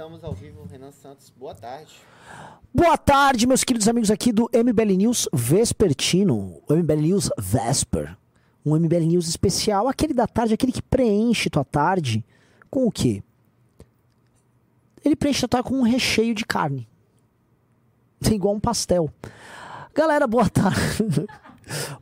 Estamos 0.00 0.24
ao 0.24 0.32
vivo, 0.32 0.64
Renan 0.64 0.92
Santos. 0.92 1.30
Boa 1.36 1.54
tarde. 1.54 1.92
Boa 2.72 2.96
tarde, 2.96 3.46
meus 3.46 3.62
queridos 3.62 3.86
amigos 3.86 4.10
aqui 4.10 4.32
do 4.32 4.48
MBL 4.50 4.96
News 4.96 5.28
Vespertino, 5.30 6.62
MBL 6.70 7.02
News 7.02 7.28
Vesper. 7.36 8.16
Um 8.64 8.74
MBL 8.76 9.04
News 9.04 9.28
especial, 9.28 9.88
aquele 9.88 10.14
da 10.14 10.26
tarde, 10.26 10.54
aquele 10.54 10.72
que 10.72 10.80
preenche 10.80 11.50
tua 11.50 11.66
tarde 11.66 12.24
com 12.70 12.86
o 12.86 12.90
quê? 12.90 13.22
Ele 15.04 15.14
preenche 15.14 15.40
tua 15.40 15.50
tarde 15.50 15.68
com 15.68 15.74
um 15.74 15.82
recheio 15.82 16.34
de 16.34 16.46
carne. 16.46 16.88
Igual 18.24 18.54
um 18.54 18.60
pastel. 18.60 19.12
Galera, 19.92 20.26
boa 20.26 20.48
tarde. 20.48 21.28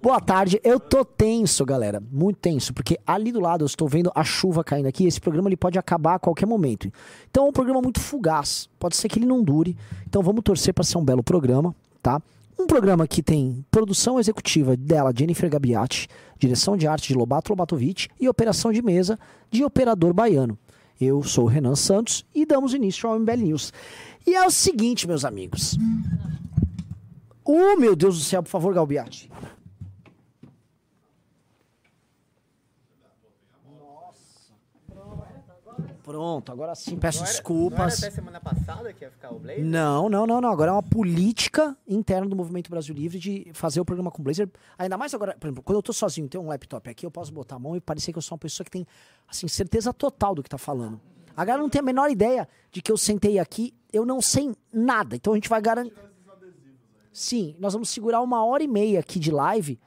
Boa 0.00 0.20
tarde. 0.20 0.60
Eu 0.62 0.78
tô 0.78 1.04
tenso, 1.04 1.64
galera. 1.64 2.02
Muito 2.10 2.38
tenso, 2.38 2.72
porque 2.72 2.98
ali 3.06 3.32
do 3.32 3.40
lado 3.40 3.62
eu 3.62 3.66
estou 3.66 3.88
vendo 3.88 4.10
a 4.14 4.24
chuva 4.24 4.64
caindo 4.64 4.86
aqui. 4.86 5.06
Esse 5.06 5.20
programa 5.20 5.48
ele 5.48 5.56
pode 5.56 5.78
acabar 5.78 6.14
a 6.14 6.18
qualquer 6.18 6.46
momento. 6.46 6.90
Então 7.30 7.46
é 7.46 7.48
um 7.48 7.52
programa 7.52 7.80
muito 7.80 8.00
fugaz. 8.00 8.68
Pode 8.78 8.96
ser 8.96 9.08
que 9.08 9.18
ele 9.18 9.26
não 9.26 9.42
dure. 9.42 9.76
Então 10.06 10.22
vamos 10.22 10.42
torcer 10.42 10.72
para 10.72 10.84
ser 10.84 10.98
um 10.98 11.04
belo 11.04 11.22
programa, 11.22 11.74
tá? 12.02 12.20
Um 12.58 12.66
programa 12.66 13.06
que 13.06 13.22
tem 13.22 13.64
produção 13.70 14.18
executiva 14.18 14.76
dela, 14.76 15.12
Jennifer 15.16 15.48
Gabiati, 15.48 16.08
direção 16.38 16.76
de 16.76 16.88
arte 16.88 17.08
de 17.08 17.14
Lobato 17.14 17.52
Lobatovic 17.52 18.08
e 18.20 18.28
operação 18.28 18.72
de 18.72 18.82
mesa 18.82 19.18
de 19.48 19.62
Operador 19.62 20.12
Baiano. 20.12 20.58
Eu 21.00 21.22
sou 21.22 21.44
o 21.44 21.46
Renan 21.46 21.76
Santos 21.76 22.24
e 22.34 22.44
damos 22.44 22.74
início 22.74 23.08
ao 23.08 23.16
MBL 23.16 23.36
News. 23.36 23.72
E 24.26 24.34
é 24.34 24.44
o 24.44 24.50
seguinte, 24.50 25.06
meus 25.06 25.24
amigos. 25.24 25.78
Oh, 27.44 27.76
meu 27.76 27.94
Deus 27.94 28.18
do 28.18 28.24
céu, 28.24 28.42
por 28.42 28.50
favor, 28.50 28.74
Galbiati. 28.74 29.30
Pronto, 36.08 36.50
agora 36.50 36.74
sim, 36.74 36.96
peço 36.96 37.18
Não 37.18 37.24
era- 37.26 37.32
desculpas. 37.32 37.78
Não 37.78 37.84
era 37.84 37.94
até 37.94 38.10
semana 38.10 38.40
passada 38.40 38.90
que 38.94 39.04
ia 39.04 39.10
ficar 39.10 39.30
o 39.30 39.38
Blazer? 39.38 39.62
Não, 39.62 40.08
não, 40.08 40.26
não, 40.26 40.40
não. 40.40 40.48
Agora 40.50 40.70
é 40.70 40.72
uma 40.72 40.82
política 40.82 41.76
interna 41.86 42.26
do 42.26 42.34
Movimento 42.34 42.70
Brasil 42.70 42.94
Livre 42.94 43.18
de 43.18 43.50
fazer 43.52 43.78
o 43.78 43.84
programa 43.84 44.10
com 44.10 44.22
Blazer. 44.22 44.48
Ainda 44.78 44.96
mais 44.96 45.12
agora, 45.12 45.36
por 45.38 45.46
exemplo, 45.48 45.62
quando 45.62 45.76
eu 45.76 45.82
tô 45.82 45.92
sozinho 45.92 46.26
tenho 46.26 46.42
um 46.42 46.46
laptop 46.48 46.88
aqui, 46.88 47.04
eu 47.04 47.10
posso 47.10 47.30
botar 47.30 47.56
a 47.56 47.58
mão 47.58 47.76
e 47.76 47.80
parecer 47.80 48.10
que 48.10 48.16
eu 48.18 48.22
sou 48.22 48.36
uma 48.36 48.40
pessoa 48.40 48.64
que 48.64 48.70
tem, 48.70 48.86
assim, 49.28 49.46
certeza 49.48 49.92
total 49.92 50.34
do 50.34 50.42
que 50.42 50.48
tá 50.48 50.56
falando. 50.56 50.98
A 51.36 51.44
galera 51.44 51.62
não 51.62 51.68
tem 51.68 51.80
a 51.80 51.84
menor 51.84 52.10
ideia 52.10 52.48
de 52.72 52.80
que 52.80 52.90
eu 52.90 52.96
sentei 52.96 53.38
aqui, 53.38 53.74
eu 53.92 54.06
não 54.06 54.22
sei 54.22 54.50
nada. 54.72 55.14
Então 55.14 55.34
a 55.34 55.36
gente 55.36 55.48
vai 55.50 55.60
garantir. 55.60 55.92
Sim, 57.12 57.54
nós 57.58 57.74
vamos 57.74 57.90
segurar 57.90 58.22
uma 58.22 58.44
hora 58.46 58.62
e 58.62 58.68
meia 58.68 59.00
aqui 59.00 59.18
de 59.18 59.30
live 59.30 59.78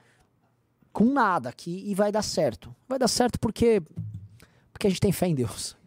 com 0.93 1.05
nada 1.05 1.49
aqui 1.49 1.83
e 1.89 1.95
vai 1.95 2.11
dar 2.11 2.21
certo. 2.21 2.75
Vai 2.87 2.99
dar 2.99 3.07
certo 3.07 3.39
porque 3.39 3.81
porque 4.71 4.87
a 4.87 4.89
gente 4.89 4.99
tem 5.01 5.11
fé 5.11 5.27
em 5.27 5.35
Deus. 5.35 5.77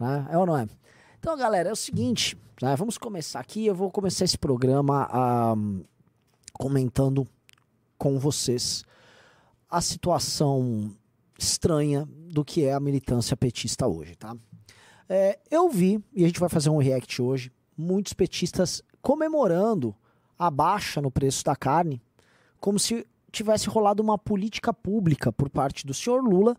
Né? 0.00 0.26
É 0.30 0.38
ou 0.38 0.46
não 0.46 0.56
é? 0.56 0.66
Então, 1.18 1.36
galera, 1.36 1.68
é 1.68 1.72
o 1.72 1.76
seguinte, 1.76 2.36
né? 2.62 2.74
vamos 2.74 2.96
começar 2.96 3.40
aqui. 3.40 3.66
Eu 3.66 3.74
vou 3.74 3.90
começar 3.90 4.24
esse 4.24 4.38
programa 4.38 5.06
ah, 5.12 5.54
comentando 6.54 7.26
com 7.98 8.18
vocês 8.18 8.82
a 9.68 9.80
situação 9.80 10.90
estranha 11.38 12.08
do 12.08 12.44
que 12.44 12.64
é 12.64 12.72
a 12.72 12.80
militância 12.80 13.36
petista 13.36 13.86
hoje, 13.86 14.16
tá? 14.16 14.34
É, 15.08 15.38
eu 15.50 15.68
vi, 15.68 16.02
e 16.14 16.24
a 16.24 16.26
gente 16.26 16.40
vai 16.40 16.48
fazer 16.48 16.70
um 16.70 16.78
react 16.78 17.20
hoje, 17.20 17.52
muitos 17.76 18.12
petistas 18.12 18.82
comemorando 19.02 19.94
a 20.38 20.50
baixa 20.50 21.00
no 21.00 21.10
preço 21.10 21.44
da 21.44 21.56
carne, 21.56 22.00
como 22.60 22.78
se 22.78 23.06
tivesse 23.30 23.68
rolado 23.68 24.02
uma 24.02 24.16
política 24.16 24.72
pública 24.72 25.32
por 25.32 25.50
parte 25.50 25.86
do 25.86 25.92
senhor 25.92 26.22
Lula, 26.22 26.56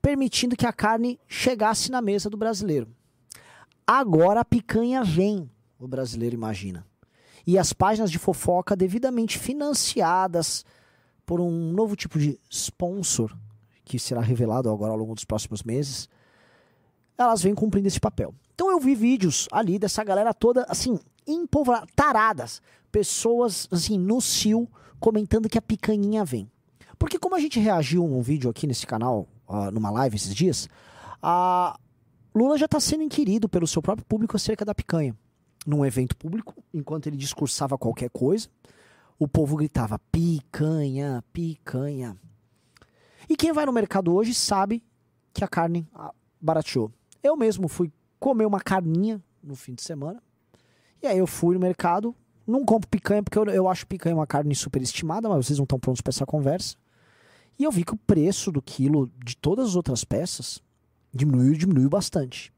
permitindo 0.00 0.56
que 0.56 0.66
a 0.66 0.72
carne 0.72 1.18
chegasse 1.28 1.90
na 1.90 2.00
mesa 2.00 2.30
do 2.30 2.36
brasileiro. 2.36 2.88
Agora 3.86 4.40
a 4.40 4.44
picanha 4.44 5.02
vem, 5.02 5.50
o 5.78 5.88
brasileiro 5.88 6.34
imagina. 6.34 6.86
E 7.46 7.58
as 7.58 7.72
páginas 7.72 8.10
de 8.10 8.18
fofoca 8.18 8.76
devidamente 8.76 9.38
financiadas 9.38 10.64
por 11.26 11.40
um 11.40 11.72
novo 11.72 11.96
tipo 11.96 12.18
de 12.18 12.38
sponsor, 12.48 13.36
que 13.84 13.98
será 13.98 14.20
revelado 14.20 14.70
agora 14.70 14.92
ao 14.92 14.98
longo 14.98 15.14
dos 15.14 15.24
próximos 15.24 15.62
meses, 15.62 16.08
elas 17.16 17.42
vêm 17.42 17.54
cumprindo 17.54 17.88
esse 17.88 18.00
papel. 18.00 18.34
Então 18.54 18.70
eu 18.70 18.78
vi 18.78 18.94
vídeos 18.94 19.48
ali 19.50 19.78
dessa 19.78 20.04
galera 20.04 20.32
toda, 20.32 20.64
assim, 20.68 20.98
empolvora, 21.26 21.84
taradas, 21.94 22.62
pessoas, 22.92 23.68
assim, 23.70 23.98
no 23.98 24.20
cio, 24.20 24.68
comentando 24.98 25.48
que 25.48 25.58
a 25.58 25.62
picanhinha 25.62 26.24
vem. 26.24 26.50
Porque 26.98 27.18
como 27.18 27.34
a 27.34 27.40
gente 27.40 27.58
reagiu 27.58 28.06
num 28.06 28.22
vídeo 28.22 28.50
aqui 28.50 28.66
nesse 28.66 28.86
canal, 28.86 29.26
ah, 29.50 29.70
numa 29.70 29.90
live 29.90 30.14
esses 30.16 30.34
dias, 30.34 30.68
a 31.20 31.76
Lula 32.34 32.56
já 32.56 32.66
está 32.66 32.78
sendo 32.78 33.02
inquirido 33.02 33.48
pelo 33.48 33.66
seu 33.66 33.82
próprio 33.82 34.06
público 34.06 34.36
acerca 34.36 34.64
da 34.64 34.74
picanha. 34.74 35.16
Num 35.66 35.84
evento 35.84 36.16
público, 36.16 36.54
enquanto 36.72 37.08
ele 37.08 37.16
discursava 37.16 37.76
qualquer 37.76 38.08
coisa, 38.10 38.48
o 39.18 39.26
povo 39.28 39.56
gritava 39.56 39.98
picanha, 40.10 41.22
picanha. 41.32 42.16
E 43.28 43.36
quem 43.36 43.52
vai 43.52 43.66
no 43.66 43.72
mercado 43.72 44.14
hoje 44.14 44.32
sabe 44.32 44.82
que 45.34 45.44
a 45.44 45.48
carne 45.48 45.86
ah, 45.94 46.14
barateou. 46.40 46.90
Eu 47.22 47.36
mesmo 47.36 47.68
fui 47.68 47.92
comer 48.18 48.46
uma 48.46 48.60
carninha 48.60 49.22
no 49.42 49.54
fim 49.54 49.74
de 49.74 49.82
semana. 49.82 50.22
E 51.02 51.06
aí 51.06 51.18
eu 51.18 51.26
fui 51.26 51.54
no 51.54 51.60
mercado, 51.60 52.14
não 52.46 52.64
compro 52.64 52.88
picanha 52.88 53.22
porque 53.22 53.38
eu, 53.38 53.44
eu 53.46 53.68
acho 53.68 53.86
picanha 53.86 54.14
uma 54.14 54.26
carne 54.26 54.54
superestimada, 54.54 55.28
mas 55.28 55.46
vocês 55.46 55.58
não 55.58 55.64
estão 55.64 55.78
prontos 55.78 56.00
para 56.00 56.10
essa 56.10 56.24
conversa. 56.24 56.76
E 57.60 57.64
eu 57.64 57.70
vi 57.70 57.84
que 57.84 57.92
o 57.92 57.96
preço 57.98 58.50
do 58.50 58.62
quilo 58.62 59.12
de 59.22 59.36
todas 59.36 59.68
as 59.68 59.76
outras 59.76 60.02
peças 60.02 60.62
diminuiu, 61.12 61.52
diminuiu 61.52 61.90
bastante. 61.90 62.50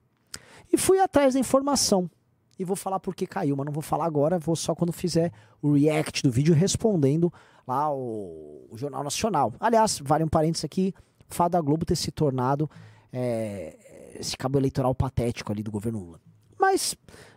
E 0.72 0.76
fui 0.76 1.00
atrás 1.00 1.34
da 1.34 1.40
informação. 1.40 2.08
E 2.56 2.64
vou 2.64 2.76
falar 2.76 3.00
por 3.00 3.12
que 3.12 3.26
caiu, 3.26 3.56
mas 3.56 3.66
não 3.66 3.72
vou 3.72 3.82
falar 3.82 4.04
agora, 4.04 4.38
vou 4.38 4.54
só 4.54 4.76
quando 4.76 4.92
fizer 4.92 5.32
o 5.60 5.72
react 5.72 6.22
do 6.22 6.30
vídeo 6.30 6.54
respondendo 6.54 7.32
lá 7.66 7.92
o, 7.92 8.68
o 8.70 8.78
Jornal 8.78 9.02
Nacional. 9.02 9.52
Aliás, 9.58 10.00
vale 10.04 10.22
um 10.22 10.28
parênteses 10.28 10.64
aqui, 10.64 10.94
fato 11.28 11.50
da 11.50 11.60
Globo 11.60 11.84
ter 11.84 11.96
se 11.96 12.12
tornado 12.12 12.70
é, 13.12 14.14
esse 14.20 14.36
cabo 14.36 14.56
eleitoral 14.56 14.94
patético 14.94 15.50
ali 15.50 15.64
do 15.64 15.72
governo 15.72 15.98
Lula. 15.98 16.20
Mas 16.56 16.94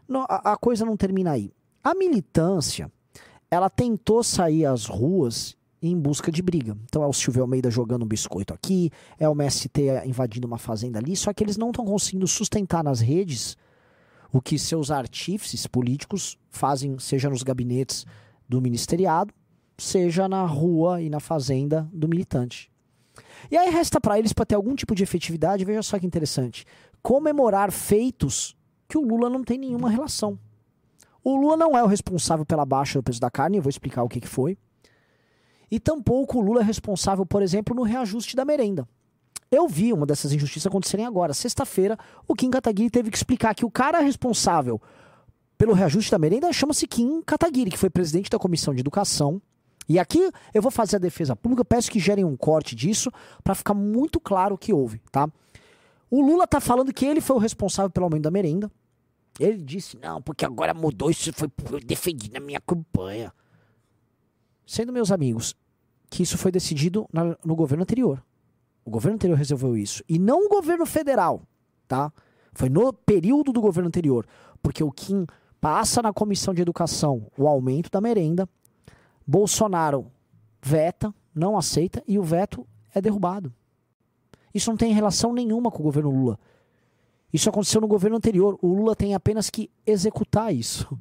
não, 0.07 0.21
a, 0.29 0.51
a 0.53 0.55
coisa 0.55 0.85
não 0.85 0.95
termina 0.95 1.31
aí. 1.31 1.51
A 1.83 1.95
militância, 1.95 2.91
ela 3.49 3.71
tentou 3.71 4.23
sair 4.23 4.67
às 4.67 4.85
ruas 4.85 5.57
em 5.81 5.97
busca 5.97 6.31
de 6.31 6.41
briga. 6.41 6.78
Então 6.86 7.03
é 7.03 7.08
o 7.08 7.13
Silvio 7.13 7.41
Almeida 7.41 7.69
jogando 7.69 8.03
um 8.03 8.08
biscoito 8.08 8.53
aqui, 8.53 8.91
é 9.19 9.28
o 9.28 9.34
MST 9.34 10.03
invadindo 10.06 10.47
uma 10.47 10.58
fazenda 10.58 11.00
ali, 11.00 11.16
só 11.16 11.34
que 11.34 11.44
eles 11.44 11.58
não 11.58 11.69
estão 11.69 11.86
conseguindo 11.86 12.28
sustentar 12.28 12.84
nas 12.84 13.00
redes 13.00 13.58
o 14.31 14.41
que 14.41 14.59
seus 14.59 14.91
artífices 14.91 15.66
políticos 15.68 16.38
fazem, 16.50 16.97
seja 17.00 17.30
nos 17.30 17.44
gabinetes 17.44 18.06
do 18.47 18.62
ministeriado, 18.62 19.34
seja 19.78 20.28
na 20.28 20.46
rua 20.46 21.02
e 21.02 21.09
na 21.09 21.19
fazenda 21.19 21.88
do 21.94 22.07
militante. 22.07 22.72
E 23.50 23.57
aí 23.57 23.69
resta 23.69 24.02
para 24.02 24.18
eles, 24.18 24.34
para 24.34 24.46
ter 24.46 24.56
algum 24.56 24.75
tipo 24.75 24.96
de 24.96 25.03
efetividade, 25.03 25.63
veja 25.63 25.81
só 25.81 26.00
que 26.00 26.06
interessante, 26.06 26.66
comemorar 27.02 27.72
feitos 27.72 28.57
que 28.88 28.97
o 28.97 29.06
Lula 29.07 29.30
não 29.30 29.44
tem 29.44 29.57
nenhuma 29.57 29.90
relação. 29.90 30.38
O 31.24 31.36
Lula 31.36 31.57
não 31.57 31.78
é 31.78 31.84
o 31.84 31.88
responsável 31.88 32.46
pela 32.46 32.66
baixa 32.66 33.00
do 33.00 33.03
preço 33.03 33.22
da 33.22 33.31
carne, 33.31 33.57
eu 33.57 33.63
vou 33.63 33.69
explicar 33.69 34.03
o 34.03 34.09
que, 34.09 34.19
que 34.19 34.28
foi. 34.28 34.57
E 35.69 35.79
tampouco 35.79 36.37
o 36.37 36.41
Lula 36.41 36.61
é 36.61 36.63
responsável, 36.63 37.25
por 37.25 37.41
exemplo, 37.41 37.75
no 37.75 37.83
reajuste 37.83 38.35
da 38.35 38.45
merenda. 38.45 38.87
Eu 39.51 39.67
vi 39.67 39.93
uma 39.93 40.05
dessas 40.05 40.31
injustiças 40.31 40.67
acontecerem 40.67 41.05
agora. 41.05 41.33
Sexta-feira, 41.33 41.97
o 42.27 42.33
Kim 42.33 42.49
Kataguiri 42.49 42.89
teve 42.89 43.11
que 43.11 43.17
explicar 43.17 43.53
que 43.53 43.65
o 43.65 43.71
cara 43.71 43.99
responsável 43.99 44.81
pelo 45.57 45.73
reajuste 45.73 46.11
da 46.11 46.19
merenda 46.19 46.51
chama-se 46.51 46.87
Kim 46.87 47.21
Kataguiri, 47.21 47.71
que 47.71 47.77
foi 47.77 47.89
presidente 47.89 48.29
da 48.29 48.37
Comissão 48.37 48.73
de 48.73 48.81
Educação. 48.81 49.41
E 49.88 50.00
aqui 50.00 50.31
eu 50.53 50.62
vou 50.62 50.71
fazer 50.71 50.95
a 50.95 51.00
defesa 51.00 51.35
pública, 51.35 51.63
peço 51.63 51.91
que 51.91 52.00
gerem 52.00 52.25
um 52.25 52.35
corte 52.35 52.75
disso 52.75 53.11
para 53.44 53.53
ficar 53.53 53.73
muito 53.73 54.19
claro 54.19 54.56
o 54.56 54.57
que 54.57 54.73
houve, 54.73 55.00
tá? 55.11 55.29
O 56.09 56.21
Lula 56.21 56.47
tá 56.47 56.59
falando 56.59 56.94
que 56.94 57.06
ele 57.06 57.21
foi 57.21 57.35
o 57.35 57.39
responsável 57.39 57.89
pelo 57.89 58.06
aumento 58.06 58.23
da 58.23 58.31
merenda. 58.31 58.71
Ele 59.39 59.61
disse, 59.61 59.97
não, 59.97 60.21
porque 60.21 60.45
agora 60.45 60.73
mudou, 60.73 61.09
isso 61.09 61.31
foi 61.33 61.50
eu 61.71 61.79
defendi 61.79 62.31
na 62.31 62.39
minha 62.39 62.59
campanha. 62.59 63.33
Sendo 64.65 64.91
meus 64.94 65.12
amigos, 65.12 65.56
que 66.09 66.23
isso 66.23 66.38
foi 66.38 66.51
decidido 66.51 67.07
na- 67.12 67.38
no 67.44 67.56
governo 67.56 67.83
anterior. 67.83 68.23
O 68.83 68.89
governo 68.89 69.15
anterior 69.15 69.38
resolveu 69.38 69.75
isso. 69.77 70.03
E 70.07 70.17
não 70.19 70.45
o 70.45 70.50
governo 70.50 70.85
federal, 70.85 71.41
tá? 71.88 72.12
Foi 72.53 72.69
no 72.69 72.94
período 72.94 73.51
do 73.51 73.62
governo 73.62 73.88
anterior. 73.88 74.25
Porque 74.62 74.83
o 74.83 74.91
Kim 74.91 75.25
passa 75.59 76.01
na 76.01 76.13
comissão 76.13 76.53
de 76.53 76.62
educação 76.62 77.27
o 77.38 77.47
aumento 77.47 77.89
da 77.89 78.00
merenda. 78.00 78.47
Bolsonaro 79.25 80.12
veta, 80.62 81.13
não 81.33 81.57
aceita, 81.57 82.03
e 82.07 82.18
o 82.18 82.23
veto 82.23 82.65
é 82.94 83.01
derrubado. 83.01 83.53
Isso 84.53 84.69
não 84.69 84.77
tem 84.77 84.94
relação 84.94 85.33
nenhuma 85.33 85.69
com 85.69 85.79
o 85.79 85.83
governo 85.83 86.09
Lula. 86.09 86.39
Isso 87.33 87.50
aconteceu 87.50 87.81
no 87.81 87.88
governo 87.88 88.15
anterior. 88.18 88.57
O 88.61 88.68
Lula 88.73 88.95
tem 88.95 89.13
apenas 89.13 89.50
que 89.50 89.69
executar 89.85 90.53
isso. 90.56 90.97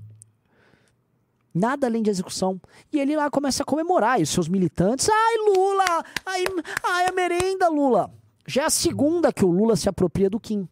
Nada 1.54 1.86
além 1.86 2.02
de 2.02 2.10
execução. 2.10 2.60
E 2.92 2.98
ele 2.98 3.16
lá 3.16 3.30
começa 3.30 3.62
a 3.62 3.66
comemorar. 3.66 4.18
E 4.18 4.24
os 4.24 4.30
seus 4.30 4.48
militantes. 4.48 5.08
Ai, 5.08 5.36
Lula! 5.54 6.04
Ai, 6.26 6.44
ai, 6.82 7.06
a 7.06 7.12
merenda, 7.12 7.68
Lula! 7.68 8.10
Já 8.46 8.62
é 8.62 8.64
a 8.66 8.70
segunda 8.70 9.32
que 9.32 9.44
o 9.44 9.50
Lula 9.50 9.76
se 9.76 9.88
apropria 9.88 10.28
do 10.28 10.40
Kim. 10.40 10.68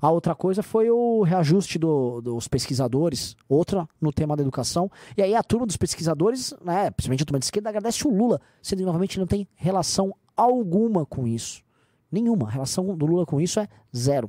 A 0.00 0.10
outra 0.10 0.34
coisa 0.34 0.62
foi 0.62 0.90
o 0.90 1.22
reajuste 1.22 1.78
do- 1.78 2.20
dos 2.20 2.48
pesquisadores, 2.48 3.36
outra 3.48 3.88
no 4.00 4.12
tema 4.12 4.36
da 4.36 4.42
educação. 4.42 4.90
E 5.16 5.22
aí 5.22 5.34
a 5.34 5.42
turma 5.44 5.64
dos 5.66 5.76
pesquisadores, 5.76 6.52
né, 6.64 6.90
principalmente 6.90 7.22
a 7.22 7.26
turma 7.26 7.38
de 7.38 7.44
esquerda, 7.44 7.68
agradece 7.68 8.06
o 8.06 8.10
Lula, 8.10 8.40
sendo 8.60 8.80
que 8.80 8.84
novamente 8.84 9.18
não 9.18 9.26
tem 9.28 9.46
relação 9.54 10.12
alguma 10.36 11.04
com 11.06 11.26
isso. 11.26 11.62
Nenhuma. 12.10 12.48
A 12.48 12.50
relação 12.50 12.96
do 12.96 13.06
Lula 13.06 13.24
com 13.26 13.40
isso 13.40 13.60
é 13.60 13.68
zero. 13.96 14.28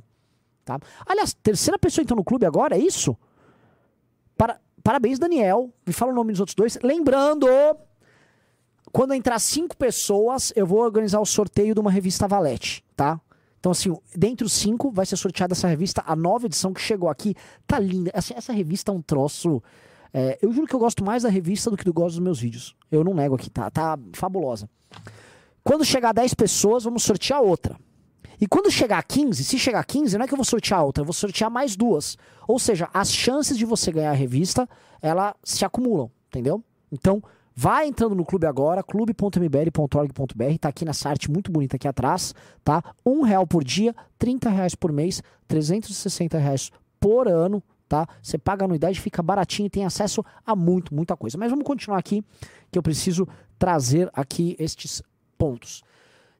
Tá? 0.64 0.78
Aliás, 1.06 1.34
terceira 1.34 1.78
pessoa 1.78 2.02
então 2.04 2.16
no 2.16 2.22
clube 2.24 2.46
agora, 2.46 2.76
é 2.76 2.78
isso? 2.80 3.16
Para- 4.36 4.60
parabéns, 4.84 5.18
Daniel. 5.18 5.72
Me 5.84 5.92
fala 5.92 6.12
o 6.12 6.14
nome 6.14 6.30
dos 6.30 6.40
outros 6.40 6.54
dois. 6.54 6.78
Lembrando, 6.82 7.48
quando 8.92 9.14
entrar 9.14 9.40
cinco 9.40 9.76
pessoas, 9.76 10.52
eu 10.54 10.66
vou 10.66 10.78
organizar 10.78 11.18
o 11.18 11.26
sorteio 11.26 11.74
de 11.74 11.80
uma 11.80 11.90
revista 11.90 12.28
Valete, 12.28 12.84
tá? 12.94 13.20
Então, 13.58 13.72
assim, 13.72 13.96
dentre 14.14 14.44
os 14.46 14.52
cinco 14.52 14.90
vai 14.90 15.06
ser 15.06 15.16
sorteada 15.16 15.54
essa 15.54 15.66
revista, 15.66 16.04
a 16.06 16.14
nova 16.14 16.44
edição 16.44 16.72
que 16.72 16.82
chegou 16.82 17.08
aqui. 17.08 17.34
Tá 17.66 17.78
linda. 17.78 18.10
Assim, 18.14 18.34
essa 18.36 18.52
revista 18.52 18.92
é 18.92 18.94
um 18.94 19.00
troço. 19.00 19.62
é, 20.12 20.38
eu 20.42 20.52
juro 20.52 20.66
que 20.66 20.74
eu 20.74 20.78
gosto 20.78 21.02
mais 21.02 21.22
da 21.22 21.30
revista 21.30 21.70
do 21.70 21.76
que 21.76 21.84
do 21.84 21.92
gosto 21.92 22.16
dos 22.16 22.22
meus 22.22 22.38
vídeos. 22.38 22.76
Eu 22.92 23.02
não 23.02 23.14
nego 23.14 23.34
aqui, 23.34 23.48
tá? 23.48 23.70
Tá 23.70 23.98
fabulosa. 24.12 24.68
Quando 25.64 25.82
chegar 25.82 26.10
a 26.10 26.12
10 26.12 26.34
pessoas, 26.34 26.84
vamos 26.84 27.02
sortear 27.02 27.40
outra. 27.40 27.76
E 28.40 28.46
quando 28.46 28.70
chegar 28.70 28.98
a 28.98 29.02
15, 29.02 29.44
se 29.44 29.58
chegar 29.58 29.80
a 29.80 29.84
15, 29.84 30.16
não 30.16 30.24
é 30.24 30.28
que 30.28 30.34
eu 30.34 30.38
vou 30.38 30.44
sortear 30.44 30.84
outra, 30.84 31.02
eu 31.02 31.06
vou 31.06 31.12
sortear 31.12 31.50
mais 31.50 31.76
duas. 31.76 32.16
Ou 32.46 32.58
seja, 32.58 32.88
as 32.92 33.12
chances 33.12 33.56
de 33.56 33.64
você 33.64 33.92
ganhar 33.92 34.10
a 34.10 34.14
revista, 34.14 34.68
ela 35.00 35.34
se 35.42 35.64
acumulam, 35.64 36.10
entendeu? 36.28 36.62
Então, 36.90 37.22
vai 37.54 37.86
entrando 37.86 38.14
no 38.14 38.24
clube 38.24 38.46
agora, 38.46 38.82
clube.mbl.org.br, 38.82 40.58
tá 40.60 40.68
aqui 40.68 40.84
nessa 40.84 41.08
arte 41.08 41.30
muito 41.30 41.52
bonita 41.52 41.76
aqui 41.76 41.86
atrás, 41.86 42.34
tá? 42.64 42.82
Um 43.04 43.22
real 43.22 43.46
por 43.46 43.62
dia, 43.62 43.94
30 44.18 44.50
reais 44.50 44.74
por 44.74 44.92
mês, 44.92 45.22
360 45.46 46.38
reais 46.38 46.70
por 46.98 47.28
ano, 47.28 47.62
tá? 47.88 48.06
Você 48.22 48.38
paga 48.38 48.64
anuidade, 48.64 49.00
fica 49.00 49.22
baratinho 49.22 49.66
e 49.66 49.70
tem 49.70 49.84
acesso 49.84 50.24
a 50.44 50.56
muito, 50.56 50.94
muita 50.94 51.16
coisa. 51.16 51.38
Mas 51.38 51.50
vamos 51.50 51.64
continuar 51.64 51.98
aqui, 51.98 52.24
que 52.70 52.78
eu 52.78 52.82
preciso 52.82 53.28
trazer 53.58 54.10
aqui 54.12 54.56
estes 54.58 55.02
pontos. 55.38 55.82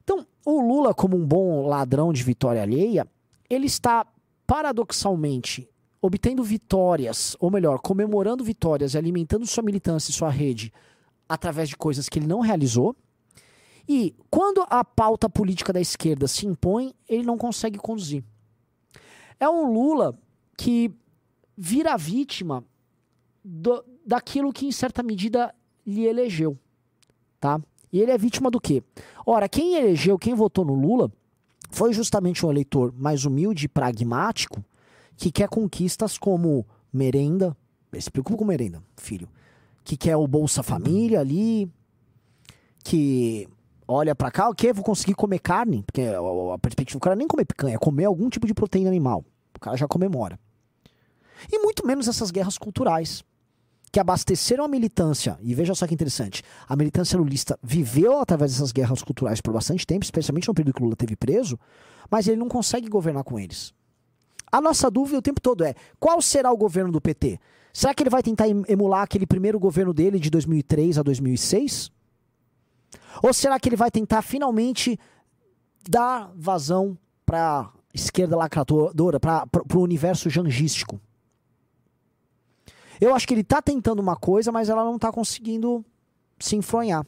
Então, 0.05 0.25
o 0.45 0.61
Lula, 0.61 0.93
como 0.93 1.17
um 1.17 1.25
bom 1.25 1.65
ladrão 1.67 2.13
de 2.13 2.23
vitória 2.23 2.61
alheia, 2.61 3.05
ele 3.49 3.65
está 3.65 4.05
paradoxalmente 4.47 5.67
obtendo 5.99 6.43
vitórias, 6.43 7.35
ou 7.39 7.49
melhor, 7.49 7.79
comemorando 7.79 8.43
vitórias 8.43 8.93
e 8.93 8.97
alimentando 8.97 9.45
sua 9.47 9.63
militância 9.63 10.11
e 10.11 10.13
sua 10.13 10.29
rede 10.29 10.71
através 11.27 11.67
de 11.67 11.75
coisas 11.75 12.07
que 12.07 12.19
ele 12.19 12.27
não 12.27 12.39
realizou. 12.41 12.95
E 13.89 14.15
quando 14.29 14.63
a 14.69 14.83
pauta 14.85 15.27
política 15.27 15.73
da 15.73 15.81
esquerda 15.81 16.27
se 16.27 16.45
impõe, 16.45 16.93
ele 17.09 17.23
não 17.23 17.37
consegue 17.37 17.79
conduzir. 17.79 18.23
É 19.39 19.49
um 19.49 19.73
Lula 19.73 20.15
que 20.55 20.91
vira 21.57 21.97
vítima 21.97 22.63
do- 23.43 23.83
daquilo 24.05 24.53
que, 24.53 24.67
em 24.67 24.71
certa 24.71 25.01
medida, 25.01 25.53
lhe 25.85 26.05
elegeu. 26.05 26.55
Tá? 27.39 27.59
E 27.95 28.01
ele 28.01 28.11
é 28.11 28.17
vítima 28.17 28.51
do 28.51 28.59
quê? 28.59 28.83
Ora, 29.25 29.47
quem 29.47 29.75
elegeu, 29.77 30.19
quem 30.19 30.33
votou 30.33 30.65
no 30.65 30.73
Lula, 30.73 31.09
foi 31.69 31.93
justamente 31.93 32.45
um 32.45 32.51
eleitor 32.51 32.93
mais 32.93 33.23
humilde 33.23 33.67
e 33.67 33.69
pragmático 33.69 34.61
que 35.15 35.31
quer 35.31 35.47
conquistas 35.47 36.17
como 36.17 36.65
merenda, 36.91 37.55
se 37.97 38.11
preocupa 38.11 38.37
com 38.37 38.43
merenda, 38.43 38.83
filho, 38.97 39.29
que 39.81 39.95
quer 39.95 40.17
o 40.17 40.27
Bolsa 40.27 40.61
Família 40.61 41.21
ali, 41.21 41.71
que 42.83 43.47
olha 43.87 44.13
pra 44.13 44.29
cá, 44.29 44.49
ok, 44.49 44.73
vou 44.73 44.83
conseguir 44.83 45.13
comer 45.13 45.39
carne, 45.39 45.81
porque 45.83 46.01
a, 46.01 46.57
perspectiva 46.57 46.99
do 46.99 47.01
cara 47.01 47.15
nem 47.15 47.29
comer 47.29 47.45
picanha, 47.45 47.75
é 47.75 47.79
comer 47.79 48.03
algum 48.03 48.29
tipo 48.29 48.45
de 48.45 48.53
proteína 48.53 48.89
animal. 48.89 49.23
O 49.55 49.59
cara 49.61 49.77
já 49.77 49.87
comemora. 49.87 50.37
E 51.49 51.59
muito 51.59 51.87
menos 51.87 52.09
essas 52.09 52.29
guerras 52.29 52.57
culturais 52.57 53.23
que 53.95 53.99
abasteceram 54.01 54.65
a 54.65 54.67
militância, 54.67 55.39
e 55.41 55.55
veja 55.55 55.73
só 55.73 55.87
que 55.87 55.93
interessante, 55.93 56.43
a 56.67 56.75
militância 56.75 57.17
lulista 57.17 57.57
viveu 57.63 58.19
através 58.19 58.51
dessas 58.51 58.73
guerras 58.73 59.01
culturais 59.01 59.39
por 59.39 59.53
bastante 59.53 59.87
tempo, 59.87 60.03
especialmente 60.03 60.49
no 60.49 60.53
período 60.53 60.75
que 60.75 60.83
Lula 60.83 60.97
teve 60.97 61.15
preso, 61.15 61.57
mas 62.11 62.27
ele 62.27 62.35
não 62.35 62.49
consegue 62.49 62.89
governar 62.89 63.23
com 63.23 63.39
eles. 63.39 63.73
A 64.51 64.59
nossa 64.59 64.91
dúvida 64.91 65.19
o 65.19 65.21
tempo 65.21 65.39
todo 65.39 65.63
é: 65.63 65.73
qual 65.97 66.21
será 66.21 66.51
o 66.51 66.57
governo 66.57 66.91
do 66.91 66.99
PT? 66.99 67.39
Será 67.71 67.93
que 67.93 68.03
ele 68.03 68.09
vai 68.09 68.21
tentar 68.21 68.49
em- 68.49 68.65
emular 68.67 69.01
aquele 69.01 69.25
primeiro 69.25 69.57
governo 69.57 69.93
dele 69.93 70.19
de 70.19 70.29
2003 70.29 70.97
a 70.97 71.01
2006? 71.01 71.89
Ou 73.23 73.33
será 73.33 73.57
que 73.57 73.69
ele 73.69 73.77
vai 73.77 73.89
tentar 73.89 74.21
finalmente 74.21 74.99
dar 75.89 76.33
vazão 76.35 76.97
para 77.25 77.61
a 77.61 77.71
esquerda 77.93 78.35
lacradora, 78.35 79.21
para 79.21 79.47
o 79.73 79.79
universo 79.79 80.29
jangístico? 80.29 80.99
Eu 82.99 83.13
acho 83.13 83.27
que 83.27 83.33
ele 83.33 83.41
está 83.41 83.61
tentando 83.61 83.99
uma 83.99 84.15
coisa, 84.15 84.51
mas 84.51 84.69
ela 84.69 84.83
não 84.83 84.95
está 84.95 85.11
conseguindo 85.11 85.83
se 86.39 86.55
enfronhar. 86.55 87.05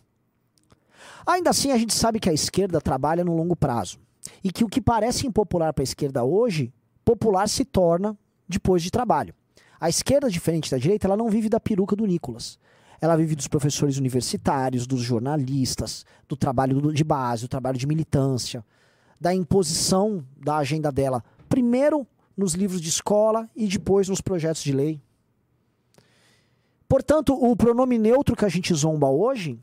Ainda 1.25 1.49
assim, 1.49 1.71
a 1.71 1.77
gente 1.77 1.93
sabe 1.93 2.19
que 2.19 2.29
a 2.29 2.33
esquerda 2.33 2.81
trabalha 2.81 3.23
no 3.23 3.35
longo 3.35 3.55
prazo. 3.55 3.99
E 4.43 4.51
que 4.51 4.63
o 4.63 4.69
que 4.69 4.81
parece 4.81 5.27
impopular 5.27 5.73
para 5.73 5.81
a 5.81 5.85
esquerda 5.85 6.23
hoje, 6.23 6.73
popular 7.03 7.47
se 7.47 7.63
torna 7.63 8.17
depois 8.47 8.83
de 8.83 8.91
trabalho. 8.91 9.33
A 9.79 9.89
esquerda, 9.89 10.29
diferente 10.29 10.71
da 10.71 10.77
direita, 10.77 11.07
ela 11.07 11.17
não 11.17 11.29
vive 11.29 11.49
da 11.49 11.59
peruca 11.59 11.95
do 11.95 12.05
Nicolas. 12.05 12.57
Ela 12.99 13.15
vive 13.15 13.35
dos 13.35 13.47
professores 13.47 13.97
universitários, 13.97 14.87
dos 14.87 15.01
jornalistas, 15.01 16.05
do 16.27 16.35
trabalho 16.35 16.91
de 16.91 17.03
base, 17.03 17.43
do 17.43 17.47
trabalho 17.47 17.77
de 17.77 17.85
militância, 17.85 18.65
da 19.21 19.33
imposição 19.33 20.25
da 20.35 20.57
agenda 20.57 20.91
dela, 20.91 21.23
primeiro 21.47 22.07
nos 22.35 22.53
livros 22.53 22.81
de 22.81 22.89
escola 22.89 23.49
e 23.55 23.67
depois 23.67 24.07
nos 24.09 24.21
projetos 24.21 24.63
de 24.63 24.71
lei. 24.71 25.01
Portanto, 26.87 27.33
o 27.33 27.55
pronome 27.55 27.97
neutro 27.97 28.35
que 28.35 28.45
a 28.45 28.49
gente 28.49 28.73
zomba 28.73 29.07
hoje 29.09 29.59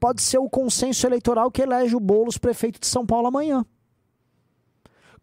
pode 0.00 0.22
ser 0.22 0.38
o 0.38 0.48
consenso 0.48 1.06
eleitoral 1.06 1.50
que 1.50 1.62
elege 1.62 1.94
o 1.94 2.00
Boulos 2.00 2.38
prefeito 2.38 2.80
de 2.80 2.86
São 2.86 3.04
Paulo 3.06 3.26
amanhã. 3.28 3.64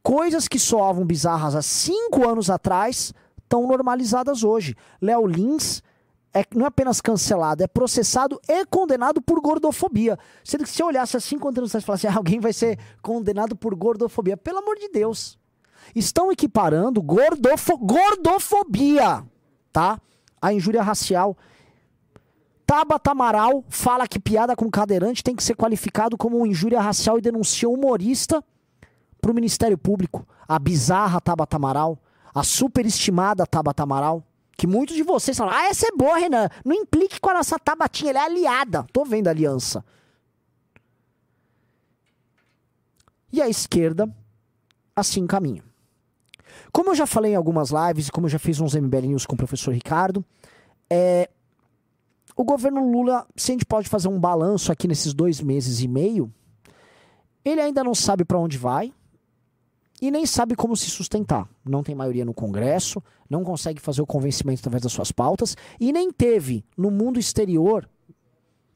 Coisas 0.03 0.47
que 0.47 0.57
soavam 0.57 1.05
bizarras 1.05 1.55
há 1.55 1.61
cinco 1.61 2.27
anos 2.27 2.49
atrás 2.49 3.13
estão 3.43 3.67
normalizadas 3.67 4.43
hoje. 4.43 4.75
Léo 5.01 5.27
Lins 5.27 5.83
é, 6.33 6.43
não 6.55 6.65
é 6.65 6.67
apenas 6.69 7.01
cancelado, 7.01 7.61
é 7.63 7.67
processado 7.67 8.39
e 8.47 8.65
condenado 8.65 9.21
por 9.21 9.39
gordofobia. 9.41 10.17
Sendo 10.43 10.63
que 10.63 10.69
se 10.69 10.81
eu 10.81 10.87
olhasse 10.87 11.17
há 11.17 11.19
cinco 11.19 11.47
anos 11.49 11.69
atrás 11.69 11.83
e 11.83 11.85
falasse 11.85 12.07
"Ah, 12.07 12.15
alguém 12.15 12.39
vai 12.39 12.53
ser 12.53 12.79
condenado 13.01 13.55
por 13.55 13.75
gordofobia, 13.75 14.37
pelo 14.37 14.59
amor 14.59 14.77
de 14.77 14.89
Deus. 14.89 15.37
Estão 15.95 16.31
equiparando 16.31 17.01
gordofo- 17.01 17.77
gordofobia, 17.77 19.23
tá? 19.73 19.99
A 20.41 20.51
injúria 20.51 20.81
racial. 20.81 21.37
Tabata 22.65 23.11
Amaral 23.11 23.63
fala 23.69 24.07
que 24.07 24.19
piada 24.19 24.55
com 24.55 24.71
cadeirante 24.71 25.23
tem 25.23 25.35
que 25.35 25.43
ser 25.43 25.55
qualificado 25.55 26.17
como 26.17 26.45
injúria 26.45 26.79
racial 26.79 27.17
e 27.17 27.21
denuncia 27.21 27.67
um 27.67 27.73
humorista 27.73 28.43
para 29.19 29.31
o 29.31 29.35
Ministério 29.35 29.77
Público. 29.77 30.25
A 30.47 30.57
bizarra 30.57 31.21
Tabata 31.21 31.57
Amaral, 31.57 31.99
a 32.33 32.43
superestimada 32.43 33.45
Tabata 33.45 33.83
Amaral, 33.83 34.23
que 34.57 34.67
muitos 34.67 34.95
de 34.95 35.03
vocês 35.03 35.37
falam, 35.37 35.53
ah, 35.53 35.65
essa 35.65 35.87
é 35.87 35.91
boa, 35.91 36.17
Renan, 36.17 36.49
não 36.63 36.75
implique 36.75 37.19
com 37.19 37.29
a 37.29 37.33
nossa 37.33 37.57
Tabatinha, 37.57 38.11
ela 38.11 38.19
é 38.19 38.25
aliada. 38.25 38.85
Tô 38.93 39.03
vendo 39.03 39.27
a 39.27 39.31
aliança. 39.31 39.83
E 43.33 43.41
a 43.41 43.49
esquerda, 43.49 44.13
assim 44.95 45.25
caminha. 45.25 45.63
Como 46.71 46.89
eu 46.91 46.95
já 46.95 47.05
falei 47.05 47.33
em 47.33 47.35
algumas 47.35 47.69
lives 47.71 48.07
e 48.07 48.11
como 48.11 48.25
eu 48.27 48.29
já 48.29 48.39
fiz 48.39 48.59
uns 48.59 48.73
MBL 48.75 49.07
News 49.07 49.25
com 49.25 49.33
o 49.35 49.37
professor 49.37 49.73
Ricardo, 49.73 50.23
é, 50.89 51.29
o 52.35 52.43
governo 52.43 52.89
Lula, 52.91 53.27
se 53.35 53.51
a 53.51 53.53
gente 53.53 53.65
pode 53.65 53.89
fazer 53.89 54.07
um 54.07 54.19
balanço 54.19 54.71
aqui 54.71 54.87
nesses 54.87 55.13
dois 55.13 55.41
meses 55.41 55.81
e 55.81 55.87
meio, 55.87 56.31
ele 57.43 57.59
ainda 57.61 57.83
não 57.83 57.93
sabe 57.93 58.23
para 58.23 58.39
onde 58.39 58.57
vai 58.57 58.93
e 60.01 60.09
nem 60.09 60.25
sabe 60.25 60.55
como 60.55 60.75
se 60.75 60.89
sustentar. 60.89 61.47
Não 61.65 61.83
tem 61.83 61.93
maioria 61.93 62.23
no 62.25 62.33
Congresso, 62.33 63.03
não 63.29 63.43
consegue 63.43 63.81
fazer 63.81 64.01
o 64.01 64.07
convencimento 64.07 64.61
através 64.61 64.81
das 64.83 64.93
suas 64.93 65.11
pautas 65.11 65.55
e 65.79 65.91
nem 65.91 66.11
teve 66.11 66.63
no 66.77 66.89
mundo 66.89 67.19
exterior, 67.19 67.87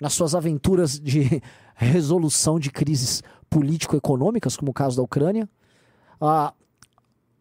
nas 0.01 0.13
suas 0.13 0.35
aventuras 0.35 0.99
de 0.99 1.41
resolução 1.75 2.59
de 2.59 2.69
crises 2.71 3.23
político-econômicas, 3.49 4.57
como 4.57 4.71
o 4.71 4.73
caso 4.73 4.97
da 4.97 5.03
Ucrânia, 5.03 5.49
a- 6.19 6.53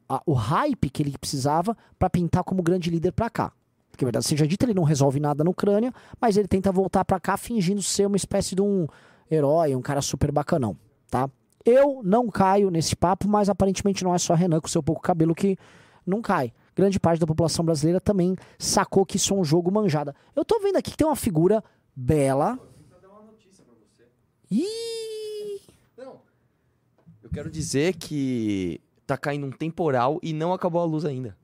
a- 0.09 0.23
o 0.27 0.33
hype 0.33 0.91
que 0.91 1.03
ele 1.03 1.17
precisava 1.19 1.77
para 1.99 2.11
pintar 2.11 2.45
como 2.45 2.63
grande 2.63 2.91
líder 2.91 3.13
para 3.13 3.31
cá. 3.31 3.53
Porque, 3.91 4.05
verdade 4.05 4.27
seja 4.27 4.47
dita, 4.47 4.65
ele 4.67 4.75
não 4.75 4.83
resolve 4.83 5.21
nada 5.21 5.45
na 5.45 5.51
Ucrânia, 5.51 5.93
mas 6.21 6.37
ele 6.37 6.49
tenta 6.49 6.73
voltar 6.73 7.05
para 7.05 7.21
cá 7.21 7.37
fingindo 7.37 7.81
ser 7.83 8.07
uma 8.07 8.17
espécie 8.17 8.55
de 8.57 8.61
um 8.63 8.87
herói, 9.31 9.75
um 9.77 9.81
cara 9.83 10.03
super 10.03 10.33
bacanão, 10.33 10.77
tá? 11.09 11.31
Eu 11.65 12.03
não 12.05 12.29
caio 12.29 12.71
nesse 12.71 12.95
papo, 12.97 13.29
mas 13.29 13.49
aparentemente 13.49 14.03
não 14.05 14.15
é 14.15 14.19
só 14.19 14.35
Renan 14.35 14.61
com 14.61 14.69
seu 14.69 14.83
pouco 14.83 15.01
cabelo 15.01 15.35
que 15.35 15.57
não 16.05 16.21
cai. 16.21 16.53
Grande 16.77 16.99
parte 16.99 17.21
da 17.21 17.27
população 17.27 17.65
brasileira 17.65 18.01
também 18.01 18.37
sacou 18.59 19.07
que 19.07 19.17
isso 19.17 19.33
é 19.33 19.37
um 19.37 19.45
jogo 19.45 19.71
manjada. 19.71 20.15
Eu 20.35 20.45
tô 20.45 20.59
vendo 20.61 20.77
aqui 20.77 20.91
que 20.91 20.97
tem 20.97 21.07
uma 21.07 21.15
figura 21.17 21.63
bela. 21.95 22.59
Ih! 24.51 25.61
Não. 25.97 26.21
Eu 27.23 27.31
quero 27.31 27.51
dizer 27.51 27.95
que 27.95 28.81
tá 29.07 29.17
caindo 29.17 29.47
um 29.47 29.51
temporal 29.51 30.19
e 30.23 30.33
não 30.33 30.53
acabou 30.53 30.81
a 30.81 30.85
luz 30.85 31.05
ainda. 31.05 31.37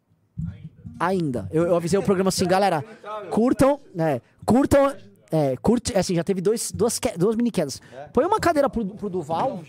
Ainda. 0.99 1.49
Eu, 1.50 1.64
eu 1.67 1.76
avisei 1.76 1.99
o 1.99 2.02
programa 2.02 2.29
assim, 2.29 2.47
galera, 2.47 2.85
curtam, 3.31 3.81
né? 3.95 4.21
Curtam. 4.45 4.95
É, 5.33 5.57
curte, 5.59 5.97
assim, 5.97 6.14
já 6.17 6.25
teve 6.25 6.40
dois, 6.40 6.73
duas, 6.73 6.99
que- 6.99 7.17
duas 7.17 7.37
mini 7.37 7.52
quedas. 7.52 7.81
Põe 8.12 8.25
uma 8.25 8.40
cadeira 8.40 8.69
pro, 8.69 8.85
pro 8.85 9.09
Duval. 9.09 9.62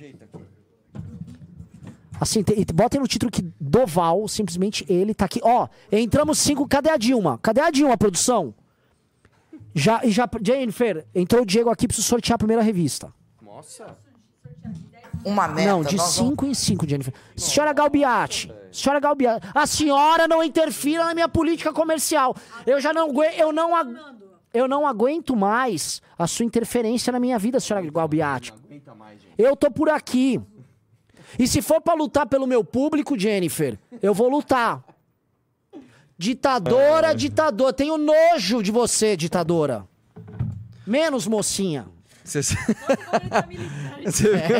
Assim, 2.19 2.43
te, 2.43 2.53
botem 2.73 2.99
no 2.99 3.07
título 3.07 3.31
que 3.31 3.41
Doval, 3.59 4.27
simplesmente 4.27 4.85
ele 4.91 5.13
tá 5.13 5.25
aqui. 5.25 5.39
Ó, 5.43 5.67
entramos 5.91 6.37
cinco. 6.39 6.67
Cadê 6.67 6.89
a 6.89 6.97
Dilma? 6.97 7.37
Cadê 7.41 7.61
a 7.61 7.71
Dilma, 7.71 7.97
produção? 7.97 8.53
Já, 9.73 10.01
e 10.03 10.11
já, 10.11 10.29
Jennifer, 10.43 11.05
entrou 11.15 11.43
o 11.43 11.45
Diego 11.45 11.69
aqui, 11.69 11.87
preciso 11.87 12.07
sortear 12.07 12.35
a 12.35 12.37
primeira 12.39 12.61
revista. 12.61 13.11
Nossa. 13.41 13.95
Uma 15.23 15.47
meta. 15.47 15.69
Não, 15.69 15.83
de 15.83 15.95
nós 15.95 16.17
vamos- 16.17 16.29
5 16.31 16.45
em 16.45 16.53
5, 16.53 16.87
Jennifer. 16.87 17.13
Senhora 17.35 17.73
Galbiati, 17.73 18.51
senhora 18.71 18.99
Galbiati, 18.99 19.47
a 19.53 19.65
senhora 19.67 20.27
não 20.27 20.43
interfira 20.43 21.05
na 21.05 21.13
minha 21.13 21.29
política 21.29 21.71
comercial. 21.73 22.35
Eu 22.65 22.79
já 22.81 22.93
não 22.93 23.09
aguento, 23.09 23.33
eu 23.37 23.51
não, 23.51 23.75
agu- 23.75 23.95
eu 24.53 24.67
não 24.67 24.85
aguento 24.87 25.35
mais 25.35 26.01
a 26.17 26.27
sua 26.27 26.45
interferência 26.45 27.11
na 27.11 27.19
minha 27.19 27.37
vida, 27.39 27.59
senhora 27.59 27.85
Galbiati. 27.89 28.53
Eu 29.37 29.55
tô 29.55 29.69
por 29.71 29.89
aqui. 29.89 30.39
E 31.39 31.47
se 31.47 31.61
for 31.61 31.79
pra 31.81 31.93
lutar 31.93 32.27
pelo 32.27 32.45
meu 32.45 32.63
público, 32.63 33.17
Jennifer, 33.17 33.79
eu 34.01 34.13
vou 34.13 34.27
lutar. 34.29 34.83
Ditadora, 36.17 37.15
ditadora. 37.15 37.73
Tenho 37.73 37.97
nojo 37.97 38.61
de 38.61 38.71
você, 38.71 39.15
ditadora. 39.17 39.87
Menos 40.85 41.25
mocinha. 41.27 41.87
Você, 42.23 42.41
Você 42.43 44.23
viu? 44.37 44.57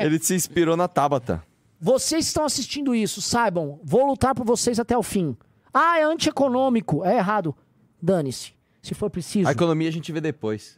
Ele 0.00 0.18
se 0.18 0.34
inspirou 0.34 0.76
na 0.76 0.88
Tabata. 0.88 1.42
Vocês 1.80 2.26
estão 2.26 2.44
assistindo 2.44 2.94
isso, 2.94 3.22
saibam, 3.22 3.78
vou 3.84 4.04
lutar 4.06 4.34
por 4.34 4.44
vocês 4.44 4.80
até 4.80 4.96
o 4.98 5.02
fim. 5.02 5.36
Ah, 5.72 5.98
é 5.98 6.02
antieconômico, 6.02 7.04
é 7.04 7.16
errado. 7.18 7.54
Dane-se, 8.02 8.52
se 8.82 8.94
for 8.94 9.08
preciso. 9.10 9.48
A 9.48 9.52
economia 9.52 9.88
a 9.88 9.92
gente 9.92 10.10
vê 10.10 10.20
depois. 10.20 10.76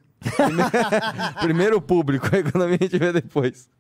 Primeiro, 1.41 1.79
o 1.79 1.81
público, 1.81 2.29
a 2.35 2.39
economia 2.41 2.77
a 2.79 2.85
gente 2.85 2.99
vê 2.99 3.11
depois. 3.13 3.71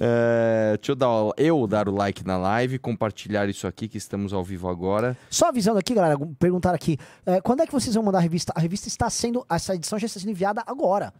É, 0.00 0.76
deixa 0.76 0.90
eu 0.92 0.96
dar, 0.96 1.08
o- 1.10 1.34
eu 1.36 1.66
dar 1.68 1.88
o 1.88 1.94
like 1.94 2.26
na 2.26 2.36
live, 2.36 2.78
compartilhar 2.80 3.48
isso 3.48 3.68
aqui 3.68 3.86
que 3.86 3.96
estamos 3.98 4.32
ao 4.32 4.42
vivo 4.42 4.68
agora. 4.68 5.16
Só 5.30 5.48
avisando 5.48 5.78
aqui, 5.78 5.94
galera, 5.94 6.18
perguntaram 6.40 6.74
aqui, 6.74 6.98
é, 7.24 7.40
quando 7.40 7.60
é 7.62 7.66
que 7.66 7.72
vocês 7.72 7.94
vão 7.94 8.02
mandar 8.02 8.18
a 8.18 8.22
revista? 8.22 8.52
A 8.56 8.60
revista 8.60 8.88
está 8.88 9.08
sendo, 9.08 9.46
essa 9.48 9.74
edição 9.76 9.96
já 10.00 10.06
está 10.06 10.18
sendo 10.18 10.30
enviada 10.30 10.64
agora, 10.66 11.12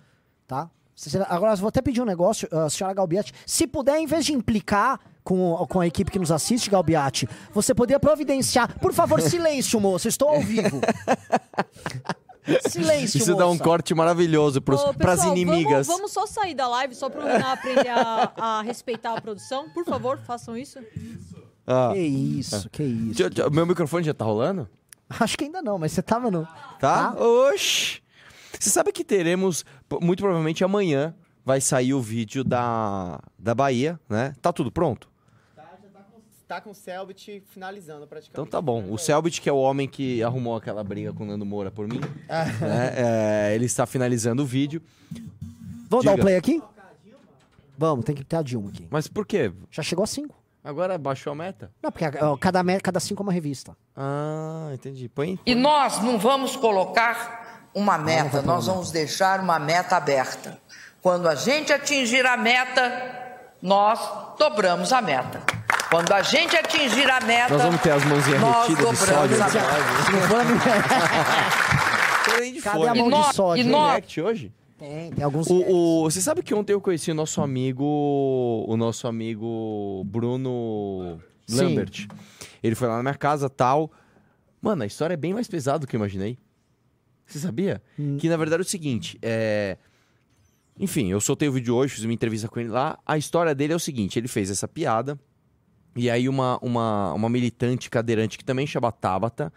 tá? 0.50 0.68
Agora, 1.30 1.52
eu 1.52 1.56
vou 1.56 1.68
até 1.68 1.80
pedir 1.80 2.02
um 2.02 2.04
negócio, 2.04 2.46
a 2.52 2.68
senhora 2.68 2.92
Galbiati, 2.92 3.32
se 3.46 3.66
puder, 3.66 3.98
em 3.98 4.06
vez 4.06 4.24
de 4.26 4.34
implicar 4.34 4.98
com, 5.24 5.56
com 5.68 5.80
a 5.80 5.86
equipe 5.86 6.10
que 6.10 6.18
nos 6.18 6.30
assiste, 6.32 6.68
Galbiati, 6.68 7.26
você 7.54 7.72
poderia 7.74 7.98
providenciar, 8.00 8.78
por 8.80 8.92
favor, 8.92 9.20
silêncio, 9.20 9.80
moça, 9.80 10.08
estou 10.08 10.28
ao 10.28 10.40
vivo. 10.40 10.80
Silêncio, 12.68 13.18
Isso 13.18 13.34
dá 13.36 13.46
um 13.46 13.50
moça. 13.52 13.62
corte 13.62 13.94
maravilhoso 13.94 14.60
pros, 14.60 14.80
Ô, 14.80 14.92
pras 14.94 15.20
pessoal, 15.20 15.36
inimigas. 15.36 15.86
Vamos, 15.86 16.12
vamos 16.12 16.12
só 16.12 16.26
sair 16.26 16.54
da 16.54 16.66
live, 16.68 16.94
só 16.94 17.08
pro 17.08 17.22
Renan 17.22 17.52
aprender 17.52 17.88
a, 17.88 18.32
a 18.36 18.62
respeitar 18.62 19.12
a 19.16 19.20
produção. 19.20 19.68
Por 19.70 19.84
favor, 19.84 20.18
façam 20.26 20.56
isso. 20.56 20.78
Ah, 21.66 21.90
Que 21.92 22.00
isso, 22.00 22.68
que 22.70 22.82
isso. 22.82 23.14
deixa- 23.14 23.30
deixa- 23.30 23.50
meu 23.50 23.66
microfone 23.66 24.04
já 24.04 24.14
tá 24.14 24.24
rolando? 24.24 24.68
Acho 25.20 25.36
que 25.36 25.44
ainda 25.44 25.62
não, 25.62 25.78
mas 25.78 25.92
você 25.92 26.02
tava 26.02 26.30
no. 26.30 26.44
Tá? 26.80 27.12
Tá. 27.12 27.14
Oxi! 27.22 28.00
Você 28.58 28.68
sabe 28.70 28.90
que 28.90 29.04
teremos, 29.04 29.64
muito 30.00 30.20
provavelmente 30.22 30.62
amanhã, 30.62 31.14
vai 31.44 31.60
sair 31.60 31.94
o 31.94 32.00
vídeo 32.00 32.44
da, 32.44 33.20
da 33.38 33.54
Bahia, 33.54 33.98
né? 34.08 34.34
Tá 34.42 34.52
tudo 34.52 34.70
pronto? 34.70 35.08
Tá 36.46 36.60
com 36.60 36.70
o 36.70 36.74
Selbit 36.74 37.44
finalizando 37.48 38.08
praticamente. 38.08 38.30
Então 38.32 38.44
tá 38.44 38.60
bom. 38.60 38.84
O 38.90 38.98
Selbit, 38.98 39.40
que 39.40 39.48
é 39.48 39.52
o 39.52 39.56
homem 39.56 39.86
que 39.88 40.20
arrumou 40.20 40.56
aquela 40.56 40.82
briga 40.82 41.12
com 41.12 41.22
o 41.22 41.26
Nando 41.26 41.46
Moura 41.46 41.70
por 41.70 41.86
mim, 41.86 42.00
Ah. 42.28 42.44
né? 42.44 42.92
É, 42.96 43.54
ele 43.54 43.66
está 43.66 43.86
finalizando 43.86 44.42
o 44.42 44.46
vídeo. 44.46 44.82
Vamos 45.88 46.04
dar 46.04 46.10
o 46.10 46.14
Diga. 46.16 46.24
play 46.24 46.36
aqui? 46.36 46.60
Vamos, 47.78 48.04
tem 48.04 48.16
que 48.16 48.24
ter 48.24 48.34
a 48.36 48.42
Dilma 48.42 48.68
aqui. 48.70 48.84
Mas 48.90 49.06
por 49.06 49.24
quê? 49.24 49.52
Já 49.70 49.80
chegou 49.82 50.02
a 50.02 50.06
cinco. 50.08 50.34
Agora 50.62 50.98
baixou 50.98 51.32
a 51.32 51.36
meta? 51.36 51.70
Não, 51.80 51.90
porque 51.92 52.04
ó, 52.20 52.36
cada, 52.36 52.62
cada 52.80 52.98
cinco 53.00 53.22
é 53.22 53.24
uma 53.24 53.32
revista. 53.32 53.76
Ah, 53.96 54.70
entendi. 54.74 55.08
Põe. 55.08 55.38
E 55.46 55.54
nós 55.54 56.02
não 56.02 56.18
vamos 56.18 56.56
colocar 56.56 57.39
uma 57.74 57.96
meta, 57.98 58.42
nós 58.42 58.66
vamos 58.66 58.90
deixar 58.90 59.40
uma 59.40 59.58
meta 59.58 59.96
aberta. 59.96 60.58
Quando 61.02 61.28
a 61.28 61.34
gente 61.34 61.72
atingir 61.72 62.26
a 62.26 62.36
meta, 62.36 62.92
nós 63.62 63.98
dobramos 64.38 64.92
a 64.92 65.00
meta. 65.00 65.40
Quando 65.90 66.12
a 66.12 66.22
gente 66.22 66.56
atingir 66.56 67.10
a 67.10 67.20
meta, 67.20 67.52
Nós 67.54 67.62
vamos 67.62 67.80
ter 67.80 67.90
as 67.90 68.04
mãozinhas 68.04 68.40
nós 68.40 68.68
retidas 68.68 68.90
de 68.90 68.96
sódio. 69.06 69.36
dobramos 69.36 69.40
a 69.40 70.44
meta. 70.44 70.88
Cadê 72.62 72.86
a 72.88 72.94
mão 72.94 73.04
de 73.04 73.10
nós- 73.10 73.34
sódio? 73.34 73.64
e 73.64 73.66
nós- 73.66 74.18
hoje? 74.18 74.52
Tem, 74.78 75.10
tem 75.12 75.24
alguns. 75.24 75.46
O, 75.48 75.54
o- 75.56 76.02
você 76.10 76.20
sabe 76.20 76.42
que 76.42 76.54
ontem 76.54 76.72
eu 76.72 76.80
conheci 76.80 77.10
o 77.10 77.14
nosso 77.14 77.42
amigo, 77.42 77.84
o 78.66 78.76
nosso 78.76 79.06
amigo 79.08 80.02
Bruno 80.06 81.20
Sim. 81.46 81.56
Lambert. 81.56 82.06
Ele 82.62 82.74
foi 82.74 82.88
lá 82.88 82.96
na 82.96 83.02
minha 83.02 83.14
casa 83.14 83.50
tal. 83.50 83.90
Mano, 84.62 84.82
a 84.82 84.86
história 84.86 85.14
é 85.14 85.16
bem 85.16 85.34
mais 85.34 85.48
pesada 85.48 85.80
do 85.80 85.86
que 85.86 85.96
eu 85.96 85.98
imaginei. 85.98 86.38
Você 87.30 87.38
sabia? 87.38 87.80
Hum. 87.98 88.16
Que 88.18 88.28
na 88.28 88.36
verdade 88.36 88.62
é 88.62 88.64
o 88.64 88.68
seguinte, 88.68 89.18
é... 89.22 89.78
Enfim, 90.78 91.10
eu 91.10 91.20
soltei 91.20 91.46
o 91.46 91.52
vídeo 91.52 91.74
hoje, 91.74 91.94
fiz 91.94 92.04
uma 92.04 92.12
entrevista 92.12 92.48
com 92.48 92.58
ele 92.58 92.70
lá. 92.70 92.98
A 93.04 93.18
história 93.18 93.54
dele 93.54 93.74
é 93.74 93.76
o 93.76 93.80
seguinte, 93.80 94.18
ele 94.18 94.28
fez 94.28 94.50
essa 94.50 94.66
piada. 94.66 95.18
E 95.94 96.08
aí 96.08 96.28
uma, 96.28 96.58
uma, 96.62 97.12
uma 97.12 97.28
militante 97.28 97.90
cadeirante 97.90 98.38
que 98.38 98.44
também 98.44 98.66
chama 98.66 98.90
Tabata, 98.90 99.52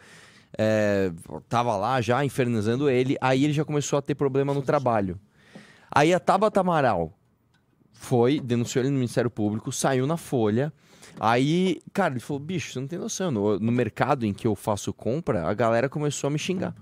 é, 0.57 1.11
tava 1.47 1.77
lá 1.77 2.01
já 2.01 2.25
infernizando 2.25 2.89
ele. 2.89 3.15
Aí 3.21 3.45
ele 3.45 3.53
já 3.53 3.63
começou 3.63 3.97
a 3.97 4.01
ter 4.01 4.15
problema 4.15 4.53
no 4.53 4.61
trabalho. 4.61 5.17
Aí 5.89 6.13
a 6.13 6.19
Tabata 6.19 6.59
Amaral 6.59 7.17
foi, 7.93 8.39
denunciou 8.39 8.83
ele 8.83 8.89
no 8.89 8.97
Ministério 8.97 9.29
Público, 9.29 9.71
saiu 9.71 10.05
na 10.05 10.17
Folha. 10.17 10.73
Aí, 11.19 11.79
cara, 11.93 12.13
ele 12.13 12.19
falou: 12.19 12.39
bicho, 12.39 12.73
você 12.73 12.79
não 12.79 12.87
tem 12.87 12.99
noção. 12.99 13.31
No, 13.31 13.59
no 13.59 13.71
mercado 13.71 14.25
em 14.25 14.33
que 14.33 14.45
eu 14.45 14.55
faço 14.55 14.91
compra, 14.91 15.47
a 15.47 15.53
galera 15.53 15.87
começou 15.87 16.27
a 16.27 16.31
me 16.31 16.39
xingar. 16.39 16.75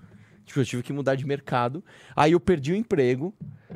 Tipo, 0.46 0.60
eu 0.60 0.66
tive 0.66 0.84
que 0.84 0.92
mudar 0.94 1.16
de 1.16 1.26
mercado. 1.26 1.84
Aí 2.16 2.32
eu 2.34 2.40
perdi 2.40 2.74
o 2.74 2.76
emprego, 2.76 3.34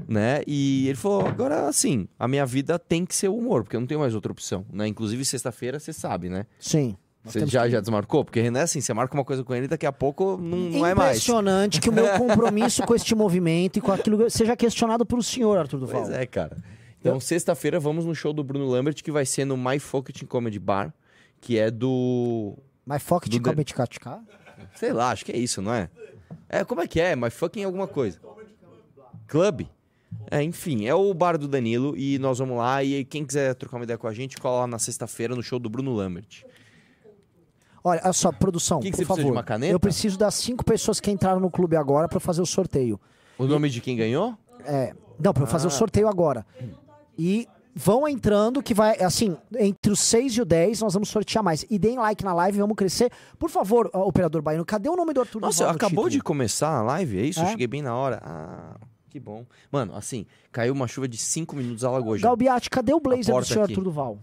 né? 0.08 0.42
E 0.46 0.88
ele 0.88 0.96
falou: 0.98 1.26
agora, 1.26 1.68
assim, 1.68 2.08
a 2.20 2.28
minha 2.28 2.46
vida 2.46 2.78
tem 2.80 3.06
que 3.06 3.16
ser 3.16 3.28
o 3.30 3.38
humor, 3.38 3.64
porque 3.64 3.76
eu 3.76 3.80
não 3.80 3.88
tenho 3.88 4.00
mais 4.00 4.14
outra 4.16 4.32
opção, 4.32 4.66
né? 4.72 4.88
Inclusive, 4.88 5.24
sexta-feira, 5.24 5.80
você 5.80 5.94
sabe, 5.94 6.30
né? 6.30 6.46
Sim. 6.60 6.96
Você 7.24 7.40
já, 7.48 7.64
que- 7.64 7.72
já 7.72 7.80
desmarcou? 7.80 8.24
Porque 8.24 8.40
René, 8.40 8.62
assim, 8.62 8.80
você 8.82 8.94
marca 8.94 9.16
uma 9.16 9.26
coisa 9.26 9.44
com 9.44 9.56
ele, 9.56 9.68
daqui 9.68 9.86
a 9.88 9.92
pouco 9.92 10.38
não, 10.38 10.58
não 10.58 10.86
é 10.86 10.94
mais. 10.94 11.18
Impressionante 11.18 11.82
que 11.82 11.90
o 11.90 11.94
meu 11.94 12.08
compromisso 12.20 12.84
com 12.84 12.94
este 12.94 13.16
movimento 13.16 13.78
e 13.78 13.82
com 13.82 13.92
aquilo 13.92 14.30
seja 14.30 14.56
questionado 14.56 15.04
pelo 15.06 15.24
senhor, 15.24 15.58
Arthur 15.58 15.80
Duval. 15.80 16.04
Pois 16.04 16.14
é, 16.14 16.26
cara. 16.28 16.56
Então, 17.00 17.20
sexta-feira, 17.20 17.80
vamos 17.80 18.06
no 18.06 18.14
show 18.16 18.32
do 18.34 18.44
Bruno 18.44 18.68
Lambert, 18.68 19.02
que 19.04 19.12
vai 19.12 19.26
ser 19.26 19.46
no 19.46 19.56
My 19.58 19.80
Focus 19.80 20.22
Comedy 20.28 20.60
Bar, 20.60 20.94
que 21.42 21.58
é 21.58 21.70
do. 21.72 22.56
Foca 23.00 23.28
de 23.30 23.40
Do 23.40 23.50
Comedy 23.50 23.74
Katka? 23.74 24.20
Sei 24.76 24.92
lá, 24.94 25.10
acho 25.12 25.26
que 25.26 25.32
é 25.32 25.38
isso, 25.38 25.62
não 25.62 25.74
é? 25.74 25.90
É, 26.50 26.64
como 26.64 26.82
é 26.82 26.88
que 26.88 27.00
é? 27.00 27.16
My 27.16 27.30
Fucking 27.30 27.64
alguma 27.64 27.88
coisa. 27.88 28.20
Club? 29.28 29.62
É, 30.32 30.42
enfim, 30.42 30.86
é 30.86 30.96
o 30.96 31.14
bar 31.14 31.38
do 31.38 31.48
Danilo 31.48 31.96
e 31.98 32.18
nós 32.20 32.40
vamos 32.40 32.58
lá. 32.58 32.84
E 32.84 33.04
quem 33.04 33.26
quiser 33.26 33.54
trocar 33.56 33.78
uma 33.78 33.84
ideia 33.84 33.98
com 33.98 34.08
a 34.08 34.14
gente, 34.14 34.38
cola 34.38 34.62
lá 34.62 34.68
na 34.68 34.80
sexta-feira 34.80 35.36
no 35.36 35.44
show 35.44 35.60
do 35.60 35.70
Bruno 35.70 35.94
Lambert. 35.94 36.44
Olha, 37.84 38.02
olha 38.04 38.14
só, 38.14 38.32
produção, 38.32 38.80
Que 38.80 38.86
que 38.86 38.92
por 38.92 38.98
você 38.98 39.06
precisa 39.06 39.22
favor. 39.28 39.36
uma 39.38 39.44
caneta? 39.44 39.72
Eu 39.74 39.80
preciso 39.80 40.18
das 40.18 40.34
cinco 40.36 40.64
pessoas 40.66 41.00
que 41.00 41.12
entraram 41.12 41.40
no 41.40 41.52
clube 41.52 41.76
agora 41.76 42.08
pra 42.08 42.20
fazer 42.20 42.42
o 42.42 42.46
sorteio. 42.46 43.00
O 43.38 43.46
nome 43.46 43.70
de 43.70 43.80
quem 43.82 43.96
ganhou? 43.96 44.36
É, 44.66 44.94
não, 45.20 45.34
pra 45.34 45.44
eu 45.44 45.48
fazer 45.48 45.68
o 45.68 45.70
Ah. 45.70 45.72
sorteio 45.72 46.08
agora. 46.08 46.46
E 47.18 47.48
vão 47.76 48.08
entrando, 48.08 48.64
que 48.64 48.74
vai, 48.74 48.98
assim, 49.04 49.36
entre 49.60 49.92
os 49.92 50.00
6 50.00 50.38
e 50.38 50.42
o 50.42 50.46
10, 50.46 50.82
nós 50.82 50.94
vamos 50.94 51.10
sortear 51.10 51.44
mais. 51.44 51.66
E 51.70 51.78
deem 51.78 51.98
like 51.98 52.24
na 52.24 52.34
live, 52.34 52.60
vamos 52.60 52.76
crescer. 52.78 53.12
Por 53.38 53.50
favor, 53.50 53.90
operador 53.94 54.42
Baiano, 54.42 54.64
cadê 54.66 54.88
o 54.88 54.96
nome 54.96 55.14
do 55.14 55.20
Arthur 55.20 55.42
Nossa, 55.42 55.58
Duval 55.66 55.74
no 55.74 55.78
acabou 55.78 56.10
de 56.10 56.22
começar 56.22 56.70
a 56.70 56.82
live, 56.82 57.20
é 57.20 57.24
isso? 57.24 57.42
Eu 57.42 57.46
É? 57.46 57.50
cheguei 57.50 57.68
bem 57.68 57.82
na 57.82 57.94
hora. 57.94 58.22
Ah, 58.24 58.76
que 59.10 59.20
bom. 59.20 59.46
Mano, 59.70 59.94
assim, 59.94 60.26
caiu 60.52 60.74
uma 60.74 60.88
chuva 60.88 61.08
de 61.08 61.18
5 61.18 61.54
minutos, 61.56 61.84
alagou 61.84 62.18
já. 62.18 62.28
Galbiati, 62.28 62.70
cadê 62.70 62.94
o 62.94 63.00
blazer 63.00 63.36
do 63.36 63.44
senhor 63.46 63.64
aqui. 63.64 63.74
Arthur 63.74 63.84
Duval? 63.84 64.20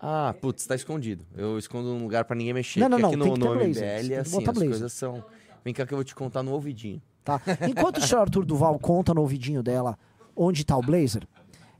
Ah, 0.00 0.32
putz, 0.40 0.64
tá 0.64 0.76
escondido. 0.76 1.26
Eu 1.36 1.58
escondo 1.58 1.88
num 1.88 2.04
lugar 2.04 2.24
pra 2.24 2.36
ninguém 2.36 2.54
mexer. 2.54 2.78
Não, 2.78 2.88
não, 2.88 2.98
não, 3.00 3.08
aqui 3.08 3.16
no, 3.16 3.24
tem 3.24 3.34
que 3.34 3.40
no 3.40 3.54
blazer. 3.54 3.74
Você 3.74 4.02
MBL, 4.02 4.06
que 4.06 4.14
assim, 4.14 4.36
as 4.36 4.44
blazer. 4.44 4.68
coisas 4.68 4.92
são... 4.92 5.24
Vem 5.64 5.74
cá 5.74 5.84
que 5.84 5.92
eu 5.92 5.98
vou 5.98 6.04
te 6.04 6.14
contar 6.14 6.42
no 6.44 6.52
ouvidinho. 6.52 7.02
Tá? 7.24 7.40
Enquanto 7.68 7.98
o 7.98 8.00
senhor 8.00 8.20
Arthur 8.20 8.44
Duval 8.44 8.78
conta 8.78 9.12
no 9.12 9.20
ouvidinho 9.22 9.60
dela 9.60 9.98
onde 10.36 10.64
tá 10.64 10.76
o 10.76 10.80
blazer, 10.80 11.26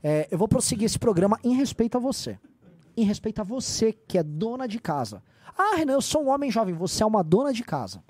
é, 0.03 0.27
eu 0.31 0.37
vou 0.37 0.47
prosseguir 0.47 0.85
esse 0.85 0.99
programa 0.99 1.39
em 1.43 1.55
respeito 1.55 1.97
a 1.97 1.99
você. 1.99 2.39
Em 2.95 3.03
respeito 3.03 3.41
a 3.41 3.43
você, 3.43 3.93
que 3.93 4.17
é 4.17 4.23
dona 4.23 4.67
de 4.67 4.79
casa. 4.79 5.21
Ah, 5.57 5.75
Renan, 5.75 5.93
eu 5.93 6.01
sou 6.01 6.23
um 6.23 6.29
homem 6.29 6.49
jovem, 6.49 6.73
você 6.73 7.03
é 7.03 7.05
uma 7.05 7.23
dona 7.23 7.51
de 7.51 7.63
casa. 7.63 8.01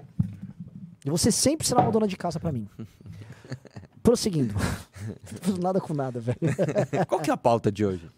E 1.05 1.10
você 1.10 1.31
sempre 1.31 1.65
será 1.65 1.81
uma 1.81 1.91
dona 1.91 2.08
de 2.08 2.17
casa 2.17 2.39
pra 2.39 2.51
mim. 2.51 2.67
Prosseguindo. 4.03 4.53
nada 5.60 5.79
com 5.81 5.93
nada, 5.93 6.19
velho. 6.19 6.38
Qual 7.08 7.22
que 7.22 7.29
é 7.29 7.34
a 7.34 7.38
pauta 7.38 7.72
de 7.72 7.86
hoje? 7.86 8.10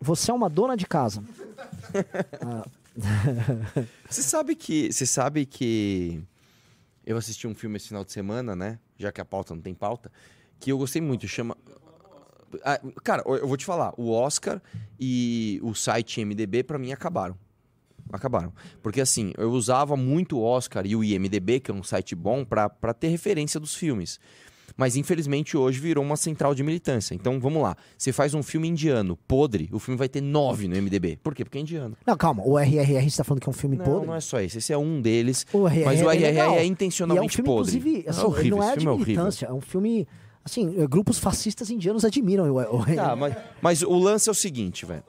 Você 0.00 0.30
é 0.30 0.34
uma 0.34 0.50
dona 0.50 0.76
de 0.76 0.86
casa. 0.86 1.22
Você 4.08 4.22
sabe 4.22 4.54
que. 4.54 4.92
Você 4.92 5.06
sabe 5.06 5.46
que. 5.46 6.22
Eu 7.04 7.16
assisti 7.16 7.46
um 7.46 7.54
filme 7.54 7.76
esse 7.76 7.88
final 7.88 8.04
de 8.04 8.12
semana, 8.12 8.54
né? 8.56 8.78
Já 8.98 9.12
que 9.12 9.20
a 9.20 9.24
pauta 9.24 9.54
não 9.54 9.62
tem 9.62 9.74
pauta. 9.74 10.10
Que 10.58 10.72
eu 10.72 10.78
gostei 10.78 11.00
muito. 11.00 11.26
Chama. 11.26 11.56
Ah, 12.64 12.80
cara, 13.04 13.22
eu 13.26 13.46
vou 13.46 13.56
te 13.56 13.64
falar. 13.64 13.92
O 13.96 14.10
Oscar 14.10 14.60
e 14.98 15.60
o 15.62 15.74
site 15.74 16.24
MDB, 16.24 16.62
pra 16.62 16.78
mim, 16.78 16.92
acabaram. 16.92 17.36
Acabaram. 18.12 18.52
Porque 18.82 19.00
assim, 19.00 19.32
eu 19.36 19.50
usava 19.50 19.96
muito 19.96 20.38
o 20.38 20.42
Oscar 20.42 20.86
e 20.86 20.94
o 20.94 21.02
IMDB, 21.02 21.58
que 21.60 21.70
é 21.70 21.74
um 21.74 21.82
site 21.82 22.14
bom, 22.14 22.44
pra, 22.44 22.68
pra 22.68 22.94
ter 22.94 23.08
referência 23.08 23.58
dos 23.58 23.74
filmes. 23.74 24.20
Mas 24.76 24.94
infelizmente 24.94 25.56
hoje 25.56 25.80
virou 25.80 26.04
uma 26.04 26.16
central 26.16 26.54
de 26.54 26.62
militância. 26.62 27.14
Então 27.14 27.40
vamos 27.40 27.62
lá. 27.62 27.74
Você 27.96 28.12
faz 28.12 28.34
um 28.34 28.42
filme 28.42 28.68
indiano, 28.68 29.16
podre, 29.26 29.68
o 29.72 29.78
filme 29.78 29.96
vai 29.98 30.08
ter 30.08 30.20
9 30.20 30.68
no 30.68 30.76
MDB. 30.76 31.16
Por 31.22 31.34
quê? 31.34 31.44
Porque 31.44 31.56
é 31.58 31.62
indiano. 31.62 31.96
Não, 32.06 32.16
calma. 32.16 32.42
O 32.46 32.58
RRR 32.58 33.10
você 33.10 33.16
tá 33.16 33.24
falando 33.24 33.40
que 33.40 33.48
é 33.48 33.50
um 33.50 33.54
filme 33.54 33.76
Não, 33.76 33.84
podre? 33.84 34.06
não 34.06 34.14
é 34.14 34.20
só 34.20 34.38
esse. 34.38 34.58
Esse 34.58 34.72
é 34.72 34.78
um 34.78 35.00
deles. 35.00 35.46
O 35.52 35.66
RRR 35.66 35.84
mas 35.86 36.02
o 36.02 36.10
é 36.10 36.14
RRR 36.14 36.26
legal. 36.26 36.52
é 36.52 36.56
E 36.56 36.58
é 36.58 36.62
um 36.62 36.64
intencionalmente 36.72 37.36
filme, 37.36 37.48
podre. 37.48 37.76
inclusive, 37.76 38.04
assim, 38.08 38.20
é 38.20 38.24
horrível, 38.24 38.56
não 38.58 38.62
é 38.64 38.76
de 38.76 38.80
filme 38.82 38.94
é 38.94 38.98
militância. 39.06 39.46
É 39.46 39.52
um 39.52 39.60
filme... 39.60 40.06
Assim, 40.46 40.80
eh, 40.80 40.86
grupos 40.86 41.18
fascistas 41.18 41.70
indianos 41.70 42.04
admiram 42.04 42.48
o, 42.48 42.76
o 42.80 42.86
Tá, 42.94 43.16
mas, 43.16 43.36
mas 43.60 43.82
o 43.82 43.98
lance 43.98 44.28
é 44.28 44.32
o 44.32 44.34
seguinte, 44.34 44.86
velho. 44.86 45.02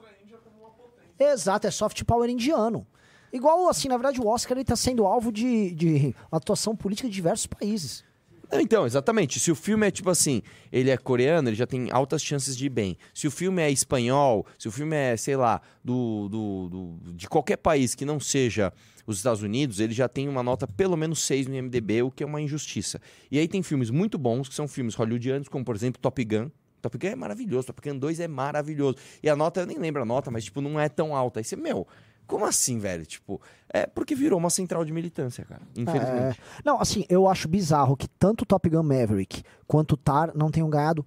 Exato, 1.16 1.68
é 1.68 1.70
soft 1.70 2.02
power 2.02 2.28
indiano. 2.28 2.84
Igual, 3.32 3.68
assim, 3.68 3.86
na 3.86 3.96
verdade, 3.96 4.20
o 4.20 4.26
Oscar 4.26 4.58
ele 4.58 4.64
tá 4.64 4.74
sendo 4.74 5.06
alvo 5.06 5.30
de, 5.30 5.70
de 5.76 6.14
atuação 6.32 6.74
política 6.74 7.08
de 7.08 7.14
diversos 7.14 7.46
países. 7.46 8.02
Então, 8.50 8.84
exatamente. 8.84 9.38
Se 9.38 9.52
o 9.52 9.54
filme 9.54 9.86
é 9.86 9.90
tipo 9.92 10.10
assim, 10.10 10.42
ele 10.72 10.90
é 10.90 10.96
coreano, 10.96 11.48
ele 11.50 11.56
já 11.56 11.66
tem 11.68 11.88
altas 11.92 12.20
chances 12.20 12.56
de 12.56 12.66
ir 12.66 12.70
bem. 12.70 12.96
Se 13.14 13.28
o 13.28 13.30
filme 13.30 13.62
é 13.62 13.70
espanhol, 13.70 14.44
se 14.58 14.66
o 14.66 14.72
filme 14.72 14.96
é, 14.96 15.16
sei 15.16 15.36
lá, 15.36 15.60
do, 15.84 16.28
do, 16.28 16.68
do- 16.68 17.12
de 17.14 17.28
qualquer 17.28 17.58
país 17.58 17.94
que 17.94 18.04
não 18.04 18.18
seja 18.18 18.72
os 19.10 19.16
Estados 19.18 19.42
Unidos, 19.42 19.80
ele 19.80 19.92
já 19.92 20.08
tem 20.08 20.28
uma 20.28 20.42
nota 20.42 20.66
pelo 20.66 20.96
menos 20.96 21.22
6 21.24 21.46
no 21.46 21.54
IMDB, 21.54 22.02
o 22.02 22.10
que 22.10 22.22
é 22.22 22.26
uma 22.26 22.40
injustiça. 22.40 23.00
E 23.30 23.38
aí 23.38 23.48
tem 23.48 23.62
filmes 23.62 23.90
muito 23.90 24.18
bons, 24.18 24.48
que 24.48 24.54
são 24.54 24.68
filmes 24.68 24.94
hollywoodianos, 24.94 25.48
como 25.48 25.64
por 25.64 25.74
exemplo 25.74 26.00
Top 26.00 26.22
Gun. 26.24 26.50
Top 26.80 26.96
Gun 26.96 27.08
é 27.08 27.16
maravilhoso, 27.16 27.68
Top 27.68 27.80
Gun 27.80 27.98
2 27.98 28.20
é 28.20 28.28
maravilhoso. 28.28 28.96
E 29.22 29.28
a 29.28 29.34
nota, 29.34 29.60
eu 29.60 29.66
nem 29.66 29.78
lembro 29.78 30.02
a 30.02 30.04
nota, 30.04 30.30
mas 30.30 30.44
tipo, 30.44 30.60
não 30.60 30.78
é 30.78 30.88
tão 30.88 31.14
alta. 31.16 31.40
Aí 31.40 31.44
você, 31.44 31.56
meu, 31.56 31.86
como 32.26 32.44
assim, 32.44 32.78
velho? 32.78 33.06
Tipo, 33.06 33.40
é 33.70 33.86
porque 33.86 34.14
virou 34.14 34.38
uma 34.38 34.50
central 34.50 34.84
de 34.84 34.92
militância, 34.92 35.44
cara. 35.46 35.62
Infelizmente. 35.74 36.38
É, 36.38 36.62
não, 36.62 36.78
assim, 36.78 37.06
eu 37.08 37.26
acho 37.26 37.48
bizarro 37.48 37.96
que 37.96 38.06
tanto 38.06 38.44
Top 38.44 38.68
Gun 38.68 38.82
Maverick 38.82 39.42
quanto 39.66 39.96
Tar 39.96 40.32
não 40.36 40.50
tenham 40.50 40.68
ganhado 40.68 41.04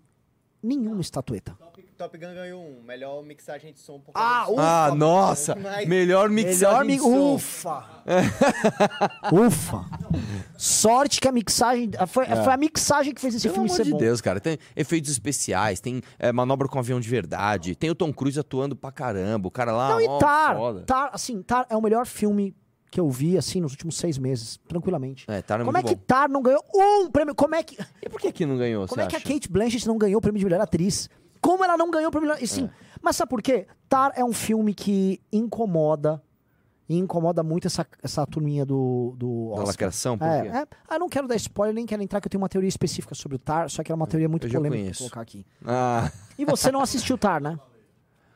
nenhuma 0.61 1.01
estatueta. 1.01 1.55
Top, 1.59 1.80
Top 2.01 2.17
Gun 2.17 2.33
ganhou 2.33 2.63
um. 2.63 2.81
Melhor 2.83 3.23
mixagem 3.23 3.71
de 3.73 3.79
som 3.79 3.99
por 3.99 4.11
Ah, 4.15 4.43
causa 4.45 4.55
do- 4.55 4.59
Ah, 4.61 4.85
Ufa, 4.87 4.95
nossa! 4.95 5.55
mas- 5.55 5.87
Melhor 5.87 6.29
Melhor 6.29 6.29
mixagem 6.29 6.87
mi... 6.87 6.93
de 6.95 6.99
som. 7.01 7.33
Ufa! 7.35 7.85
Ufa! 9.31 9.85
Sorte 10.57 11.19
que 11.19 11.27
a 11.27 11.31
mixagem. 11.31 11.91
Foi, 12.07 12.25
foi 12.25 12.53
a 12.53 12.57
mixagem 12.57 13.13
que 13.13 13.21
fez 13.21 13.35
esse 13.35 13.47
É. 13.47 13.51
Pelo 13.51 13.55
filme 13.67 13.69
amor 13.69 13.77
ser 13.77 13.83
de 13.85 13.91
bom. 13.91 13.97
Deus, 13.97 14.21
cara. 14.21 14.39
Tem 14.39 14.57
efeitos 14.75 15.11
especiais, 15.11 15.79
tem 15.79 16.01
é, 16.19 16.31
manobra 16.31 16.67
com 16.67 16.79
avião 16.79 16.99
de 16.99 17.09
verdade, 17.09 17.75
tem 17.75 17.89
o 17.89 17.95
Tom 17.95 18.11
Cruise 18.13 18.39
atuando 18.39 18.75
pra 18.75 18.91
caramba, 18.91 19.47
o 19.47 19.51
cara 19.51 19.71
lá, 19.71 19.89
Não, 19.89 20.01
e 20.01 20.07
ó, 20.07 20.17
Tar, 20.17 20.55
foda. 20.55 20.81
Tar, 20.81 21.09
assim, 21.13 21.41
Tar 21.41 21.65
é 21.69 21.75
o 21.75 21.81
melhor 21.81 22.05
filme 22.05 22.55
que 22.89 22.99
eu 22.99 23.09
vi, 23.09 23.37
assim, 23.37 23.61
nos 23.61 23.71
últimos 23.71 23.95
seis 23.97 24.17
meses, 24.17 24.59
tranquilamente. 24.67 25.25
É, 25.29 25.41
Tar 25.41 25.61
é 25.61 25.63
Como 25.63 25.77
é 25.77 25.81
que 25.83 25.95
bom. 25.95 26.01
Tar 26.05 26.27
não 26.29 26.41
ganhou 26.41 26.61
um 26.75 27.09
prêmio? 27.09 27.33
Como 27.33 27.55
é 27.55 27.63
que, 27.63 27.77
E 28.01 28.09
por 28.09 28.19
que 28.19 28.31
que 28.33 28.45
não 28.45 28.57
ganhou, 28.57 28.85
como 28.87 29.01
você 29.01 29.05
é 29.05 29.09
que 29.09 29.15
a 29.15 29.19
acha? 29.19 29.27
Kate 29.33 29.49
Blanchett 29.49 29.87
não 29.87 29.97
ganhou 29.97 30.17
o 30.19 30.21
prêmio 30.21 30.39
de 30.39 30.45
melhor 30.45 30.59
atriz? 30.61 31.09
Como 31.41 31.63
ela 31.63 31.75
não 31.75 31.89
ganhou 31.89 32.09
o 32.09 32.11
de 32.11 32.19
melhor... 32.19 32.37
Sim, 32.45 32.69
mas 33.01 33.15
sabe 33.15 33.29
por 33.29 33.41
quê? 33.41 33.67
Tar 33.89 34.13
é 34.15 34.23
um 34.23 34.31
filme 34.31 34.73
que 34.73 35.19
incomoda, 35.33 36.21
e 36.87 36.97
incomoda 36.97 37.41
muito 37.41 37.67
essa, 37.67 37.87
essa 38.03 38.25
turminha 38.27 38.65
do, 38.65 39.15
do 39.17 39.47
Da 39.47 39.53
Oscar. 39.53 39.67
lacração? 39.67 40.17
Por 40.17 40.27
É, 40.27 40.47
é. 40.47 40.67
Ah, 40.87 40.99
não 40.99 41.07
quero 41.09 41.27
dar 41.27 41.35
spoiler, 41.37 41.73
nem 41.73 41.85
quero 41.85 42.03
entrar, 42.03 42.19
que 42.19 42.27
eu 42.27 42.29
tenho 42.29 42.41
uma 42.41 42.49
teoria 42.49 42.67
específica 42.67 43.15
sobre 43.15 43.37
o 43.37 43.39
Tar, 43.39 43.69
só 43.69 43.81
que 43.81 43.91
é 43.91 43.95
uma 43.95 44.05
teoria 44.05 44.27
muito 44.27 44.45
Eu 44.45 44.61
polêmica 44.61 44.97
colocar 44.97 45.21
aqui. 45.21 45.45
Ah, 45.65 46.11
E 46.37 46.45
você 46.45 46.71
não 46.71 46.81
assistiu 46.81 47.17
Tar, 47.17 47.41
né? 47.41 47.57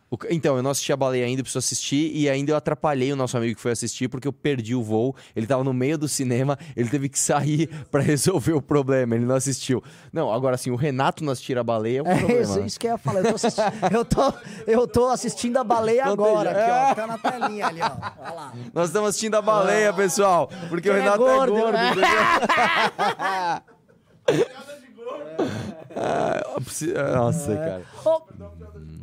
O 0.10 0.18
então, 0.30 0.56
eu 0.56 0.62
não 0.64 0.70
assisti 0.72 0.94
a 0.94 0.96
baleia 0.98 1.26
ainda, 1.26 1.42
preciso 1.42 1.60
assistir, 1.60 2.12
e 2.16 2.30
ainda 2.30 2.52
eu 2.52 2.56
atrapalhei 2.56 3.12
o 3.12 3.16
nosso 3.16 3.36
amigo 3.36 3.56
que 3.56 3.62
foi 3.62 3.72
assistir 3.72 4.08
porque 4.08 4.28
eu 4.28 4.32
perdi 4.34 4.74
o 4.76 4.82
voo. 4.84 5.16
Ele 5.36 5.46
tava 5.48 5.64
no 5.64 5.74
meio 5.74 5.98
do 5.98 6.08
cinema, 6.08 6.58
ele 6.76 6.88
teve 6.90 7.10
que 7.10 7.18
sair 7.20 7.68
pra 7.92 8.02
resolver 8.02 8.54
o 8.54 8.62
problema, 8.62 9.16
ele 9.16 9.26
não 9.26 9.36
assistiu. 9.36 9.84
Não, 10.14 10.32
agora 10.32 10.56
assim, 10.56 10.70
o 10.72 10.76
Renato 10.76 11.24
não 11.24 11.34
assistir 11.34 11.58
a 11.58 11.64
baleia 11.64 12.00
é 12.00 12.04
um 12.04 12.08
É 12.08 12.18
problema. 12.18 12.42
isso, 12.44 12.60
né? 12.60 12.66
isso 12.68 12.80
que 12.80 12.88
eu 12.88 12.92
ia 12.92 12.98
falar. 12.98 13.20
Eu 13.22 13.30
tô, 13.30 13.36
assisti- 13.36 13.62
eu 13.92 14.06
tô, 14.06 14.34
eu 14.68 14.88
tô 14.88 15.08
assistindo 15.10 15.58
a 15.58 15.64
baleia 15.64 16.06
Não 16.06 16.14
agora, 16.14 16.54
tem- 16.54 16.62
aqui, 16.64 16.72
ó. 16.72 16.96
Tá 16.96 17.08
na 17.08 17.18
telinha 17.18 17.68
ali, 17.68 17.82
ó. 17.82 17.92
Olha 18.22 18.34
lá. 18.34 18.54
Nós 18.74 18.88
estamos 18.90 19.10
assistindo 19.10 19.36
a 19.36 19.42
baleia, 19.42 19.92
pessoal, 19.92 20.48
porque 20.70 20.90
o 20.90 20.94
Quem 20.94 21.02
é 21.02 21.04
Renato 21.04 21.18
gordo, 21.18 21.58
é 21.58 21.62
gordo. 21.62 21.74
né? 21.78 21.92
entendeu? 21.92 22.10
Ah, 25.98 26.42
Nossa, 27.16 27.56
cara. 27.56 27.82
Ô, 28.04 28.22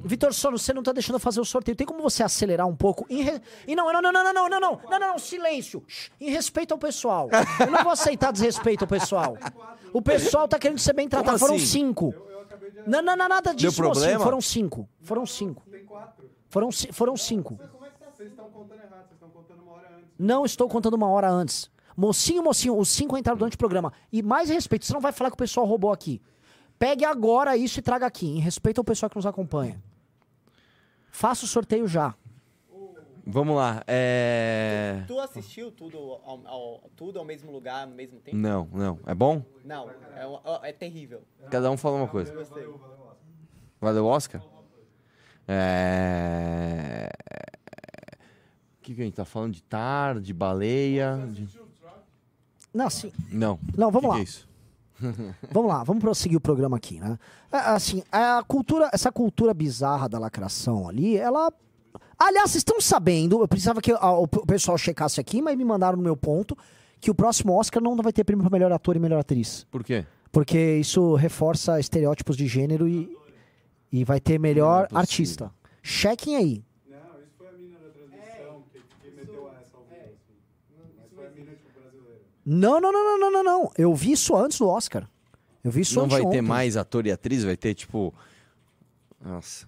Vitor 0.04 0.32
Sono, 0.34 0.58
você 0.58 0.72
não 0.72 0.82
tá 0.82 0.92
deixando 0.92 1.16
eu 1.16 1.20
fazer 1.20 1.40
o 1.40 1.44
sorteio. 1.44 1.76
Tem 1.76 1.86
como 1.86 2.02
você 2.02 2.22
acelerar 2.22 2.66
um 2.66 2.74
pouco? 2.76 3.06
Em 3.08 3.22
re- 3.22 3.40
E 3.66 3.74
não, 3.76 3.90
não, 3.92 4.02
não, 4.02 4.12
não, 4.12 4.24
não, 4.24 4.32
não, 4.34 4.48
não, 4.48 4.60
não, 4.60 4.80
não, 4.88 4.90
não, 4.90 4.98
não, 5.12 5.18
silêncio. 5.18 5.82
Em 6.20 6.30
respeito 6.30 6.72
ao 6.72 6.78
pessoal. 6.78 7.28
Eu 7.60 7.70
não 7.70 7.82
vou 7.82 7.92
aceitar 7.92 8.32
desrespeito 8.32 8.84
ao 8.84 8.88
pessoal. 8.88 9.36
O 9.92 10.00
pessoal 10.02 10.46
tá 10.48 10.58
querendo 10.58 10.78
ser 10.78 10.92
bem 10.92 11.08
tratado. 11.08 11.38
Foram 11.38 11.54
assim? 11.56 11.66
cinco. 11.66 12.14
Não, 12.86 13.00
não, 13.02 13.16
não, 13.16 13.28
nada 13.28 13.54
disso, 13.54 13.80
mocinho. 13.82 13.92
problema? 13.92 14.24
Foram 14.24 14.40
cinco. 14.40 14.88
Foram 15.00 15.26
cinco. 15.26 15.62
Foram, 16.48 16.70
ci- 16.72 16.92
foram 16.92 17.16
cinco. 17.16 17.56
Como 17.56 17.86
é 17.86 17.90
que 17.90 17.98
tá? 17.98 18.06
Vocês 18.14 18.28
estão 18.30 18.50
contando 18.50 18.78
errado, 18.82 19.04
vocês 19.08 19.12
estão 19.12 19.30
contando 19.30 19.62
uma 19.62 19.72
hora 19.72 19.88
antes. 19.96 20.08
Não 20.18 20.44
estou 20.44 20.68
contando 20.68 20.94
uma 20.94 21.08
hora 21.08 21.30
antes. 21.30 21.70
Mocinho, 21.96 22.42
mocinho, 22.42 22.76
os 22.76 22.88
cinco 22.90 23.16
entraram 23.16 23.38
durante 23.38 23.54
o 23.54 23.58
programa. 23.58 23.92
E 24.12 24.22
mais 24.22 24.48
respeito, 24.50 24.84
você 24.84 24.92
não 24.92 25.00
vai 25.00 25.12
falar 25.12 25.30
que 25.30 25.34
o 25.34 25.38
pessoal 25.38 25.64
roubou 25.64 25.92
aqui. 25.92 26.20
Pegue 26.78 27.04
agora 27.04 27.56
isso 27.56 27.78
e 27.78 27.82
traga 27.82 28.04
aqui, 28.06 28.26
em 28.26 28.40
respeito 28.40 28.78
ao 28.78 28.84
pessoal 28.84 29.08
que 29.08 29.16
nos 29.16 29.24
acompanha. 29.26 29.80
Faça 31.12 31.44
o 31.44 31.48
sorteio 31.48 31.86
já. 31.86 32.14
Vamos 33.24 33.54
lá. 33.54 33.84
É... 33.86 35.04
Tu 35.06 35.20
assistiu 35.20 35.70
tudo 35.70 35.96
ao, 35.96 36.42
ao- 36.44 36.90
tudo 36.96 37.20
ao 37.20 37.24
mesmo 37.24 37.52
lugar, 37.52 37.86
no 37.86 37.94
mesmo 37.94 38.18
tempo? 38.18 38.36
Não, 38.36 38.66
não. 38.72 38.98
É 39.06 39.14
bom? 39.14 39.44
Não, 39.64 39.88
é, 40.16 40.26
ó, 40.26 40.58
é 40.64 40.72
terrível. 40.72 41.22
Cada 41.48 41.70
um 41.70 41.76
fala 41.76 41.98
uma 41.98 42.08
coisa. 42.08 42.34
Valeu 43.80 44.04
o 44.04 44.08
Oscar? 44.08 44.42
É... 45.46 47.08
O 48.78 48.82
que, 48.82 48.94
que 48.96 49.00
a 49.02 49.04
gente 49.04 49.14
tá 49.14 49.24
falando? 49.24 49.52
De 49.52 49.62
tar, 49.62 50.18
de 50.18 50.32
baleia? 50.34 51.16
de- 51.30 51.48
Não, 52.74 52.86
assim, 52.86 53.12
Não. 53.30 53.60
Não, 53.76 53.90
vamos 53.92 54.00
Que 54.00 54.06
lá. 54.08 54.14
que 54.14 54.20
é 54.20 54.24
isso? 54.24 54.48
vamos 55.50 55.70
lá, 55.70 55.84
vamos 55.84 56.00
prosseguir 56.02 56.36
o 56.38 56.40
programa 56.40 56.76
aqui, 56.76 57.00
né? 57.00 57.18
É, 57.50 57.56
Assim, 57.56 58.02
a 58.10 58.42
cultura, 58.46 58.90
essa 58.92 59.10
cultura 59.10 59.52
bizarra 59.52 60.08
da 60.08 60.18
lacração 60.18 60.88
ali, 60.88 61.16
ela. 61.16 61.52
Aliás, 62.18 62.50
vocês 62.50 62.60
estão 62.60 62.80
sabendo, 62.80 63.40
eu 63.40 63.48
precisava 63.48 63.80
que 63.80 63.92
o 63.92 64.28
pessoal 64.46 64.78
checasse 64.78 65.20
aqui, 65.20 65.42
mas 65.42 65.56
me 65.56 65.64
mandaram 65.64 65.96
no 65.96 66.02
meu 66.02 66.16
ponto 66.16 66.56
que 67.00 67.10
o 67.10 67.14
próximo 67.14 67.52
Oscar 67.58 67.82
não 67.82 67.96
vai 67.96 68.12
ter 68.12 68.22
prêmio 68.22 68.44
para 68.44 68.52
melhor 68.56 68.70
ator 68.70 68.94
e 68.94 69.00
melhor 69.00 69.18
atriz. 69.18 69.66
Por 69.70 69.82
quê? 69.82 70.06
Porque 70.30 70.76
isso 70.76 71.14
reforça 71.16 71.80
estereótipos 71.80 72.36
de 72.36 72.46
gênero 72.46 72.88
e, 72.88 73.14
e 73.90 74.04
vai 74.04 74.20
ter 74.20 74.38
melhor 74.38 74.86
é 74.90 74.96
artista. 74.96 75.52
Chequem 75.82 76.36
aí. 76.36 76.64
Não, 76.88 77.20
isso 77.20 77.32
foi 77.36 77.48
a 77.48 77.52
mina 77.52 77.76
da 77.80 77.90
transmissão 77.90 78.62
que, 78.72 78.78
que 78.78 79.16
meteu 79.16 79.50
essa 79.60 79.76
ao 79.76 79.82
vivo, 79.82 80.12
assim. 80.14 80.38
Mas 80.96 81.12
foi 81.12 81.26
a 81.26 81.30
mina, 81.30 81.50
tipo, 81.50 81.80
brasileira. 81.80 82.20
Não, 82.44 82.80
não, 82.80 82.92
não, 82.92 83.04
não, 83.04 83.18
não, 83.18 83.30
não, 83.30 83.42
não. 83.44 83.70
Eu 83.76 83.94
vi 83.94 84.12
isso 84.12 84.34
antes 84.36 84.58
do 84.58 84.68
Oscar. 84.68 85.08
Eu 85.62 85.70
vi 85.70 85.82
isso 85.82 85.94
Não 85.98 86.08
vai 86.08 86.20
ter 86.20 86.26
anteontem. 86.26 86.42
mais 86.42 86.76
ator 86.76 87.06
e 87.06 87.12
atriz? 87.12 87.44
Vai 87.44 87.56
ter, 87.56 87.74
tipo... 87.74 88.12
Nossa. 89.20 89.66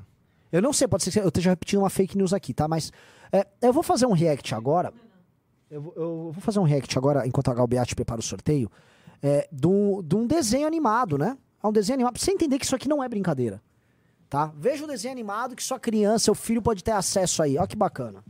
Eu 0.50 0.60
não 0.62 0.72
sei, 0.72 0.86
pode 0.88 1.04
ser 1.04 1.10
que 1.12 1.20
eu 1.20 1.28
esteja 1.28 1.50
repetindo 1.50 1.80
uma 1.80 1.90
fake 1.90 2.16
news 2.16 2.32
aqui, 2.32 2.52
tá? 2.52 2.66
Mas 2.66 2.90
é, 3.32 3.46
eu 3.62 3.72
vou 3.72 3.82
fazer 3.82 4.06
um 4.06 4.12
react 4.12 4.54
agora. 4.54 4.92
Eu, 5.70 5.80
vou- 5.82 5.92
eu 5.96 6.30
vou 6.32 6.40
fazer 6.40 6.58
um 6.58 6.64
react 6.64 6.96
agora, 6.98 7.26
enquanto 7.26 7.50
a 7.50 7.54
Galbeate 7.54 7.94
prepara 7.94 8.20
o 8.20 8.22
sorteio, 8.22 8.70
é, 9.22 9.48
de 9.50 9.66
um 9.66 10.02
de 10.02 10.14
um 10.14 10.26
desenho 10.26 10.66
animado, 10.66 11.16
né? 11.18 11.36
É 11.62 11.66
um 11.66 11.72
desenho 11.72 11.94
animado, 11.96 12.14
pra 12.14 12.22
você 12.22 12.30
entender 12.32 12.58
que 12.58 12.64
isso 12.64 12.74
aqui 12.76 12.88
não 12.88 13.02
é 13.02 13.08
brincadeira. 13.08 13.60
Tá? 14.28 14.52
Veja 14.56 14.84
o 14.84 14.86
desenho 14.88 15.12
animado 15.12 15.54
que 15.56 15.62
sua 15.62 15.78
criança, 15.78 16.24
seu 16.24 16.34
filho 16.34 16.60
pode 16.60 16.82
ter 16.84 16.90
acesso 16.92 17.42
aí. 17.42 17.56
Olha 17.56 17.66
que 17.66 17.76
bacana. 17.76 18.22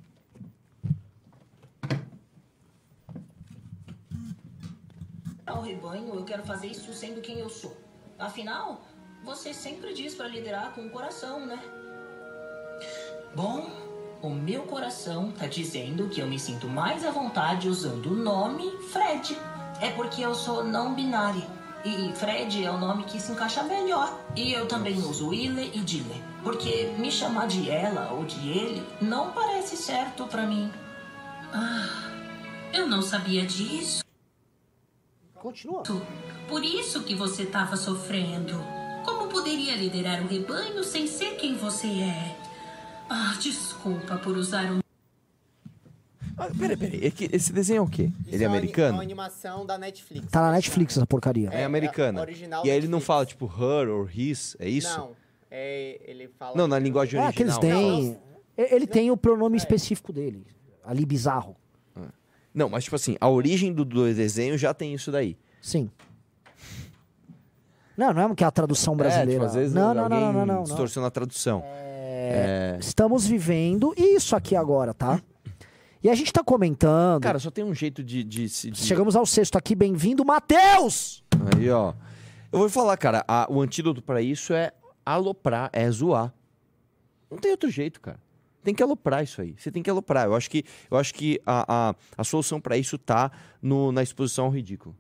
Ao 5.46 5.60
rebanho, 5.60 6.14
eu 6.14 6.24
quero 6.24 6.42
fazer 6.42 6.68
isso 6.68 6.92
sendo 6.94 7.20
quem 7.20 7.38
eu 7.38 7.50
sou. 7.50 7.76
Afinal, 8.18 8.80
você 9.22 9.52
sempre 9.52 9.92
diz 9.92 10.14
para 10.14 10.28
liderar 10.28 10.72
com 10.72 10.86
o 10.86 10.90
coração, 10.90 11.44
né? 11.44 11.58
Bom, 13.34 13.68
o 14.22 14.30
meu 14.30 14.62
coração 14.62 15.32
tá 15.32 15.46
dizendo 15.46 16.08
que 16.08 16.20
eu 16.20 16.26
me 16.26 16.38
sinto 16.38 16.66
mais 16.66 17.04
à 17.04 17.10
vontade 17.10 17.68
usando 17.68 18.06
o 18.06 18.16
nome 18.16 18.70
Fred. 18.90 19.36
É 19.82 19.90
porque 19.90 20.22
eu 20.22 20.34
sou 20.34 20.64
não 20.64 20.94
binário. 20.94 21.44
E 21.84 22.12
Fred 22.14 22.64
é 22.64 22.70
o 22.70 22.78
nome 22.78 23.04
que 23.04 23.20
se 23.20 23.32
encaixa 23.32 23.62
melhor. 23.62 24.18
E 24.34 24.50
eu 24.50 24.66
também 24.66 24.96
uso 24.96 25.34
Ile 25.34 25.70
e 25.74 25.80
Dile. 25.80 26.24
Porque 26.42 26.94
me 26.96 27.10
chamar 27.10 27.48
de 27.48 27.68
ela 27.68 28.12
ou 28.12 28.24
de 28.24 28.48
ele 28.48 28.86
não 29.00 29.32
parece 29.32 29.76
certo 29.76 30.26
pra 30.26 30.46
mim. 30.46 30.72
Ah, 31.52 32.70
eu 32.72 32.86
não 32.86 33.02
sabia 33.02 33.44
disso. 33.44 34.03
Continua. 35.44 35.82
Por 36.48 36.64
isso 36.64 37.02
que 37.04 37.14
você 37.14 37.42
estava 37.42 37.76
sofrendo. 37.76 38.54
Como 39.04 39.28
poderia 39.28 39.76
liderar 39.76 40.22
o 40.22 40.26
rebanho 40.26 40.82
sem 40.82 41.06
ser 41.06 41.36
quem 41.36 41.54
você 41.54 41.86
é? 41.86 42.34
Ah, 43.10 43.36
desculpa 43.38 44.16
por 44.16 44.38
usar 44.38 44.72
um. 44.72 44.80
Ah, 46.38 46.48
peraí, 46.58 46.78
peraí. 46.78 47.04
É 47.04 47.10
que 47.10 47.28
Esse 47.30 47.52
desenho 47.52 47.80
é 47.80 47.80
o 47.82 47.86
quê? 47.86 48.04
Isso 48.24 48.34
Ele 48.34 48.42
é 48.42 48.46
americano? 48.46 48.94
uma 48.94 49.02
animação 49.02 49.66
da 49.66 49.76
Netflix. 49.76 50.26
Tá 50.30 50.40
na 50.40 50.52
Netflix 50.52 50.96
essa 50.96 51.06
porcaria. 51.06 51.50
É, 51.50 51.62
americana. 51.64 52.20
é 52.20 52.22
original 52.22 52.64
e 52.64 52.70
aí 52.70 52.76
ele 52.78 52.88
não 52.88 52.96
Netflix. 53.00 53.06
fala, 53.06 53.26
tipo, 53.26 53.44
her 53.46 53.90
or 53.90 54.10
his, 54.18 54.56
é 54.58 54.66
isso? 54.66 54.96
Não, 54.98 55.10
é, 55.50 56.00
ele 56.06 56.26
fala... 56.38 56.56
Não, 56.56 56.66
na 56.66 56.78
linguagem 56.78 57.20
É, 57.20 57.30
que 57.30 57.42
eles 57.42 57.54
original. 57.58 57.82
têm. 57.82 58.18
Ele 58.56 58.86
tem 58.86 59.10
o 59.10 59.16
pronome 59.18 59.58
específico 59.58 60.10
dele. 60.10 60.46
Ali 60.82 61.04
bizarro. 61.04 61.54
Não, 62.54 62.68
mas 62.68 62.84
tipo 62.84 62.94
assim, 62.96 63.16
a 63.20 63.28
origem 63.28 63.72
do, 63.72 63.84
do 63.84 64.14
desenho 64.14 64.56
já 64.56 64.72
tem 64.72 64.94
isso 64.94 65.10
daí. 65.10 65.36
Sim. 65.60 65.90
Não, 67.96 68.12
não 68.12 68.30
é 68.30 68.34
que 68.34 68.42
é 68.44 68.46
a 68.46 68.50
tradução 68.50 68.94
É, 68.94 68.96
brasileira. 68.96 69.32
tipo, 69.32 69.44
às 69.44 69.54
vezes 69.54 69.74
não, 69.74 69.94
não, 69.94 70.08
não, 70.08 70.20
não, 70.20 70.32
não, 70.32 70.46
não, 70.46 70.54
não. 70.56 70.62
distorciona 70.62 71.08
a 71.08 71.10
tradução. 71.10 71.62
É. 71.64 72.76
Estamos 72.80 73.26
vivendo 73.26 73.92
isso 73.96 74.34
aqui 74.34 74.56
agora, 74.56 74.92
tá? 74.94 75.20
E 76.02 76.10
a 76.10 76.14
gente 76.14 76.32
tá 76.32 76.42
comentando. 76.44 77.22
Cara, 77.22 77.38
só 77.38 77.50
tem 77.50 77.64
um 77.64 77.74
jeito 77.74 78.02
de... 78.02 78.22
de, 78.22 78.46
de- 78.46 78.76
Chegamos 78.78 79.16
ao 79.16 79.24
sexto 79.24 79.56
aqui, 79.56 79.74
bem-vindo, 79.74 80.24
Matheus! 80.24 81.24
Aí, 81.56 81.70
ó. 81.70 81.94
Eu 82.52 82.58
vou 82.58 82.68
falar, 82.68 82.96
cara, 82.96 83.24
a- 83.26 83.46
o 83.50 83.60
antídoto 83.60 84.02
pra 84.02 84.20
isso 84.20 84.52
é 84.52 84.70
aloprar, 85.04 85.70
é 85.72 85.90
zoar. 85.90 86.32
Não 87.30 87.38
tem 87.38 87.50
outro 87.52 87.70
jeito, 87.70 88.00
cara. 88.00 88.18
Tem 88.64 88.74
que 88.74 88.82
aloprar 88.82 89.22
isso 89.22 89.42
aí. 89.42 89.54
Você 89.58 89.70
tem 89.70 89.82
que 89.82 89.90
aloprar. 89.90 90.24
Eu 90.24 90.34
acho 90.34 90.50
que, 90.50 90.64
eu 90.90 90.96
acho 90.96 91.12
que 91.12 91.38
a, 91.44 91.90
a, 91.90 91.94
a 92.16 92.24
solução 92.24 92.58
pra 92.58 92.78
isso 92.78 92.96
tá 92.96 93.30
no, 93.60 93.92
na 93.92 94.02
exposição 94.02 94.46
ao 94.46 94.50
ridículo. 94.50 94.96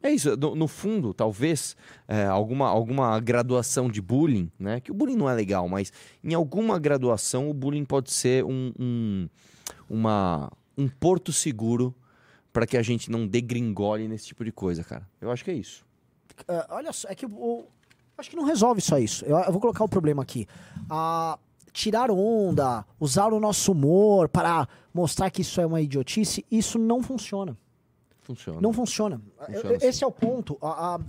É 0.00 0.10
isso. 0.10 0.36
No, 0.36 0.54
no 0.54 0.68
fundo, 0.68 1.12
talvez, 1.12 1.76
é, 2.06 2.26
alguma, 2.26 2.68
alguma 2.68 3.18
graduação 3.18 3.90
de 3.90 4.00
bullying, 4.00 4.52
né? 4.56 4.78
Que 4.78 4.92
o 4.92 4.94
bullying 4.94 5.16
não 5.16 5.28
é 5.28 5.34
legal, 5.34 5.68
mas 5.68 5.92
em 6.22 6.32
alguma 6.32 6.78
graduação 6.78 7.50
o 7.50 7.54
bullying 7.54 7.84
pode 7.84 8.12
ser 8.12 8.44
um, 8.44 8.72
um, 8.78 9.28
uma, 9.90 10.52
um 10.78 10.88
porto 10.88 11.32
seguro 11.32 11.92
pra 12.52 12.66
que 12.66 12.76
a 12.76 12.82
gente 12.82 13.10
não 13.10 13.26
degringole 13.26 14.06
nesse 14.06 14.26
tipo 14.26 14.44
de 14.44 14.52
coisa, 14.52 14.84
cara. 14.84 15.08
Eu 15.20 15.32
acho 15.32 15.42
que 15.44 15.50
é 15.50 15.54
isso. 15.54 15.84
Ah, 16.46 16.66
olha 16.70 16.92
só, 16.92 17.08
é 17.08 17.14
que 17.16 17.26
o, 17.26 17.64
acho 18.16 18.30
que 18.30 18.36
não 18.36 18.44
resolve 18.44 18.80
só 18.80 18.96
isso. 18.96 19.24
Eu, 19.24 19.38
eu 19.38 19.50
vou 19.50 19.60
colocar 19.60 19.82
o 19.82 19.88
problema 19.88 20.22
aqui. 20.22 20.46
Ah, 20.88 21.36
tirar 21.74 22.08
onda, 22.10 22.86
usar 22.98 23.32
o 23.34 23.40
nosso 23.40 23.72
humor 23.72 24.28
para 24.28 24.66
mostrar 24.94 25.28
que 25.28 25.42
isso 25.42 25.60
é 25.60 25.66
uma 25.66 25.80
idiotice, 25.82 26.46
isso 26.50 26.78
não 26.78 27.02
funciona. 27.02 27.58
Funciona. 28.22 28.60
Não 28.60 28.72
funciona. 28.72 29.20
Funciona 29.44 29.70
Eu- 29.74 29.78
Esse 29.88 30.02
é 30.02 30.06
o 30.06 30.10
ponto. 30.12 30.56
A- 30.62 30.94
a- 30.94 31.00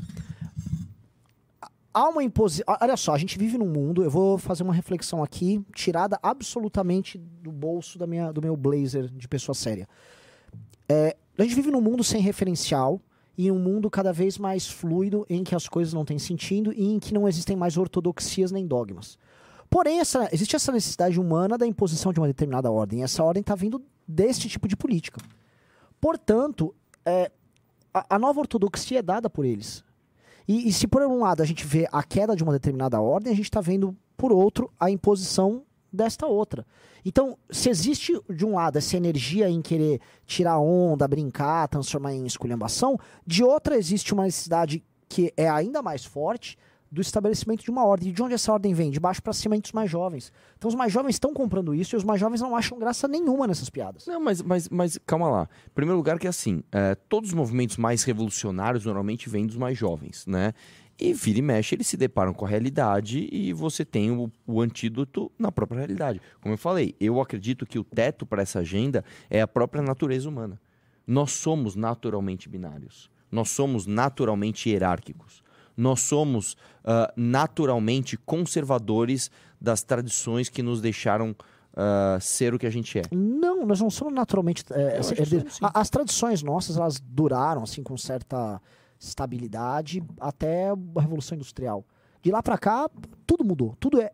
Há 1.93 2.10
uma 2.10 2.21
imposição. 2.21 2.65
Olha 2.82 2.97
só, 2.97 3.13
a 3.13 3.17
gente 3.17 3.38
vive 3.39 3.58
num 3.58 3.69
mundo. 3.69 4.04
Eu 4.04 4.12
vou 4.12 4.38
fazer 4.38 4.63
uma 4.63 4.73
reflexão 4.73 5.23
aqui, 5.23 5.63
tirada 5.73 6.19
absolutamente 6.21 7.17
do 7.17 7.54
bolso 7.54 7.97
da 7.97 8.06
minha, 8.06 8.34
do 8.34 8.41
meu 8.41 8.58
blazer 8.58 9.08
de 9.08 9.28
pessoa 9.30 9.56
séria. 9.56 9.88
É, 10.89 11.15
a 11.38 11.43
gente 11.43 11.56
vive 11.56 11.71
num 11.71 11.80
mundo 11.80 12.04
sem 12.04 12.21
referencial 12.21 12.99
e 13.38 13.49
um 13.49 13.58
mundo 13.58 13.89
cada 13.89 14.12
vez 14.12 14.38
mais 14.38 14.67
fluido 14.69 15.25
em 15.30 15.41
que 15.41 15.56
as 15.56 15.69
coisas 15.69 15.93
não 15.93 16.04
têm 16.04 16.19
sentido 16.19 16.73
e 16.73 16.86
em 16.86 16.99
que 16.99 17.13
não 17.13 17.30
existem 17.30 17.56
mais 17.56 17.78
ortodoxias 17.78 18.51
nem 18.51 18.67
dogmas. 18.67 19.17
Porém, 19.69 19.99
essa- 19.99 20.30
existe 20.32 20.56
essa 20.56 20.71
necessidade 20.71 21.19
humana 21.19 21.58
da 21.58 21.65
imposição 21.67 22.13
de 22.13 22.19
uma 22.19 22.28
determinada 22.28 22.71
ordem. 22.71 23.04
Essa 23.04 23.23
ordem 23.23 23.41
está 23.41 23.56
vindo 23.56 23.82
deste 24.08 24.47
tipo 24.47 24.67
de 24.67 24.75
política. 24.75 25.19
Portanto, 25.99 26.73
é, 27.06 27.32
a, 27.93 28.15
a 28.15 28.19
nova 28.19 28.39
ortodoxia 28.39 28.99
é 28.99 29.01
dada 29.01 29.30
por 29.30 29.45
eles. 29.45 29.84
E, 30.47 30.67
e 30.69 30.73
se 30.73 30.88
por 30.88 31.01
um 31.01 31.21
lado 31.21 31.41
a 31.41 31.45
gente 31.45 31.65
vê 31.65 31.88
a 31.91 32.04
queda 32.04 32.36
de 32.36 32.43
uma 32.43 32.54
determinada 32.54 32.99
ordem, 33.01 33.34
a 33.34 33.36
gente 33.36 33.45
está 33.45 33.62
vendo, 33.62 33.95
por 34.15 34.32
outro, 34.32 34.71
a 34.80 34.89
imposição 34.89 35.63
desta 35.91 36.28
outra. 36.28 36.65
Então, 37.04 37.38
se 37.49 37.69
existe, 37.69 38.19
de 38.30 38.45
um 38.45 38.56
lado, 38.56 38.78
essa 38.78 38.97
energia 38.97 39.49
em 39.49 39.62
querer 39.62 40.01
tirar 40.25 40.60
onda, 40.60 41.08
brincar, 41.08 41.67
transformar 41.67 42.13
em 42.13 42.25
esculhambação, 42.25 42.99
de 43.25 43.43
outra 43.43 43.78
existe 43.78 44.13
uma 44.13 44.23
necessidade 44.23 44.84
que 45.08 45.34
é 45.38 45.47
ainda 45.47 45.82
mais 45.82 46.04
forte 46.04 46.58
do 46.91 47.02
estabelecimento 47.02 47.63
de 47.63 47.69
uma 47.69 47.86
ordem. 47.86 48.10
E 48.10 48.12
de 48.12 48.21
onde 48.21 48.34
essa 48.34 48.52
ordem 48.52 48.74
vem? 48.74 48.91
De 48.91 49.00
baixo 49.00 49.21
para 49.21 49.34
cima 49.34 49.56
entre 49.56 49.69
os 49.69 49.74
mais 49.74 49.89
jovens. 49.89 50.32
Então 50.58 50.69
os 50.69 50.76
mais 50.76 50.91
jovens 50.91 51.15
estão 51.15 51.34
comprando 51.34 51.74
isso 51.74 51.95
e 51.95 51.98
os 51.98 52.04
mais 52.04 52.19
jovens 52.19 52.41
não 52.41 52.56
acham 52.56 52.78
graça 52.78 53.08
nenhuma 53.08 53.48
nessas 53.48 53.69
piadas. 53.69 54.06
Não, 54.06 54.19
mas, 54.19 54.41
mas, 54.41 54.69
mas 54.69 55.00
calma 55.06 55.30
lá. 55.30 55.50
Em 55.67 55.74
primeiro 55.74 55.98
lugar 55.98 56.19
que 56.19 56.28
é 56.28 56.30
assim, 56.30 56.63
é, 56.71 56.95
todos 56.95 57.30
os 57.30 57.36
movimentos 57.36 57.78
mais 57.78 58.04
revolucionários 58.04 58.86
normalmente 58.86 59.30
vêm 59.30 59.45
dos 59.45 59.58
mais 59.58 59.78
jovens, 59.78 60.26
né? 60.26 60.54
E 60.98 61.13
vira 61.13 61.39
e 61.39 61.41
mexe, 61.41 61.76
eles 61.76 61.88
se 61.88 61.98
deparam 61.98 62.34
com 62.34 62.45
a 62.45 62.48
realidade 62.48 63.28
e 63.30 63.52
você 63.52 63.84
tem 63.84 64.12
o, 64.12 64.32
o 64.48 64.62
antídoto 64.62 65.30
na 65.38 65.52
própria 65.52 65.80
realidade. 65.80 66.21
Como 66.39 66.54
eu 66.54 66.58
falei, 66.58 66.95
eu 67.02 67.19
acredito 67.19 67.65
que 67.65 67.78
o 67.78 67.84
teto 67.84 68.26
para 68.26 68.41
essa 68.41 68.60
agenda 68.60 69.04
é 69.30 69.41
a 69.41 69.48
própria 69.48 69.84
natureza 69.84 70.30
humana. 70.30 70.60
Nós 71.06 71.32
somos 71.34 71.76
naturalmente 71.76 72.48
binários. 72.48 73.12
Nós 73.30 73.50
somos 73.50 73.86
naturalmente 73.86 74.69
hierárquicos. 74.69 75.43
Nós 75.78 76.02
somos 76.02 76.56
ah, 76.84 77.12
naturalmente 77.16 78.18
conservadores 78.18 79.30
das 79.60 79.84
tradições 79.84 80.50
que 80.50 80.62
nos 80.64 80.80
deixaram 80.82 81.36
ah, 81.76 82.18
ser 82.22 82.54
o 82.54 82.60
que 82.60 82.66
a 82.66 82.70
gente 82.70 82.98
é. 83.00 83.04
Não, 83.12 83.66
nós 83.66 83.80
não 83.82 83.90
somos 83.90 84.14
naturalmente. 84.14 84.64
é, 84.72 85.00
herdeiros. 85.20 85.56
somos. 85.56 85.76
A- 85.76 85.80
As 85.82 85.90
tradições 85.90 86.42
nossas, 86.44 86.78
elas 86.78 87.00
duraram 87.00 87.64
assim 87.64 87.84
com 87.84 87.98
certa 87.98 88.62
estabilidade 88.98 90.04
até 90.20 90.70
a 90.70 91.02
Revolução 91.02 91.36
Industrial. 91.36 91.86
De 92.22 92.32
lá 92.32 92.42
pra 92.42 92.58
cá, 92.58 92.90
tudo 93.26 93.44
mudou. 93.44 93.76
Tudo 93.80 94.02
é 94.02 94.12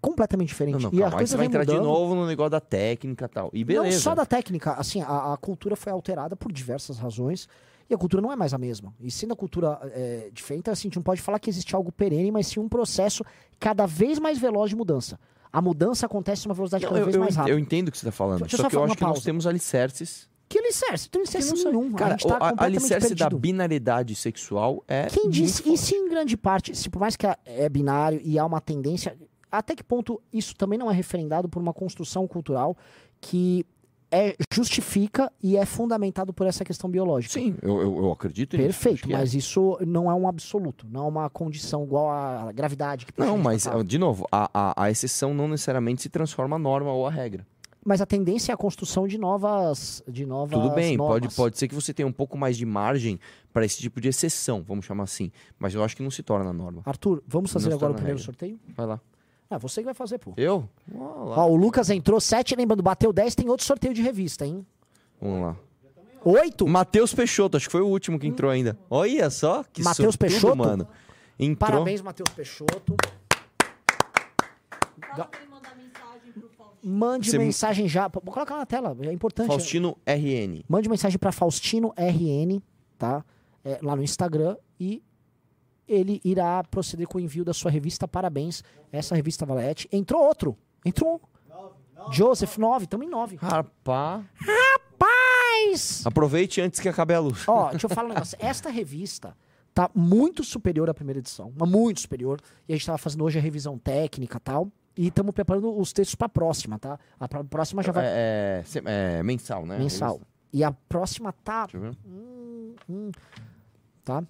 completamente 0.00 0.48
diferente. 0.48 0.74
Não, 0.82 0.90
não, 0.90 0.92
e 0.92 0.96
a 0.98 1.02
calma. 1.02 1.16
Aí 1.16 1.18
coisa 1.20 1.30
você 1.32 1.36
vai 1.36 1.46
entrar 1.46 1.64
de 1.64 1.72
mudando. 1.72 1.84
novo 1.86 2.14
no 2.14 2.26
negócio 2.26 2.50
da 2.50 2.60
técnica 2.60 3.24
e 3.24 3.28
tal. 3.28 3.50
E 3.52 3.64
beleza. 3.64 3.94
Não 3.96 4.00
só 4.00 4.14
da 4.14 4.26
técnica, 4.26 4.72
assim, 4.74 5.00
a, 5.02 5.32
a 5.32 5.36
cultura 5.36 5.76
foi 5.76 5.92
alterada 5.92 6.36
por 6.36 6.52
diversas 6.52 6.98
razões 6.98 7.48
e 7.88 7.94
a 7.94 7.98
cultura 7.98 8.22
não 8.22 8.32
é 8.32 8.36
mais 8.36 8.54
a 8.54 8.58
mesma. 8.58 8.94
E 9.00 9.10
sendo 9.10 9.32
a 9.32 9.36
cultura 9.36 9.78
é, 9.92 10.30
diferente, 10.32 10.70
assim, 10.70 10.88
a 10.88 10.88
gente 10.88 10.96
não 10.96 11.02
pode 11.02 11.20
falar 11.20 11.38
que 11.38 11.50
existe 11.50 11.74
algo 11.74 11.92
perene, 11.92 12.30
mas 12.30 12.46
sim 12.46 12.60
um 12.60 12.68
processo 12.68 13.24
cada 13.60 13.86
vez 13.86 14.18
mais 14.18 14.38
veloz 14.38 14.70
de 14.70 14.76
mudança. 14.76 15.18
A 15.52 15.62
mudança 15.62 16.06
acontece 16.06 16.46
numa 16.46 16.54
velocidade 16.54 16.84
cada 16.84 16.98
eu, 16.98 17.04
vez 17.04 17.14
eu 17.14 17.20
mais 17.22 17.36
rápida. 17.36 17.54
eu 17.54 17.58
entendo 17.58 17.88
o 17.88 17.92
que 17.92 17.98
você 17.98 18.06
está 18.06 18.12
falando. 18.12 18.40
Deixa 18.40 18.56
só 18.56 18.62
só 18.64 18.68
que 18.68 18.76
eu 18.76 18.80
acho 18.82 18.90
uma 18.90 18.96
que 18.96 19.02
nós 19.02 19.12
pausa. 19.12 19.24
temos 19.24 19.46
alicerces. 19.46 20.28
Que 20.48 20.58
alicerce? 20.58 21.08
Não 21.14 21.22
tem 21.24 21.40
alicerce 21.40 21.64
nenhum. 21.64 21.92
Cara, 21.92 22.14
a 22.14 22.16
gente 22.18 22.26
tá 22.28 22.38
o 22.38 22.42
a- 22.44 22.54
alicerce 22.64 23.14
da 23.14 23.26
perdido. 23.26 23.38
binariedade 23.40 24.14
sexual 24.14 24.82
é. 24.88 25.06
Quem 25.06 25.30
disse? 25.30 25.62
forte. 25.62 25.74
Isso 25.74 25.94
em 25.94 26.08
grande 26.08 26.36
parte, 26.36 26.74
se 26.76 26.90
por 26.90 26.98
mais 26.98 27.16
que 27.16 27.26
é 27.44 27.68
binário 27.68 28.20
e 28.22 28.38
há 28.38 28.44
uma 28.44 28.60
tendência, 28.60 29.16
até 29.50 29.74
que 29.74 29.82
ponto 29.84 30.20
isso 30.32 30.54
também 30.56 30.78
não 30.78 30.90
é 30.90 30.94
referendado 30.94 31.48
por 31.48 31.62
uma 31.62 31.72
construção 31.72 32.26
cultural 32.26 32.76
que 33.20 33.64
é, 34.14 34.36
justifica 34.52 35.30
e 35.42 35.56
é 35.56 35.66
fundamentado 35.66 36.32
por 36.32 36.46
essa 36.46 36.64
questão 36.64 36.88
biológica? 36.88 37.32
Sim, 37.32 37.56
eu, 37.60 37.80
eu, 37.80 38.12
acredito 38.12 38.56
nisso. 38.56 38.68
Perfeito, 38.68 39.10
é. 39.10 39.16
mas 39.16 39.34
isso 39.34 39.78
não 39.86 40.10
é 40.10 40.14
um 40.14 40.28
absoluto, 40.28 40.86
não 40.88 41.04
é 41.04 41.08
uma 41.08 41.30
condição 41.30 41.84
igual 41.84 42.10
à 42.10 42.52
gravidade. 42.52 43.06
Que 43.06 43.12
Não, 43.18 43.36
mas, 43.36 43.64
pra 43.64 43.78
cá. 43.78 43.82
de 43.82 43.98
novo, 43.98 44.26
a, 44.30 44.50
a, 44.54 44.84
a 44.84 44.90
exceção 44.90 45.34
não 45.34 45.48
necessariamente 45.48 46.02
se 46.02 46.08
transforma 46.08 46.56
a 46.56 46.58
norma 46.58 46.92
ou 46.92 47.06
a 47.06 47.10
regra. 47.10 47.46
Mas 47.84 48.00
a 48.00 48.06
tendência 48.06 48.50
é 48.50 48.54
a 48.54 48.56
construção 48.56 49.06
de 49.06 49.18
novas, 49.18 50.02
de 50.08 50.24
novas 50.24 50.58
Tudo 50.58 50.74
bem, 50.74 50.96
pode, 50.96 51.24
normas. 51.24 51.36
pode 51.36 51.58
ser 51.58 51.68
que 51.68 51.74
você 51.74 51.92
tenha 51.92 52.06
um 52.06 52.12
pouco 52.12 52.38
mais 52.38 52.56
de 52.56 52.64
margem 52.64 53.20
para 53.52 53.64
esse 53.64 53.78
tipo 53.78 54.00
de 54.00 54.08
exceção, 54.08 54.64
vamos 54.66 54.86
chamar 54.86 55.04
assim. 55.04 55.30
Mas 55.58 55.74
eu 55.74 55.84
acho 55.84 55.94
que 55.94 56.02
não 56.02 56.10
se 56.10 56.22
torna 56.22 56.50
norma. 56.50 56.80
Arthur, 56.86 57.22
vamos 57.26 57.52
fazer 57.52 57.72
agora 57.74 57.92
o 57.92 57.94
primeiro 57.94 58.18
regra. 58.18 58.24
sorteio? 58.24 58.58
Vai 58.74 58.86
lá. 58.86 59.00
Ah, 59.50 59.58
você 59.58 59.80
que 59.80 59.84
vai 59.84 59.94
fazer, 59.94 60.18
pô. 60.18 60.32
Eu? 60.36 60.68
Ó, 60.94 61.46
o 61.48 61.56
Lucas 61.56 61.90
entrou 61.90 62.20
7, 62.20 62.56
lembrando, 62.56 62.82
bateu 62.82 63.12
10, 63.12 63.34
tem 63.34 63.48
outro 63.48 63.64
sorteio 63.64 63.92
de 63.94 64.02
revista, 64.02 64.44
hein? 64.46 64.66
Vamos 65.20 65.42
lá. 65.42 65.56
8? 66.24 66.66
Matheus 66.66 67.12
Peixoto, 67.14 67.56
acho 67.56 67.66
que 67.66 67.72
foi 67.72 67.82
o 67.82 67.86
último 67.86 68.18
que 68.18 68.26
entrou 68.26 68.50
ainda. 68.50 68.78
Olha 68.90 69.28
só, 69.30 69.62
que 69.64 69.82
Matheus 69.82 70.16
Peixoto? 70.16 70.56
mano. 70.56 70.88
Entrou. 71.38 71.70
Parabéns, 71.70 72.00
Matheus 72.00 72.30
Peixoto. 72.30 72.96
Mande 76.82 77.30
Você- 77.30 77.38
mensagem 77.38 77.88
já. 77.88 78.10
Pô, 78.10 78.20
Coloca 78.20 78.56
na 78.56 78.66
tela, 78.66 78.96
é 79.02 79.12
importante. 79.12 79.46
Faustino 79.46 79.96
RN. 80.06 80.62
Mande 80.68 80.88
mensagem 80.88 81.18
para 81.18 81.32
Faustino 81.32 81.92
RN, 81.96 82.60
tá? 82.98 83.24
É, 83.64 83.78
lá 83.82 83.96
no 83.96 84.02
Instagram 84.02 84.56
e 84.78 85.02
ele 85.88 86.20
irá 86.24 86.62
proceder 86.64 87.06
com 87.06 87.18
o 87.18 87.20
envio 87.20 87.44
da 87.44 87.52
sua 87.52 87.70
revista. 87.70 88.06
Parabéns. 88.08 88.62
Essa 88.92 89.14
revista 89.14 89.44
Valete. 89.46 89.88
Entrou 89.92 90.22
outro. 90.22 90.56
Entrou 90.84 91.16
um. 91.16 91.34
Joseph 92.12 92.58
9, 92.58 92.84
estamos 92.84 93.06
em 93.06 93.10
9. 93.10 93.36
Rapaz. 93.36 94.24
Rapaz! 94.36 96.06
Aproveite 96.06 96.60
antes 96.60 96.80
que 96.80 96.88
acabe 96.88 97.14
a 97.14 97.20
luz. 97.20 97.46
Ó, 97.48 97.70
deixa 97.70 97.86
eu 97.86 97.90
falar 97.90 98.06
um 98.08 98.12
negócio. 98.12 98.36
Esta 98.40 98.68
revista 98.70 99.36
tá 99.72 99.90
muito 99.94 100.44
superior 100.44 100.88
à 100.90 100.94
primeira 100.94 101.18
edição, 101.18 101.52
mas 101.56 101.68
muito 101.68 102.00
superior. 102.00 102.40
E 102.68 102.72
a 102.72 102.76
gente 102.76 102.86
tava 102.86 102.98
fazendo 102.98 103.24
hoje 103.24 103.38
a 103.38 103.42
revisão 103.42 103.78
técnica 103.78 104.36
e 104.36 104.40
tal. 104.40 104.68
E 104.96 105.08
estamos 105.08 105.34
preparando 105.34 105.76
os 105.76 105.92
textos 105.92 106.14
pra 106.14 106.28
próxima, 106.28 106.78
tá? 106.78 106.98
A 107.18 107.26
próxima 107.26 107.82
já 107.82 107.90
vai 107.90 108.04
É, 108.06 108.62
é, 108.84 109.18
é 109.18 109.22
mensal, 109.22 109.66
né? 109.66 109.78
mensal. 109.78 110.20
E 110.52 110.62
a 110.62 110.70
próxima 110.70 111.32
tá 111.32 111.64
Deixa 111.64 111.76
eu 111.78 111.80
ver. 111.80 111.96
Hum, 112.06 112.74
hum. 112.88 113.10
Tá? 114.04 114.22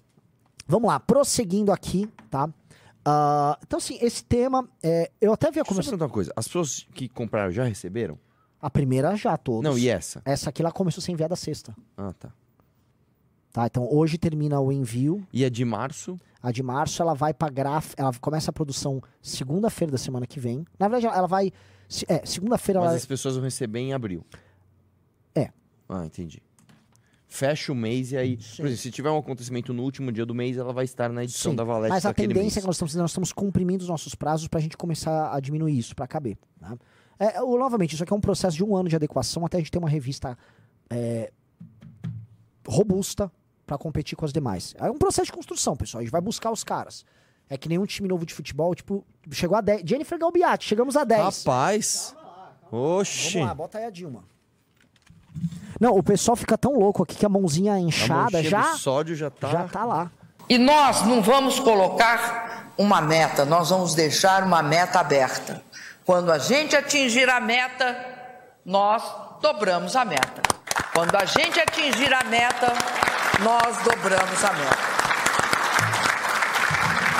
Vamos 0.67 0.87
lá, 0.87 0.99
prosseguindo 0.99 1.71
aqui, 1.71 2.09
tá? 2.29 2.49
Ah, 3.03 3.57
então, 3.61 3.77
assim, 3.77 3.99
esse 4.01 4.23
tema, 4.23 4.67
é, 4.81 5.11
eu 5.21 5.31
até 5.31 5.47
havia 5.47 5.63
Deixa 5.63 5.91
eu 5.91 5.97
uma 5.97 6.09
coisa. 6.09 6.33
As 6.35 6.47
pessoas 6.47 6.87
que 6.93 7.07
compraram 7.07 7.51
já 7.51 7.63
receberam? 7.63 8.17
A 8.59 8.69
primeira 8.69 9.15
já, 9.15 9.37
todos. 9.37 9.63
Não, 9.63 9.77
e 9.77 9.87
essa? 9.87 10.23
Essa 10.25 10.49
aqui 10.49 10.61
ela 10.63 10.71
começou 10.71 10.99
a 11.01 11.05
ser 11.05 11.11
enviada 11.11 11.35
sexta. 11.35 11.75
Ah, 11.95 12.13
tá. 12.13 12.33
Tá? 13.53 13.67
Então, 13.67 13.87
hoje 13.91 14.17
termina 14.17 14.59
o 14.59 14.71
envio. 14.71 15.25
E 15.31 15.45
a 15.45 15.49
de 15.49 15.63
março? 15.63 16.19
A 16.41 16.51
de 16.51 16.63
março 16.63 17.01
ela 17.01 17.13
vai 17.13 17.33
pra 17.33 17.47
graf... 17.49 17.93
Ela 17.95 18.11
começa 18.19 18.49
a 18.49 18.53
produção 18.53 19.01
segunda-feira 19.21 19.91
da 19.91 19.97
semana 19.97 20.25
que 20.25 20.39
vem. 20.39 20.65
Na 20.79 20.87
verdade, 20.87 21.15
ela 21.15 21.27
vai. 21.27 21.51
É, 22.07 22.25
segunda-feira 22.25 22.79
Mas 22.79 22.89
ela. 22.89 22.97
as 22.97 23.05
pessoas 23.05 23.35
vão 23.35 23.43
receber 23.43 23.79
em 23.79 23.93
abril. 23.93 24.25
É. 25.35 25.51
Ah, 25.87 26.05
entendi. 26.05 26.41
Fecha 27.27 27.71
o 27.71 27.75
mês 27.75 28.11
e 28.11 28.17
aí, 28.17 28.37
Sim. 28.39 28.57
por 28.57 28.65
exemplo, 28.67 28.77
se 28.81 28.91
tiver 28.91 29.09
um 29.09 29.17
acontecimento 29.17 29.73
no 29.73 29.83
último 29.83 30.11
dia 30.11 30.25
do 30.25 30.33
mês, 30.35 30.57
ela 30.57 30.71
vai 30.71 30.85
estar 30.85 31.09
na 31.11 31.23
edição 31.23 31.51
Sim, 31.51 31.55
da 31.55 31.63
Valete 31.63 31.89
Mas 31.89 32.05
a 32.05 32.13
tendência 32.13 32.39
é 32.39 32.43
mês. 32.43 32.53
que 32.57 32.65
nós 32.67 32.75
estamos 32.75 32.91
fazendo, 32.91 33.01
nós 33.01 33.11
estamos 33.11 33.33
comprimindo 33.33 33.81
os 33.83 33.89
nossos 33.89 34.13
prazos 34.15 34.47
para 34.47 34.59
a 34.59 34.61
gente 34.61 34.77
começar 34.77 35.33
a 35.33 35.39
diminuir 35.39 35.77
isso, 35.77 35.95
para 35.95 36.07
caber. 36.07 36.37
tá? 36.59 36.77
É, 37.17 37.41
o- 37.41 37.57
novamente, 37.57 37.93
isso 37.95 38.03
aqui 38.03 38.13
é 38.13 38.15
um 38.15 38.21
processo 38.21 38.55
de 38.55 38.63
um 38.63 38.75
ano 38.75 38.87
de 38.89 38.95
adequação 38.95 39.45
até 39.45 39.57
a 39.57 39.59
gente 39.59 39.71
ter 39.71 39.77
uma 39.79 39.89
revista 39.89 40.37
é, 40.89 41.31
robusta 42.67 43.31
para 43.65 43.77
competir 43.77 44.15
com 44.15 44.25
as 44.25 44.31
demais. 44.31 44.75
É 44.77 44.89
um 44.89 44.97
processo 44.97 45.25
de 45.25 45.31
construção, 45.33 45.75
pessoal. 45.75 46.01
A 46.01 46.03
gente 46.03 46.11
vai 46.11 46.21
buscar 46.21 46.51
os 46.51 46.63
caras. 46.63 47.03
É 47.49 47.57
que 47.57 47.67
nem 47.69 47.77
um 47.77 47.85
time 47.85 48.07
novo 48.07 48.25
de 48.25 48.33
futebol, 48.33 48.73
tipo, 48.75 49.05
chegou 49.31 49.57
a 49.57 49.61
10. 49.61 49.83
Jennifer 49.85 50.17
Galbiati, 50.17 50.65
chegamos 50.67 50.95
a 50.95 51.03
10. 51.03 51.43
Rapaz! 51.45 52.15
Oxi! 52.71 53.33
Vamos 53.33 53.47
lá, 53.47 53.55
bota 53.55 53.77
aí 53.77 53.85
a 53.85 53.89
Dilma. 53.89 54.23
Não, 55.79 55.91
o 55.97 56.03
pessoal 56.03 56.35
fica 56.35 56.57
tão 56.57 56.79
louco 56.79 57.03
aqui 57.03 57.15
que 57.15 57.25
a 57.25 57.29
mãozinha 57.29 57.73
A 57.73 57.77
mão 57.77 57.87
inchada 57.87 58.39
cheia 58.39 58.49
já, 58.49 58.71
do 58.71 58.77
sódio 58.77 59.15
já 59.15 59.29
tá... 59.29 59.49
já 59.49 59.63
tá 59.67 59.83
lá. 59.83 60.11
E 60.47 60.57
nós 60.57 61.05
não 61.05 61.21
vamos 61.21 61.59
colocar 61.59 62.71
uma 62.77 63.01
meta, 63.01 63.45
nós 63.45 63.69
vamos 63.69 63.95
deixar 63.95 64.43
uma 64.43 64.61
meta 64.61 64.99
aberta. 64.99 65.61
Quando 66.05 66.31
a 66.31 66.37
gente 66.37 66.75
atingir 66.75 67.27
a 67.29 67.39
meta, 67.39 67.97
nós 68.63 69.03
dobramos 69.41 69.95
a 69.95 70.05
meta. 70.05 70.41
Quando 70.93 71.15
a 71.15 71.25
gente 71.25 71.59
atingir 71.59 72.13
a 72.13 72.23
meta, 72.25 72.73
nós 73.43 73.77
dobramos 73.83 74.43
a 74.43 74.53
meta. 74.53 74.77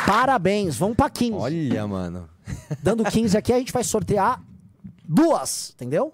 Parabéns, 0.05 0.77
vamos 0.77 0.95
pra 0.95 1.09
15. 1.09 1.33
Olha, 1.33 1.87
mano. 1.87 2.29
Dando 2.81 3.03
15 3.03 3.37
aqui, 3.37 3.51
a 3.51 3.57
gente 3.57 3.73
vai 3.73 3.83
sortear 3.83 4.39
duas, 5.03 5.71
entendeu? 5.75 6.13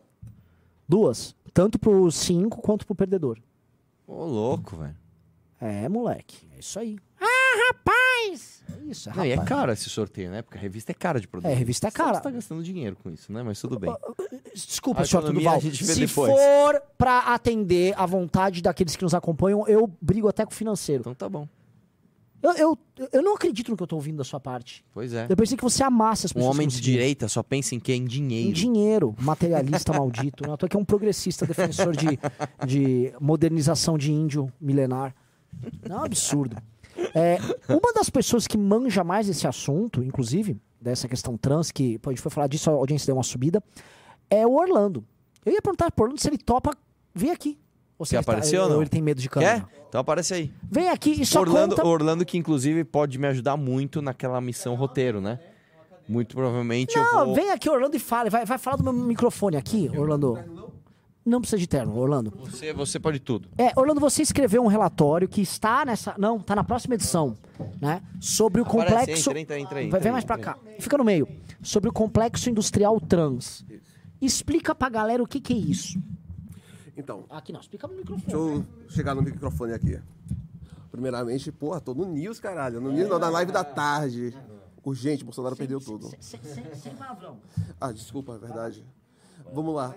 Duas. 0.88 1.36
Tanto 1.54 1.78
pro 1.80 2.10
5 2.12 2.62
quanto 2.62 2.86
pro 2.86 2.96
perdedor. 2.96 3.38
Ô, 4.08 4.26
louco, 4.26 4.76
velho. 4.78 4.96
É, 5.60 5.88
moleque. 5.90 6.48
É 6.56 6.60
isso 6.60 6.80
aí. 6.80 6.98
Ah, 7.20 7.68
rapaz! 7.68 8.64
É 8.74 8.84
isso, 8.86 9.10
é 9.10 9.14
Não, 9.14 9.26
e 9.26 9.30
é 9.32 9.36
rapaz. 9.36 9.50
caro 9.50 9.72
esse 9.72 9.90
sorteio, 9.90 10.32
né? 10.32 10.42
Porque 10.42 10.58
a 10.58 10.62
revista 10.62 10.92
é 10.92 10.96
cara 10.96 11.20
de 11.20 11.28
produzir. 11.28 11.52
É, 11.52 11.56
a 11.56 11.58
revista 11.58 11.88
é 11.88 11.92
que 11.92 11.98
cara. 11.98 12.16
Você 12.16 12.22
tá 12.22 12.32
gastando 12.32 12.64
dinheiro 12.64 12.96
com 12.96 13.10
isso, 13.12 13.32
né? 13.32 13.44
Mas 13.44 13.60
tudo 13.62 13.78
bem. 13.78 13.94
Desculpa, 14.56 15.02
A 15.02 15.06
senhor 15.06 15.22
economia 15.22 15.42
Duval. 15.44 15.58
a 15.58 15.62
gente 15.62 15.84
vê 15.84 15.94
Se 15.94 16.00
depois. 16.00 16.32
for 16.32 16.82
pra 16.98 17.20
atender 17.34 17.94
a 17.98 18.06
vontade 18.06 18.62
daqueles 18.62 18.96
que 18.96 19.04
nos 19.04 19.14
acompanham, 19.14 19.68
eu 19.68 19.88
brigo 20.02 20.28
até 20.28 20.46
com 20.46 20.52
o 20.52 20.56
financeiro. 20.56 21.02
Então 21.02 21.14
tá 21.14 21.30
bom. 21.30 21.48
Eu, 22.42 22.54
eu, 22.56 22.80
eu 23.14 23.22
não 23.22 23.36
acredito 23.36 23.70
no 23.70 23.78
que 23.78 23.84
eu 23.84 23.88
tô 23.88 23.96
ouvindo 23.96 24.18
da 24.18 24.24
sua 24.24 24.40
parte. 24.40 24.84
Pois 24.94 25.14
é. 25.14 25.28
Eu 25.30 25.36
pensei 25.38 25.56
que 25.56 25.64
você 25.64 25.84
amasse 25.84 26.26
as 26.26 26.32
Um 26.32 26.36
pessoas. 26.36 26.56
homem 26.56 26.68
que 26.68 26.74
de 26.76 26.82
direita 26.82 27.28
só 27.28 27.44
pensa 27.44 27.76
em 27.76 27.80
quê? 27.80 27.94
Em 27.94 28.06
dinheiro. 28.06 28.50
Em 28.50 28.52
dinheiro, 28.52 29.16
materialista 29.20 29.94
maldito. 29.98 30.44
Eu 30.46 30.58
tô 30.58 30.66
aqui 30.66 30.76
um 30.76 30.84
progressista, 30.86 31.46
defensor 31.46 31.96
de, 31.96 32.20
de 32.66 33.14
modernização 33.20 33.98
de 33.98 34.12
índio 34.12 34.52
milenar. 34.60 35.14
Não, 35.88 35.98
é 35.98 36.00
um 36.00 36.04
absurdo. 36.06 36.58
É, 37.14 37.38
uma 37.70 37.94
das 37.94 38.10
pessoas 38.10 38.48
que 38.48 38.58
manja 38.58 39.04
mais 39.04 39.30
esse 39.30 39.46
assunto, 39.48 40.04
inclusive, 40.04 40.58
dessa 40.80 41.08
questão 41.08 41.38
trans, 41.38 41.72
que 41.72 42.00
pô, 42.00 42.10
a 42.10 42.14
gente 42.14 42.22
foi 42.22 42.32
falar 42.32 42.48
disso, 42.48 42.70
a 42.70 42.74
audiência 42.74 43.06
deu 43.06 43.16
uma 43.16 43.24
subida, 43.24 43.62
é 44.30 44.46
o 44.48 44.54
Orlando. 44.56 45.06
Eu 45.46 45.54
ia 45.54 45.62
perguntar 45.62 45.92
pro 45.92 46.06
Orlando 46.06 46.22
se 46.22 46.28
ele 46.28 46.38
topa 46.38 46.72
vir 47.14 47.30
aqui. 47.32 47.60
Ou 48.02 48.06
Quer 48.06 48.16
tá- 48.24 48.32
aparecer 48.32 48.60
ou 48.60 48.68
não? 48.68 48.82
ele 48.82 48.90
tem 48.90 49.02
medo 49.02 49.22
de 49.22 49.30
câmera. 49.30 49.60
Quer? 49.62 49.84
Então 49.88 50.02
aparece 50.02 50.34
aí. 50.34 50.52
Vem 50.64 50.90
aqui 50.90 51.22
e 51.22 51.26
só 51.26 51.42
Orlando, 51.42 51.76
conta... 51.76 51.88
Orlando 51.88 52.26
que 52.26 52.36
inclusive 52.36 52.84
pode 52.84 53.20
me 53.20 53.28
ajudar 53.28 53.56
muito 53.58 54.02
naquela 54.02 54.42
missão 54.42 54.74
roteiro, 54.74 55.22
né? 55.22 55.40
Muito 56.10 56.36
provavelmente 56.36 56.98
eu 56.98 57.04
Não, 57.04 57.26
vou... 57.28 57.36
vem 57.36 57.52
aqui, 57.52 57.70
Orlando, 57.70 57.96
e 57.96 58.00
fale. 58.00 58.30
Vai, 58.32 58.44
vai 58.44 58.58
falar 58.58 58.78
do 58.78 58.84
meu 58.84 58.92
microfone 58.92 59.56
aqui, 59.56 59.90
Orlando. 59.96 60.40
Não 61.24 61.40
precisa 61.40 61.60
de 61.60 61.68
terno, 61.68 61.96
Orlando. 61.96 62.34
Você, 62.40 62.74
você 62.74 63.00
pode 63.00 63.20
tudo. 63.20 63.48
É, 63.56 63.72
Orlando, 63.76 64.00
você 64.00 64.24
escreveu 64.24 64.64
um 64.64 64.68
relatório 64.68 65.28
que 65.28 65.42
está 65.42 65.86
nessa. 65.86 66.16
Não, 66.18 66.38
está 66.38 66.56
na 66.56 66.64
próxima 66.64 66.96
edição, 66.96 67.38
né? 67.80 68.02
Sobre 68.20 68.60
o 68.62 68.64
Aparece, 68.64 68.90
complexo. 68.96 69.30
entra, 69.30 69.40
entra, 69.40 69.60
entra 69.60 69.84
entra 69.84 70.00
vem 70.00 70.12
mais 70.12 70.26
pra 70.26 70.40
entra 70.40 70.56
cá. 70.56 70.60
Fica 70.80 70.98
no 70.98 71.04
meio. 71.04 71.28
Sobre 71.62 71.88
o 71.90 71.94
complexo 71.94 72.50
industrial 72.50 73.00
trans. 73.00 73.64
Explica 74.20 74.74
pra 74.74 74.90
galera 74.90 75.22
o 75.22 75.28
que, 75.28 75.40
que 75.40 75.54
é 75.54 75.58
isso. 75.58 76.02
Então, 76.96 77.26
Aqui 77.30 77.54
não, 77.54 77.60
explica 77.62 77.88
no 77.88 77.96
deixa 77.96 78.12
microfone. 78.16 78.66
eu 78.84 78.90
chegar 78.90 79.16
no 79.16 79.22
microfone 79.22 79.74
aqui. 79.74 80.00
Primeiramente, 80.92 81.52
porra, 81.52 81.80
tô 81.80 81.94
no 81.94 82.06
News, 82.06 82.40
caralho. 82.40 82.82
No 82.82 82.92
News, 82.92 83.08
não, 83.10 83.18
na 83.18 83.30
live 83.30 83.52
da 83.52 83.64
tarde. 83.64 84.36
Urgente, 84.84 85.24
Bolsonaro 85.24 85.56
perdeu 85.56 85.80
tudo. 85.80 86.10
Sem, 86.20 86.42
sem, 86.42 86.76
sem 86.76 86.96
palavrão. 86.96 87.38
Ah, 87.80 87.92
desculpa, 87.92 88.34
é 88.36 88.38
verdade. 88.38 88.86
Vamos 89.54 89.74
lá. 89.76 89.96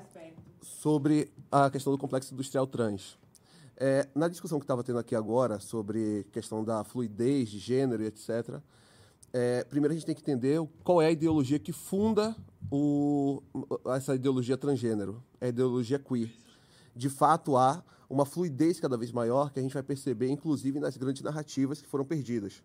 Sobre 0.63 1.33
a 1.51 1.71
questão 1.71 1.93
do 1.93 1.99
complexo 1.99 2.33
industrial 2.33 2.67
trans. 2.67 3.19
É, 3.77 4.07
na 4.15 4.29
discussão 4.29 4.59
que 4.61 4.65
estava 4.65 4.85
tendo 4.85 4.99
aqui 4.99 5.17
agora 5.17 5.59
sobre 5.59 6.25
questão 6.33 6.63
da 6.63 6.85
fluidez 6.85 7.49
de 7.49 7.59
gênero 7.59 8.03
e 8.05 8.07
etc., 8.07 8.61
é, 9.33 9.65
primeiro 9.65 9.93
a 9.93 9.97
gente 9.97 10.07
tem 10.07 10.15
que 10.15 10.21
entender 10.21 10.61
qual 10.85 11.03
é 11.03 11.07
a 11.07 11.11
ideologia 11.11 11.59
que 11.59 11.73
funda 11.73 12.37
o- 12.71 13.43
essa 13.97 14.15
ideologia 14.15 14.57
transgênero. 14.57 15.21
É 15.41 15.47
a 15.47 15.49
ideologia 15.49 15.99
queer. 15.99 16.31
De 16.95 17.09
fato, 17.09 17.57
há 17.57 17.83
uma 18.09 18.25
fluidez 18.25 18.79
cada 18.79 18.97
vez 18.97 19.11
maior 19.11 19.51
que 19.51 19.59
a 19.59 19.63
gente 19.63 19.75
vai 19.75 19.83
perceber, 19.83 20.29
inclusive, 20.29 20.79
nas 20.79 20.97
grandes 20.97 21.23
narrativas 21.23 21.81
que 21.81 21.89
foram 21.89 22.05
perdidas. 22.05 22.63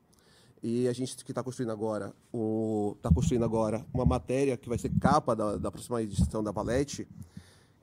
E 0.62 0.88
a 0.88 0.94
gente 0.94 1.24
que 1.24 1.32
está 1.32 1.42
construindo 1.42 1.72
agora 1.72 2.14
está 2.98 3.10
construindo 3.10 3.46
agora 3.46 3.86
uma 3.94 4.06
matéria 4.06 4.58
que 4.58 4.68
vai 4.68 4.78
ser 4.78 4.92
capa 5.00 5.36
da, 5.36 5.56
da 5.56 5.72
próxima 5.72 6.02
edição 6.02 6.44
da 6.44 6.52
Valete, 6.52 7.08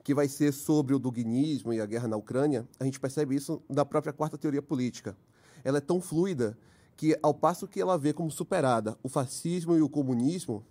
que 0.03 0.13
vai 0.13 0.27
ser 0.27 0.53
sobre 0.53 0.93
o 0.93 0.99
dognismo 0.99 1.73
e 1.73 1.81
a 1.81 1.85
guerra 1.85 2.07
na 2.07 2.15
Ucrânia. 2.15 2.67
A 2.79 2.85
gente 2.85 2.99
percebe 2.99 3.35
isso 3.35 3.61
na 3.67 3.83
própria 3.83 4.13
quarta 4.13 4.37
teoria 4.37 4.61
política. 4.61 5.17
Ela 5.63 5.79
é 5.79 5.81
tão 5.81 5.99
fluida 5.99 6.57
que, 6.95 7.17
ao 7.21 7.33
passo 7.33 7.67
que 7.67 7.81
ela 7.81 7.97
vê 7.97 8.13
como 8.13 8.31
superada 8.31 8.97
o 9.03 9.09
fascismo 9.09 9.75
e 9.75 9.81
o 9.81 9.89
comunismo, 9.89 10.63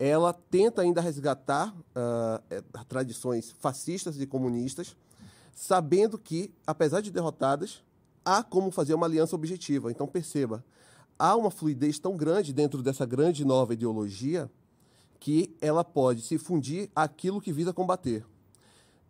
ela 0.00 0.32
tenta 0.32 0.80
ainda 0.80 1.02
resgatar 1.02 1.76
eh, 1.94 2.62
tradições 2.88 3.50
fascistas 3.60 4.18
e 4.18 4.26
comunistas, 4.26 4.96
sabendo 5.54 6.18
que, 6.18 6.50
apesar 6.66 7.02
de 7.02 7.10
derrotadas, 7.10 7.84
há 8.24 8.42
como 8.42 8.70
fazer 8.70 8.94
uma 8.94 9.04
aliança 9.04 9.36
objetiva. 9.36 9.90
Então, 9.90 10.06
perceba, 10.06 10.64
há 11.18 11.36
uma 11.36 11.50
fluidez 11.50 11.98
tão 11.98 12.16
grande 12.16 12.50
dentro 12.50 12.82
dessa 12.82 13.04
grande 13.04 13.44
nova 13.44 13.74
ideologia 13.74 14.50
que 15.18 15.54
ela 15.60 15.84
pode 15.84 16.22
se 16.22 16.38
fundir 16.38 16.90
àquilo 16.96 17.38
que 17.38 17.52
visa 17.52 17.74
combater. 17.74 18.24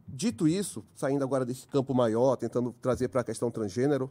Dito 0.09 0.49
isso, 0.49 0.85
saindo 0.97 1.23
agora 1.23 1.45
desse 1.47 1.69
campo 1.69 1.95
maior, 1.95 2.35
tentando 2.35 2.75
trazer 2.83 3.07
para 3.07 3.21
a 3.21 3.25
questão 3.25 3.49
transgênero, 3.49 4.11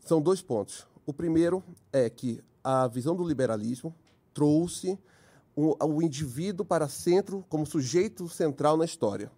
são 0.00 0.20
dois 0.20 0.42
pontos. 0.42 0.88
O 1.06 1.12
primeiro 1.12 1.62
é 1.92 2.10
que 2.10 2.42
a 2.64 2.88
visão 2.88 3.14
do 3.14 3.22
liberalismo 3.22 3.94
trouxe 4.34 4.98
o, 5.60 5.76
o 5.84 6.02
indivíduo 6.02 6.64
para 6.64 6.88
centro 6.88 7.44
como 7.48 7.66
sujeito 7.66 8.28
central 8.28 8.76
na 8.76 8.84
história. 8.84 9.30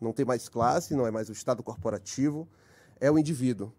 Não 0.00 0.12
tem 0.12 0.24
mais 0.24 0.48
classe, 0.48 0.94
não 0.94 1.06
é 1.06 1.10
mais 1.10 1.28
o 1.28 1.32
Estado 1.32 1.62
corporativo, 1.62 2.46
é 3.00 3.10
o 3.10 3.18
indivíduo. 3.18 3.72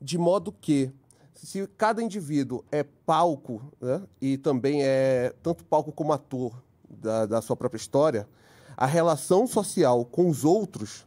De 0.00 0.16
modo 0.16 0.52
que, 0.52 0.90
se 1.34 1.66
cada 1.76 2.02
indivíduo 2.02 2.64
é 2.70 2.82
palco, 2.82 3.60
né, 3.80 4.02
e 4.20 4.38
também 4.38 4.82
é 4.82 5.34
tanto 5.42 5.64
palco 5.64 5.92
como 5.92 6.12
ator 6.12 6.62
da, 6.88 7.26
da 7.26 7.42
sua 7.42 7.56
própria 7.56 7.78
história, 7.78 8.28
a 8.76 8.86
relação 8.86 9.46
social 9.46 10.04
com 10.04 10.28
os 10.30 10.44
outros, 10.44 11.04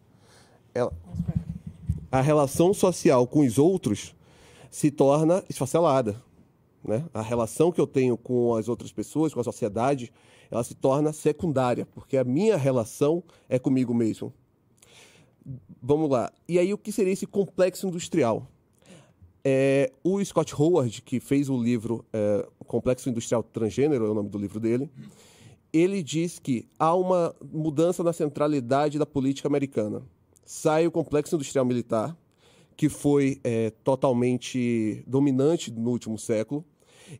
ela- 0.74 0.94
a 2.12 2.20
relação 2.20 2.74
social 2.74 3.26
com 3.26 3.40
os 3.46 3.58
outros 3.58 4.14
se 4.70 4.92
torna 4.92 5.44
esfacelada. 5.50 6.22
Né? 6.84 7.06
A 7.14 7.22
relação 7.22 7.72
que 7.72 7.80
eu 7.80 7.88
tenho 7.88 8.18
com 8.18 8.56
as 8.56 8.68
outras 8.68 8.92
pessoas, 8.92 9.34
com 9.34 9.40
a 9.40 9.44
sociedade, 9.44 10.12
ela 10.50 10.64
se 10.64 10.76
torna 10.76 11.14
secundária, 11.14 11.86
porque 11.86 12.18
a 12.18 12.24
minha 12.24 12.58
relação 12.58 13.24
é 13.48 13.60
comigo 13.60 13.94
mesmo. 13.94 14.34
Vamos 15.82 16.10
lá. 16.10 16.32
E 16.48 16.60
aí, 16.60 16.74
o 16.74 16.78
que 16.78 16.92
seria 16.92 17.14
esse 17.14 17.26
complexo 17.26 17.88
industrial? 17.88 18.48
É, 19.44 19.92
o 20.04 20.24
Scott 20.24 20.54
Howard, 20.56 21.02
que 21.02 21.20
fez 21.20 21.50
o 21.50 21.62
livro 21.62 22.06
é, 22.14 22.48
Complexo 22.68 23.10
Industrial 23.10 23.42
Transgênero, 23.42 24.06
é 24.06 24.10
o 24.10 24.14
nome 24.14 24.30
do 24.30 24.38
livro 24.38 24.60
dele, 24.60 24.90
ele 25.74 26.04
diz 26.04 26.38
que 26.38 26.68
há 26.78 26.94
uma 26.94 27.34
mudança 27.52 28.04
na 28.04 28.14
centralidade 28.14 29.00
da 29.00 29.06
política 29.06 29.48
americana. 29.48 30.04
Sai 30.46 30.86
o 30.86 30.92
complexo 30.92 31.36
industrial 31.36 31.66
militar, 31.66 32.16
que 32.76 32.90
foi 32.90 33.40
é, 33.44 33.70
totalmente 33.84 35.04
dominante 35.08 35.72
no 35.72 35.92
último 35.92 36.18
século, 36.18 36.64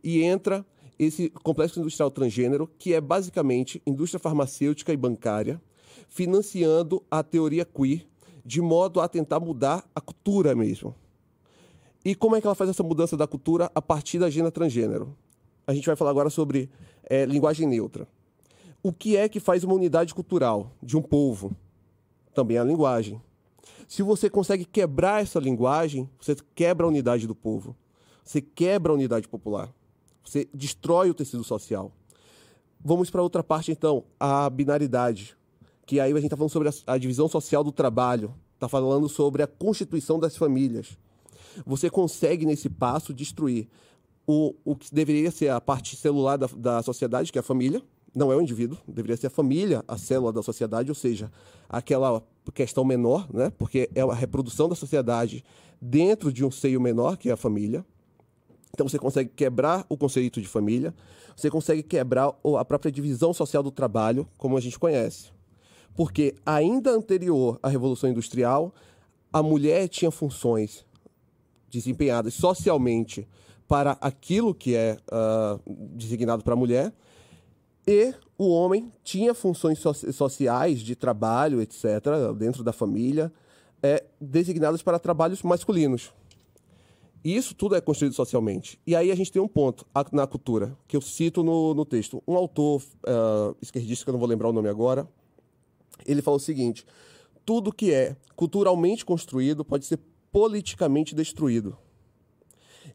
e 0.04 0.24
entra 0.24 0.66
esse 0.98 1.30
complexo 1.30 1.80
industrial 1.80 2.12
transgênero, 2.12 2.70
que 2.78 2.94
é 2.94 3.02
basicamente 3.02 3.82
indústria 3.86 4.20
farmacêutica 4.20 4.94
e 4.94 4.98
bancária, 4.98 5.60
financiando 6.08 7.04
a 7.10 7.24
teoria 7.24 7.66
queer, 7.66 8.06
de 8.46 8.62
modo 8.62 9.00
a 9.00 9.08
tentar 9.08 9.40
mudar 9.40 9.84
a 9.96 10.02
cultura 10.02 10.54
mesmo. 10.56 10.94
E 12.04 12.16
como 12.16 12.36
é 12.36 12.42
que 12.42 12.48
ela 12.48 12.56
faz 12.56 12.70
essa 12.70 12.84
mudança 12.84 13.16
da 13.16 13.28
cultura 13.28 13.72
a 13.74 13.82
partir 13.82 14.20
da 14.20 14.26
agenda 14.26 14.52
transgênero? 14.52 15.16
A 15.66 15.74
gente 15.74 15.86
vai 15.86 15.96
falar 15.96 16.10
agora 16.10 16.30
sobre 16.30 16.70
é, 17.04 17.26
linguagem 17.26 17.68
neutra. 17.68 18.08
O 18.84 18.92
que 18.92 19.16
é 19.16 19.30
que 19.30 19.40
faz 19.40 19.64
uma 19.64 19.76
unidade 19.76 20.14
cultural 20.14 20.72
de 20.82 20.98
um 20.98 21.02
povo? 21.02 21.56
Também 22.34 22.58
a 22.58 22.64
linguagem. 22.64 23.22
Se 23.88 24.02
você 24.02 24.30
consegue 24.30 24.66
quebrar 24.66 25.22
essa 25.22 25.40
linguagem, 25.40 26.10
você 26.20 26.36
quebra 26.56 26.86
a 26.86 26.90
unidade 26.90 27.28
do 27.28 27.36
povo. 27.36 27.76
Você 28.24 28.42
quebra 28.42 28.92
a 28.92 28.96
unidade 28.96 29.28
popular. 29.28 29.72
Você 30.24 30.48
destrói 30.54 31.10
o 31.10 31.14
tecido 31.14 31.44
social. 31.44 31.92
Vamos 32.84 33.10
para 33.10 33.22
outra 33.22 33.44
parte, 33.44 33.72
então, 33.72 34.04
a 34.20 34.50
binaridade. 34.50 35.36
Que 35.86 36.00
aí 36.00 36.12
a 36.12 36.16
gente 36.16 36.26
está 36.26 36.38
falando 36.38 36.52
sobre 36.52 36.70
a, 36.70 36.74
a 36.88 36.98
divisão 36.98 37.28
social 37.28 37.64
do 37.64 37.72
trabalho. 37.72 38.34
Está 38.56 38.68
falando 38.68 39.08
sobre 39.10 39.44
a 39.44 39.48
constituição 39.48 40.20
das 40.20 40.38
famílias. 40.38 40.98
Você 41.66 41.90
consegue, 41.90 42.46
nesse 42.46 42.70
passo, 42.70 43.14
destruir 43.14 43.68
o, 44.26 44.56
o 44.64 44.76
que 44.76 44.94
deveria 44.94 45.32
ser 45.32 45.50
a 45.50 45.60
parte 45.60 45.96
celular 45.96 46.38
da, 46.38 46.48
da 46.56 46.84
sociedade, 46.84 47.32
que 47.32 47.38
é 47.38 47.42
a 47.42 47.44
família, 47.44 47.82
não 48.14 48.32
é 48.32 48.36
o 48.36 48.42
indivíduo, 48.42 48.78
deveria 48.88 49.18
ser 49.18 49.28
a 49.28 49.32
família, 49.32 49.84
a 49.88 49.98
célula 49.98 50.34
da 50.34 50.44
sociedade, 50.44 50.90
ou 50.90 50.96
seja, 50.96 51.32
aquela 51.70 52.22
questão 52.54 52.84
menor, 52.84 53.28
né? 53.34 53.52
porque 53.58 53.90
é 53.96 54.02
a 54.02 54.14
reprodução 54.14 54.68
da 54.68 54.76
sociedade 54.76 55.44
dentro 55.82 56.32
de 56.32 56.44
um 56.44 56.52
seio 56.52 56.80
menor, 56.82 57.18
que 57.18 57.30
é 57.30 57.32
a 57.32 57.38
família. 57.38 57.86
Então 58.74 58.88
você 58.88 58.98
consegue 58.98 59.30
quebrar 59.36 59.86
o 59.90 59.98
conceito 59.98 60.42
de 60.42 60.48
família, 60.48 60.94
você 61.36 61.50
consegue 61.50 61.84
quebrar 61.84 62.34
a 62.58 62.66
própria 62.66 62.92
divisão 62.92 63.34
social 63.34 63.62
do 63.62 63.72
trabalho, 63.72 64.28
como 64.38 64.58
a 64.58 64.62
gente 64.62 64.80
conhece. 64.80 65.30
Porque 65.96 66.36
ainda 66.46 66.92
anterior 66.92 67.60
à 67.62 67.68
Revolução 67.68 68.10
Industrial, 68.10 68.74
a 69.32 69.44
mulher 69.44 69.88
tinha 69.88 70.12
funções 70.12 70.86
desempenhadas 71.70 72.34
socialmente 72.34 73.28
para 73.68 73.98
aquilo 74.02 74.54
que 74.54 74.76
é 74.76 74.98
uh, 75.12 75.62
designado 75.96 76.44
para 76.44 76.54
a 76.54 76.58
mulher, 76.58 76.94
e 77.88 78.14
o 78.38 78.50
homem 78.50 78.92
tinha 79.04 79.34
funções 79.34 79.80
so 79.80 79.94
sociais 79.94 80.80
de 80.80 80.96
trabalho, 80.96 81.62
etc., 81.62 81.86
dentro 82.38 82.64
da 82.64 82.74
família, 82.74 83.32
é, 83.82 84.04
designadas 84.20 84.82
para 84.82 85.00
trabalhos 85.00 85.42
masculinos. 85.42 86.12
E 87.24 87.36
isso 87.36 87.54
tudo 87.54 87.76
é 87.76 87.82
construído 87.82 88.14
socialmente. 88.14 88.80
E 88.86 88.96
aí 88.96 89.12
a 89.12 89.16
gente 89.16 89.32
tem 89.32 89.42
um 89.42 89.48
ponto 89.48 89.86
na 90.12 90.26
cultura, 90.26 90.76
que 90.88 90.98
eu 90.98 91.02
cito 91.02 91.44
no, 91.44 91.74
no 91.74 91.86
texto. 91.86 92.22
Um 92.28 92.36
autor 92.36 92.82
uh, 92.82 93.56
esquerdista, 93.62 94.06
que 94.06 94.10
eu 94.10 94.14
não 94.14 94.20
vou 94.20 94.28
lembrar 94.28 94.50
o 94.50 94.54
nome 94.54 94.70
agora, 94.70 95.08
ele 96.06 96.22
falou 96.22 96.38
o 96.38 96.42
seguinte: 96.42 96.86
tudo 97.46 97.72
que 97.72 97.94
é 97.94 98.16
culturalmente 98.36 99.06
construído 99.06 99.64
pode 99.64 99.86
ser 99.86 100.00
politicamente 100.32 101.14
destruído. 101.14 101.78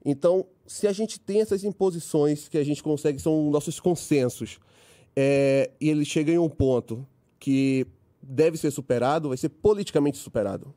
Então, 0.05 0.47
se 0.67 0.87
a 0.87 0.93
gente 0.93 1.21
tem 1.21 1.41
essas 1.41 1.65
imposições 1.65 2.49
que 2.49 2.59
a 2.59 2.65
gente 2.65 2.83
consegue, 2.83 3.19
são 3.19 3.51
nossos 3.51 3.79
consensos, 3.79 4.59
é, 5.15 5.71
e 5.81 5.89
ele 5.89 6.05
chega 6.05 6.33
em 6.33 6.39
um 6.39 6.49
ponto 6.49 7.07
que 7.39 7.87
deve 8.23 8.57
ser 8.57 8.71
superado, 8.71 9.29
vai 9.29 9.37
ser 9.37 9.49
politicamente 9.49 10.19
superado. 10.19 10.75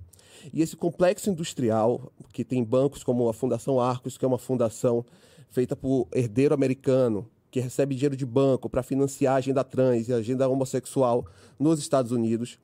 E 0.54 0.62
esse 0.62 0.75
complexo 0.75 1.30
industrial, 1.30 2.12
que 2.32 2.43
tem 2.43 2.63
bancos 2.63 3.04
como 3.04 3.28
a 3.30 3.34
Fundação 3.34 3.80
Arcos, 3.80 4.17
que 4.17 4.25
é 4.25 4.28
uma 4.28 4.38
fundação 4.38 5.06
feita 5.49 5.75
por 5.75 6.08
herdeiro 6.13 6.54
americano, 6.54 7.28
que 7.52 7.60
recebe 7.60 7.95
dinheiro 7.95 8.15
de 8.15 8.25
banco 8.25 8.69
para 8.69 8.84
financiar 8.84 9.36
a 9.36 9.38
agenda 9.38 9.63
trans 9.63 10.08
e 10.08 10.13
a 10.13 10.17
agenda 10.17 10.47
homossexual 10.47 11.25
nos 11.58 11.80
Estados 11.80 12.12
Unidos. 12.12 12.60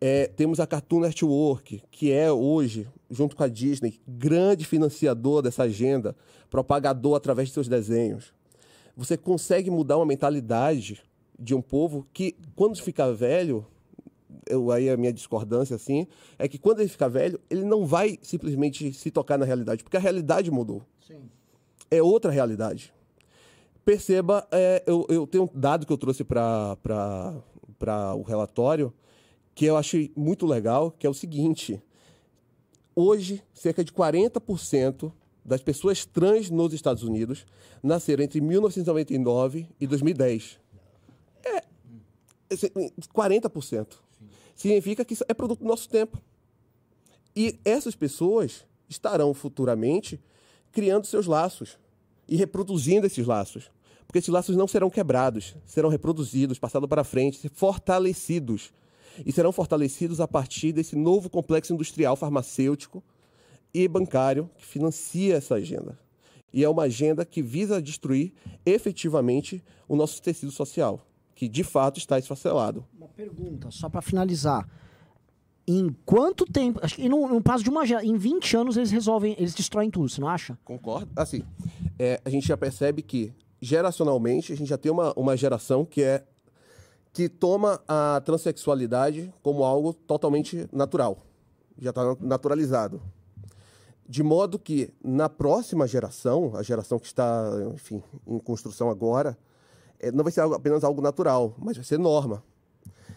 É, 0.00 0.26
temos 0.26 0.58
a 0.58 0.66
Cartoon 0.66 1.00
Network, 1.00 1.82
que 1.90 2.10
é 2.10 2.32
hoje, 2.32 2.88
junto 3.10 3.36
com 3.36 3.44
a 3.44 3.48
Disney, 3.48 4.00
grande 4.08 4.64
financiador 4.64 5.42
dessa 5.42 5.64
agenda, 5.64 6.16
propagador 6.50 7.14
através 7.14 7.48
de 7.48 7.54
seus 7.54 7.68
desenhos. 7.68 8.32
Você 8.96 9.16
consegue 9.16 9.70
mudar 9.70 9.96
uma 9.96 10.06
mentalidade 10.06 11.02
de 11.38 11.54
um 11.54 11.62
povo 11.62 12.06
que, 12.12 12.36
quando 12.56 12.76
ficar 12.82 13.12
velho, 13.12 13.64
eu, 14.52 14.70
aí 14.70 14.90
a 14.90 14.96
minha 14.96 15.12
discordância 15.12 15.74
assim, 15.74 16.06
é 16.38 16.46
que 16.46 16.58
quando 16.58 16.80
ele 16.80 16.88
ficar 16.88 17.08
velho, 17.08 17.40
ele 17.48 17.64
não 17.64 17.86
vai 17.86 18.18
simplesmente 18.22 18.92
se 18.92 19.10
tocar 19.10 19.38
na 19.38 19.44
realidade, 19.44 19.82
porque 19.82 19.96
a 19.96 20.00
realidade 20.00 20.50
mudou. 20.50 20.82
Sim. 21.06 21.22
É 21.90 22.02
outra 22.02 22.30
realidade. 22.30 22.92
Perceba, 23.84 24.46
é, 24.52 24.82
eu, 24.86 25.06
eu 25.08 25.26
tenho 25.26 25.44
um 25.44 25.48
dado 25.52 25.86
que 25.86 25.92
eu 25.92 25.98
trouxe 25.98 26.22
para 26.22 26.76
o 28.16 28.22
relatório, 28.22 28.92
que 29.54 29.64
eu 29.64 29.76
achei 29.76 30.12
muito 30.16 30.46
legal, 30.46 30.90
que 30.90 31.06
é 31.06 31.10
o 31.10 31.14
seguinte. 31.14 31.82
Hoje, 32.94 33.42
cerca 33.52 33.82
de 33.82 33.90
40% 33.90 35.10
das 35.44 35.62
pessoas 35.62 36.04
trans 36.04 36.50
nos 36.50 36.72
Estados 36.72 37.02
Unidos 37.02 37.44
nasceram 37.82 38.22
entre 38.22 38.40
1999 38.40 39.66
e 39.80 39.86
2010. 39.86 40.60
40%. 43.14 43.86
Significa 44.54 45.04
que 45.04 45.14
isso 45.14 45.24
é 45.28 45.34
produto 45.34 45.60
do 45.60 45.66
nosso 45.66 45.88
tempo. 45.88 46.20
E 47.34 47.58
essas 47.64 47.94
pessoas 47.94 48.64
estarão 48.88 49.32
futuramente 49.32 50.20
criando 50.70 51.06
seus 51.06 51.26
laços 51.26 51.78
e 52.28 52.36
reproduzindo 52.36 53.06
esses 53.06 53.26
laços. 53.26 53.70
Porque 54.06 54.18
esses 54.18 54.28
laços 54.28 54.56
não 54.56 54.68
serão 54.68 54.90
quebrados, 54.90 55.54
serão 55.66 55.88
reproduzidos, 55.88 56.58
passados 56.58 56.88
para 56.88 57.04
frente, 57.04 57.50
fortalecidos. 57.54 58.72
E 59.24 59.32
serão 59.32 59.52
fortalecidos 59.52 60.20
a 60.20 60.28
partir 60.28 60.72
desse 60.72 60.96
novo 60.96 61.28
complexo 61.28 61.72
industrial 61.72 62.16
farmacêutico 62.16 63.02
e 63.72 63.86
bancário 63.88 64.50
que 64.56 64.64
financia 64.64 65.36
essa 65.36 65.54
agenda. 65.54 65.98
E 66.52 66.62
é 66.62 66.68
uma 66.68 66.84
agenda 66.84 67.24
que 67.24 67.42
visa 67.42 67.80
destruir 67.80 68.32
efetivamente 68.64 69.62
o 69.88 69.96
nosso 69.96 70.20
tecido 70.20 70.52
social 70.52 71.06
que 71.42 71.48
de 71.48 71.64
fato 71.64 71.98
está 71.98 72.20
esfacelado. 72.20 72.86
Pergunta, 73.16 73.70
só 73.70 73.88
para 73.88 74.02
finalizar. 74.02 74.68
Em 75.66 75.94
quanto 76.04 76.44
tempo. 76.44 76.80
Acho 76.82 76.96
que 76.96 77.08
no, 77.08 77.28
no 77.28 77.40
prazo 77.40 77.62
de 77.62 77.70
uma 77.70 77.84
em 78.02 78.16
20 78.16 78.56
anos 78.56 78.76
eles 78.76 78.90
resolvem, 78.90 79.34
eles 79.38 79.54
destroem 79.54 79.90
tudo, 79.90 80.08
você 80.08 80.20
não 80.20 80.28
acha? 80.28 80.58
Concordo. 80.64 81.10
Assim, 81.14 81.44
é, 81.98 82.20
a 82.24 82.30
gente 82.30 82.46
já 82.48 82.56
percebe 82.56 83.02
que, 83.02 83.32
geracionalmente, 83.60 84.52
a 84.52 84.56
gente 84.56 84.68
já 84.68 84.78
tem 84.78 84.90
uma, 84.90 85.12
uma 85.14 85.36
geração 85.36 85.84
que 85.84 86.02
é. 86.02 86.24
que 87.12 87.28
toma 87.28 87.80
a 87.86 88.20
transexualidade 88.24 89.32
como 89.42 89.62
algo 89.62 89.92
totalmente 89.92 90.68
natural. 90.72 91.24
Já 91.78 91.90
está 91.90 92.16
naturalizado. 92.20 93.00
De 94.08 94.22
modo 94.22 94.58
que, 94.58 94.92
na 95.02 95.28
próxima 95.28 95.86
geração, 95.86 96.52
a 96.56 96.62
geração 96.62 96.98
que 96.98 97.06
está, 97.06 97.50
enfim, 97.72 98.02
em 98.26 98.38
construção 98.40 98.90
agora, 98.90 99.38
é, 100.00 100.10
não 100.10 100.24
vai 100.24 100.32
ser 100.32 100.40
apenas 100.40 100.82
algo 100.82 101.00
natural, 101.00 101.54
mas 101.56 101.76
vai 101.76 101.84
ser 101.84 101.98
norma. 101.98 102.42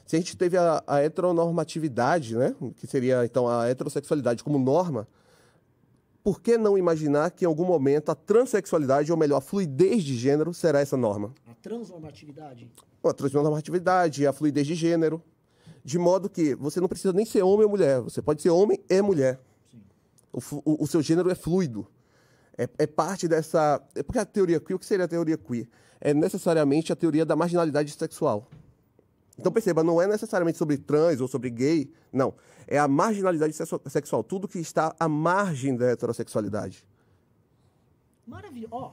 Se 0.05 0.15
a 0.15 0.19
gente 0.19 0.37
teve 0.37 0.57
a, 0.57 0.83
a 0.85 0.99
heteronormatividade, 1.01 2.35
né, 2.35 2.55
que 2.77 2.85
seria 2.85 3.25
então 3.25 3.47
a 3.47 3.67
heterossexualidade 3.67 4.43
como 4.43 4.59
norma, 4.59 5.07
por 6.23 6.41
que 6.41 6.57
não 6.57 6.77
imaginar 6.77 7.31
que 7.31 7.45
em 7.45 7.47
algum 7.47 7.65
momento 7.65 8.09
a 8.09 8.15
transexualidade, 8.15 9.11
ou 9.11 9.17
melhor, 9.17 9.37
a 9.37 9.41
fluidez 9.41 10.03
de 10.03 10.15
gênero, 10.15 10.53
será 10.53 10.79
essa 10.79 10.97
norma? 10.97 11.33
A 11.47 11.53
transnormatividade? 11.55 12.71
A 13.03 13.13
transnormatividade, 13.13 14.25
a 14.25 14.33
fluidez 14.33 14.65
de 14.65 14.75
gênero. 14.75 15.21
De 15.83 15.99
modo 15.99 16.29
que 16.29 16.55
você 16.55 16.81
não 16.81 16.87
precisa 16.87 17.13
nem 17.13 17.25
ser 17.25 17.43
homem 17.43 17.65
ou 17.65 17.69
mulher, 17.69 18.01
você 18.01 18.21
pode 18.21 18.41
ser 18.41 18.49
homem 18.49 18.79
e 18.89 19.01
mulher. 19.01 19.39
O, 20.33 20.39
o, 20.65 20.83
o, 20.83 20.87
seu 20.87 21.01
gênero 21.01 21.29
é 21.29 21.35
fluido. 21.35 21.87
É, 22.57 22.67
é 22.79 22.87
parte 22.87 23.27
dessa. 23.27 23.81
É 23.93 24.01
porque 24.01 24.17
a 24.17 24.25
teoria 24.25 24.59
queer, 24.59 24.75
o 24.75 24.79
que 24.79 24.85
seria 24.85 25.05
a 25.05 25.07
teoria 25.07 25.37
queer? 25.37 25.67
é 26.05 26.13
necessariamente 26.13 26.93
a 26.93 26.95
teoria 26.95 27.25
da 27.25 27.35
marginalidade 27.35 27.91
sexual. 27.91 28.47
Então 29.37 29.51
perceba, 29.51 29.83
não 29.83 30.01
é 30.01 30.07
necessariamente 30.07 30.57
sobre 30.57 30.77
trans 30.77 31.19
ou 31.19 31.27
sobre 31.27 31.49
gay, 31.49 31.89
não. 32.11 32.33
É 32.67 32.79
a 32.79 32.87
marginalidade 32.87 33.53
sexual, 33.87 34.23
tudo 34.23 34.47
que 34.47 34.59
está 34.59 34.95
à 34.99 35.07
margem 35.07 35.75
da 35.75 35.87
heterossexualidade. 35.87 36.85
Maravilhoso. 38.25 38.73
Oh, 38.73 38.91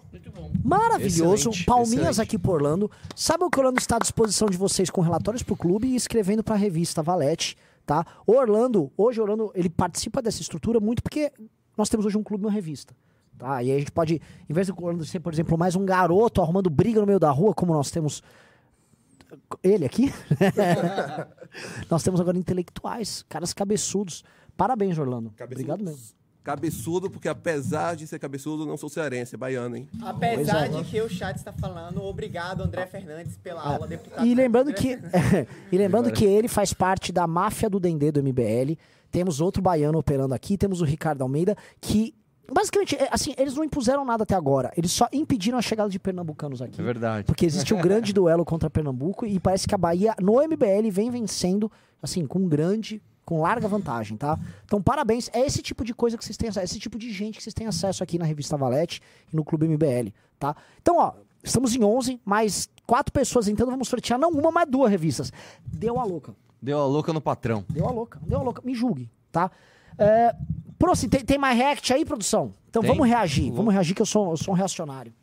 Maravilhoso. 0.63 1.49
Excelente, 1.49 1.65
Palminhas 1.65 1.95
excelente. 1.95 2.21
aqui 2.21 2.39
por 2.39 2.57
Orlando. 2.57 2.91
Sabe 3.17 3.45
o 3.45 3.51
que 3.51 3.59
Orlando 3.59 3.79
está 3.79 3.97
à 3.97 3.99
disposição 3.99 4.49
de 4.49 4.59
vocês 4.59 4.91
com 4.91 5.01
relatórios 5.01 5.43
para 5.43 5.55
o 5.55 5.57
clube 5.57 5.89
e 5.89 5.97
escrevendo 5.97 6.45
para 6.45 6.55
a 6.55 6.59
revista 6.59 7.03
Valete, 7.03 7.57
tá? 7.87 8.05
O 8.27 8.33
Orlando, 8.33 8.93
hoje 8.95 9.21
Orlando, 9.21 9.51
ele 9.55 9.71
participa 9.71 10.21
dessa 10.21 10.43
estrutura 10.43 10.81
muito 10.81 11.03
porque 11.03 11.33
nós 11.77 11.89
temos 11.89 12.05
hoje 12.05 12.19
um 12.19 12.23
clube 12.23 12.45
e 12.45 12.47
uma 12.47 12.53
revista. 12.53 12.95
Tá? 13.39 13.63
E 13.63 13.71
aí 13.71 13.77
a 13.77 13.79
gente 13.79 13.91
pode, 13.91 14.21
em 14.49 14.53
vez 14.53 14.67
de 14.67 15.07
ser, 15.07 15.21
por 15.21 15.33
exemplo, 15.33 15.57
mais 15.57 15.75
um 15.75 15.85
garoto 15.85 16.43
arrumando 16.43 16.69
briga 16.69 17.01
no 17.01 17.07
meio 17.07 17.19
da 17.19 17.31
rua, 17.31 17.55
como 17.55 17.73
nós 17.73 17.91
temos 17.91 18.23
ele 19.63 19.85
aqui, 19.85 20.13
nós 21.91 22.03
temos 22.03 22.21
agora 22.21 22.39
intelectuais, 22.39 23.25
caras 23.29 23.53
cabeçudos. 23.53 24.25
Parabéns, 24.57 24.99
Orlando. 24.99 25.31
Cabeçudo. 25.31 25.73
Obrigado 25.73 25.85
mesmo. 25.85 26.23
Cabeçudo, 26.43 27.09
porque 27.09 27.29
apesar 27.29 27.95
de 27.95 28.05
ser 28.05 28.19
cabeçudo, 28.19 28.67
não 28.67 28.77
sou 28.77 28.89
cearense, 28.89 29.37
é 29.37 29.39
baiano, 29.39 29.77
hein? 29.77 29.89
Apesar 30.03 30.67
é. 30.67 30.69
de 30.69 30.85
que 30.85 31.01
o 31.01 31.09
chat 31.09 31.37
está 31.37 31.53
falando, 31.53 32.03
obrigado, 32.03 32.63
André 32.65 32.85
Fernandes, 32.87 33.37
pela 33.37 33.63
aula, 33.63 33.87
deputado. 33.87 34.21
Ah, 34.21 34.27
E 34.27 34.35
lembrando 34.35 34.71
André 34.71 34.83
que, 34.83 34.99
e 35.71 35.79
lembrando 35.79 36.11
que 36.11 36.25
ele 36.25 36.49
faz 36.49 36.73
parte 36.73 37.13
da 37.13 37.29
máfia 37.29 37.71
do 37.71 37.79
Dendê 37.79 38.11
do 38.11 38.21
MBL. 38.21 38.77
Temos 39.13 39.41
outro 39.41 39.63
baiano 39.63 39.99
operando 39.99 40.35
aqui, 40.35 40.59
temos 40.59 40.81
o 40.81 40.85
Ricardo 40.85 41.23
Almeida, 41.23 41.57
que 41.81 42.13
basicamente, 42.51 42.97
é, 42.97 43.09
assim, 43.11 43.35
eles 43.37 43.55
não 43.55 43.65
impuseram 43.65 44.05
nada 44.05 44.23
até 44.23 44.35
agora. 44.35 44.73
Eles 44.77 44.93
só 44.93 45.09
impediram 45.13 45.59
a 45.59 45.63
chegada 45.63 45.89
de 45.91 45.99
pernambucanos 45.99 46.63
aqui. 46.63 46.81
É 46.81 46.85
verdade. 46.85 47.25
Porque 47.25 47.47
existe 47.47 47.75
o 47.75 47.79
grande 47.83 48.13
duelo 48.13 48.45
contra 48.45 48.71
Pernambuco 48.71 49.27
e 49.27 49.39
parece 49.39 49.67
que 49.67 49.75
a 49.75 49.79
Bahia 49.79 50.15
no 50.21 50.35
MBL 50.35 50.91
vem 50.91 51.11
vencendo, 51.11 51.71
assim, 52.03 52.27
com 52.27 52.49
grande, 52.49 53.03
com 53.25 53.41
larga 53.41 53.69
vantagem, 53.69 54.17
tá? 54.17 54.39
Então, 54.65 54.83
parabéns. 54.83 55.31
É 55.33 55.41
esse 55.41 55.63
tipo 55.63 55.85
de 55.85 55.95
coisa 55.95 56.19
que 56.19 56.25
vocês 56.25 56.37
têm 56.37 56.49
acesso, 56.49 56.65
esse 56.65 56.79
tipo 56.79 56.99
de 56.99 57.13
gente 57.13 57.37
que 57.37 57.43
vocês 57.43 57.55
têm 57.55 57.67
acesso 57.67 58.03
aqui 58.03 58.19
na 58.19 58.25
revista 58.25 58.57
Valete 58.57 59.01
e 59.33 59.37
no 59.37 59.45
Clube 59.45 59.69
MBL, 59.69 60.13
tá? 60.39 60.57
Então, 60.81 60.97
ó, 60.99 61.13
estamos 61.43 61.75
em 61.75 61.85
11, 61.85 62.21
mais 62.25 62.69
quatro 62.87 63.13
pessoas 63.13 63.49
entrando, 63.49 63.71
vamos 63.71 63.89
sortear 63.89 64.19
não 64.19 64.31
uma, 64.31 64.51
mas 64.51 64.69
duas 64.69 64.91
revistas. 64.91 65.33
Deu 65.65 65.99
a 65.99 66.05
louca. 66.05 66.35
Deu 66.61 66.79
a 66.79 66.87
louca 66.87 67.13
no 67.13 67.21
patrão. 67.21 67.65
Deu 67.69 67.89
a 67.89 67.91
louca, 67.91 68.21
deu 68.23 68.39
a 68.39 68.43
louca. 68.43 68.63
Me 68.65 68.75
julgue, 68.75 69.11
tá? 69.31 69.51
É, 69.99 70.35
Proci, 70.83 71.07
tem, 71.07 71.25
tem 71.25 71.39
mais 71.39 71.57
react 71.57 71.93
aí, 71.93 72.05
produção? 72.05 72.53
Então 72.69 72.83
Tem. 72.83 72.91
vamos 72.91 73.07
reagir, 73.07 73.43
Vamos. 73.43 73.57
vamos 73.59 73.75
reagir 73.75 73.95
que 73.95 74.03
eu 74.03 74.07
sou, 74.07 74.33
eu 74.33 74.37
sou 74.37 74.53
um 74.53 74.57
reacionário. 74.57 75.15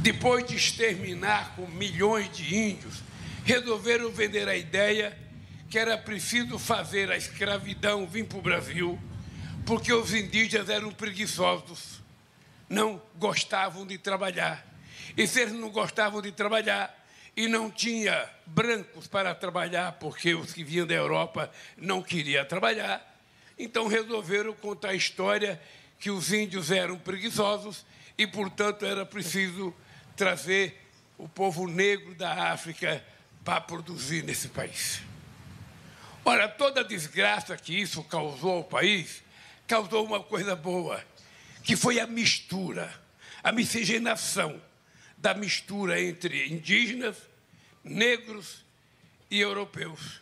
Depois 0.00 0.46
de 0.46 0.56
exterminar 0.56 1.54
com 1.54 1.66
milhões 1.66 2.34
de 2.34 2.56
índios, 2.56 3.02
resolveram 3.44 4.10
vender 4.10 4.48
a 4.48 4.56
ideia 4.56 5.14
que 5.68 5.78
era 5.78 5.98
preciso 5.98 6.58
fazer 6.58 7.10
a 7.10 7.18
escravidão 7.18 8.06
vir 8.06 8.24
para 8.24 8.38
o 8.38 8.42
Brasil, 8.42 8.98
porque 9.66 9.92
os 9.92 10.14
indígenas 10.14 10.70
eram 10.70 10.90
preguiçosos, 10.90 12.00
não 12.66 12.98
gostavam 13.18 13.86
de 13.86 13.98
trabalhar. 13.98 14.66
E 15.18 15.26
se 15.26 15.42
eles 15.42 15.52
não 15.52 15.68
gostavam 15.68 16.22
de 16.22 16.32
trabalhar 16.32 17.01
e 17.36 17.48
não 17.48 17.70
tinha 17.70 18.28
brancos 18.46 19.06
para 19.06 19.34
trabalhar, 19.34 19.92
porque 19.92 20.34
os 20.34 20.52
que 20.52 20.62
vinham 20.62 20.86
da 20.86 20.94
Europa 20.94 21.50
não 21.76 22.02
queriam 22.02 22.44
trabalhar, 22.44 23.18
então 23.58 23.86
resolveram 23.86 24.52
contar 24.52 24.90
a 24.90 24.94
história 24.94 25.60
que 25.98 26.10
os 26.10 26.32
índios 26.32 26.70
eram 26.70 26.98
preguiçosos 26.98 27.86
e, 28.18 28.26
portanto, 28.26 28.84
era 28.84 29.06
preciso 29.06 29.74
trazer 30.16 30.80
o 31.16 31.28
povo 31.28 31.66
negro 31.66 32.14
da 32.14 32.52
África 32.52 33.02
para 33.44 33.60
produzir 33.60 34.22
nesse 34.22 34.48
país. 34.48 35.00
Ora, 36.24 36.48
toda 36.48 36.80
a 36.80 36.84
desgraça 36.84 37.56
que 37.56 37.80
isso 37.80 38.02
causou 38.04 38.58
ao 38.58 38.64
país 38.64 39.22
causou 39.66 40.04
uma 40.04 40.22
coisa 40.22 40.54
boa, 40.54 41.02
que 41.62 41.76
foi 41.76 41.98
a 41.98 42.06
mistura, 42.06 42.92
a 43.42 43.50
miscigenação 43.50 44.60
da 45.22 45.32
mistura 45.34 46.02
entre 46.02 46.48
indígenas, 46.52 47.16
negros 47.84 48.64
e 49.30 49.40
europeus, 49.40 50.20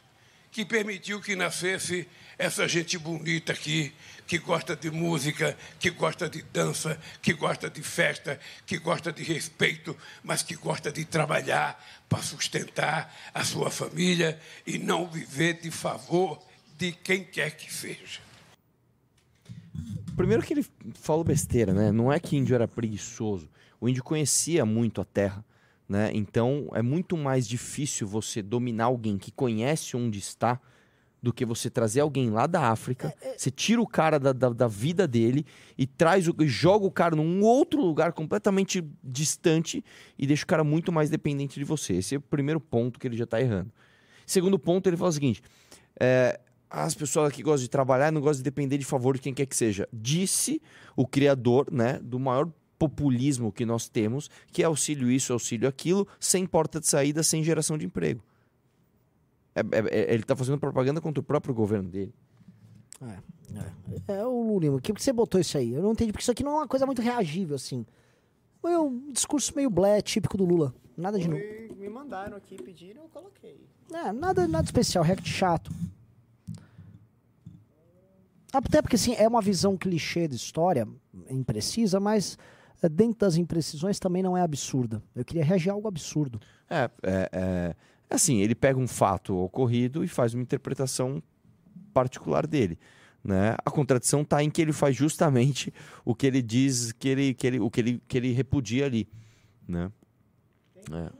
que 0.52 0.62
permitiu 0.62 1.22
que 1.22 1.34
nascesse 1.34 2.06
essa 2.38 2.68
gente 2.68 2.98
bonita 2.98 3.52
aqui, 3.52 3.92
que 4.26 4.38
gosta 4.38 4.76
de 4.76 4.90
música, 4.90 5.56
que 5.78 5.90
gosta 5.90 6.28
de 6.28 6.42
dança, 6.42 7.00
que 7.22 7.32
gosta 7.32 7.70
de 7.70 7.82
festa, 7.82 8.38
que 8.66 8.78
gosta 8.78 9.10
de 9.10 9.22
respeito, 9.22 9.96
mas 10.22 10.42
que 10.42 10.54
gosta 10.54 10.92
de 10.92 11.04
trabalhar 11.06 11.82
para 12.06 12.22
sustentar 12.22 13.14
a 13.32 13.42
sua 13.42 13.70
família 13.70 14.38
e 14.66 14.78
não 14.78 15.06
viver 15.06 15.60
de 15.60 15.70
favor 15.70 16.42
de 16.76 16.92
quem 16.92 17.24
quer 17.24 17.56
que 17.56 17.72
seja. 17.72 18.20
Primeiro 20.14 20.42
que 20.42 20.52
ele 20.52 20.66
falou 20.94 21.24
besteira, 21.24 21.72
né? 21.72 21.90
Não 21.90 22.12
é 22.12 22.20
que 22.20 22.36
índio 22.36 22.54
era 22.54 22.68
preguiçoso. 22.68 23.48
O 23.80 23.88
índio 23.88 24.04
conhecia 24.04 24.64
muito 24.66 25.00
a 25.00 25.04
terra, 25.04 25.44
né? 25.88 26.10
Então 26.14 26.68
é 26.74 26.82
muito 26.82 27.16
mais 27.16 27.48
difícil 27.48 28.06
você 28.06 28.42
dominar 28.42 28.84
alguém 28.84 29.16
que 29.16 29.32
conhece 29.32 29.96
onde 29.96 30.18
está 30.18 30.60
do 31.22 31.32
que 31.32 31.44
você 31.44 31.68
trazer 31.68 32.00
alguém 32.00 32.30
lá 32.30 32.46
da 32.46 32.70
África. 32.70 33.14
Você 33.36 33.50
tira 33.50 33.80
o 33.80 33.86
cara 33.86 34.18
da, 34.18 34.32
da, 34.32 34.48
da 34.50 34.66
vida 34.66 35.06
dele 35.06 35.44
e 35.76 35.86
traz 35.86 36.26
o, 36.28 36.34
joga 36.46 36.86
o 36.86 36.90
cara 36.90 37.14
num 37.14 37.42
outro 37.42 37.80
lugar 37.80 38.12
completamente 38.12 38.82
distante 39.02 39.84
e 40.18 40.26
deixa 40.26 40.44
o 40.44 40.46
cara 40.46 40.64
muito 40.64 40.90
mais 40.90 41.10
dependente 41.10 41.58
de 41.58 41.64
você. 41.64 41.94
Esse 41.94 42.14
é 42.14 42.18
o 42.18 42.22
primeiro 42.22 42.60
ponto 42.60 42.98
que 42.98 43.06
ele 43.06 43.16
já 43.16 43.24
está 43.24 43.40
errando. 43.40 43.70
Segundo 44.26 44.58
ponto, 44.58 44.88
ele 44.88 44.96
fala 44.96 45.10
o 45.10 45.12
seguinte: 45.12 45.42
é, 45.98 46.40
as 46.70 46.94
pessoas 46.94 47.28
aqui 47.28 47.42
gostam 47.42 47.64
de 47.64 47.70
trabalhar 47.70 48.12
não 48.12 48.20
gostam 48.20 48.38
de 48.38 48.44
depender 48.44 48.78
de 48.78 48.84
favor 48.84 49.14
de 49.14 49.20
quem 49.20 49.34
quer 49.34 49.46
que 49.46 49.56
seja. 49.56 49.88
Disse 49.92 50.62
o 50.96 51.06
criador 51.06 51.66
né, 51.70 51.98
do 52.02 52.18
maior 52.18 52.48
populismo 52.80 53.52
que 53.52 53.66
nós 53.66 53.90
temos, 53.90 54.30
que 54.50 54.62
é 54.62 54.64
auxílio 54.64 55.10
isso, 55.10 55.34
auxílio 55.34 55.68
aquilo, 55.68 56.08
sem 56.18 56.46
porta 56.46 56.80
de 56.80 56.86
saída, 56.86 57.22
sem 57.22 57.44
geração 57.44 57.76
de 57.76 57.84
emprego. 57.84 58.22
É- 59.54 59.60
é- 59.60 60.00
é- 60.00 60.14
ele 60.14 60.22
está 60.22 60.34
fazendo 60.34 60.58
propaganda 60.58 60.98
contra 60.98 61.20
o 61.20 61.22
próprio 61.22 61.52
governo 61.54 61.90
dele. 61.90 62.14
É, 64.08 64.14
é 64.14 64.26
o 64.26 64.42
Lulima. 64.42 64.76
Por 64.76 64.82
que 64.82 64.92
você 64.92 65.12
botou 65.12 65.38
isso 65.38 65.58
aí? 65.58 65.74
Eu 65.74 65.82
não 65.82 65.92
entendi, 65.92 66.10
porque 66.10 66.22
isso 66.22 66.30
aqui 66.30 66.42
não 66.42 66.52
é 66.52 66.54
uma 66.56 66.68
coisa 66.68 66.86
muito 66.86 67.02
reagível, 67.02 67.56
assim. 67.56 67.84
Foi 68.62 68.74
um 68.78 69.12
discurso 69.12 69.54
meio 69.54 69.68
blé, 69.68 70.00
típico 70.00 70.38
do 70.38 70.44
Lula. 70.46 70.74
Nada 70.96 71.18
de 71.18 71.28
novo. 71.28 71.42
Me 71.76 71.88
mandaram 71.88 72.36
aqui, 72.36 72.56
pediram, 72.62 73.02
eu 73.02 73.08
coloquei. 73.10 73.60
É, 73.92 74.10
nada, 74.12 74.48
nada 74.48 74.64
especial, 74.64 75.04
react 75.04 75.28
chato. 75.28 75.70
Até 78.52 78.80
porque, 78.82 78.96
assim, 78.96 79.14
é 79.14 79.28
uma 79.28 79.40
visão 79.40 79.76
clichê 79.76 80.26
de 80.26 80.36
história, 80.36 80.86
imprecisa, 81.28 82.00
mas 82.00 82.36
é, 82.36 82.50
dentro 82.88 83.18
das 83.18 83.36
imprecisões 83.36 83.98
também 83.98 84.22
não 84.22 84.36
é 84.36 84.42
absurda. 84.42 85.02
Eu 85.14 85.24
queria 85.24 85.44
reagir 85.44 85.70
a 85.70 85.72
algo 85.72 85.88
absurdo. 85.88 86.40
É, 86.68 86.90
é, 87.02 87.30
é, 87.32 87.76
assim, 88.08 88.38
ele 88.38 88.54
pega 88.54 88.78
um 88.78 88.88
fato 88.88 89.36
ocorrido 89.36 90.02
e 90.02 90.08
faz 90.08 90.34
uma 90.34 90.42
interpretação 90.42 91.22
particular 91.92 92.46
dele. 92.46 92.78
Né? 93.22 93.54
A 93.64 93.70
contradição 93.70 94.22
está 94.22 94.42
em 94.42 94.48
que 94.48 94.62
ele 94.62 94.72
faz 94.72 94.96
justamente 94.96 95.72
o 96.04 96.14
que 96.14 96.26
ele 96.26 96.40
diz 96.40 96.92
que 96.92 97.08
ele, 97.08 97.34
que 97.34 97.46
ele, 97.46 97.60
o 97.60 97.70
que 97.70 97.80
ele, 97.80 98.02
que 98.08 98.16
ele 98.16 98.32
repudia 98.32 98.86
ali. 98.86 99.06
Né? 99.68 99.90
É. 100.90 101.10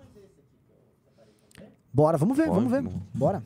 Bora, 1.93 2.17
vamos 2.17 2.37
ver, 2.37 2.47
Bora, 2.47 2.55
vamos 2.55 2.73
ver. 2.73 2.83
vamos. 2.83 3.03
Bora. 3.13 3.45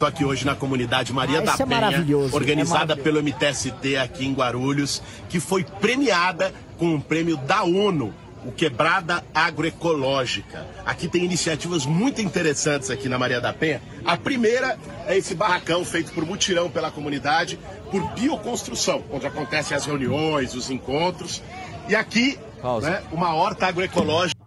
Estou 0.00 0.08
aqui 0.08 0.24
hoje 0.24 0.46
na 0.46 0.56
comunidade 0.56 1.12
Maria 1.12 1.40
Ah, 1.40 1.42
da 1.42 1.52
é 1.52 1.56
Penha, 1.58 1.66
maravilhoso, 1.66 2.34
organizada 2.34 2.94
é 2.94 2.96
pelo 2.96 3.22
MTST 3.22 3.98
aqui 3.98 4.26
em 4.26 4.32
Guarulhos, 4.32 5.02
que 5.28 5.38
foi 5.38 5.62
premiada 5.62 6.54
com 6.78 6.94
um 6.94 6.98
prêmio 6.98 7.36
da 7.36 7.64
ONU, 7.64 8.14
o 8.42 8.50
Quebrada 8.50 9.22
Agroecológica. 9.34 10.66
Aqui 10.86 11.06
tem 11.06 11.22
iniciativas 11.22 11.84
muito 11.84 12.22
interessantes 12.22 12.88
aqui 12.88 13.10
na 13.10 13.18
Maria 13.18 13.42
da 13.42 13.52
Penha. 13.52 13.82
A 14.02 14.16
primeira 14.16 14.78
é 15.06 15.18
esse 15.18 15.34
barracão 15.34 15.84
feito 15.84 16.12
por 16.12 16.24
mutirão 16.24 16.70
pela 16.70 16.90
comunidade, 16.90 17.58
por 17.90 18.02
bioconstrução, 18.14 19.04
onde 19.12 19.26
acontecem 19.26 19.76
as 19.76 19.84
reuniões, 19.84 20.54
os 20.54 20.70
encontros. 20.70 21.42
E 21.90 21.94
aqui, 21.94 22.38
né, 22.82 23.02
uma 23.12 23.34
horta 23.34 23.66
agroecológica. 23.66 24.40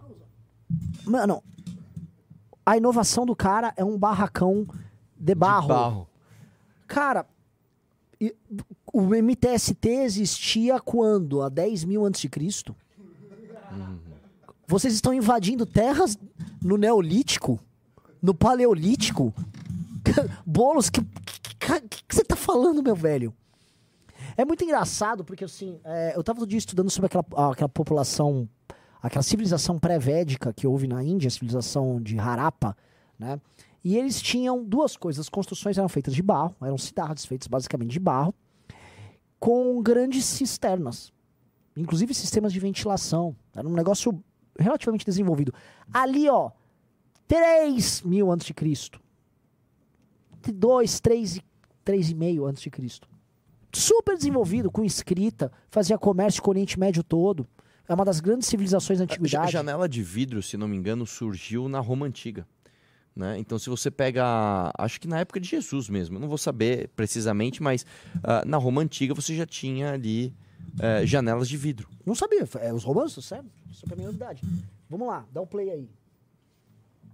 Mano, 1.04 1.40
a 2.66 2.76
inovação 2.76 3.24
do 3.24 3.36
cara 3.36 3.72
é 3.76 3.84
um 3.84 3.96
barracão 3.96 4.66
de 5.24 5.34
barro. 5.34 5.68
barro. 5.68 6.08
Cara, 6.86 7.26
o 8.92 9.00
MTST 9.00 9.88
existia 9.88 10.78
quando? 10.78 11.40
Há 11.40 11.48
10 11.48 11.84
mil 11.84 12.04
antes 12.04 12.20
de 12.20 12.28
Cristo? 12.28 12.76
Vocês 14.66 14.92
estão 14.92 15.14
invadindo 15.14 15.64
terras 15.64 16.18
no 16.62 16.76
Neolítico? 16.76 17.58
No 18.20 18.34
Paleolítico? 18.34 19.32
Bolos, 20.44 20.90
que, 20.90 21.00
que, 21.02 21.80
que, 21.80 22.04
que 22.04 22.14
você 22.14 22.22
tá 22.22 22.36
falando, 22.36 22.82
meu 22.82 22.94
velho? 22.94 23.32
É 24.36 24.44
muito 24.44 24.62
engraçado, 24.62 25.24
porque 25.24 25.44
assim, 25.44 25.80
é, 25.84 26.12
eu 26.14 26.22
tava 26.22 26.40
todo 26.40 26.48
dia 26.48 26.58
estudando 26.58 26.90
sobre 26.90 27.06
aquela, 27.06 27.24
aquela 27.50 27.68
população, 27.68 28.46
aquela 29.02 29.22
civilização 29.22 29.78
pré-védica 29.78 30.52
que 30.52 30.66
houve 30.66 30.86
na 30.86 31.02
Índia, 31.02 31.28
a 31.28 31.30
civilização 31.30 32.00
de 32.00 32.18
Harappa, 32.18 32.76
né? 33.18 33.40
E 33.84 33.96
eles 33.98 34.20
tinham 34.20 34.64
duas 34.64 34.96
coisas. 34.96 35.20
As 35.20 35.28
construções 35.28 35.76
eram 35.76 35.88
feitas 35.88 36.14
de 36.14 36.22
barro, 36.22 36.56
eram 36.62 36.78
cidades 36.78 37.26
feitas 37.26 37.46
basicamente 37.46 37.90
de 37.90 38.00
barro, 38.00 38.34
com 39.38 39.82
grandes 39.82 40.24
cisternas. 40.24 41.12
Inclusive 41.76 42.14
sistemas 42.14 42.52
de 42.52 42.60
ventilação. 42.60 43.36
Era 43.54 43.68
um 43.68 43.72
negócio 43.74 44.22
relativamente 44.58 45.04
desenvolvido. 45.04 45.52
Ali, 45.92 46.28
ó, 46.28 46.50
3 47.26 48.02
mil 48.02 48.30
antes 48.30 48.46
de 48.46 48.54
Cristo. 48.54 49.00
entre 50.36 50.52
2, 50.52 51.00
3 51.00 51.36
e 51.36 51.42
3,5 51.84 52.48
antes 52.48 52.62
de 52.62 52.70
Cristo. 52.70 53.08
Super 53.72 54.16
desenvolvido, 54.16 54.70
com 54.70 54.84
escrita, 54.84 55.50
fazia 55.68 55.98
comércio 55.98 56.40
com 56.42 56.50
o 56.50 56.52
Oriente 56.52 56.78
Médio 56.78 57.02
todo. 57.02 57.46
É 57.88 57.92
uma 57.94 58.04
das 58.04 58.20
grandes 58.20 58.46
civilizações 58.48 58.98
da 58.98 59.04
A 59.04 59.06
antiguidade. 59.06 59.50
janela 59.52 59.88
de 59.88 60.02
vidro, 60.02 60.42
se 60.42 60.56
não 60.56 60.68
me 60.68 60.76
engano, 60.76 61.04
surgiu 61.04 61.68
na 61.68 61.80
Roma 61.80 62.06
Antiga. 62.06 62.46
Né? 63.16 63.38
Então, 63.38 63.58
se 63.58 63.70
você 63.70 63.90
pega, 63.90 64.72
acho 64.76 65.00
que 65.00 65.06
na 65.06 65.20
época 65.20 65.38
de 65.38 65.48
Jesus 65.48 65.88
mesmo, 65.88 66.16
eu 66.16 66.20
não 66.20 66.28
vou 66.28 66.38
saber 66.38 66.88
precisamente, 66.96 67.62
mas 67.62 67.86
ah, 68.22 68.42
na 68.44 68.56
Roma 68.56 68.82
Antiga 68.82 69.14
você 69.14 69.36
já 69.36 69.46
tinha 69.46 69.92
ali 69.92 70.34
eh, 70.80 71.06
janelas 71.06 71.48
de 71.48 71.56
vidro. 71.56 71.88
Não 72.04 72.14
sabia, 72.14 72.44
é, 72.60 72.72
os 72.72 72.82
romanos, 72.82 73.14
sério? 73.24 73.48
Isso 73.70 73.84
pra 73.86 73.94
mim 73.96 74.02
é 74.02 74.06
novidade. 74.06 74.42
Vamos 74.90 75.06
lá, 75.06 75.24
dá 75.32 75.40
o 75.40 75.46
play 75.46 75.70
aí. 75.70 75.88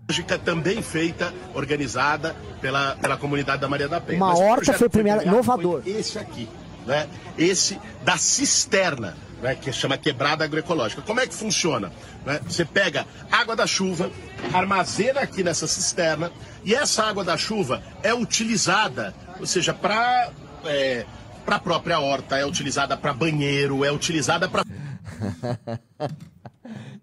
Lógica 0.09 0.39
também 0.39 0.83
feita, 0.83 1.33
organizada 1.55 2.35
pela, 2.61 2.97
pela 2.97 3.17
comunidade 3.17 3.61
da 3.61 3.69
Maria 3.69 3.89
da 3.89 4.01
Penha. 4.01 4.17
Uma 4.19 4.37
horta 4.37 4.73
foi 4.73 4.89
premiada- 4.89 5.21
premiado 5.23 5.45
inovador. 5.45 5.83
foi 5.83 5.93
Esse 5.93 6.19
aqui, 6.19 6.49
né? 6.87 7.09
Esse 7.39 7.79
da 8.05 8.17
cisterna, 8.17 9.17
né? 9.43 9.55
que 9.55 9.73
chama 9.73 9.97
quebrada 9.99 10.45
agroecológica. 10.45 11.03
Como 11.03 11.21
é 11.21 11.27
que 11.27 11.35
funciona? 11.35 11.93
né? 12.25 12.41
Você 12.47 12.65
pega 12.65 13.07
água 13.31 13.55
da 13.57 13.67
chuva, 13.67 14.11
armazena 14.53 15.21
aqui 15.21 15.43
nessa 15.43 15.67
cisterna, 15.67 16.31
e 16.65 16.75
essa 16.75 17.05
água 17.05 17.25
da 17.25 17.37
chuva 17.37 17.83
é 18.03 18.13
utilizada, 18.15 19.15
ou 19.39 19.47
seja, 19.47 19.73
para 19.75 20.31
é, 20.65 21.07
para 21.45 21.57
a 21.57 21.61
própria 21.61 21.99
horta, 21.99 22.37
é 22.37 22.45
utilizada 22.45 22.97
para 22.97 23.15
banheiro, 23.15 23.83
é 23.85 23.91
utilizada 23.91 24.47
para 24.49 24.63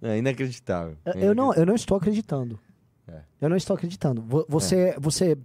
É 0.01 0.17
inacreditável. 0.19 0.95
Eu- 1.05 1.13
Eu 1.15 1.35
não, 1.35 1.53
eu 1.53 1.65
não 1.65 1.75
estou 1.75 1.97
acreditando. 1.97 2.59
É. 3.07 3.21
Eu 3.41 3.49
não 3.49 3.57
estou 3.57 3.75
acreditando. 3.75 4.21
Vo- 4.21 4.45
Você, 4.47 4.95
você, 4.99 5.37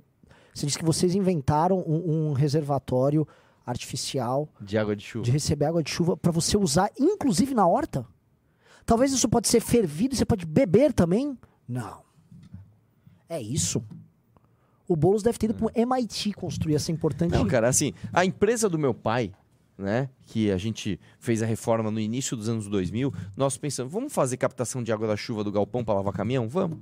você 0.54 0.66
disse 0.66 0.78
que 0.78 0.84
vocês 0.84 1.14
inventaram 1.14 1.78
um, 1.78 2.28
um 2.28 2.32
reservatório 2.32 3.26
artificial 3.66 4.48
De 4.60 4.76
água 4.78 4.94
de 4.96 5.04
chuva. 5.04 5.24
de 5.24 5.30
receber 5.30 5.66
água 5.66 5.82
de 5.82 5.90
chuva 5.90 6.16
para 6.16 6.32
você 6.32 6.56
usar, 6.56 6.90
inclusive 6.98 7.54
na 7.54 7.66
horta? 7.66 8.06
Talvez 8.84 9.12
isso 9.12 9.28
pode 9.28 9.48
ser 9.48 9.60
fervido 9.60 10.16
você 10.16 10.24
pode 10.24 10.44
beber 10.44 10.92
também? 10.92 11.38
Não. 11.68 12.02
É 13.28 13.40
isso. 13.40 13.82
O 14.88 14.96
Boulos 14.96 15.22
deve 15.22 15.38
ter 15.38 15.46
ido 15.46 15.54
para 15.54 15.66
o 15.66 15.70
MIT 15.74 16.32
construir 16.34 16.74
essa 16.74 16.92
importante. 16.92 17.32
Não, 17.32 17.46
cara, 17.46 17.68
assim, 17.68 17.94
a 18.12 18.24
empresa 18.24 18.68
do 18.68 18.78
meu 18.78 18.92
pai, 18.92 19.32
né, 19.78 20.10
que 20.26 20.50
a 20.50 20.58
gente 20.58 21.00
fez 21.18 21.42
a 21.42 21.46
reforma 21.46 21.90
no 21.90 21.98
início 22.00 22.36
dos 22.36 22.48
anos 22.48 22.68
2000, 22.68 23.12
nós 23.36 23.56
pensamos, 23.56 23.90
vamos 23.92 24.12
fazer 24.12 24.36
captação 24.36 24.82
de 24.82 24.92
água 24.92 25.06
da 25.06 25.16
chuva 25.16 25.42
do 25.42 25.50
galpão 25.52 25.82
para 25.84 25.94
lavar 25.94 26.12
caminhão? 26.12 26.48
Vamos. 26.48 26.78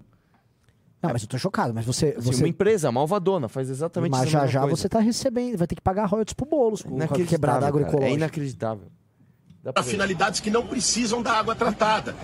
Não, 1.03 1.11
mas 1.13 1.23
eu 1.23 1.29
tô 1.29 1.39
chocado. 1.39 1.73
Mas 1.73 1.85
você, 1.87 2.15
Assim, 2.19 2.33
você 2.33 2.43
uma 2.43 2.49
empresa, 2.49 2.89
a 2.89 2.93
malvadona, 2.93 3.49
faz 3.49 3.71
exatamente 3.71 4.11
mas 4.11 4.23
essa 4.23 4.31
já 4.31 4.39
mesma 4.41 4.53
já 4.53 4.61
coisa. 4.61 4.77
você 4.77 4.89
tá 4.89 5.01
recebendo, 5.01 5.57
vai 5.57 5.67
ter 5.67 5.75
que 5.75 5.81
pagar 5.81 6.05
royalties 6.07 6.35
pro 6.35 6.47
Boulos 6.47 6.83
com 6.83 6.91
com 6.97 7.15
a 7.15 7.27
quebrada 7.27 7.67
agroecológica. 7.67 8.11
É 8.11 8.15
inacreditável. 8.15 8.87
Para 9.63 9.83
finalidades 9.83 10.41
que 10.41 10.51
não 10.51 10.67
precisam 10.67 11.23
da 11.23 11.33
água 11.33 11.55
tratada. 11.55 12.15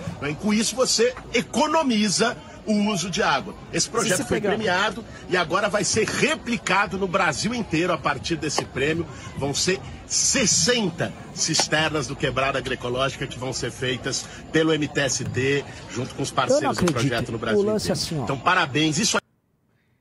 com 0.41 0.53
isso 0.53 0.75
você 0.75 1.13
economiza 1.33 2.35
o 2.67 2.91
uso 2.91 3.09
de 3.09 3.23
água. 3.23 3.55
Esse 3.73 3.89
projeto 3.89 4.25
foi 4.27 4.41
pegar- 4.41 4.55
premiado 4.55 5.03
e 5.29 5.35
agora 5.37 5.69
vai 5.69 5.83
ser 5.83 6.05
replicado 6.07 6.97
no 6.97 7.07
Brasil 7.07 7.53
inteiro 7.55 7.93
a 7.93 7.97
partir 7.97 8.35
desse 8.35 8.63
prêmio. 8.65 9.07
Vão 9.37 9.53
ser 9.53 9.79
60 10.05 11.11
cisternas 11.33 12.07
do 12.07 12.15
Quebrada 12.15 12.57
Agroecológica 12.59 13.25
que 13.25 13.39
vão 13.39 13.51
ser 13.53 13.71
feitas 13.71 14.25
pelo 14.51 14.71
MTST, 14.73 15.63
junto 15.91 16.13
com 16.15 16.21
os 16.23 16.31
parceiros 16.31 16.77
do 16.77 16.85
projeto 16.91 17.31
no 17.31 17.37
Brasil 17.37 17.69
é 17.69 17.91
assim. 17.91 18.21
Então, 18.21 18.37
parabéns. 18.37 18.97
Isso 18.97 19.17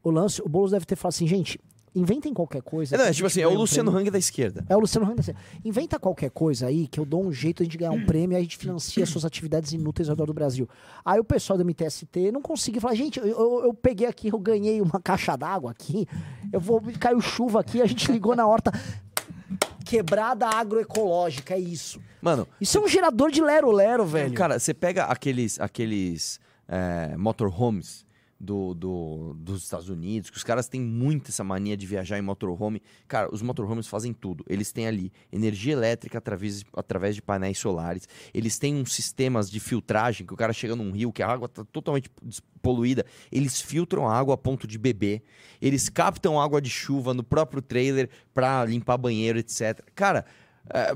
O 0.03 0.11
lance, 0.11 0.41
o 0.43 0.49
Boulos 0.49 0.71
deve 0.71 0.85
ter 0.87 0.95
falado 0.97 1.15
assim, 1.15 1.27
gente, 1.27 1.59
inventem 1.97 2.33
qualquer 2.35 2.63
coisa. 2.63 2.95
É, 2.95 2.99
não, 2.99 3.05
é 3.07 3.13
tipo 3.13 3.27
assim, 3.27 3.41
é 3.41 3.47
o 3.49 3.51
um 3.51 3.55
Luciano. 3.55 3.91
Hang 3.97 4.11
da 4.11 4.19
esquerda. 4.19 4.65
É 4.69 4.77
o 4.77 4.79
Luciano 4.79 5.07
Hang 5.07 5.15
da 5.17 5.21
esquerda. 5.21 5.41
Inventa 5.65 5.99
qualquer 5.99 6.31
coisa 6.31 6.67
aí 6.67 6.87
que 6.87 7.01
eu 7.01 7.05
dou 7.05 7.25
um 7.25 7.33
jeito 7.33 7.59
de 7.59 7.63
a 7.63 7.65
gente 7.67 7.79
ganhar 7.79 7.93
um 7.93 8.05
prêmio 8.05 8.37
e 8.37 8.39
a 8.39 8.41
gente 8.43 8.57
financia 8.57 9.05
suas 9.07 9.25
atividades 9.25 9.73
inúteis 9.73 10.09
ao 10.09 10.15
redor 10.15 10.27
do 10.27 10.35
Brasil. 10.35 10.69
Aí 11.05 11.19
o 11.19 11.25
pessoal 11.25 11.57
do 11.59 11.65
MTST 11.65 12.31
não 12.31 12.43
conseguiu 12.43 12.81
falar, 12.81 12.95
gente, 12.95 13.19
eu, 13.19 13.27
eu- 13.27 13.63
eu 13.67 13.75
peguei 13.75 14.07
aqui, 14.07 14.29
eu 14.29 14.39
ganhei 14.39 14.81
uma 14.81 15.01
caixa 15.01 15.35
d'água 15.37 15.71
aqui, 15.73 16.07
eu 16.53 16.61
vou, 16.61 16.81
caiu 17.01 17.21
chuva 17.21 17.61
aqui, 17.61 17.83
a 17.83 17.87
gente 17.87 18.13
ligou 18.13 18.37
na 18.37 18.47
horta. 18.47 18.71
Quebrada 19.85 20.47
agroecológica, 20.49 21.55
é 21.55 21.59
isso. 21.61 22.01
Mano, 22.21 22.47
Isso 22.61 22.77
é 22.79 22.81
um 22.81 22.89
gerador 22.89 23.31
de 23.31 23.41
lero-lero, 23.41 24.05
velho. 24.05 24.35
Cara, 24.35 24.59
você 24.59 24.75
pega 24.75 25.05
aqueles, 25.05 25.61
aqueles 25.61 26.41
é, 26.69 27.17
motorhomes 27.17 28.06
do, 28.39 28.75
do- 28.75 29.35
dos 29.35 29.63
Estados 29.65 29.89
Unidos, 29.89 30.29
que 30.31 30.37
os 30.37 30.45
caras 30.45 30.69
têm 30.69 30.81
muito 30.81 31.31
essa 31.31 31.43
mania 31.43 31.77
de 31.77 31.87
viajar 31.87 32.19
em 32.19 32.23
motorhome. 32.23 32.83
Cara, 33.09 33.33
os 33.33 33.41
motorhomes 33.43 33.87
fazem 33.87 34.13
tudo. 34.13 34.45
Eles 34.49 34.73
têm 34.73 34.87
ali 34.87 35.11
energia 35.33 35.73
elétrica 35.73 36.19
através, 36.19 36.63
através 36.75 37.15
de 37.15 37.23
painéis 37.23 37.59
solares. 37.59 38.07
Eles 38.35 38.59
têm 38.59 38.75
uns 38.75 38.93
sistemas 38.93 39.51
de 39.51 39.59
filtragem, 39.59 40.27
que 40.27 40.35
o 40.35 40.37
cara 40.37 40.53
chega 40.53 40.77
num 40.77 40.91
rio, 40.93 41.13
que 41.13 41.23
a 41.23 41.29
água 41.29 41.49
tá 41.49 41.65
totalmente 41.65 42.11
poluída. 42.61 43.05
Eles 43.33 43.61
filtram 43.61 44.09
a 44.09 44.15
água 44.15 44.35
a 44.35 44.39
ponto 44.39 44.67
de 44.67 44.77
beber. 44.79 45.23
Eles 45.61 45.89
captam 45.89 46.41
água 46.41 46.61
de 46.61 46.69
chuva 46.71 47.15
no 47.15 47.23
próprio 47.23 47.63
trailer 47.63 48.11
pra 48.35 48.65
limpar 48.65 48.99
banheiro, 48.99 49.39
etc. 49.39 49.81
Cara, 49.95 50.27
é, 50.73 50.95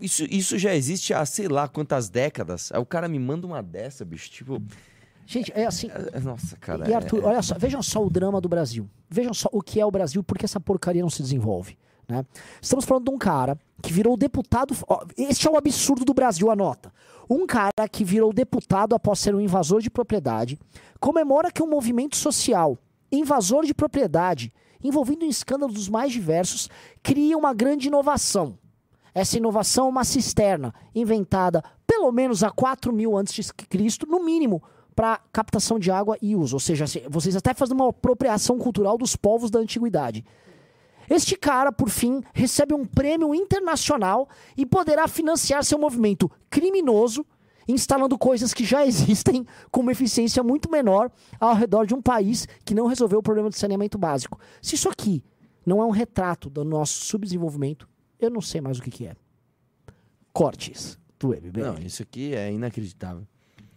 isso, 0.00 0.24
isso 0.30 0.58
já 0.58 0.74
existe 0.74 1.12
há 1.12 1.26
sei 1.26 1.46
lá 1.46 1.68
quantas 1.68 2.08
décadas. 2.08 2.70
O 2.70 2.86
cara 2.86 3.06
me 3.06 3.18
manda 3.18 3.46
uma 3.46 3.62
dessa, 3.62 4.02
bicho. 4.04 4.30
Tipo. 4.30 4.62
Gente, 5.30 5.52
é 5.54 5.64
assim. 5.64 5.88
Nossa, 6.24 6.56
cara. 6.56 6.88
E 6.88 6.92
é- 6.92 6.96
Arthur, 6.96 7.24
olha 7.24 7.40
só, 7.40 7.56
vejam 7.56 7.80
só 7.80 8.04
o 8.04 8.10
drama 8.10 8.40
do 8.40 8.48
Brasil. 8.48 8.90
Vejam 9.08 9.32
só 9.32 9.48
o 9.52 9.62
que 9.62 9.80
é 9.80 9.86
o 9.86 9.90
Brasil 9.90 10.24
por 10.24 10.36
que 10.36 10.44
essa 10.44 10.58
porcaria 10.58 11.02
não 11.02 11.08
se 11.08 11.22
desenvolve. 11.22 11.78
Né? 12.08 12.26
Estamos 12.60 12.84
falando 12.84 13.04
de 13.04 13.10
um 13.12 13.18
cara 13.18 13.56
que 13.80 13.92
virou 13.92 14.16
deputado. 14.16 14.74
ó, 14.88 15.04
este 15.16 15.46
é 15.46 15.50
o 15.50 15.56
absurdo 15.56 16.04
do 16.04 16.12
Brasil, 16.12 16.50
anota. 16.50 16.92
Um 17.30 17.46
cara 17.46 17.88
que 17.88 18.02
virou 18.02 18.32
deputado 18.32 18.92
após 18.92 19.20
ser 19.20 19.32
um 19.32 19.40
invasor 19.40 19.80
de 19.80 19.88
propriedade 19.88 20.58
comemora 20.98 21.52
que 21.52 21.62
um 21.62 21.68
movimento 21.68 22.16
social 22.16 22.76
invasor 23.12 23.64
de 23.64 23.74
propriedade, 23.74 24.52
envolvido 24.82 25.24
em 25.24 25.28
escândalos 25.28 25.74
dos 25.74 25.88
mais 25.88 26.12
diversos, 26.12 26.68
cria 27.02 27.36
uma 27.36 27.52
grande 27.52 27.88
inovação. 27.88 28.58
Essa 29.14 29.36
inovação 29.36 29.86
é 29.86 29.90
uma 29.90 30.04
cisterna 30.04 30.74
inventada 30.94 31.62
pelo 31.86 32.10
menos 32.12 32.44
há 32.44 32.50
4 32.50 32.92
mil 32.92 33.16
antes 33.16 33.34
de 33.44 33.52
Cristo, 33.52 34.06
no 34.06 34.24
mínimo, 34.24 34.62
para 35.00 35.18
captação 35.32 35.78
de 35.78 35.90
água 35.90 36.18
e 36.20 36.36
uso. 36.36 36.56
Ou 36.56 36.60
seja, 36.60 36.86
se- 36.86 37.02
vocês 37.08 37.34
até 37.34 37.54
fazem 37.54 37.74
uma 37.74 37.88
apropriação 37.88 38.58
cultural 38.58 38.98
dos 38.98 39.16
povos 39.16 39.50
da 39.50 39.58
antiguidade. 39.58 40.22
Este 41.08 41.36
cara, 41.36 41.72
por 41.72 41.88
fim, 41.88 42.22
recebe 42.34 42.74
um 42.74 42.84
prêmio 42.84 43.34
internacional 43.34 44.28
e 44.54 44.66
poderá 44.66 45.08
financiar 45.08 45.64
seu 45.64 45.78
movimento 45.78 46.30
criminoso, 46.50 47.24
instalando 47.66 48.18
coisas 48.18 48.52
que 48.52 48.62
já 48.62 48.84
existem 48.86 49.46
com 49.70 49.80
uma 49.80 49.92
eficiência 49.92 50.42
muito 50.42 50.70
menor 50.70 51.10
ao 51.40 51.54
redor 51.54 51.86
de 51.86 51.94
um 51.94 52.02
país 52.02 52.46
que 52.62 52.74
não 52.74 52.86
resolveu 52.86 53.20
o 53.20 53.22
problema 53.22 53.48
de 53.48 53.56
saneamento 53.56 53.96
básico. 53.96 54.38
Se 54.60 54.74
isso 54.74 54.90
aqui 54.90 55.24
não 55.64 55.80
é 55.80 55.86
um 55.86 55.90
retrato 55.90 56.50
do 56.50 56.62
nosso 56.62 57.06
subdesenvolvimento, 57.06 57.88
eu 58.18 58.28
não 58.28 58.42
sei 58.42 58.60
mais 58.60 58.78
o 58.78 58.82
que, 58.82 58.90
que 58.90 59.06
é. 59.06 59.16
Cortes 60.34 60.98
do 61.18 61.28
MBL. 61.28 61.60
Não, 61.62 61.78
isso 61.78 62.02
aqui 62.02 62.34
é 62.34 62.52
inacreditável. 62.52 63.26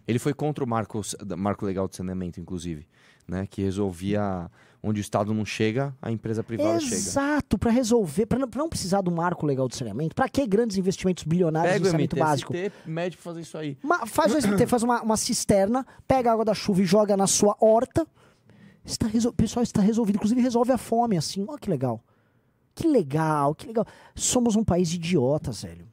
Ele 0.08 0.20
foi 0.20 0.34
contra 0.34 0.64
o 0.64 0.68
marco, 0.68 1.02
marco 1.38 1.66
legal 1.66 1.88
de 1.88 1.96
saneamento, 1.96 2.40
inclusive. 2.40 2.88
Né, 3.26 3.48
que 3.50 3.62
resolvia 3.62 4.52
onde 4.84 5.00
o 5.00 5.02
Estado 5.02 5.34
não 5.34 5.46
chega, 5.46 5.96
a 6.02 6.12
empresa 6.12 6.44
privada 6.44 6.78
chega. 6.82 6.96
Exato, 6.96 7.58
para 7.58 7.72
resolver, 7.72 8.26
para 8.26 8.38
não, 8.38 8.50
não 8.54 8.68
precisar 8.68 9.00
do 9.00 9.10
marco 9.10 9.46
legal 9.46 9.70
de 9.70 9.78
saneamento, 9.78 10.14
para 10.14 10.28
que 10.28 10.46
grandes 10.46 10.76
investimentos 10.76 11.24
bilionários 11.24 11.72
Pega 11.72 11.86
em 11.86 11.88
o 11.88 11.92
saneamento 11.92 12.16
básico? 12.18 12.54
mede 12.86 13.16
fazer 13.16 13.40
isso 13.40 13.58
aí. 13.58 13.78
Ma- 13.82 14.06
faz 14.06 14.34
o 14.34 14.38
SBT, 14.38 14.68
faz 14.68 14.84
uma, 14.84 15.02
uma 15.02 15.16
cisterna, 15.16 15.86
pega 16.06 16.30
a 16.32 16.34
água 16.34 16.44
da 16.44 16.54
chuva 16.54 16.82
e 16.82 16.86
joga 16.86 17.16
na 17.16 17.28
sua 17.28 17.56
horta. 17.62 18.06
Está 18.84 19.08
resol... 19.08 19.32
Pessoal, 19.32 19.64
está 19.64 19.82
resolvido. 19.82 20.18
Inclusive 20.18 20.42
resolve 20.42 20.74
a 20.74 20.78
fome, 20.78 21.16
assim. 21.16 21.46
Olha 21.48 21.58
que 21.58 21.70
legal. 21.70 22.04
Que 22.76 22.86
legal, 22.86 23.56
que 23.56 23.68
legal. 23.68 23.86
Somos 24.14 24.58
um 24.58 24.66
país 24.66 24.90
de 24.90 24.98
idiotas, 24.98 25.64
velho. 25.64 25.88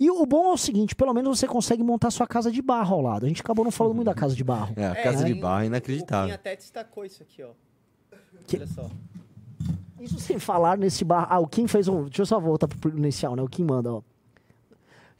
E 0.00 0.10
o 0.10 0.24
bom 0.24 0.50
é 0.50 0.52
o 0.52 0.56
seguinte, 0.56 0.94
pelo 0.94 1.12
menos 1.12 1.38
você 1.38 1.46
consegue 1.46 1.82
montar 1.82 2.10
sua 2.10 2.26
casa 2.26 2.50
de 2.52 2.62
barro 2.62 2.94
ao 2.94 3.02
lado. 3.02 3.26
A 3.26 3.28
gente 3.28 3.40
acabou 3.40 3.64
não 3.64 3.72
falando 3.72 3.94
muito 3.94 4.06
da 4.06 4.14
casa 4.14 4.34
de 4.34 4.44
barro. 4.44 4.72
É, 4.76 4.86
a 4.86 4.94
casa 5.02 5.24
de 5.24 5.32
tem- 5.32 5.40
barro 5.40 5.56
é 5.56 5.58
O 5.58 5.62
Kim 5.62 5.66
inacreditável. 5.68 6.34
até 6.34 6.54
destacou 6.56 7.04
isso 7.04 7.22
aqui, 7.22 7.42
ó. 7.42 7.50
Que- 8.46 8.56
Olha 8.58 8.66
só. 8.68 8.88
Isso 10.00 10.20
sem 10.20 10.38
falar 10.38 10.78
nesse 10.78 11.04
barro. 11.04 11.26
Ah, 11.28 11.40
o 11.40 11.46
Kim 11.48 11.66
fez 11.66 11.88
um. 11.88 12.04
Deixa 12.04 12.22
eu 12.22 12.26
só 12.26 12.38
voltar 12.38 12.68
pro 12.68 12.96
inicial, 12.96 13.34
né? 13.34 13.42
O 13.42 13.48
Kim 13.48 13.64
manda, 13.64 13.92
ó. 13.92 14.02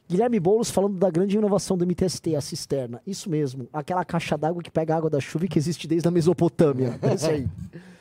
Guilherme 0.09 0.39
Boulos 0.39 0.71
falando 0.71 0.97
da 0.97 1.09
grande 1.11 1.37
inovação 1.37 1.77
do 1.77 1.85
MTST, 1.85 2.35
a 2.35 2.41
cisterna. 2.41 2.99
Isso 3.05 3.29
mesmo. 3.29 3.67
Aquela 3.71 4.03
caixa 4.03 4.35
d'água 4.37 4.63
que 4.63 4.71
pega 4.71 4.95
a 4.95 4.97
água 4.97 5.09
da 5.09 5.19
chuva 5.19 5.45
e 5.45 5.47
que 5.49 5.59
existe 5.59 5.87
desde 5.87 6.07
a 6.07 6.11
Mesopotâmia. 6.11 6.97
É 7.01 7.13
isso 7.13 7.29
aí. 7.29 7.47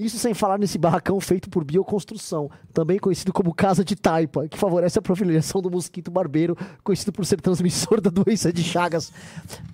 Isso 0.00 0.18
sem 0.18 0.32
falar 0.32 0.58
nesse 0.58 0.78
barracão 0.78 1.20
feito 1.20 1.50
por 1.50 1.62
bioconstrução, 1.62 2.50
também 2.72 2.98
conhecido 2.98 3.34
como 3.34 3.54
casa 3.54 3.84
de 3.84 3.94
taipa, 3.94 4.48
que 4.48 4.56
favorece 4.56 4.98
a 4.98 5.02
proliferação 5.02 5.60
do 5.60 5.70
mosquito 5.70 6.10
barbeiro, 6.10 6.56
conhecido 6.82 7.12
por 7.12 7.26
ser 7.26 7.38
transmissor 7.38 8.00
da 8.00 8.08
doença 8.10 8.50
de 8.50 8.64
Chagas. 8.64 9.12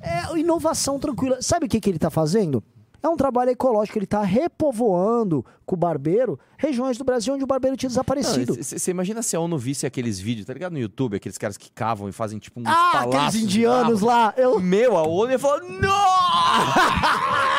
É 0.00 0.36
inovação 0.36 0.98
tranquila. 0.98 1.40
Sabe 1.40 1.66
o 1.66 1.68
que, 1.68 1.80
que 1.80 1.88
ele 1.88 1.96
está 1.96 2.10
fazendo? 2.10 2.62
É 3.02 3.08
um 3.08 3.16
trabalho 3.16 3.50
ecológico, 3.50 3.98
ele 3.98 4.06
tá 4.06 4.22
repovoando 4.22 5.46
com 5.64 5.76
o 5.76 5.78
barbeiro 5.78 6.36
regiões 6.58 6.98
do 6.98 7.04
Brasil 7.04 7.34
onde 7.34 7.44
o 7.44 7.46
barbeiro 7.46 7.76
tinha 7.76 7.88
desaparecido. 7.88 8.56
Você 8.60 8.90
imagina 8.90 9.22
se 9.22 9.36
a 9.36 9.40
ONU 9.40 9.56
visse 9.56 9.86
aqueles 9.86 10.18
vídeos, 10.18 10.44
tá 10.44 10.52
ligado? 10.52 10.72
No 10.72 10.78
YouTube, 10.80 11.16
aqueles 11.16 11.38
caras 11.38 11.56
que 11.56 11.70
cavam 11.70 12.08
e 12.08 12.12
fazem 12.12 12.40
tipo 12.40 12.58
um 12.58 12.64
ah, 12.66 13.02
aqueles 13.02 13.36
indianos 13.36 14.00
lá. 14.00 14.34
Eu... 14.36 14.58
Meu, 14.58 14.96
a 14.96 15.06
ONU 15.06 15.30
ia 15.30 15.38
falar, 15.38 15.60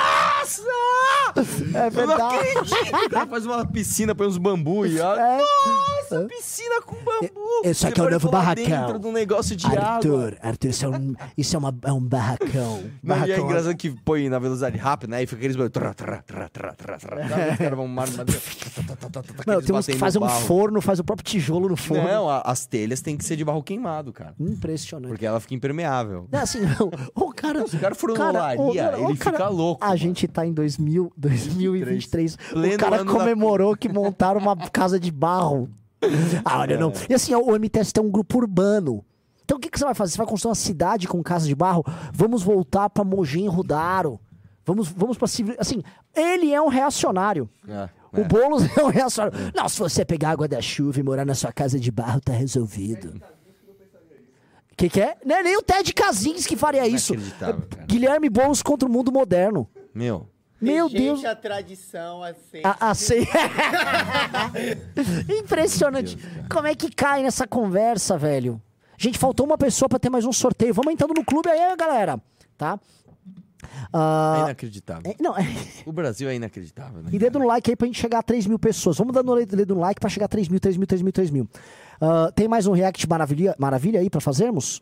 nossa! 0.55 1.41
É 1.73 1.87
Eu 1.87 2.07
não 2.07 2.17
verdade. 2.17 3.29
faz 3.29 3.45
uma 3.45 3.65
piscina, 3.65 4.15
põe 4.15 4.27
uns 4.27 4.37
bambu 4.37 4.85
e... 4.85 4.97
É. 4.99 5.01
Nossa, 5.03 5.96
piscina 6.27 6.81
com 6.85 6.95
bambu! 6.95 7.61
Isso 7.63 7.87
aqui 7.87 7.99
é 7.99 8.03
o 8.03 8.05
Depois 8.07 8.23
novo 8.23 8.35
lá 8.35 8.39
barracão. 8.43 8.65
dentro 8.65 8.99
de 8.99 9.07
um 9.07 9.11
negócio 9.11 9.55
de 9.55 9.65
água. 9.67 9.79
Arthur, 9.81 10.37
Arthur, 10.41 10.67
isso 10.69 10.85
é 10.85 10.89
um, 10.89 11.15
isso 11.37 11.55
é, 11.55 11.59
uma, 11.59 11.75
é 11.83 11.91
um 11.91 12.01
barracão. 12.01 12.81
Não, 13.03 13.15
e 13.15 13.19
é 13.19 13.25
barracão. 13.25 13.45
engraçado 13.45 13.75
que 13.77 13.89
põe 14.03 14.29
na 14.29 14.39
velocidade 14.39 14.77
rápida, 14.77 15.11
né? 15.11 15.23
E 15.23 15.27
fica 15.27 15.37
aqueles... 15.39 15.55
barulhos. 15.55 15.75
Os 17.51 17.57
caras 17.57 17.75
vão... 17.77 17.87
mar- 17.87 18.07
aqueles 18.07 19.65
tem 19.65 19.75
uns 19.75 19.85
que 19.85 19.97
fazem 19.97 20.21
um 20.23 20.29
forno, 20.29 20.81
faz 20.81 20.99
o 20.99 21.03
próprio 21.03 21.25
tijolo 21.25 21.69
no 21.69 21.75
forno. 21.77 22.03
Não, 22.03 22.29
as 22.29 22.65
telhas 22.65 23.01
têm 23.01 23.17
que 23.17 23.25
ser 23.25 23.35
de 23.35 23.43
barro 23.45 23.61
queimado, 23.63 24.11
cara. 24.13 24.33
Impressionante. 24.39 25.09
Porque 25.09 25.25
ela 25.25 25.39
fica 25.39 25.53
impermeável. 25.55 26.27
Não, 26.31 26.39
assim, 26.39 26.61
não. 26.61 26.89
O 27.15 27.31
cara. 27.33 27.67
Se 27.67 27.75
o 27.75 27.79
cara 27.79 27.95
cara, 27.95 28.29
olaria, 28.29 28.97
o- 28.97 29.05
o 29.05 29.09
ele 29.09 29.17
fica 29.17 29.47
louco. 29.49 29.83
A 29.83 29.95
gente 29.95 30.27
tá 30.27 30.45
em 30.45 30.53
2000, 30.53 31.11
2023. 31.17 32.37
o 32.53 32.77
cara 32.77 33.05
comemorou 33.05 33.75
que 33.75 33.89
montaram 33.89 34.39
uma 34.39 34.55
casa 34.69 34.99
de 34.99 35.11
barro. 35.11 35.69
Ah, 36.45 36.59
olha, 36.59 36.77
não. 36.77 36.91
E 37.09 37.13
assim, 37.13 37.33
o 37.33 37.55
MTS 37.57 37.91
tem 37.91 38.03
um 38.03 38.11
grupo 38.11 38.37
urbano. 38.37 39.03
Então 39.43 39.57
o 39.57 39.59
que, 39.59 39.69
que 39.69 39.79
você 39.79 39.85
vai 39.85 39.93
fazer? 39.95 40.11
Você 40.13 40.17
vai 40.17 40.27
construir 40.27 40.49
uma 40.49 40.55
cidade 40.55 41.07
com 41.07 41.23
casa 41.23 41.47
de 41.47 41.55
barro? 41.55 41.83
Vamos 42.13 42.43
voltar 42.43 42.89
pra 42.89 43.03
Mogi 43.03 43.39
e 43.39 43.47
Rudaro. 43.47 44.19
Vamos, 44.65 44.89
vamos 44.89 45.17
pra 45.17 45.27
civil... 45.27 45.55
Assim, 45.57 45.81
ele 46.13 46.53
é 46.53 46.61
um 46.61 46.67
reacionário. 46.67 47.49
É, 47.67 47.89
O 48.11 48.25
Boulos 48.25 48.63
é 48.77 48.83
um 48.83 48.89
reacionário. 48.89 49.51
Não, 49.55 49.69
se 49.69 49.79
você 49.79 50.03
pegar 50.03 50.31
água 50.31 50.47
da 50.47 50.61
chuva 50.61 50.99
e 50.99 51.03
morar 51.03 51.25
na 51.25 51.33
sua 51.33 51.53
casa 51.53 51.79
de 51.79 51.89
barro, 51.89 52.19
tá 52.19 52.33
resolvido. 52.33 53.13
O 54.71 54.75
que, 54.75 54.89
que 54.89 55.01
é? 55.01 55.15
Não 55.25 55.37
é 55.37 55.43
nem 55.43 55.57
o 55.57 55.61
Ted 55.61 55.91
Kaczynski 55.93 56.49
que 56.49 56.55
faria 56.57 56.85
isso. 56.85 57.13
Inacreditável, 57.13 57.63
cara. 57.69 57.85
Guilherme 57.85 58.29
Boulos 58.29 58.61
contra 58.61 58.87
o 58.87 58.91
mundo 58.91 59.11
moderno. 59.11 59.67
Meu. 59.95 60.27
Meu 60.59 60.87
Rejeite 60.87 61.05
Deus. 61.05 61.23
a 61.25 61.35
tradição, 61.35 62.23
aceite. 62.23 62.65
A, 62.65 62.89
a 62.89 62.95
ce- 62.95 63.27
Impressionante. 65.39 66.17
Como 66.49 66.67
é 66.67 66.75
que 66.75 66.89
cai 66.93 67.23
nessa 67.23 67.47
conversa, 67.47 68.17
velho? 68.17 68.61
Gente, 68.97 69.17
faltou 69.17 69.45
uma 69.45 69.57
pessoa 69.57 69.87
pra 69.87 69.99
ter 69.99 70.09
mais 70.09 70.25
um 70.25 70.33
sorteio. 70.33 70.73
Vamos 70.73 70.91
entrando 70.93 71.13
no 71.13 71.23
clube 71.23 71.49
aí, 71.49 71.75
galera. 71.77 72.19
Tá? 72.57 72.79
É 73.63 73.67
Ah, 73.93 74.41
inacreditável. 74.45 75.11
é- 75.11 75.15
não, 75.21 75.37
é- 75.37 75.43
O 75.85 75.91
Brasil 75.91 76.29
é 76.29 76.35
inacreditável, 76.35 77.01
né? 77.03 77.09
E 77.11 77.19
dedo 77.19 77.39
no 77.39 77.45
like 77.45 77.69
aí 77.69 77.75
pra 77.75 77.85
gente 77.87 77.99
chegar 77.99 78.19
a 78.19 78.23
3 78.23 78.47
mil 78.47 78.57
pessoas. 78.59 78.97
Vamos 78.97 79.13
dando 79.13 79.35
dedo 79.45 79.75
no 79.75 79.81
like 79.81 79.99
pra 79.99 80.09
chegar 80.09 80.25
a 80.25 80.29
3 80.29 80.47
mil, 80.47 80.59
3 80.59 80.77
mil, 80.77 80.87
3 80.87 81.01
mil, 81.01 81.11
3 81.13 81.29
mil. 81.29 81.47
Ah, 82.01 82.31
tem 82.33 82.47
mais 82.47 82.65
um 82.67 82.71
react 82.71 83.07
maravilha, 83.07 83.55
maravilha 83.59 83.99
aí 83.99 84.09
pra 84.09 84.21
fazermos? 84.21 84.81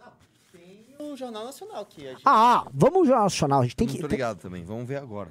E 1.00 1.04
o 1.04 1.16
Jornal 1.18 1.46
Nacional 1.46 1.82
aqui. 1.82 2.08
A 2.08 2.12
gente... 2.12 2.22
Ah, 2.26 2.66
vamos 2.74 2.98
ao 3.00 3.06
Jornal 3.06 3.24
Nacional. 3.24 3.60
A 3.62 3.64
gente 3.64 3.76
tem 3.76 3.88
Não 3.88 3.96
que. 3.96 4.02
tô 4.02 4.08
tem- 4.08 4.18
ligado 4.18 4.38
também. 4.40 4.64
Vamos 4.64 4.88
ver 4.88 4.98
agora. 4.98 5.30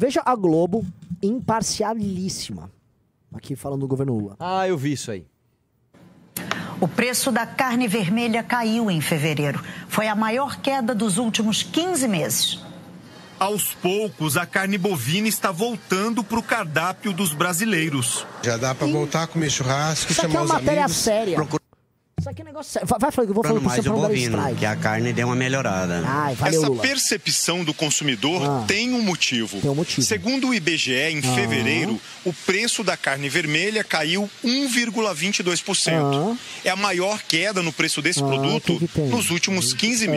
Veja 0.00 0.22
a 0.24 0.34
Globo 0.34 0.82
imparcialíssima. 1.22 2.70
Aqui 3.34 3.54
falando 3.54 3.80
do 3.82 3.86
governo 3.86 4.16
Lula. 4.16 4.34
Ah, 4.40 4.66
eu 4.66 4.78
vi 4.78 4.92
isso 4.94 5.10
aí. 5.10 5.26
O 6.80 6.88
preço 6.88 7.30
da 7.30 7.44
carne 7.44 7.86
vermelha 7.86 8.42
caiu 8.42 8.90
em 8.90 9.02
fevereiro. 9.02 9.62
Foi 9.88 10.08
a 10.08 10.14
maior 10.14 10.56
queda 10.62 10.94
dos 10.94 11.18
últimos 11.18 11.62
15 11.62 12.08
meses. 12.08 12.60
Aos 13.38 13.74
poucos, 13.74 14.38
a 14.38 14.46
carne 14.46 14.78
bovina 14.78 15.28
está 15.28 15.52
voltando 15.52 16.24
para 16.24 16.38
o 16.38 16.42
cardápio 16.42 17.12
dos 17.12 17.34
brasileiros. 17.34 18.26
Já 18.42 18.56
dá 18.56 18.74
para 18.74 18.86
voltar 18.86 19.24
a 19.24 19.26
comer 19.26 19.50
churrasco, 19.50 20.10
Isso 20.12 20.22
aqui 20.22 20.30
é 20.30 20.32
chamar 20.32 20.44
uma 20.46 20.54
os 20.56 20.62
matéria 20.62 20.84
amigos. 20.84 20.96
séria. 21.02 21.34
procurar 21.36 21.59
Isso 22.20 22.28
aqui 22.28 22.42
é 22.42 22.44
negócio 22.44 22.70
sério. 22.72 22.86
Vai, 22.86 23.10
que 23.10 23.20
eu 23.20 23.34
vou 23.34 23.42
você 23.42 23.60
mais 23.60 23.86
o 23.86 23.92
bovino, 23.92 24.54
que 24.54 24.66
a 24.66 24.76
carne 24.76 25.12
deu 25.12 25.26
uma 25.26 25.34
melhorada. 25.36 26.02
Ai, 26.06 26.34
valeu, 26.34 26.58
Essa 26.60 26.68
Lula. 26.68 26.82
percepção 26.82 27.64
do 27.64 27.72
consumidor 27.72 28.42
Ah. 28.44 28.64
tem 28.68 28.92
um 28.92 29.00
motivo. 29.02 29.58
Tem 29.60 29.70
um 29.70 29.74
motivo. 29.74 30.02
Segundo 30.02 30.48
o 30.48 30.54
IBGE, 30.54 30.92
em 30.92 31.18
Ah. 31.18 31.34
fevereiro, 31.34 31.98
o 32.24 32.32
preço 32.32 32.84
da 32.84 32.96
carne 32.96 33.28
vermelha 33.28 33.82
caiu 33.82 34.28
1,22%. 34.44 36.36
É 36.64 36.70
a 36.70 36.76
maior 36.76 37.22
queda 37.26 37.62
no 37.62 37.72
preço 37.72 38.02
desse 38.02 38.22
Ah, 38.22 38.26
produto 38.26 38.78
que 38.78 38.86
que 38.88 39.00
nos 39.00 39.30
últimos 39.30 39.72
15 39.72 40.06
É. 40.06 40.08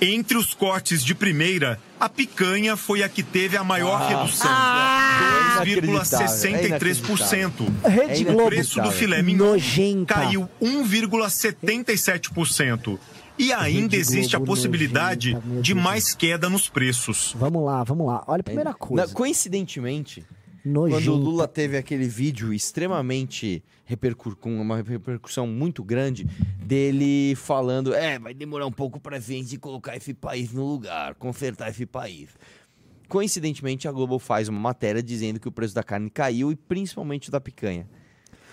Entre 0.00 0.36
os 0.36 0.52
cortes 0.52 1.02
de 1.02 1.14
primeira, 1.14 1.78
a 1.98 2.06
picanha 2.08 2.76
foi 2.76 3.02
a 3.02 3.08
que 3.08 3.22
teve 3.22 3.56
a 3.56 3.64
maior 3.64 4.02
Ah. 4.02 4.08
redução. 4.08 4.50
Ah. 4.50 5.62
2,63%. 5.64 7.66
Rede 7.84 8.24
o 8.24 8.26
Globo. 8.32 8.46
preço 8.46 8.80
do 8.82 8.90
filé 8.90 9.22
mignon 9.22 9.52
Nojenta. 9.52 10.14
caiu 10.14 10.48
1,77%. 10.60 12.98
E 13.38 13.52
ainda 13.52 13.94
existe 13.96 14.34
a 14.34 14.40
possibilidade 14.40 15.34
nojenta, 15.34 15.60
de 15.62 15.74
mais 15.74 16.14
queda 16.14 16.48
nos 16.48 16.68
preços. 16.70 17.34
Vamos 17.38 17.62
lá, 17.64 17.84
vamos 17.84 18.06
lá. 18.06 18.24
Olha 18.26 18.40
a 18.40 18.44
primeira 18.44 18.72
coisa. 18.72 19.12
Coincidentemente, 19.12 20.24
Nojenta. 20.66 21.00
quando 21.00 21.14
o 21.14 21.16
Lula 21.16 21.46
teve 21.46 21.76
aquele 21.76 22.08
vídeo 22.08 22.52
extremamente 22.52 23.62
repercu 23.84 24.34
com 24.34 24.60
uma 24.60 24.82
repercussão 24.82 25.46
muito 25.46 25.84
grande 25.84 26.24
dele 26.58 27.36
falando, 27.36 27.94
é, 27.94 28.18
vai 28.18 28.34
demorar 28.34 28.66
um 28.66 28.72
pouco 28.72 28.98
pra 28.98 29.20
gente 29.20 29.56
colocar 29.58 29.96
esse 29.96 30.12
país 30.12 30.52
no 30.52 30.66
lugar, 30.66 31.14
consertar 31.14 31.70
esse 31.70 31.86
país. 31.86 32.30
Coincidentemente, 33.08 33.86
a 33.86 33.92
Globo 33.92 34.18
faz 34.18 34.48
uma 34.48 34.58
matéria 34.58 35.00
dizendo 35.00 35.38
que 35.38 35.46
o 35.46 35.52
preço 35.52 35.72
da 35.72 35.84
carne 35.84 36.10
caiu 36.10 36.50
e 36.50 36.56
principalmente 36.56 37.30
da 37.30 37.40
picanha. 37.40 37.88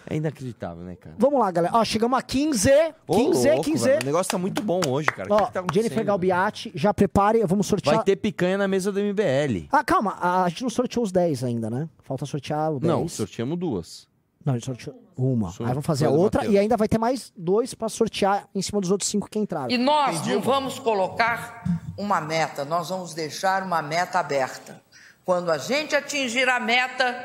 É 0.09 0.15
inacreditável, 0.15 0.83
né, 0.83 0.95
cara? 0.95 1.15
Vamos 1.17 1.39
lá, 1.39 1.49
galera. 1.51 1.75
Ó, 1.75 1.83
chegamos 1.85 2.17
a 2.17 2.21
15. 2.21 2.69
15, 2.69 3.49
Ô, 3.49 3.53
louco, 3.53 3.63
15. 3.63 3.83
velho, 3.87 4.01
O 4.01 4.05
negócio 4.05 4.31
tá 4.31 4.37
muito 4.37 4.61
bom 4.61 4.81
hoje, 4.87 5.07
cara. 5.07 5.29
O 5.31 5.33
Ó, 5.33 5.37
que 5.39 5.45
que 5.47 5.51
tá 5.53 5.59
acontecendo, 5.59 5.73
Jennifer 5.81 5.95
velho? 5.97 6.07
Galbiati, 6.07 6.71
já 6.75 6.93
prepare, 6.93 7.43
vamos 7.45 7.67
sortear. 7.67 7.95
Vai 7.95 8.03
ter 8.05 8.15
picanha 8.17 8.57
na 8.57 8.67
mesa 8.67 8.91
do 8.91 8.99
MBL. 8.99 9.67
Ah, 9.71 9.83
calma, 9.83 10.17
a 10.19 10.49
gente 10.49 10.63
não 10.63 10.69
sorteou 10.69 11.03
os 11.05 11.11
10 11.11 11.43
ainda, 11.43 11.69
né? 11.69 11.87
Falta 12.03 12.25
sortear 12.25 12.71
o 12.73 12.79
10. 12.79 12.91
Não, 12.93 13.07
sorteamos 13.07 13.57
duas. 13.57 14.07
Não, 14.45 14.53
a 14.53 14.57
gente 14.57 14.65
sorteou 14.65 14.95
uma. 15.15 15.51
Sor- 15.51 15.65
Aí 15.65 15.71
vamos 15.71 15.85
fazer 15.85 16.05
a 16.05 16.09
do 16.09 16.17
outra 16.19 16.39
Matheus. 16.41 16.55
e 16.55 16.59
ainda 16.59 16.75
vai 16.75 16.87
ter 16.89 16.97
mais 16.97 17.31
dois 17.37 17.73
pra 17.73 17.87
sortear 17.87 18.45
em 18.53 18.61
cima 18.61 18.81
dos 18.81 18.91
outros 18.91 19.09
cinco 19.09 19.29
que 19.29 19.39
entraram. 19.39 19.71
E 19.71 19.77
nós 19.77 20.27
não 20.27 20.41
vamos 20.41 20.79
colocar 20.79 21.63
uma 21.97 22.19
meta, 22.19 22.65
nós 22.65 22.89
vamos 22.89 23.13
deixar 23.13 23.63
uma 23.63 23.81
meta 23.81 24.19
aberta. 24.19 24.81
Quando 25.23 25.49
a 25.49 25.57
gente 25.57 25.95
atingir 25.95 26.49
a 26.49 26.59
meta, 26.59 27.15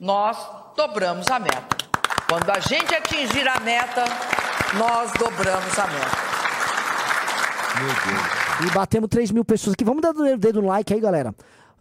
nós 0.00 0.36
dobramos 0.76 1.28
a 1.28 1.38
meta. 1.38 1.76
Quando 2.28 2.50
a 2.50 2.60
gente 2.60 2.94
atingir 2.94 3.48
a 3.48 3.58
meta, 3.60 4.04
nós 4.76 5.10
dobramos 5.18 5.78
a 5.78 5.86
meta. 5.86 6.16
Meu 7.80 7.88
Deus. 7.88 8.70
E 8.70 8.74
batemos 8.74 9.08
3 9.08 9.30
mil 9.30 9.46
pessoas 9.46 9.72
aqui. 9.72 9.82
Vamos 9.82 10.02
dar 10.02 10.10
o 10.10 10.36
dedo 10.36 10.60
no 10.60 10.68
like 10.68 10.92
aí, 10.92 11.00
galera. 11.00 11.34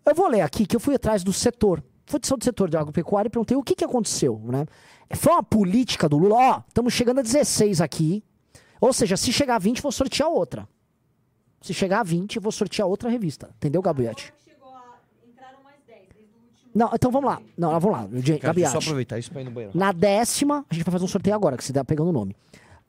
Eu 0.05 0.15
vou 0.15 0.29
ler 0.29 0.39
aqui 0.39 0.65
que 0.65 0.73
eu 0.73 0.79
fui 0.79 0.95
atrás 0.95 1.21
do 1.21 1.33
setor. 1.33 1.83
Fui 2.05 2.17
do 2.17 2.43
setor 2.43 2.69
de 2.69 2.77
agropecuária 2.77 3.27
e 3.27 3.29
perguntei 3.29 3.57
o 3.57 3.61
que, 3.61 3.75
que 3.75 3.83
aconteceu, 3.83 4.39
né? 4.45 4.65
Foi 5.15 5.33
uma 5.33 5.43
política 5.43 6.07
do 6.07 6.17
Lula. 6.17 6.35
Ó, 6.35 6.61
estamos 6.65 6.93
chegando 6.93 7.19
a 7.19 7.23
16 7.23 7.81
aqui. 7.81 8.23
Ou 8.79 8.93
seja, 8.93 9.17
se 9.17 9.33
chegar 9.33 9.55
a 9.55 9.59
20, 9.59 9.81
vou 9.81 9.91
sortear 9.91 10.29
outra. 10.29 10.65
Se 11.61 11.73
chegar 11.73 11.99
a 11.99 12.03
20, 12.03 12.39
vou 12.39 12.53
sortear 12.53 12.87
outra 12.87 13.09
revista. 13.09 13.49
Entendeu, 13.57 13.81
Gabriete? 13.81 14.33
Não, 16.77 16.91
então 16.93 17.09
vamos 17.11 17.29
lá. 17.29 17.41
Não, 17.57 17.79
vamos 17.79 17.97
lá. 17.97 18.07
Eu 18.67 18.71
só 18.71 18.77
aproveitar 18.79 19.17
isso 19.17 19.31
pra 19.31 19.41
ir 19.41 19.45
no 19.45 19.51
banheiro. 19.51 19.77
Na 19.77 19.91
décima, 19.91 20.65
a 20.69 20.73
gente 20.73 20.83
vai 20.83 20.91
fazer 20.91 21.05
um 21.05 21.07
sorteio 21.07 21.35
agora, 21.35 21.57
que 21.57 21.63
você 21.63 21.73
tá 21.73 21.83
pegando 21.83 22.09
o 22.09 22.13
nome. 22.13 22.35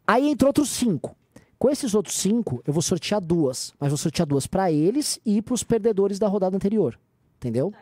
Aí 0.06 0.28
entrou 0.28 0.48
outros 0.50 0.68
cinco. 0.70 1.16
Com 1.58 1.70
esses 1.70 1.94
outros 1.94 2.16
cinco, 2.16 2.62
eu 2.66 2.72
vou 2.72 2.82
sortear 2.82 3.20
duas. 3.20 3.72
Mas 3.80 3.88
vou 3.90 3.96
sortear 3.98 4.26
duas 4.26 4.46
pra 4.46 4.70
eles 4.70 5.18
e 5.24 5.40
pros 5.42 5.62
perdedores 5.64 6.18
da 6.18 6.28
rodada 6.28 6.54
anterior. 6.54 6.98
Entendeu? 7.38 7.72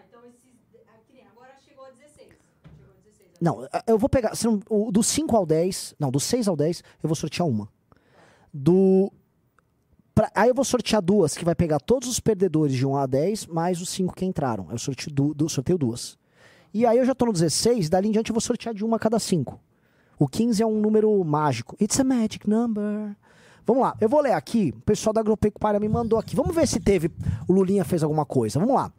Não, 3.40 3.68
eu 3.86 3.98
vou 3.98 4.08
pegar. 4.08 4.34
se 4.34 4.46
não- 4.46 4.60
o- 4.70 4.90
do 4.90 5.02
5 5.02 5.36
ao 5.36 5.44
10. 5.44 5.94
Não, 5.98 6.10
do 6.10 6.18
6 6.20 6.48
ao 6.48 6.56
10, 6.56 6.82
eu 7.02 7.08
vou 7.08 7.14
sortear 7.16 7.46
uma. 7.46 7.68
Do. 8.52 9.12
Pra- 10.16 10.32
aí 10.34 10.48
eu 10.48 10.54
vou 10.54 10.64
sortear 10.64 11.00
duas, 11.00 11.36
que 11.36 11.44
vai 11.44 11.54
pegar 11.54 11.78
todos 11.78 12.08
os 12.08 12.18
perdedores 12.18 12.74
de 12.74 12.84
1 12.84 12.96
a 12.96 13.06
10, 13.06 13.46
mais 13.46 13.80
os 13.80 13.88
5 13.90 14.14
que 14.16 14.24
entraram. 14.24 14.66
Eu 14.72 14.78
sorteio, 14.78 15.14
du, 15.14 15.34
du- 15.34 15.48
sorteio 15.48 15.78
duas. 15.78 16.18
E 16.74 16.84
aí 16.84 16.98
eu 16.98 17.04
já 17.04 17.14
tô 17.14 17.26
no 17.26 17.32
16, 17.32 17.88
dali 17.88 18.08
em 18.08 18.10
diante 18.12 18.30
eu 18.30 18.34
vou 18.34 18.40
sortear 18.40 18.74
de 18.74 18.84
uma 18.84 18.96
a 18.96 18.98
cada 18.98 19.18
5. 19.20 19.60
O 20.18 20.26
15 20.26 20.62
é 20.62 20.66
um 20.66 20.80
número 20.80 21.22
mágico. 21.24 21.76
It's 21.80 22.00
a 22.00 22.04
magic 22.04 22.48
number. 22.48 23.14
Vamos 23.66 23.82
lá, 23.82 23.94
eu 24.00 24.08
vou 24.08 24.20
ler 24.20 24.32
aqui. 24.32 24.72
O 24.76 24.80
pessoal 24.80 25.12
da 25.12 25.20
Agropecuária 25.20 25.78
me 25.78 25.88
mandou 25.88 26.18
aqui. 26.18 26.34
Vamos 26.34 26.54
ver 26.54 26.66
se 26.66 26.80
teve. 26.80 27.10
O 27.46 27.52
Lulinha 27.52 27.84
fez 27.84 28.02
alguma 28.02 28.24
coisa. 28.24 28.58
Vamos 28.58 28.74
lá. 28.74 28.90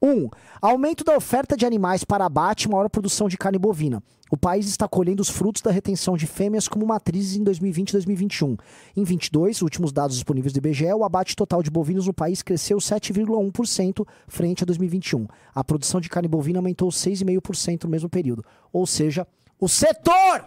Um, 0.00 0.28
aumento 0.60 1.02
da 1.02 1.16
oferta 1.16 1.56
de 1.56 1.66
animais 1.66 2.04
para 2.04 2.24
abate 2.24 2.66
e 2.66 2.70
maior 2.70 2.88
produção 2.88 3.28
de 3.28 3.36
carne 3.36 3.58
bovina. 3.58 4.02
O 4.30 4.36
país 4.36 4.66
está 4.68 4.86
colhendo 4.86 5.22
os 5.22 5.30
frutos 5.30 5.62
da 5.62 5.70
retenção 5.70 6.16
de 6.16 6.26
fêmeas 6.26 6.68
como 6.68 6.86
matrizes 6.86 7.36
em 7.36 7.42
2020 7.42 7.88
e 7.88 7.92
2021. 7.92 8.56
Em 8.96 9.02
22, 9.02 9.62
últimos 9.62 9.90
dados 9.90 10.16
disponíveis 10.16 10.52
do 10.52 10.58
IBGE, 10.58 10.92
o 10.92 11.02
abate 11.02 11.34
total 11.34 11.62
de 11.62 11.70
bovinos 11.70 12.06
no 12.06 12.12
país 12.12 12.42
cresceu 12.42 12.76
7,1% 12.76 14.06
frente 14.28 14.62
a 14.62 14.66
2021. 14.66 15.26
A 15.54 15.64
produção 15.64 16.00
de 16.00 16.08
carne 16.08 16.28
bovina 16.28 16.58
aumentou 16.58 16.90
6,5% 16.90 17.84
no 17.84 17.90
mesmo 17.90 18.08
período. 18.08 18.44
Ou 18.72 18.86
seja, 18.86 19.26
o 19.58 19.68
setor 19.68 20.44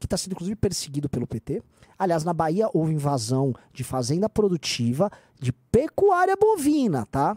que 0.00 0.06
está 0.06 0.16
sendo 0.16 0.32
inclusive 0.32 0.56
perseguido 0.56 1.08
pelo 1.08 1.26
PT. 1.26 1.62
Aliás, 1.98 2.24
na 2.24 2.32
Bahia 2.32 2.70
houve 2.72 2.94
invasão 2.94 3.54
de 3.72 3.84
fazenda 3.84 4.28
produtiva 4.28 5.10
de 5.38 5.52
pecuária 5.52 6.34
bovina, 6.34 7.04
tá? 7.04 7.36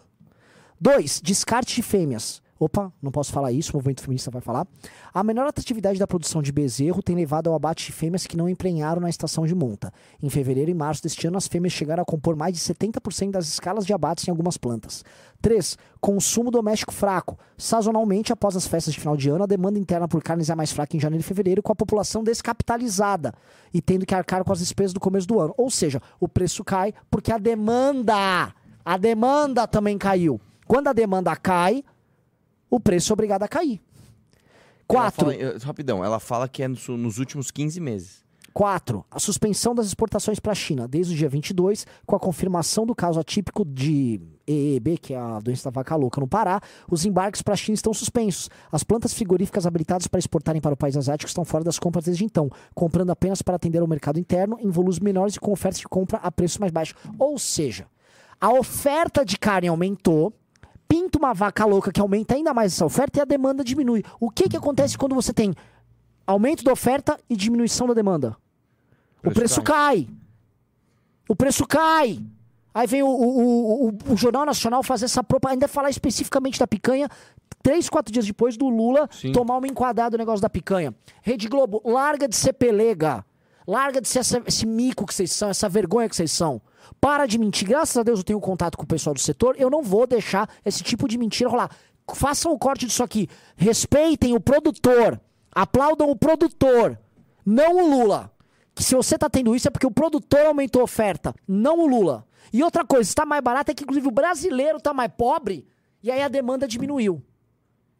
Dois, 0.83 1.21
descarte 1.23 1.75
de 1.75 1.81
fêmeas. 1.81 2.41
Opa, 2.59 2.91
não 3.01 3.09
posso 3.09 3.31
falar 3.31 3.53
isso, 3.53 3.71
o 3.71 3.77
movimento 3.77 4.01
feminista 4.01 4.29
vai 4.29 4.41
falar. 4.41 4.67
A 5.13 5.23
menor 5.23 5.47
atratividade 5.47 5.97
da 5.97 6.05
produção 6.05 6.41
de 6.41 6.51
bezerro 6.51 7.01
tem 7.01 7.15
levado 7.15 7.47
ao 7.47 7.55
abate 7.55 7.85
de 7.85 7.93
fêmeas 7.93 8.27
que 8.27 8.35
não 8.35 8.49
emprenharam 8.49 8.99
na 8.99 9.09
estação 9.09 9.45
de 9.45 9.55
monta. 9.55 9.93
Em 10.21 10.29
fevereiro 10.29 10.69
e 10.69 10.73
março 10.73 11.01
deste 11.01 11.25
ano, 11.25 11.37
as 11.37 11.47
fêmeas 11.47 11.71
chegaram 11.71 12.03
a 12.03 12.05
compor 12.05 12.35
mais 12.35 12.53
de 12.53 12.59
70% 12.59 13.31
das 13.31 13.47
escalas 13.47 13.85
de 13.85 13.93
abates 13.93 14.27
em 14.27 14.31
algumas 14.31 14.57
plantas. 14.57 15.05
3. 15.41 15.77
Consumo 16.01 16.51
doméstico 16.51 16.93
fraco. 16.93 17.39
Sazonalmente, 17.57 18.33
após 18.33 18.53
as 18.57 18.67
festas 18.67 18.93
de 18.93 18.99
final 18.99 19.15
de 19.15 19.29
ano, 19.29 19.45
a 19.45 19.47
demanda 19.47 19.79
interna 19.79 20.05
por 20.05 20.21
carnes 20.21 20.49
é 20.49 20.55
mais 20.55 20.73
fraca 20.73 20.97
em 20.97 20.99
janeiro 20.99 21.21
e 21.21 21.25
fevereiro, 21.25 21.63
com 21.63 21.71
a 21.71 21.77
população 21.77 22.25
descapitalizada 22.25 23.33
e 23.73 23.81
tendo 23.81 24.05
que 24.05 24.13
arcar 24.13 24.43
com 24.43 24.51
as 24.51 24.59
despesas 24.59 24.91
do 24.91 24.99
começo 24.99 25.29
do 25.29 25.39
ano. 25.39 25.53
Ou 25.57 25.71
seja, 25.71 26.01
o 26.19 26.27
preço 26.27 26.61
cai 26.61 26.93
porque 27.09 27.31
a 27.31 27.37
demanda, 27.37 28.53
a 28.83 28.97
demanda 28.97 29.65
também 29.65 29.97
caiu. 29.97 30.41
Quando 30.73 30.87
a 30.87 30.93
demanda 30.93 31.35
cai, 31.35 31.83
o 32.67 32.79
preço 32.79 33.11
é 33.11 33.13
obrigado 33.13 33.43
a 33.43 33.47
cair. 33.47 33.79
Ela 33.79 34.87
Quatro. 34.87 35.25
fala- 35.27 35.35
eh, 35.35 35.57
rapidão, 35.61 36.03
ela 36.03 36.19
fala 36.19 36.49
que 36.49 36.63
é 36.63 36.67
nos, 36.67 37.19
últimos 37.19 37.51
15 37.51 37.79
meses. 37.79 38.23
4. 38.51 39.05
A 39.11 39.19
suspensão 39.19 39.75
das 39.75 39.85
exportações 39.85 40.39
para 40.39 40.51
a 40.51 40.55
China 40.55 40.87
desde 40.87 41.13
o 41.13 41.15
dia 41.15 41.29
22, 41.29 41.85
com 42.07 42.15
a 42.15 42.19
confirmação 42.19 42.87
do 42.87 42.95
caso 42.95 43.19
atípico 43.19 43.63
de 43.63 44.19
EEB, 44.47 44.97
que 44.97 45.13
é 45.13 45.17
a 45.19 45.39
doença 45.39 45.65
da 45.65 45.69
vaca 45.75 45.95
louca 45.95 46.19
no 46.19 46.27
Pará, 46.27 46.59
os 46.89 47.05
embarques 47.05 47.43
para 47.43 47.53
a 47.53 47.57
China 47.57 47.75
estão 47.75 47.93
suspensos. 47.93 48.49
As 48.71 48.83
plantas 48.83 49.13
frigoríficas 49.13 49.67
habilitadas 49.67 50.07
para 50.07 50.17
exportarem 50.17 50.59
para 50.59 50.73
o 50.73 50.77
país 50.77 50.97
asiático 50.97 51.27
estão 51.29 51.45
fora 51.45 51.63
das 51.63 51.77
compras 51.77 52.05
desde 52.05 52.25
então, 52.25 52.49
comprando 52.73 53.11
apenas 53.11 53.43
para 53.43 53.57
atender 53.57 53.77
ao 53.77 53.87
mercado 53.87 54.19
interno 54.19 54.57
em 54.59 54.71
volumes 54.71 54.97
menores 54.97 55.35
e 55.35 55.39
com 55.39 55.51
ofertas 55.51 55.81
de 55.81 55.87
compra 55.87 56.17
a 56.17 56.31
preços 56.31 56.57
mais 56.57 56.71
baixos. 56.71 56.95
Ou 57.19 57.37
seja, 57.37 57.85
a 58.41 58.51
oferta 58.51 59.23
de 59.23 59.37
carne 59.37 59.67
aumentou, 59.67 60.33
pinta 60.93 61.17
uma 61.17 61.33
vaca 61.33 61.65
louca 61.65 61.91
que 61.91 61.99
aumenta 61.99 62.35
ainda 62.35 62.53
mais 62.53 62.71
essa 62.73 62.85
oferta 62.85 63.17
e 63.17 63.21
a 63.21 63.25
demanda 63.25 63.63
diminui. 63.63 64.03
O 64.19 64.29
que, 64.29 64.47
que 64.47 64.55
acontece 64.55 64.95
quando 64.95 65.15
você 65.15 65.33
tem 65.33 65.55
aumento 66.27 66.63
da 66.63 66.71
oferta 66.71 67.19
e 67.27 67.35
diminuição 67.35 67.87
da 67.87 67.95
demanda? 67.95 68.37
O 69.25 69.31
preço 69.31 69.61
cai. 69.63 70.07
O 71.27 71.35
preço 71.35 71.65
cai. 71.65 72.19
Aí 72.75 72.85
vem 72.85 73.01
o, 73.01 73.07
o, 73.07 73.87
o, 73.87 74.13
o 74.13 74.15
Jornal 74.17 74.45
Nacional 74.45 74.83
fazer 74.83 75.05
essa 75.05 75.23
propaganda, 75.23 75.55
ainda 75.55 75.67
falar 75.67 75.89
especificamente 75.89 76.59
da 76.59 76.67
picanha, 76.67 77.09
três, 77.63 77.89
quatro 77.89 78.13
dias 78.13 78.25
depois 78.27 78.55
do 78.55 78.69
Lula 78.69 79.09
tomar 79.31 79.57
uma 79.57 79.67
enquadrada 79.67 80.11
do 80.11 80.17
negócio 80.19 80.41
da 80.43 80.49
picanha. 80.49 80.93
Rede 81.23 81.47
Globo, 81.47 81.81
larga 81.85 82.27
de 82.27 82.35
ser 82.35 82.53
pelega. 82.53 83.25
Larga 83.65 83.99
de 83.99 84.07
ser 84.07 84.19
essa- 84.19 84.43
esse 84.45 84.65
mico 84.67 85.07
que 85.07 85.13
vocês 85.13 85.31
são, 85.31 85.49
essa 85.49 85.67
vergonha 85.67 86.07
que 86.07 86.15
vocês 86.15 86.31
são. 86.31 86.61
Para 86.99 87.25
de 87.25 87.37
mentir. 87.37 87.67
Graças 87.67 87.97
a 87.97 88.03
Deus 88.03 88.19
eu 88.19 88.23
tenho 88.23 88.39
contato 88.39 88.77
com 88.77 88.83
o 88.83 88.87
pessoal 88.87 89.13
do 89.13 89.19
setor. 89.19 89.55
Eu 89.57 89.69
não 89.69 89.81
vou 89.81 90.07
deixar 90.07 90.49
esse 90.65 90.83
tipo 90.83 91.07
de 91.07 91.17
mentira 91.17 91.49
rolar. 91.49 91.69
Façam 92.13 92.51
o 92.51 92.59
corte 92.59 92.85
disso 92.85 93.03
aqui. 93.03 93.29
Respeitem 93.55 94.35
o 94.35 94.39
produtor. 94.39 95.19
Aplaudam 95.51 96.09
o 96.09 96.15
produtor. 96.15 96.99
Não 97.45 97.77
o 97.77 97.89
Lula. 97.89 98.31
Que 98.75 98.83
se 98.83 98.95
você 98.95 99.17
tá 99.17 99.29
tendo 99.29 99.55
isso 99.55 99.67
é 99.67 99.71
porque 99.71 99.85
o 99.85 99.91
produtor 99.91 100.47
aumentou 100.47 100.81
a 100.81 100.85
oferta, 100.85 101.33
não 101.47 101.79
o 101.79 101.87
Lula. 101.87 102.25
E 102.51 102.63
outra 102.63 102.83
coisa, 102.83 103.07
está 103.07 103.25
mais 103.25 103.41
barato 103.41 103.71
é 103.71 103.73
que 103.73 103.83
inclusive 103.83 104.07
o 104.07 104.11
brasileiro 104.11 104.79
tá 104.79 104.93
mais 104.93 105.11
pobre 105.15 105.67
e 106.01 106.11
aí 106.11 106.21
a 106.21 106.27
demanda 106.27 106.67
diminuiu. 106.67 107.23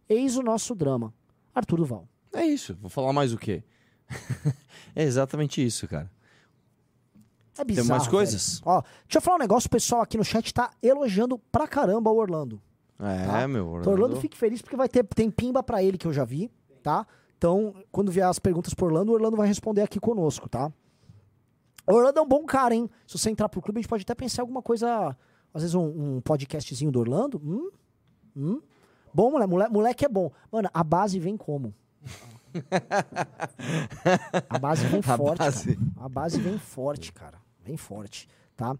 Eis 0.09 0.35
o 0.35 0.41
nosso 0.41 0.75
drama. 0.75 1.13
Arthur 1.53 1.77
Duval. 1.77 2.07
É 2.33 2.45
isso. 2.45 2.75
Vou 2.81 2.89
falar 2.89 3.13
mais 3.13 3.33
o 3.33 3.37
quê? 3.37 3.63
é 4.95 5.03
exatamente 5.03 5.63
isso, 5.63 5.87
cara. 5.87 6.11
É 7.57 7.63
bizarro. 7.63 7.87
mais 7.89 8.03
velho. 8.03 8.11
coisas? 8.11 8.61
Ó, 8.65 8.81
deixa 8.81 9.17
eu 9.17 9.21
falar 9.21 9.37
um 9.37 9.39
negócio, 9.39 9.67
o 9.67 9.69
pessoal 9.69 10.01
aqui 10.01 10.17
no 10.17 10.23
chat 10.23 10.53
tá 10.53 10.71
elogiando 10.81 11.37
pra 11.51 11.67
caramba 11.67 12.09
o 12.11 12.17
Orlando. 12.17 12.61
É, 12.99 13.25
tá? 13.25 13.47
meu. 13.47 13.63
Então, 13.65 13.73
Orlando, 13.73 13.89
Orlando. 13.91 14.15
fique 14.21 14.37
feliz 14.37 14.61
porque 14.61 14.75
vai 14.75 14.87
ter 14.89 15.03
tem 15.03 15.29
pimba 15.29 15.61
pra 15.61 15.83
ele 15.83 15.97
que 15.97 16.07
eu 16.07 16.13
já 16.13 16.23
vi, 16.23 16.49
tá? 16.81 17.05
Então, 17.37 17.75
quando 17.91 18.11
vier 18.11 18.25
as 18.27 18.39
perguntas 18.39 18.73
pro 18.73 18.85
Orlando, 18.85 19.11
o 19.11 19.15
Orlando 19.15 19.35
vai 19.35 19.47
responder 19.47 19.81
aqui 19.81 19.99
conosco, 19.99 20.47
tá? 20.47 20.71
O 21.85 21.93
Orlando 21.93 22.19
é 22.19 22.21
um 22.21 22.27
bom 22.27 22.45
cara, 22.45 22.73
hein? 22.73 22.89
Se 23.05 23.17
você 23.17 23.29
entrar 23.29 23.49
pro 23.49 23.61
clube, 23.61 23.79
a 23.79 23.81
gente 23.81 23.89
pode 23.89 24.03
até 24.03 24.15
pensar 24.15 24.41
em 24.41 24.43
alguma 24.43 24.61
coisa, 24.61 25.15
às 25.53 25.61
vezes 25.61 25.75
um, 25.75 26.15
um 26.15 26.21
podcastzinho 26.21 26.91
do 26.91 26.99
Orlando. 26.99 27.41
Hum? 27.43 27.69
Hum? 28.35 28.61
Bom, 29.13 29.29
moleque, 29.31 29.71
moleque, 29.73 30.05
é 30.05 30.09
bom. 30.09 30.31
Mano, 30.51 30.69
a 30.73 30.83
base 30.83 31.19
vem 31.19 31.35
como? 31.35 31.73
A 34.49 34.59
base 34.59 34.85
vem 34.87 34.99
A 34.99 35.17
forte, 35.17 35.37
base. 35.39 35.75
cara. 35.75 35.91
A 36.05 36.09
base 36.09 36.39
vem 36.39 36.57
forte, 36.57 37.11
cara. 37.11 37.42
Vem 37.63 37.77
forte, 37.77 38.27
tá? 38.55 38.75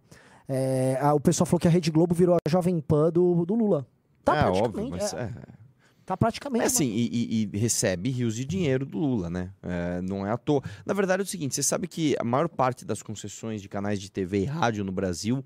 É, 0.48 0.98
a- 1.02 1.14
o 1.14 1.20
pessoal 1.20 1.46
falou 1.46 1.60
que 1.60 1.68
a 1.68 1.72
Rede 1.72 1.90
Globo 1.92 2.14
virou 2.14 2.36
a 2.36 2.50
Jovem 2.50 2.80
Pan 2.82 3.12
do, 3.12 3.46
do 3.46 3.56
Lula. 3.56 3.88
Tá 4.24 4.36
é 4.36 4.42
praticamente. 4.44 4.68
óbvio, 4.68 4.90
mas 4.90 5.14
é, 5.14 5.22
é. 5.24 5.64
Tá 6.06 6.18
praticamente. 6.18 6.64
É 6.64 6.68
assim, 6.68 6.86
e, 6.86 7.08
e- 7.08 7.50
e 7.54 7.58
recebe 7.58 8.10
rios 8.10 8.36
de 8.36 8.44
dinheiro 8.44 8.86
do 8.86 8.98
Lula, 8.98 9.30
né? 9.30 9.52
É, 9.62 10.02
não 10.02 10.28
é 10.28 10.32
à 10.32 10.38
toa. 10.38 10.62
Na 10.86 10.94
verdade 10.94 11.22
é 11.22 11.24
o 11.24 11.28
seguinte, 11.28 11.56
você 11.56 11.64
sabe 11.64 11.88
que 11.88 12.14
a 12.20 12.24
maior 12.26 12.50
parte 12.50 12.84
das 12.84 13.02
concessões 13.02 13.62
de 13.62 13.70
canais 13.70 14.02
de 14.02 14.12
TV 14.12 14.42
e 14.42 14.46
rádio 14.46 14.84
no 14.84 14.92
Brasil, 14.92 15.44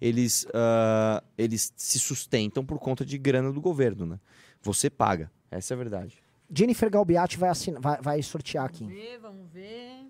eles, 0.00 0.46
ah, 0.54 1.22
eles 1.36 1.70
se 1.76 1.98
sustentam 1.98 2.64
por 2.64 2.78
conta 2.78 3.04
de 3.04 3.18
grana 3.18 3.52
do 3.52 3.60
governo, 3.60 4.06
né? 4.06 4.18
Você 4.62 4.88
paga, 4.88 5.30
essa 5.50 5.74
é 5.74 5.76
a 5.76 5.78
verdade. 5.78 6.16
Jennifer 6.50 6.88
Galbiati 6.90 7.36
vai, 7.36 7.50
assinar, 7.50 7.78
vai, 7.80 8.00
vai 8.00 8.22
sortear 8.22 8.64
aqui. 8.64 8.84
Vamos 8.84 8.94
ver, 8.98 9.18
vamos 9.18 9.50
ver. 9.52 10.06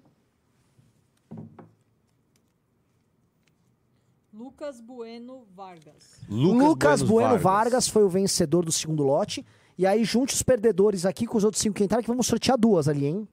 Lucas 4.38 4.80
Bueno 4.80 5.44
Vargas. 5.52 6.20
Lucas, 6.28 7.02
Buenos 7.02 7.08
Bueno 7.08 7.28
Vargas. 7.30 7.42
Vargas. 7.42 7.88
foi 7.88 8.04
o 8.04 8.08
vencedor 8.08 8.64
do 8.64 8.70
segundo 8.70 9.02
lote. 9.02 9.44
E 9.76 9.84
aí, 9.84 10.04
junte 10.04 10.32
os 10.32 10.42
perdedores 10.42 11.04
aqui 11.04 11.26
com 11.26 11.36
os 11.36 11.42
outros 11.42 11.60
cinco 11.60 11.74
que 11.74 11.82
entraram, 11.82 12.02
que 12.02 12.08
vamos 12.08 12.26
sortear 12.26 12.56
duas 12.56 12.86
ali, 12.86 13.06
hein? 13.06 13.28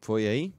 Foi 0.00 0.26
aí? 0.26 0.54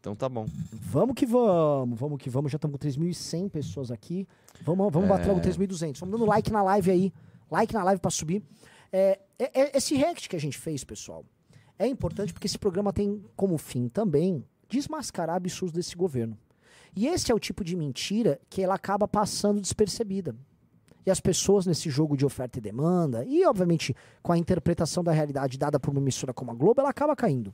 Então 0.00 0.16
tá 0.16 0.28
bom. 0.28 0.46
Vamos 0.72 1.14
que 1.14 1.24
vamos, 1.24 1.98
vamos 1.98 2.20
que 2.20 2.28
vamos. 2.28 2.50
Já 2.50 2.56
estamos 2.56 2.76
com 2.76 2.88
3.100 2.88 3.48
pessoas 3.48 3.90
aqui. 3.92 4.26
Vamos, 4.62 4.92
vamos 4.92 5.08
bater 5.08 5.28
logo 5.28 5.38
É. 5.38 5.44
3.200. 5.44 6.00
Vamos 6.00 6.18
dando 6.18 6.28
like 6.28 6.50
na 6.50 6.60
live 6.64 6.90
aí. 6.90 7.12
Like 7.52 7.72
na 7.74 7.84
live 7.84 8.00
para 8.00 8.10
subir. 8.10 8.42
É, 8.90 9.20
é- 9.38 9.60
é- 9.60 9.76
esse 9.76 9.94
react 9.94 10.28
que 10.28 10.36
a 10.36 10.40
gente 10.40 10.56
fez, 10.58 10.82
pessoal, 10.84 11.24
é 11.78 11.86
importante 11.86 12.32
porque 12.32 12.46
esse 12.46 12.58
programa 12.58 12.92
tem 12.92 13.22
como 13.36 13.58
fim 13.58 13.88
também 13.88 14.44
desmascarar 14.68 15.36
absurdos 15.36 15.72
desse 15.74 15.94
governo. 15.94 16.36
E 16.96 17.06
esse 17.06 17.30
é 17.30 17.34
o 17.34 17.38
tipo 17.38 17.62
de 17.64 17.76
mentira 17.76 18.40
que 18.50 18.62
ela 18.62 18.74
acaba 18.74 19.06
passando 19.06 19.60
despercebida. 19.60 20.34
E 21.04 21.10
as 21.10 21.20
pessoas 21.20 21.66
nesse 21.66 21.90
jogo 21.90 22.16
de 22.16 22.24
oferta 22.24 22.58
e 22.58 22.62
demanda, 22.62 23.24
e 23.24 23.44
obviamente 23.44 23.94
com 24.22 24.32
a 24.32 24.38
interpretação 24.38 25.02
da 25.02 25.10
realidade 25.12 25.58
dada 25.58 25.78
por 25.80 25.90
uma 25.90 26.00
emissora 26.00 26.32
como 26.32 26.50
a 26.52 26.54
Globo, 26.54 26.80
ela 26.80 26.90
acaba 26.90 27.16
caindo. 27.16 27.52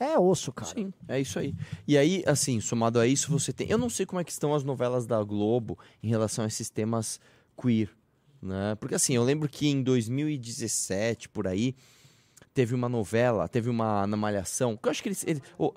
É 0.00 0.16
osso, 0.18 0.52
cara. 0.52 0.72
Sim, 0.72 0.92
é 1.08 1.20
isso 1.20 1.38
aí. 1.38 1.54
E 1.86 1.98
aí, 1.98 2.22
assim, 2.26 2.60
somado 2.60 3.00
a 3.00 3.06
isso, 3.06 3.30
você 3.30 3.52
tem. 3.52 3.68
Eu 3.68 3.76
não 3.78 3.90
sei 3.90 4.06
como 4.06 4.20
é 4.20 4.24
que 4.24 4.30
estão 4.30 4.54
as 4.54 4.62
novelas 4.62 5.06
da 5.06 5.22
Globo 5.24 5.76
em 6.02 6.08
relação 6.08 6.44
a 6.44 6.48
esses 6.48 6.70
temas 6.70 7.20
queer. 7.60 7.90
Né? 8.40 8.74
Porque 8.80 8.94
assim, 8.94 9.14
eu 9.14 9.24
lembro 9.24 9.48
que 9.48 9.66
em 9.68 9.82
2017, 9.82 11.28
por 11.28 11.46
aí, 11.46 11.74
teve 12.54 12.74
uma 12.74 12.88
novela, 12.88 13.48
teve 13.48 13.68
uma 13.68 14.06
na 14.06 14.16
Malhação. 14.16 14.76
Que 14.76 14.88
eu 14.88 14.90
acho 14.90 15.02
que 15.02 15.08
eles. 15.08 15.24
eles- 15.26 15.42
o- 15.58 15.72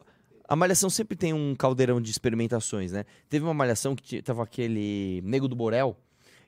a 0.47 0.55
Malhação 0.55 0.89
sempre 0.89 1.15
tem 1.17 1.33
um 1.33 1.55
caldeirão 1.55 2.01
de 2.01 2.11
experimentações, 2.11 2.91
né? 2.91 3.05
Teve 3.29 3.45
uma 3.45 3.53
Malhação 3.53 3.95
que 3.95 4.21
tava 4.21 4.43
aquele 4.43 5.21
Nego 5.23 5.47
do 5.47 5.55
Borel. 5.55 5.97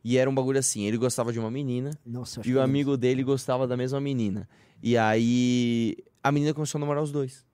E 0.03 0.18
era 0.18 0.30
um 0.30 0.36
bagulho 0.36 0.59
assim, 0.59 0.84
ele 0.84 0.97
gostava 0.97 1.32
de 1.32 1.39
uma 1.39 1.49
menina 1.49 1.91
Nossa, 2.05 2.39
eu 2.39 2.41
e 2.41 2.43
que 2.43 2.53
o 2.53 2.57
eu 2.57 2.61
amigo 2.61 2.97
dele 2.97 3.24
gostava 3.24 3.66
da 3.66 3.78
mesma 3.78 4.01
menina. 4.01 4.49
E 4.82 4.97
aí 4.97 5.95
a 6.22 6.30
menina 6.30 6.53
começou 6.53 6.78
a 6.78 6.82
namorar 6.82 7.01
os 7.01 7.09
dois. 7.11 7.45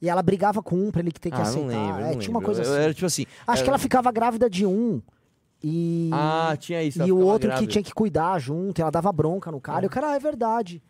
E 0.00 0.06
ela 0.08 0.20
brigava 0.22 0.62
com 0.62 0.76
um 0.76 0.90
pra 0.90 1.00
ele 1.00 1.10
ter 1.12 1.30
que 1.30 1.34
Ah, 1.36 1.38
não 1.38 1.44
aceitar. 1.46 1.66
lembro, 1.68 2.02
é, 2.02 2.12
não 2.12 2.18
tinha 2.18 2.30
uma 2.30 2.40
lembro. 2.40 2.40
coisa 2.54 2.62
Eu- 2.62 2.74
assim. 2.74 2.82
era 2.82 2.92
tipo 2.92 3.06
assim, 3.06 3.24
Acho 3.46 3.62
que 3.62 3.68
ela 3.70 3.78
ficava 3.78 4.12
grávida 4.12 4.50
de 4.50 4.66
um. 4.66 5.00
E. 5.62 6.10
Ah, 6.12 6.56
tinha 6.58 6.82
isso, 6.82 7.02
E 7.02 7.12
o 7.12 7.18
outro 7.18 7.48
grávida. 7.48 7.66
que 7.66 7.72
tinha 7.72 7.82
que 7.82 7.92
cuidar 7.94 8.38
junto. 8.38 8.80
Ela 8.82 8.90
dava 8.90 9.12
bronca 9.12 9.50
no 9.50 9.60
cara. 9.60 9.84
E 9.84 9.86
o 9.86 9.90
cara, 9.90 10.10
ah, 10.10 10.16
é 10.16 10.18
verdade. 10.18 10.82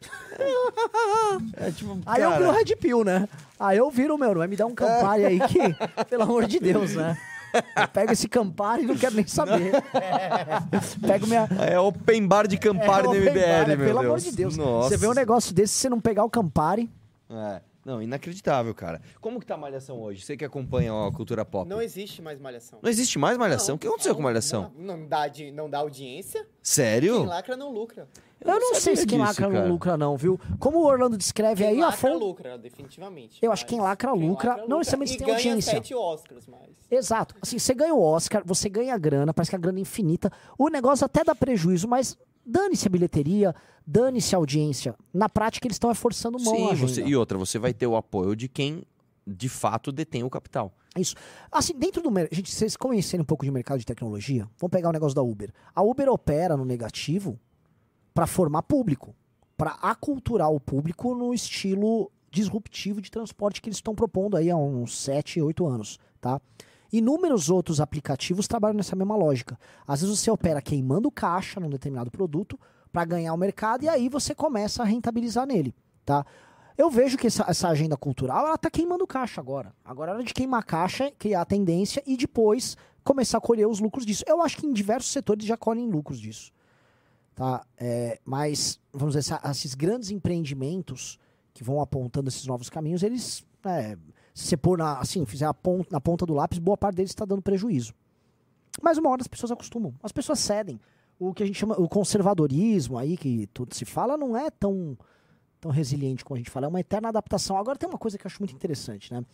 É 1.56 1.70
tipo, 1.70 1.98
Aí 2.04 2.22
eu 2.22 2.30
cara, 2.30 2.40
viro 2.40 2.52
Red 2.52 2.76
Pill, 2.76 3.04
né? 3.04 3.28
Aí 3.58 3.78
eu 3.78 3.90
viro, 3.90 4.18
meu, 4.18 4.28
não 4.30 4.38
vai 4.38 4.46
me 4.48 4.56
dar 4.56 4.66
um 4.66 4.74
Campari 4.74 5.24
aí 5.24 5.40
que, 5.40 5.58
pelo 6.10 6.22
amor 6.24 6.46
de 6.46 6.60
Deus, 6.60 6.94
né? 6.94 7.16
Eu 7.74 7.88
pego 7.88 8.12
esse 8.12 8.28
Campari 8.28 8.82
e 8.82 8.86
não 8.86 8.96
quero 8.96 9.14
nem 9.14 9.26
saber. 9.26 9.72
Pego 11.06 11.26
minha. 11.26 11.48
É 11.66 11.80
open 11.80 12.26
bar 12.26 12.46
de 12.46 12.58
Campari 12.58 13.06
É, 13.06 13.08
open 13.08 13.20
MBL, 13.22 13.32
bar, 13.32 13.40
é, 13.70 13.76
meu 13.76 13.86
Pelo 13.86 14.00
Deus. 14.00 14.04
amor 14.04 14.18
de 14.20 14.32
Deus. 14.32 14.56
Nossa. 14.58 14.88
Você 14.90 14.96
vê 14.98 15.06
um 15.08 15.14
negócio 15.14 15.54
desse, 15.54 15.72
se 15.72 15.80
você 15.80 15.88
não 15.88 16.00
pegar 16.00 16.24
o 16.24 16.28
Campari. 16.30 16.90
É. 17.30 17.60
Não, 17.86 18.02
inacreditável, 18.02 18.74
cara. 18.74 19.00
Como 19.20 19.38
que 19.38 19.46
tá 19.46 19.54
a 19.54 19.56
Malhação 19.56 20.02
hoje? 20.02 20.20
Você 20.20 20.36
que 20.36 20.44
acompanha 20.44 20.92
a 20.92 21.12
cultura 21.12 21.44
pop. 21.44 21.68
Não 21.70 21.80
existe 21.80 22.20
mais 22.20 22.36
malhação. 22.40 22.80
Não 22.82 22.90
existe 22.90 23.16
mais 23.16 23.38
Malhação? 23.38 23.76
o 23.76 23.78
que 23.78 23.86
aconteceu 23.86 24.12
com 24.16 24.22
Malhação? 24.22 24.72
Não, 24.76 24.96
não 24.96 25.06
dá, 25.06 25.28
de, 25.28 25.52
não 25.52 25.70
dá 25.70 25.78
audiência. 25.78 26.44
Sério? 26.60 27.18
Quem 27.18 27.26
lacra 27.26 27.56
não 27.56 27.72
lucra. 27.72 28.08
Eu 28.40 28.58
não, 28.58 28.74
sei 28.74 28.96
se 28.96 29.06
quem 29.06 29.18
disso, 29.18 29.28
lacra 29.28 29.48
cara. 29.48 29.62
não 29.62 29.72
lucra, 29.72 29.96
não, 29.96 30.16
viu? 30.16 30.36
Como 30.58 30.78
o 30.78 30.84
Orlando 30.84 31.16
descreve 31.16 31.62
Quem 31.62 31.74
aí, 31.74 31.80
a 31.80 31.86
lacra 31.86 32.00
fonte. 32.00 32.18
lucra, 32.18 32.58
definitivamente. 32.58 33.38
Eu 33.40 33.52
acho 33.52 33.64
que 33.64 33.70
quem 33.70 33.80
lacra 33.80 34.12
lucra, 34.12 34.50
lacra, 34.50 34.54
não 34.62 34.62
lucra. 34.62 34.78
necessariamente 34.78 35.14
e 35.14 35.18
tem 35.18 35.26
ganha 35.28 35.38
audiência. 35.38 35.72
sete 35.72 35.94
Oscars, 35.94 36.48
mas... 36.48 36.76
Exato. 36.90 37.36
Assim, 37.40 37.56
você 37.56 37.72
ganha 37.72 37.94
o 37.94 38.02
Oscar, 38.02 38.42
você 38.44 38.68
ganha 38.68 38.98
grana, 38.98 39.32
parece 39.32 39.50
que 39.50 39.56
a 39.56 39.60
grana 39.60 39.78
é 39.78 39.82
infinita. 39.82 40.32
O 40.58 40.68
negócio 40.68 41.04
até 41.04 41.22
dá 41.22 41.36
prejuízo, 41.36 41.86
mas 41.86 42.18
dane-se 42.46 42.86
a 42.86 42.90
bilheteria, 42.90 43.54
dane-se 43.84 44.34
a 44.34 44.38
audiência. 44.38 44.94
Na 45.12 45.28
prática, 45.28 45.66
eles 45.66 45.74
estão 45.74 45.92
forçando 45.94 46.38
mão 46.38 46.54
Sim, 46.54 46.74
você, 46.76 47.02
e 47.02 47.16
outra, 47.16 47.36
você 47.36 47.58
vai 47.58 47.74
ter 47.74 47.86
o 47.86 47.96
apoio 47.96 48.36
de 48.36 48.48
quem 48.48 48.84
de 49.26 49.48
fato 49.48 49.90
detém 49.90 50.22
o 50.22 50.30
capital. 50.30 50.72
Isso. 50.96 51.16
Assim, 51.50 51.74
dentro 51.74 52.00
do 52.00 52.10
mercado. 52.10 52.34
Gente, 52.34 52.50
vocês 52.50 52.76
conhecerem 52.76 53.22
um 53.22 53.26
pouco 53.26 53.44
de 53.44 53.50
mercado 53.50 53.78
de 53.78 53.84
tecnologia, 53.84 54.48
vamos 54.58 54.70
pegar 54.70 54.88
o 54.88 54.92
negócio 54.92 55.14
da 55.14 55.22
Uber. 55.22 55.52
A 55.74 55.82
Uber 55.82 56.08
opera 56.08 56.56
no 56.56 56.64
negativo 56.64 57.38
para 58.14 58.26
formar 58.26 58.62
público, 58.62 59.14
para 59.56 59.72
aculturar 59.82 60.50
o 60.50 60.60
público 60.60 61.14
no 61.14 61.34
estilo 61.34 62.10
disruptivo 62.30 63.00
de 63.00 63.10
transporte 63.10 63.60
que 63.60 63.68
eles 63.68 63.78
estão 63.78 63.94
propondo 63.94 64.36
aí 64.36 64.50
há 64.50 64.56
uns 64.56 64.98
7, 64.98 65.40
8 65.40 65.66
anos, 65.66 65.98
tá? 66.20 66.40
Inúmeros 66.98 67.50
outros 67.50 67.80
aplicativos 67.80 68.46
trabalham 68.46 68.76
nessa 68.76 68.96
mesma 68.96 69.16
lógica. 69.16 69.58
Às 69.86 70.00
vezes 70.00 70.18
você 70.18 70.30
opera 70.30 70.62
queimando 70.62 71.10
caixa 71.10 71.60
num 71.60 71.68
determinado 71.68 72.10
produto 72.10 72.58
para 72.92 73.04
ganhar 73.04 73.34
o 73.34 73.36
mercado 73.36 73.84
e 73.84 73.88
aí 73.88 74.08
você 74.08 74.34
começa 74.34 74.82
a 74.82 74.86
rentabilizar 74.86 75.46
nele, 75.46 75.74
tá? 76.04 76.24
Eu 76.78 76.90
vejo 76.90 77.16
que 77.16 77.26
essa, 77.26 77.44
essa 77.48 77.68
agenda 77.68 77.96
cultural, 77.96 78.46
ela 78.46 78.58
tá 78.58 78.70
queimando 78.70 79.06
caixa 79.06 79.40
agora. 79.40 79.74
Agora 79.84 80.12
é 80.12 80.14
hora 80.14 80.24
de 80.24 80.34
queimar 80.34 80.62
caixa, 80.64 81.10
criar 81.18 81.44
tendência 81.46 82.02
e 82.06 82.16
depois 82.16 82.76
começar 83.02 83.38
a 83.38 83.40
colher 83.40 83.66
os 83.66 83.80
lucros 83.80 84.04
disso. 84.04 84.24
Eu 84.26 84.42
acho 84.42 84.58
que 84.58 84.66
em 84.66 84.72
diversos 84.72 85.10
setores 85.10 85.44
já 85.44 85.56
colhem 85.56 85.88
lucros 85.88 86.20
disso. 86.20 86.52
Tá? 87.34 87.64
É, 87.78 88.18
mas, 88.24 88.80
vamos 88.92 89.14
dizer, 89.14 89.38
esses 89.50 89.74
grandes 89.74 90.10
empreendimentos 90.10 91.18
que 91.54 91.64
vão 91.64 91.80
apontando 91.80 92.28
esses 92.28 92.46
novos 92.46 92.68
caminhos, 92.68 93.02
eles, 93.02 93.44
é, 93.64 93.96
se 94.36 94.48
você 94.48 94.56
pôr 94.56 94.76
na, 94.76 94.98
assim, 94.98 95.24
fizer 95.24 95.50
ponta, 95.54 95.88
na 95.90 95.98
ponta 96.00 96.26
do 96.26 96.34
lápis, 96.34 96.58
boa 96.58 96.76
parte 96.76 96.96
deles 96.96 97.10
está 97.10 97.24
dando 97.24 97.40
prejuízo. 97.40 97.94
Mas 98.82 98.98
uma 98.98 99.08
hora 99.08 99.22
as 99.22 99.26
pessoas 99.26 99.50
acostumam, 99.50 99.94
as 100.02 100.12
pessoas 100.12 100.38
cedem. 100.38 100.78
O 101.18 101.32
que 101.32 101.42
a 101.42 101.46
gente 101.46 101.58
chama, 101.58 101.74
o 101.80 101.88
conservadorismo 101.88 102.98
aí, 102.98 103.16
que 103.16 103.46
tudo 103.54 103.74
se 103.74 103.86
fala, 103.86 104.18
não 104.18 104.36
é 104.36 104.50
tão 104.50 104.96
tão 105.58 105.70
resiliente 105.70 106.22
como 106.22 106.36
a 106.36 106.38
gente 106.38 106.50
fala, 106.50 106.66
é 106.66 106.68
uma 106.68 106.80
eterna 106.80 107.08
adaptação. 107.08 107.56
Agora 107.56 107.78
tem 107.78 107.88
uma 107.88 107.98
coisa 107.98 108.18
que 108.18 108.26
eu 108.26 108.28
acho 108.28 108.38
muito 108.42 108.54
interessante, 108.54 109.10
né? 109.10 109.24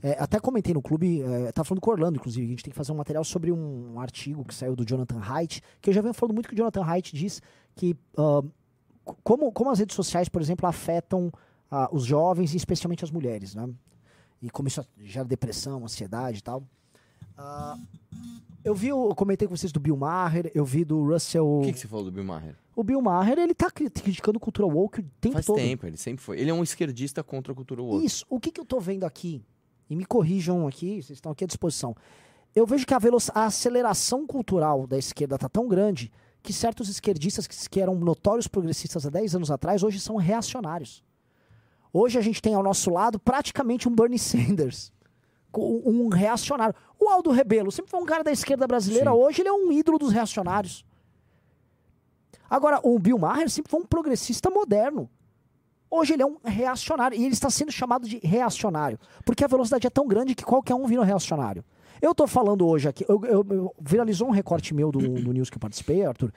É, 0.00 0.12
até 0.12 0.38
comentei 0.38 0.72
no 0.72 0.80
clube, 0.80 1.22
é, 1.22 1.50
tava 1.50 1.64
falando 1.66 1.80
com 1.80 1.90
o 1.90 1.92
Orlando, 1.92 2.16
inclusive, 2.18 2.46
a 2.46 2.50
gente 2.50 2.62
tem 2.62 2.70
que 2.70 2.76
fazer 2.76 2.92
um 2.92 2.96
material 2.96 3.24
sobre 3.24 3.50
um, 3.50 3.98
artigo 3.98 4.44
que 4.44 4.54
saiu 4.54 4.76
do 4.76 4.84
Jonathan 4.86 5.20
Haidt, 5.20 5.60
que 5.80 5.90
eu 5.90 5.94
já 5.94 6.00
venho 6.00 6.14
falando 6.14 6.34
muito 6.34 6.48
que 6.48 6.54
o 6.54 6.56
Jonathan 6.56 6.84
Haidt 6.84 7.16
diz 7.16 7.42
que 7.74 7.88
c- 7.88 9.16
como, 9.24 9.50
como 9.50 9.70
as 9.70 9.80
redes 9.80 9.96
sociais, 9.96 10.28
por 10.28 10.40
exemplo, 10.40 10.68
afetam 10.68 11.32
ah, 11.68 11.88
os 11.92 12.04
jovens 12.04 12.54
e 12.54 12.56
especialmente 12.56 13.04
as 13.04 13.10
mulheres, 13.10 13.56
né? 13.56 13.68
E 14.42 14.50
como 14.50 14.68
isso 14.68 14.84
gera 14.98 15.24
depressão, 15.24 15.84
ansiedade 15.84 16.38
e 16.38 16.42
tal. 16.42 16.64
Ah, 17.38 17.78
eu 18.64 18.74
vi, 18.74 18.88
eu 18.88 19.14
comentei 19.14 19.46
com 19.48 19.56
vocês 19.56 19.72
do 19.72 19.80
Bill 19.80 19.96
Maher, 19.96 20.50
eu 20.54 20.64
vi 20.64 20.84
do 20.84 21.02
Russell... 21.04 21.46
O 21.46 21.62
que, 21.62 21.72
que 21.72 21.78
você 21.78 21.88
falou 21.88 22.04
do 22.04 22.12
Bill 22.12 22.24
Maher? 22.24 22.56
O 22.74 22.82
Bill 22.82 23.00
Maher, 23.00 23.38
ele 23.38 23.54
tá 23.54 23.70
cri- 23.70 23.90
criticando 23.90 24.40
cultura 24.40 24.66
woke 24.66 25.00
o 25.00 25.04
tempo 25.20 25.34
Faz 25.34 25.46
todo. 25.46 25.56
tempo, 25.56 25.86
ele 25.86 25.96
sempre 25.96 26.22
foi. 26.24 26.38
Ele 26.40 26.50
é 26.50 26.54
um 26.54 26.62
esquerdista 26.62 27.22
contra 27.22 27.52
a 27.52 27.56
cultura 27.56 27.82
woke. 27.82 28.04
Isso. 28.04 28.24
O 28.28 28.40
que, 28.40 28.50
que 28.50 28.60
eu 28.60 28.64
tô 28.64 28.80
vendo 28.80 29.04
aqui? 29.04 29.44
E 29.88 29.94
me 29.96 30.04
corrijam 30.04 30.66
aqui, 30.66 31.02
vocês 31.02 31.18
estão 31.18 31.32
aqui 31.32 31.44
à 31.44 31.46
disposição. 31.46 31.94
Eu 32.54 32.66
vejo 32.66 32.86
que 32.86 32.94
a, 32.94 32.98
a 33.34 33.44
aceleração 33.46 34.26
cultural 34.26 34.86
da 34.86 34.98
esquerda 34.98 35.38
tá 35.38 35.48
tão 35.48 35.68
grande 35.68 36.10
que 36.42 36.52
certos 36.52 36.88
esquerdistas 36.88 37.46
que, 37.46 37.68
que 37.68 37.80
eram 37.80 37.94
notórios 37.94 38.48
progressistas 38.48 39.06
há 39.06 39.10
10 39.10 39.36
anos 39.36 39.50
atrás, 39.50 39.82
hoje 39.82 40.00
são 40.00 40.16
reacionários. 40.16 41.02
Hoje 41.92 42.18
a 42.18 42.22
gente 42.22 42.40
tem 42.40 42.54
ao 42.54 42.62
nosso 42.62 42.90
lado 42.90 43.18
praticamente 43.18 43.88
um 43.88 43.94
Bernie 43.94 44.18
Sanders, 44.18 44.92
um 45.56 46.08
reacionário. 46.08 46.74
O 46.98 47.08
Aldo 47.08 47.30
Rebelo 47.30 47.70
sempre 47.70 47.90
foi 47.90 48.00
um 48.00 48.06
cara 48.06 48.22
da 48.24 48.32
esquerda 48.32 48.66
brasileira, 48.66 49.12
hoje 49.12 49.42
ele 49.42 49.48
é 49.48 49.52
um 49.52 49.70
ídolo 49.72 49.98
dos 49.98 50.12
reacionários. 50.12 50.84
Agora, 52.48 52.80
o 52.82 52.98
Bill 52.98 53.18
Maher 53.18 53.48
sempre 53.48 53.70
foi 53.70 53.80
um 53.80 53.84
progressista 53.86 54.50
moderno. 54.50 55.08
Hoje 55.90 56.14
ele 56.14 56.22
é 56.22 56.26
um 56.26 56.36
reacionário 56.42 57.18
e 57.18 57.24
ele 57.24 57.34
está 57.34 57.50
sendo 57.50 57.70
chamado 57.70 58.08
de 58.08 58.18
reacionário, 58.18 58.98
porque 59.24 59.44
a 59.44 59.46
velocidade 59.46 59.86
é 59.86 59.90
tão 59.90 60.06
grande 60.06 60.34
que 60.34 60.44
qualquer 60.44 60.74
um 60.74 60.86
vira 60.86 61.04
reacionário. 61.04 61.62
Eu 62.00 62.14
tô 62.14 62.26
falando 62.26 62.66
hoje 62.66 62.88
aqui, 62.88 63.04
eu, 63.08 63.20
eu- 63.26 63.46
eu- 63.50 63.74
viralizou 63.80 64.26
um 64.26 64.30
recorte 64.30 64.74
meu 64.74 64.90
do, 64.90 64.98
do 64.98 65.32
news 65.32 65.48
que 65.50 65.56
eu 65.56 65.60
participei, 65.60 66.04
Arthur, 66.04 66.32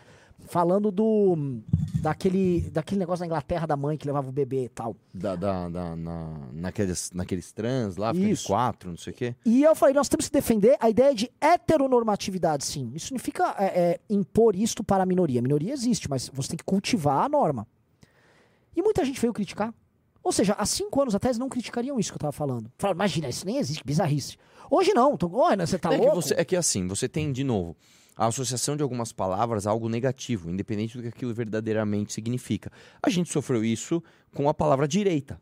falando 0.47 0.91
do 0.91 1.59
daquele, 2.01 2.61
daquele 2.69 2.99
negócio 2.99 3.21
da 3.21 3.25
Inglaterra 3.25 3.65
da 3.65 3.75
mãe 3.75 3.97
que 3.97 4.05
levava 4.05 4.29
o 4.29 4.31
bebê 4.31 4.65
e 4.65 4.69
tal. 4.69 4.95
Da, 5.13 5.35
da, 5.35 5.67
da- 5.69 5.95
na, 5.95 6.37
naqueles, 6.53 7.11
naqueles 7.11 7.51
trans 7.51 7.97
lá, 7.97 8.11
aqueles 8.11 8.43
quatro, 8.43 8.89
não 8.91 8.97
sei 8.97 9.11
o 9.11 9.15
quê. 9.15 9.35
E 9.43 9.63
eu 9.63 9.75
falei, 9.75 9.95
nós 9.95 10.07
temos 10.07 10.27
que 10.27 10.31
defender 10.31 10.77
a 10.79 10.89
ideia 10.89 11.15
de 11.15 11.31
heteronormatividade, 11.41 12.63
sim. 12.65 12.91
Isso 12.93 13.07
significa 13.07 13.55
é, 13.57 13.65
é, 13.65 13.99
impor 14.09 14.55
isto 14.55 14.83
para 14.83 15.03
a 15.03 15.05
minoria. 15.05 15.39
A 15.39 15.43
minoria 15.43 15.73
existe, 15.73 16.09
mas 16.09 16.29
você 16.31 16.49
tem 16.49 16.57
que 16.57 16.63
cultivar 16.63 17.25
a 17.25 17.29
norma. 17.29 17.67
E 18.75 18.81
muita 18.81 19.03
gente 19.03 19.19
veio 19.19 19.33
criticar. 19.33 19.73
Ou 20.23 20.31
seja, 20.31 20.53
há 20.57 20.65
cinco 20.65 21.01
anos 21.01 21.15
atrás 21.15 21.37
não 21.37 21.47
criticariam 21.47 21.99
isso 21.99 22.11
que 22.11 22.15
eu 22.15 22.17
estava 22.17 22.31
falando. 22.31 22.71
Falaram, 22.77 22.97
imagina, 22.97 23.29
isso 23.29 23.45
nem 23.45 23.57
existe, 23.57 23.83
bizarrice. 23.85 24.37
Hoje 24.69 24.91
não. 24.93 25.13
Então, 25.13 25.31
olha, 25.33 25.65
você 25.65 25.77
tá 25.77 25.93
é, 25.93 25.97
que 25.99 26.01
louco? 26.03 26.21
você, 26.21 26.33
é 26.35 26.43
que 26.43 26.55
assim, 26.55 26.87
você 26.87 27.07
tem, 27.07 27.31
de 27.31 27.43
novo, 27.43 27.75
a 28.15 28.27
associação 28.27 28.75
de 28.77 28.83
algumas 28.83 29.11
palavras 29.11 29.67
a 29.67 29.71
algo 29.71 29.89
negativo, 29.89 30.49
independente 30.49 30.95
do 30.97 31.03
que 31.03 31.09
aquilo 31.09 31.33
verdadeiramente 31.33 32.13
significa. 32.13 32.71
A 33.03 33.09
gente 33.09 33.31
sofreu 33.31 33.63
isso 33.63 34.01
com 34.33 34.47
a 34.47 34.53
palavra 34.53 34.87
direita. 34.87 35.39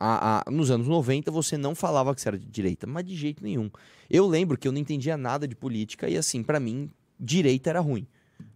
A- 0.00 0.42
a- 0.46 0.50
nos 0.50 0.70
anos 0.70 0.86
90 0.86 1.30
você 1.30 1.56
não 1.56 1.74
falava 1.74 2.14
que 2.14 2.20
você 2.20 2.28
era 2.28 2.38
de 2.38 2.46
direita, 2.46 2.86
mas 2.86 3.04
de 3.04 3.16
jeito 3.16 3.42
nenhum. 3.42 3.70
Eu 4.08 4.26
lembro 4.26 4.56
que 4.56 4.66
eu 4.66 4.72
não 4.72 4.78
entendia 4.80 5.16
nada 5.16 5.46
de 5.46 5.54
política 5.56 6.08
e 6.08 6.16
assim, 6.16 6.42
pra 6.42 6.60
mim, 6.60 6.90
direita 7.18 7.70
era 7.70 7.80
ruim. 7.80 8.06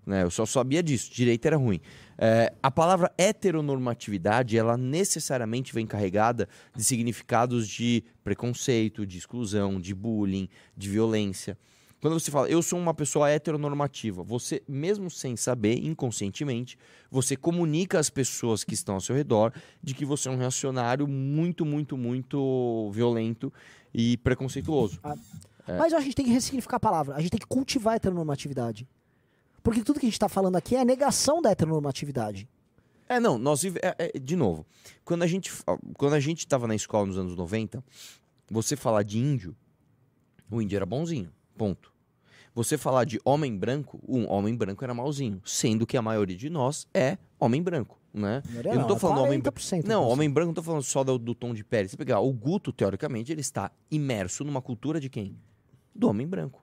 Né? 0.07 0.23
Eu 0.23 0.31
só 0.31 0.47
sabia 0.47 0.83
disso, 0.83 1.13
direita 1.13 1.49
era 1.49 1.57
ruim. 1.57 1.81
É, 2.17 2.53
a 2.63 2.71
palavra 2.71 3.13
heteronormatividade, 3.19 4.57
ela 4.57 4.77
necessariamente 4.77 5.73
vem 5.75 5.87
carregada 5.87 6.49
de 6.75 6.85
significados 6.85 7.69
de 7.69 8.05
preconceito, 8.23 9.07
de 9.07 9.19
exclusão, 9.19 9.81
de 9.81 9.95
bullying, 9.95 10.49
de 10.77 10.89
violência. 10.89 11.57
Quando 12.03 12.19
você 12.19 12.33
fala, 12.33 12.49
eu 12.49 12.61
sou 12.61 12.81
uma 12.81 12.93
pessoa 12.93 13.31
heteronormativa, 13.31 14.25
você, 14.25 14.61
mesmo 14.67 15.09
sem 15.09 15.37
saber, 15.37 15.77
inconscientemente, 15.87 16.77
você 17.09 17.37
comunica 17.37 17.97
às 17.97 18.11
pessoas 18.11 18.65
que 18.65 18.75
estão 18.75 18.97
ao 18.97 19.01
seu 19.01 19.15
redor 19.15 19.53
de 19.81 19.95
que 19.95 20.05
você 20.05 20.29
é 20.29 20.33
um 20.33 20.37
reacionário 20.37 21.07
muito, 21.07 21.65
muito, 21.65 21.97
muito 21.97 22.91
violento 22.93 23.53
e 23.95 24.17
preconceituoso. 24.17 24.99
É. 25.65 25.79
Mas 25.79 25.93
eu 25.93 25.99
acho 25.99 25.99
que 25.99 25.99
a 25.99 26.01
gente 26.01 26.17
tem 26.17 26.25
que 26.25 26.33
ressignificar 26.33 26.79
a 26.79 26.81
palavra. 26.81 27.15
A 27.15 27.21
gente 27.21 27.31
tem 27.31 27.39
que 27.39 27.47
cultivar 27.47 27.93
a 27.93 27.97
heteronormatividade. 27.99 28.85
Porque 29.63 29.85
tudo 29.85 30.01
que 30.01 30.07
a 30.07 30.09
gente 30.09 30.15
está 30.15 30.29
falando 30.29 30.57
aqui 30.57 30.75
é 30.75 30.81
a 30.81 30.85
negação 30.85 31.41
da 31.41 31.53
heteronormatividade. 31.53 32.49
É, 33.09 33.21
não, 33.21 33.39
nós 33.39 33.65
é, 33.65 33.95
é, 33.97 34.19
de 34.19 34.35
novo, 34.35 34.67
quando 35.05 35.23
a 35.23 35.27
gente 35.29 35.53
quando 35.97 36.15
a 36.15 36.21
gente 36.21 36.41
estava 36.41 36.67
na 36.67 36.75
escola 36.75 37.07
nos 37.07 37.17
anos 37.17 37.37
90, 37.37 37.85
você 38.51 38.75
falar 38.75 39.05
de 39.05 39.21
índio, 39.21 39.55
o 40.51 40.61
índio 40.61 40.75
era 40.75 40.85
bonzinho, 40.85 41.31
ponto. 41.57 41.92
Você 42.55 42.77
falar 42.77 43.05
de 43.05 43.19
homem 43.25 43.57
branco, 43.57 43.99
um 44.07 44.31
homem 44.31 44.55
branco 44.55 44.85
era 44.85 44.93
malzinho, 44.93 45.41
sendo 45.45 45.87
que 45.87 45.97
a 45.97 46.03
maioria 46.03 46.37
de 46.37 46.51
nós 46.51 46.87
é 46.93 47.17
homem 47.41 47.63
branco, 47.63 47.99
né? 48.13 48.43
Eu 48.65 48.75
não 48.75 48.87
tô 48.87 48.93
não, 48.95 48.99
falando 49.01 49.23
homem 49.23 49.41
40%, 49.41 49.71
branco. 49.71 49.89
Não, 49.89 50.07
homem 50.07 50.31
branco 50.31 50.49
não 50.49 50.55
tô 50.55 50.63
falando 50.63 50.83
só 50.83 51.03
do, 51.03 51.19
do 51.19 51.35
tom 51.35 51.55
de 51.55 51.65
pele. 51.65 51.89
Se 51.89 51.97
pegar 51.97 52.21
o 52.21 52.31
Guto, 52.33 52.71
teoricamente, 52.71 53.33
ele 53.33 53.41
está 53.41 53.71
imerso 53.91 54.45
numa 54.45 54.61
cultura 54.61 55.01
de 55.01 55.09
quem? 55.09 55.39
Do 55.95 56.09
homem 56.09 56.27
branco. 56.27 56.63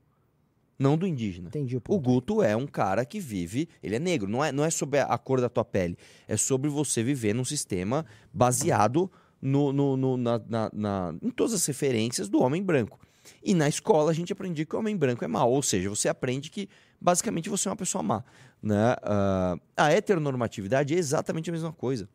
Não 0.78 0.96
do 0.96 1.06
indígena. 1.08 1.48
Entendi 1.50 1.76
o 1.76 1.82
O 1.90 2.00
Guto 2.00 2.42
é 2.44 2.56
um 2.56 2.68
cara 2.68 3.04
que 3.04 3.20
vive, 3.20 3.68
ele 3.84 3.96
é 3.96 4.00
negro, 4.00 4.30
não 4.30 4.46
é, 4.46 4.52
não 4.52 4.64
é 4.64 4.70
sobre 4.70 5.00
a- 5.00 5.06
a 5.06 5.18
cor 5.18 5.42
da 5.42 5.50
tua 5.50 5.66
pele, 5.66 5.98
é 6.28 6.38
sobre 6.38 6.70
você 6.70 7.04
viver 7.04 7.34
num 7.34 7.44
sistema 7.44 8.06
baseado 8.32 9.12
no, 9.42 9.74
no- 9.74 9.98
no- 9.98 10.18
na- 10.18 10.42
na- 10.48 10.70
na- 10.72 11.16
em 11.22 11.32
todas 11.32 11.54
as 11.54 11.66
referências 11.66 12.30
do 12.30 12.42
homem 12.42 12.62
branco. 12.64 13.00
E 13.43 13.53
na 13.53 13.67
escola 13.67 14.11
a 14.11 14.13
gente 14.13 14.32
aprendia 14.34 14.65
que 14.65 14.75
o 14.75 14.80
homem 14.80 14.95
branco 14.95 15.23
é 15.23 15.27
mau, 15.27 15.51
ou 15.51 15.61
seja, 15.61 15.89
você 15.89 16.07
aprende 16.09 16.49
que 16.49 16.69
basicamente 16.99 17.49
você 17.49 17.67
é 17.67 17.71
uma 17.71 17.75
pessoa 17.77 18.03
má. 18.03 18.23
Né? 18.61 18.95
Ah, 19.03 19.55
a 19.77 19.91
heteronormatividade 19.91 20.93
é 20.93 20.97
exatamente 20.97 21.49
a 21.49 21.53
mesma 21.53 21.71
coisa. 21.71 22.07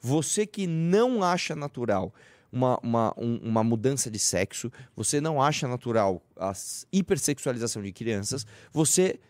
Você 0.00 0.46
que 0.46 0.66
não 0.66 1.22
acha 1.22 1.54
natural 1.54 2.12
uma, 2.52 2.78
uma, 2.82 3.14
um- 3.16 3.38
uma 3.42 3.62
mudança 3.64 4.10
de 4.10 4.18
sexo, 4.18 4.70
você 4.96 5.20
não 5.20 5.40
acha 5.40 5.68
natural 5.68 6.20
a 6.36 6.52
hipersexualização 6.92 7.82
de 7.82 7.92
crianças, 7.92 8.46
você 8.72 9.20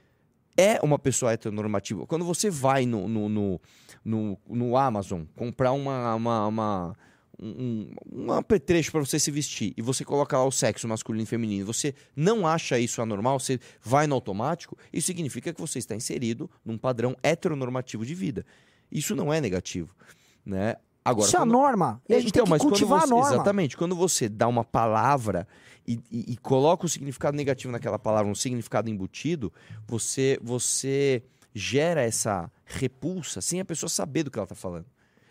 é 0.57 0.81
uma 0.83 0.99
pessoa 0.99 1.33
heteronormativa. 1.33 2.07
Quando 2.07 2.25
você 2.25 2.51
vai 2.51 2.85
no, 2.87 3.09
no, 3.09 3.29
no, 3.29 3.61
no, 4.05 4.39
no 4.49 4.77
Amazon 4.77 5.23
comprar 5.37 5.73
uma, 5.73 6.15
uma, 6.15 6.47
uma, 6.47 6.97
um, 7.43 7.91
um 8.13 8.33
apetrecho 8.33 8.91
para 8.93 9.01
você 9.01 9.19
se 9.19 9.31
vestir 9.31 9.73
e 9.77 9.83
você 9.83 10.05
coloca 10.05 10.37
lá 10.37 10.45
o 10.45 10.51
sexo 10.53 10.87
masculino 10.87 11.23
e 11.23 11.27
feminino, 11.27 11.65
você 11.67 11.95
não 12.15 12.47
acha 12.47 12.79
isso 12.79 13.01
anormal, 13.01 13.41
você 13.41 13.59
vai 13.83 14.07
no 14.07 14.15
automático, 14.15 14.77
isso 14.93 15.07
significa 15.07 15.53
que 15.53 15.61
você 15.61 15.79
está 15.79 15.95
inserido 15.95 16.51
num 16.65 16.77
padrão 16.77 17.17
heteronormativo 17.23 18.05
de 18.05 18.15
vida. 18.15 18.45
Isso 18.93 19.15
não 19.17 19.33
é 19.33 19.41
negativo, 19.41 19.95
né? 20.45 20.77
Agora, 21.05 21.27
Isso 21.27 21.37
é 21.37 21.39
a 21.39 21.43
quando- 21.43 21.53
norma. 21.53 22.03
E 22.09 22.15
a 22.15 22.21
gente 22.21 22.31
tem 22.33 22.43
que 22.43 22.49
quando 22.49 22.61
cultivar 22.61 22.99
a 22.99 23.07
você- 23.07 23.11
norma. 23.15 23.35
Exatamente. 23.35 23.77
Quando 23.77 23.97
você 23.97 24.29
dá 24.29 24.47
uma 24.47 24.63
palavra 24.63 25.49
e, 25.89 25.95
e- 26.11 26.33
e 26.33 26.37
coloca 26.37 26.85
o 26.85 26.89
significado 26.89 27.35
negativo 27.37 27.73
naquela 27.73 27.99
palavra, 27.99 28.31
um 28.31 28.35
significado 28.35 28.91
embutido, 28.91 29.51
você, 29.87 30.39
você 30.43 31.23
gera 31.55 32.03
essa 32.03 32.53
repulsa 32.67 33.41
sem 33.41 33.61
a 33.61 33.65
pessoa 33.65 33.89
saber 33.89 34.25
do 34.25 34.31
que 34.31 34.39
ela 34.39 34.47
tá 34.47 34.55
falando. 34.55 34.85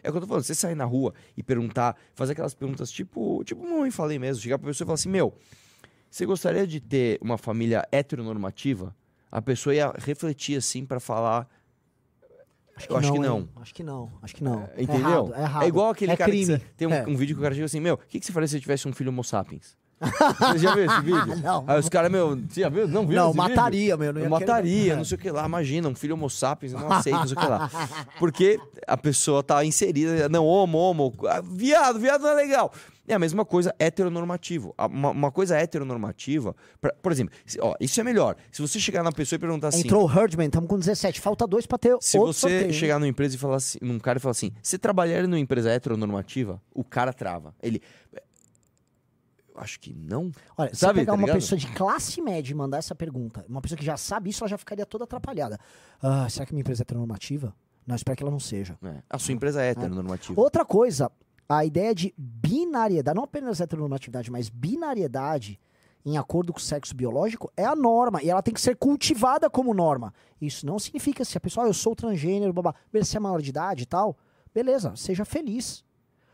É 0.03 0.09
o 0.09 0.11
que 0.11 0.17
eu 0.17 0.21
tô 0.21 0.27
falando. 0.27 0.43
Você 0.43 0.55
sair 0.55 0.75
na 0.75 0.85
rua 0.85 1.13
e 1.35 1.43
perguntar, 1.43 1.95
fazer 2.15 2.31
aquelas 2.33 2.53
perguntas 2.53 2.89
tipo, 2.91 3.43
tipo, 3.43 3.65
mãe, 3.67 3.91
falei 3.91 4.17
mesmo, 4.19 4.41
chegar 4.41 4.57
pra 4.57 4.67
pessoa 4.67 4.85
e 4.85 4.87
falar 4.87 4.95
assim: 4.95 5.09
Meu, 5.09 5.33
você 6.09 6.25
gostaria 6.25 6.65
de 6.65 6.79
ter 6.79 7.17
uma 7.21 7.37
família 7.37 7.87
heteronormativa? 7.91 8.95
A 9.31 9.41
pessoa 9.41 9.75
ia 9.75 9.93
refletir 9.97 10.57
assim 10.57 10.85
pra 10.85 10.99
falar. 10.99 11.47
eu 12.89 12.97
acho 12.97 13.11
que 13.13 13.19
não. 13.19 13.39
hein? 13.39 13.49
Acho 13.57 13.73
que 13.75 13.83
não. 13.83 14.11
Acho 14.21 14.35
que 14.35 14.43
não. 14.43 14.63
É 14.75 14.81
Entendeu? 14.83 14.95
errado, 15.09 15.33
é 15.35 15.41
errado. 15.41 15.67
igual 15.67 15.89
aquele 15.91 16.11
é 16.13 16.17
cara 16.17 16.31
crime. 16.31 16.45
que 16.45 16.63
você- 16.63 16.71
tem 16.77 16.87
um, 16.87 16.93
É. 16.93 17.05
um 17.07 17.15
vídeo 17.15 17.35
que 17.35 17.39
o 17.39 17.43
cara 17.43 17.53
chega 17.53 17.65
assim, 17.65 17.79
meu, 17.79 17.95
o 17.95 17.97
que, 17.97 18.19
que 18.19 18.25
você 18.25 18.31
faria 18.31 18.47
se 18.47 18.53
você 18.53 18.59
tivesse 18.61 18.87
um 18.87 18.93
filho 18.93 19.09
homo 19.09 19.23
sapiens? 19.23 19.77
Você 19.99 20.57
já 20.59 20.73
viu 20.75 20.85
esse 20.85 21.01
vídeo? 21.01 21.35
Não. 21.43 21.63
Aí 21.67 21.79
os 21.79 21.89
caras, 21.89 22.11
meu, 22.11 22.35
você 22.47 22.61
já 22.61 22.69
viu? 22.69 22.87
Não 22.87 23.05
viu 23.05 23.15
Não, 23.15 23.33
mataria, 23.33 23.95
vídeo? 23.95 23.97
meu, 23.97 24.13
não 24.13 24.21
Eu 24.21 24.25
ia 24.25 24.29
mataria, 24.29 24.83
querer- 24.83 24.95
não 24.95 25.05
sei 25.05 25.17
o 25.17 25.19
que 25.21 25.29
lá. 25.31 25.45
Imagina, 25.45 25.87
um 25.89 25.95
filho 25.95 26.13
homo 26.15 26.29
sapiens, 26.29 26.73
não 26.73 26.89
aceito, 26.91 27.17
não 27.17 27.27
sei 27.27 27.37
o 27.37 27.39
que 27.39 27.45
lá. 27.47 27.69
Porque 28.17 28.59
a 28.87 28.95
pessoa 28.97 29.43
tá 29.43 29.63
inserida, 29.65 30.29
não, 30.29 30.45
homo, 30.45 30.77
homo, 30.77 31.13
ah, 31.27 31.41
viado, 31.43 31.99
viado 31.99 32.21
não 32.21 32.29
é 32.29 32.33
legal. 32.35 32.71
É 33.07 33.15
a 33.15 33.19
mesma 33.19 33.43
coisa 33.43 33.73
heteronormativo. 33.79 34.75
Uma, 34.77 35.09
uma 35.09 35.31
coisa 35.31 35.57
heteronormativa, 35.57 36.55
pra- 36.79 36.93
por 37.01 37.11
exemplo, 37.11 37.33
ó, 37.59 37.73
isso 37.79 37.99
é 37.99 38.03
melhor. 38.03 38.35
Se 38.51 38.61
você 38.61 38.79
chegar 38.79 39.01
na 39.01 39.11
pessoa 39.11 39.35
e 39.37 39.39
perguntar 39.39 39.69
assim... 39.69 39.79
Entrou 39.81 40.07
o 40.07 40.11
Herdman, 40.11 40.45
estamos 40.45 40.69
com 40.69 40.77
17. 40.77 41.19
Falta 41.19 41.47
dois 41.47 41.65
pra 41.65 41.77
ter 41.79 41.97
Se 42.01 42.19
você 42.19 42.39
sorteio, 42.41 42.71
chegar 42.73 42.99
numa 42.99 43.07
empresa 43.07 43.35
e 43.35 43.39
falar 43.39 43.55
assim, 43.55 43.79
num 43.81 43.97
cara 43.99 44.19
e 44.19 44.21
falar 44.21 44.31
assim, 44.31 44.51
você 44.61 44.77
trabalhar 44.77 45.23
numa 45.23 45.39
empresa 45.39 45.71
heteronormativa, 45.71 46.61
o 46.73 46.83
cara 46.83 47.11
trava. 47.11 47.53
Ele. 47.63 47.81
Acho 49.59 49.79
que 49.79 49.93
não. 49.93 50.31
Olha, 50.57 50.73
se 50.73 50.79
Sabe, 50.79 50.93
você 50.93 50.99
pegar 51.01 51.11
tá 51.11 51.17
uma 51.17 51.25
ligado? 51.25 51.35
pessoa 51.35 51.59
de 51.59 51.67
classe 51.73 52.21
média 52.21 52.51
e 52.51 52.55
mandar 52.55 52.77
essa 52.77 52.95
pergunta, 52.95 53.45
uma 53.47 53.61
pessoa 53.61 53.77
que 53.77 53.85
já 53.85 53.97
sabe 53.97 54.29
isso, 54.29 54.43
ela 54.43 54.49
já 54.49 54.57
ficaria 54.57 54.85
toda 54.85 55.03
atrapalhada. 55.03 55.57
Ah, 56.01 56.27
será 56.29 56.45
que 56.45 56.53
minha 56.53 56.61
empresa 56.61 56.81
é 56.81 56.83
heteronormativa? 56.83 57.53
Não, 57.85 57.95
espero 57.95 58.15
que 58.15 58.23
ela 58.23 58.31
não 58.31 58.39
seja. 58.39 58.77
É, 58.83 59.01
A 59.09 59.17
sua 59.19 59.33
empresa 59.33 59.61
é 59.61 59.69
heteronormativa. 59.71 60.39
Outra 60.39 60.63
coisa, 60.63 61.11
a 61.47 61.65
ideia 61.65 61.93
de 61.93 62.13
binariedade, 62.17 63.15
não 63.15 63.23
apenas 63.23 63.59
heteronormatividade, 63.59 64.31
mas 64.31 64.47
binariedade 64.49 65.59
em 66.05 66.17
acordo 66.17 66.53
com 66.53 66.59
o 66.59 66.61
sexo 66.61 66.95
biológico 66.95 67.51
é 67.57 67.65
a 67.65 67.75
norma 67.75 68.23
e 68.23 68.29
ela 68.29 68.41
tem 68.41 68.53
que 68.53 68.61
ser 68.61 68.75
cultivada 68.77 69.49
como 69.49 69.73
norma. 69.73 70.13
Isso 70.39 70.65
não 70.65 70.79
significa 70.79 71.25
se 71.25 71.37
a 71.37 71.41
pessoa, 71.41 71.65
ah, 71.65 71.69
eu 71.69 71.73
sou 71.73 71.93
transgênero, 71.95 72.53
babá, 72.53 72.73
você 72.91 73.17
é 73.17 73.19
maior 73.19 73.41
de 73.41 73.49
idade 73.49 73.83
e 73.83 73.85
tal, 73.85 74.17
beleza, 74.53 74.95
seja 74.95 75.25
feliz. 75.25 75.83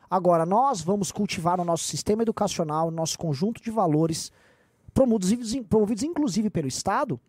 Agora, 0.09 0.45
nós 0.45 0.81
vamos 0.81 1.11
cultivar 1.11 1.57
no 1.57 1.65
nosso 1.65 1.85
sistema 1.85 2.21
educacional, 2.21 2.89
no 2.91 2.97
nosso 2.97 3.17
conjunto 3.17 3.61
de 3.61 3.71
valores, 3.71 4.31
promovidos, 4.93 5.55
promovidos 5.67 6.03
inclusive 6.03 6.49
pelo 6.49 6.67
Estado, 6.67 7.19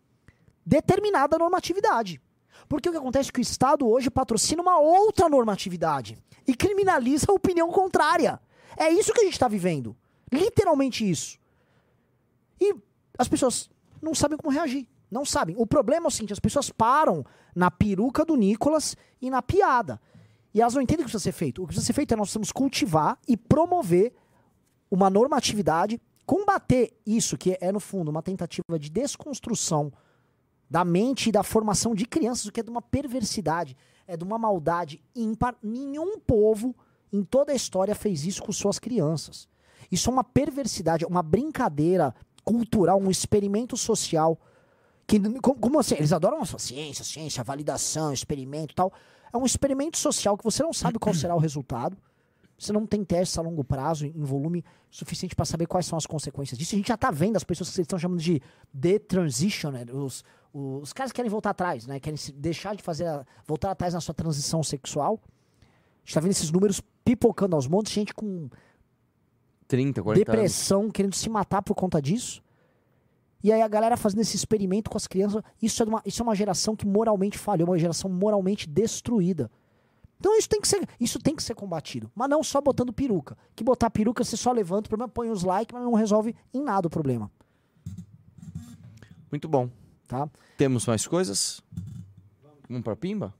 determinada 0.65 1.37
normatividade. 1.37 2.21
Porque 2.67 2.89
o 2.89 2.91
que 2.91 2.97
acontece 2.97 3.29
é 3.29 3.33
que 3.33 3.39
o 3.39 3.41
Estado 3.41 3.87
hoje 3.87 4.09
patrocina 4.09 4.61
uma 4.61 4.79
outra 4.79 5.29
normatividade 5.29 6.17
e 6.47 6.55
criminaliza 6.55 7.27
a 7.29 7.33
opinião 7.33 7.71
contrária. 7.71 8.39
É 8.75 8.89
isso 8.89 9.13
que 9.13 9.21
a 9.21 9.23
gente 9.23 9.33
está 9.33 9.47
vivendo. 9.47 9.95
Literalmente 10.31 11.09
isso. 11.09 11.37
E 12.59 12.75
as 13.17 13.27
pessoas 13.27 13.69
não 14.01 14.13
sabem 14.13 14.37
como 14.37 14.53
reagir. 14.53 14.87
Não 15.09 15.25
sabem. 15.25 15.55
O 15.57 15.65
problema 15.65 16.07
é 16.07 16.09
o 16.09 16.11
seguinte: 16.11 16.33
as 16.33 16.39
pessoas 16.39 16.69
param 16.69 17.25
na 17.55 17.71
peruca 17.71 18.25
do 18.25 18.35
Nicolas 18.35 18.95
e 19.21 19.29
na 19.29 19.41
piada. 19.41 19.99
E 20.53 20.61
elas 20.61 20.73
não 20.73 20.81
entendem 20.81 21.03
o 21.03 21.05
que 21.05 21.11
precisa 21.11 21.31
ser 21.31 21.37
feito. 21.37 21.59
O 21.59 21.61
que 21.63 21.67
precisa 21.67 21.85
ser 21.85 21.93
feito 21.93 22.13
é 22.13 22.17
nós 22.17 22.27
precisamos 22.27 22.51
cultivar 22.51 23.17
e 23.27 23.35
promover 23.35 24.13
uma 24.89 25.09
normatividade, 25.09 25.99
combater 26.25 26.93
isso, 27.05 27.37
que 27.37 27.57
é, 27.59 27.71
no 27.71 27.79
fundo, 27.79 28.09
uma 28.09 28.23
tentativa 28.23 28.79
de 28.79 28.89
desconstrução 28.89 29.91
da 30.69 30.83
mente 30.83 31.29
e 31.29 31.31
da 31.31 31.43
formação 31.43 31.95
de 31.95 32.05
crianças, 32.05 32.45
o 32.45 32.51
que 32.51 32.59
é 32.59 32.63
de 32.63 32.69
uma 32.69 32.81
perversidade, 32.81 33.75
é 34.05 34.17
de 34.17 34.23
uma 34.23 34.37
maldade 34.37 35.01
ímpar. 35.15 35.55
Nenhum 35.61 36.19
povo 36.19 36.75
em 37.11 37.23
toda 37.23 37.51
a 37.51 37.55
história 37.55 37.95
fez 37.95 38.25
isso 38.25 38.43
com 38.43 38.51
suas 38.51 38.79
crianças. 38.79 39.47
Isso 39.91 40.09
é 40.09 40.13
uma 40.13 40.23
perversidade, 40.23 41.05
uma 41.05 41.23
brincadeira 41.23 42.13
cultural, 42.43 42.99
um 42.99 43.09
experimento 43.09 43.77
social. 43.77 44.39
Que, 45.05 45.19
como, 45.41 45.79
assim? 45.79 45.95
Eles 45.95 46.11
adoram 46.11 46.41
a 46.41 46.45
ciência, 46.45 47.05
ciência, 47.05 47.43
validação, 47.43 48.11
experimento 48.11 48.75
tal. 48.75 48.91
É 49.37 49.41
um 49.41 49.45
experimento 49.45 49.97
social 49.97 50.37
que 50.37 50.43
você 50.43 50.63
não 50.63 50.73
sabe 50.73 50.97
qual 50.99 51.13
será 51.13 51.35
o 51.35 51.39
resultado. 51.39 51.97
Você 52.57 52.73
não 52.73 52.87
tem 52.87 53.03
testes 53.03 53.37
a 53.37 53.41
longo 53.41 53.63
prazo 53.63 54.05
em 54.07 54.23
volume 54.23 54.65
suficiente 54.89 55.35
para 55.35 55.45
saber 55.45 55.67
quais 55.67 55.85
são 55.85 55.95
as 55.95 56.07
consequências 56.07 56.57
disso. 56.57 56.73
A 56.73 56.77
gente 56.77 56.87
já 56.87 56.97
tá 56.97 57.11
vendo 57.11 57.35
as 57.37 57.43
pessoas 57.43 57.69
que 57.69 57.75
vocês 57.75 57.83
estão 57.85 57.99
chamando 57.99 58.19
de 58.19 58.41
detransitioner, 58.73 59.95
os, 59.95 60.23
os 60.53 60.91
caras 60.91 61.11
que 61.11 61.17
querem 61.17 61.29
voltar 61.29 61.51
atrás, 61.51 61.85
né? 61.85 61.99
Querem 61.99 62.17
se 62.17 62.31
deixar 62.31 62.75
de 62.75 62.81
fazer, 62.81 63.05
a- 63.05 63.23
voltar 63.45 63.69
atrás 63.71 63.93
na 63.93 64.01
sua 64.01 64.13
transição 64.15 64.63
sexual. 64.63 65.19
A 65.23 65.99
gente 66.03 66.13
tá 66.15 66.19
vendo 66.19 66.31
esses 66.31 66.49
números 66.49 66.81
pipocando 67.05 67.55
aos 67.55 67.67
montes, 67.67 67.93
gente 67.93 68.13
com 68.13 68.49
30, 69.67 70.01
40 70.01 70.19
anos. 70.19 70.25
depressão, 70.25 70.89
querendo 70.89 71.13
se 71.13 71.29
matar 71.29 71.61
por 71.61 71.75
conta 71.75 72.01
disso. 72.01 72.41
E 73.43 73.51
aí 73.51 73.61
a 73.61 73.67
galera 73.67 73.95
fazendo 73.95 74.21
esse 74.21 74.35
experimento 74.35 74.89
com 74.89 74.97
as 74.97 75.07
crianças. 75.07 75.41
Isso 75.61 75.81
é, 75.83 75.85
uma, 75.85 76.01
isso 76.05 76.21
é 76.21 76.23
uma 76.23 76.35
geração 76.35 76.75
que 76.75 76.85
moralmente 76.85 77.37
falhou, 77.37 77.69
uma 77.69 77.77
geração 77.77 78.09
moralmente 78.09 78.67
destruída. 78.67 79.49
Então 80.19 80.35
isso 80.37 80.49
tem 80.49 80.59
que 80.59 80.67
ser, 80.67 80.87
isso 80.99 81.19
tem 81.19 81.35
que 81.35 81.43
ser 81.43 81.53
combatido. 81.53 82.11
Mas 82.15 82.29
não 82.29 82.43
só 82.43 82.59
botando 82.59 82.91
peruca. 82.91 83.37
Que 83.55 83.63
botar 83.63 83.89
peruca 83.89 84.23
você 84.23 84.35
só 84.35 84.51
levanta 84.51 84.87
o 84.87 84.89
problema, 84.89 85.07
põe 85.09 85.29
os 85.29 85.43
likes, 85.43 85.73
mas 85.73 85.83
não 85.83 85.93
resolve 85.93 86.35
em 86.53 86.63
nada 86.63 86.87
o 86.87 86.89
problema. 86.89 87.31
Muito 89.31 89.47
bom. 89.47 89.69
Tá? 90.07 90.27
Temos 90.57 90.87
mais 90.87 91.05
coisas? 91.05 91.61
Vamos 92.67 92.83
pra 92.83 92.95
Pimba? 92.95 93.33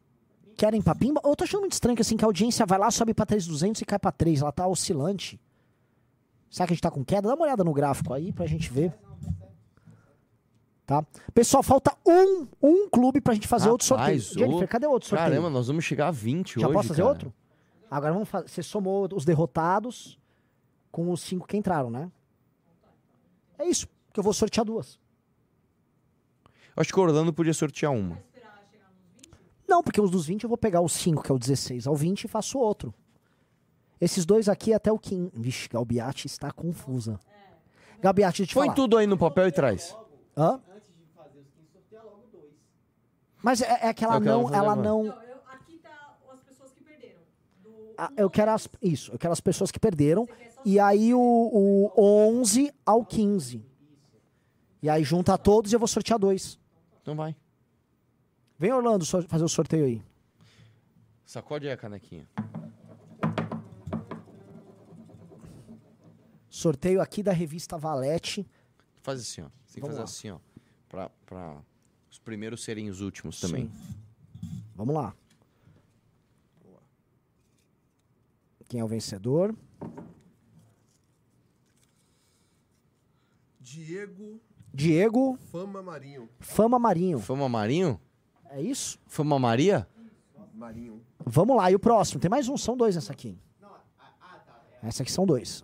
Querem 0.58 0.82
pra 0.82 0.96
pimba? 0.96 1.22
Eu 1.24 1.36
tô 1.36 1.44
achando 1.44 1.62
muito 1.62 1.74
estranho 1.74 1.96
que 1.96 2.02
assim, 2.02 2.18
que 2.18 2.26
a 2.26 2.28
audiência 2.28 2.66
vai 2.66 2.80
lá, 2.80 2.90
sobe 2.90 3.14
pra 3.14 3.28
3,200 3.28 3.80
e 3.80 3.86
cai 3.86 4.00
pra 4.00 4.12
3. 4.12 4.42
Ela 4.42 4.52
tá 4.52 4.66
oscilante. 4.66 5.40
Será 6.50 6.66
que 6.66 6.74
a 6.74 6.76
gente 6.76 6.82
tá 6.82 6.90
com 6.90 7.06
queda? 7.06 7.28
Dá 7.28 7.36
uma 7.36 7.44
olhada 7.44 7.64
no 7.64 7.72
gráfico 7.74 8.12
aí 8.12 8.34
pra 8.34 8.48
gente 8.48 8.72
ver. 8.72 8.92
Tá? 10.88 11.06
Pessoal, 11.34 11.62
falta 11.62 11.94
um, 12.08 12.48
um 12.64 12.90
clube 12.90 13.20
pra 13.20 13.34
gente 13.34 13.46
fazer 13.46 13.70
outro 13.70 13.86
sorteio. 13.86 14.20
Rapaz, 14.20 14.32
Jennifer, 14.32 14.64
ô, 14.64 14.68
cadê 14.70 14.88
outro 14.88 15.10
sorteio? 15.10 15.30
Caramba, 15.32 15.50
nós 15.50 15.68
vamos 15.68 15.84
chegar 15.84 16.08
a 16.08 16.12
20 16.12 16.62
Já 16.62 16.66
hoje, 16.66 16.74
posso 16.74 16.88
fazer 16.88 17.02
cara. 17.02 17.14
outro? 17.14 17.34
Agora 17.92 18.14
vamos 18.14 18.30
fazer. 18.30 18.48
Você 18.48 18.64
somou 18.64 19.06
os 19.14 19.26
derrotados 19.26 20.18
com 20.90 21.12
os 21.12 21.20
cinco 21.20 21.46
que 21.46 21.58
entraram, 21.58 21.90
né? 21.90 22.10
É 23.60 23.66
isso, 23.66 23.86
que 24.14 24.20
eu 24.20 24.24
vou 24.24 24.32
sortear 24.32 24.66
duas. 24.66 24.98
Acho 26.74 26.94
que 26.94 27.00
o 27.00 27.04
Orlando 27.04 27.34
podia 27.34 27.54
sortear 27.54 27.92
uma. 27.92 28.18
Não, 29.68 29.84
porque 29.84 30.00
os 30.00 30.10
dos 30.10 30.26
20 30.26 30.44
eu 30.44 30.48
vou 30.48 30.58
pegar 30.58 30.80
os 30.80 30.94
5, 30.94 31.22
que 31.22 31.30
é 31.30 31.36
o 31.36 31.38
16, 31.38 31.86
ao 31.86 31.96
20 31.98 32.24
e 32.24 32.28
faço 32.30 32.58
outro. 32.58 32.94
Esses 34.00 34.26
dois 34.26 34.48
aqui 34.48 34.74
até 34.74 34.90
o 34.90 34.98
15. 34.98 35.32
Vixe, 35.34 35.68
Galbiati 35.68 36.28
está 36.28 36.50
confusa. 36.50 37.20
Galbiati, 38.00 38.38
deixa 38.38 38.44
eu 38.44 38.48
te 38.48 38.54
Põe 38.54 38.68
falar. 38.68 38.76
tudo 38.76 38.98
aí 38.98 39.06
no 39.06 39.18
papel 39.18 39.50
e 39.50 39.52
traz. 39.52 39.94
Hã? 40.38 40.62
Mas 43.42 43.62
é, 43.62 43.88
é 43.88 43.94
que 43.94 44.04
ela 44.04 44.16
É 44.16 44.18
o 44.18 44.22
que 44.22 44.28
ela 44.28 44.38
não, 44.42 44.48
vai 44.48 44.58
ela 44.60 44.74
levar. 44.74 44.84
não. 44.84 45.28
Ah, 48.00 48.12
eu 48.16 48.30
quero 48.30 48.52
as, 48.52 48.68
isso, 48.82 49.12
eu 49.12 49.18
quero 49.18 49.34
as 49.34 49.42
pessoas 49.42 49.72
que 49.72 49.80
perderam. 49.80 50.28
E 50.64 50.80
aí 50.80 51.14
o, 51.16 51.20
o 51.20 51.92
11 51.98 52.72
ao 52.86 53.04
15. 53.04 53.66
E 54.84 54.90
aí 54.90 55.04
junta 55.04 55.36
todos 55.38 55.72
e 55.72 55.76
eu 55.76 55.80
vou 55.80 55.88
sortear 55.88 56.20
dois. 56.20 56.60
Então 57.02 57.16
vai. 57.16 57.36
Vem, 58.60 58.72
Orlando, 58.72 59.04
fazer 59.06 59.44
o 59.44 59.50
sorteio 59.50 59.86
aí. 59.86 60.04
Sacode 61.26 61.68
aí 61.68 61.74
a 61.74 61.78
canequinha. 61.78 62.28
Sorteio 66.50 67.02
aqui 67.02 67.22
da 67.22 67.32
revista 67.32 67.78
Valete. 67.78 68.48
Faz 69.02 69.22
assim, 69.22 69.42
ó. 69.42 69.48
Você 69.66 69.74
tem 69.76 69.76
que 69.76 69.80
Vamos 69.82 69.98
fazer 69.98 70.00
lá. 70.00 70.04
assim, 70.04 70.30
ó. 70.32 70.40
Pra, 70.90 71.10
pra 71.26 71.58
os 72.18 72.20
primeiros 72.20 72.64
serem 72.64 72.90
os 72.90 73.00
últimos 73.00 73.40
também. 73.40 73.72
Vamos 74.76 74.96
lá. 74.96 75.14
Quem 78.68 78.80
é 78.80 78.84
o 78.84 78.88
vencedor? 78.88 79.56
Diego 83.62 84.42
Diego 84.74 85.38
Fama 85.52 85.82
Marinho. 85.82 86.30
Fama 86.40 86.80
Marinho. 86.80 87.20
Fama 87.20 87.48
Marinho? 87.48 88.02
É 88.50 88.62
isso? 88.62 89.00
Fama 89.06 89.38
Maria? 89.40 89.88
Marinho. 90.54 91.02
Vamos 91.24 91.56
lá, 91.56 91.70
e 91.72 91.76
o 91.76 91.80
próximo? 91.80 92.20
Tem 92.20 92.30
mais 92.30 92.50
um, 92.50 92.58
são 92.58 92.76
dois 92.76 92.96
nessa 92.96 93.14
aqui. 93.14 93.38
Essa 94.82 95.04
aqui 95.04 95.12
são 95.12 95.26
dois. 95.26 95.64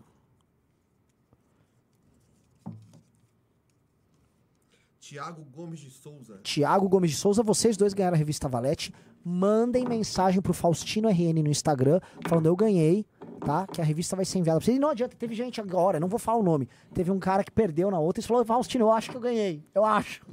Tiago 5.03 5.45
Gomes 5.53 5.81
de 5.81 5.89
Souza. 5.89 6.39
Tiago 6.43 6.87
Gomes 6.87 7.11
de 7.11 7.17
Souza, 7.17 7.43
vocês 7.43 7.75
dois 7.75 7.93
ganharam 7.93 8.15
a 8.15 8.17
revista 8.17 8.47
Valete. 8.47 8.93
Mandem 9.21 9.85
mensagem 9.85 10.41
pro 10.41 10.53
Faustino 10.53 11.09
RN 11.09 11.43
no 11.43 11.49
Instagram, 11.49 11.99
falando 12.25 12.45
eu 12.45 12.55
ganhei, 12.55 13.05
tá? 13.45 13.67
Que 13.67 13.81
a 13.81 13.83
revista 13.83 14.15
vai 14.15 14.23
ser 14.23 14.39
enviada 14.39 14.59
pra 14.59 14.65
vocês. 14.65 14.77
E 14.77 14.79
não 14.79 14.87
adianta, 14.87 15.13
teve 15.19 15.35
gente 15.35 15.59
agora, 15.59 15.99
não 15.99 16.07
vou 16.07 16.17
falar 16.17 16.37
o 16.37 16.43
nome. 16.43 16.69
Teve 16.93 17.11
um 17.11 17.19
cara 17.19 17.43
que 17.43 17.51
perdeu 17.51 17.91
na 17.91 17.99
outra 17.99 18.23
e 18.23 18.25
falou: 18.25 18.45
Faustino, 18.45 18.85
eu 18.85 18.93
acho 18.93 19.11
que 19.11 19.17
eu 19.17 19.21
ganhei. 19.21 19.61
Eu 19.75 19.83
acho. 19.83 20.21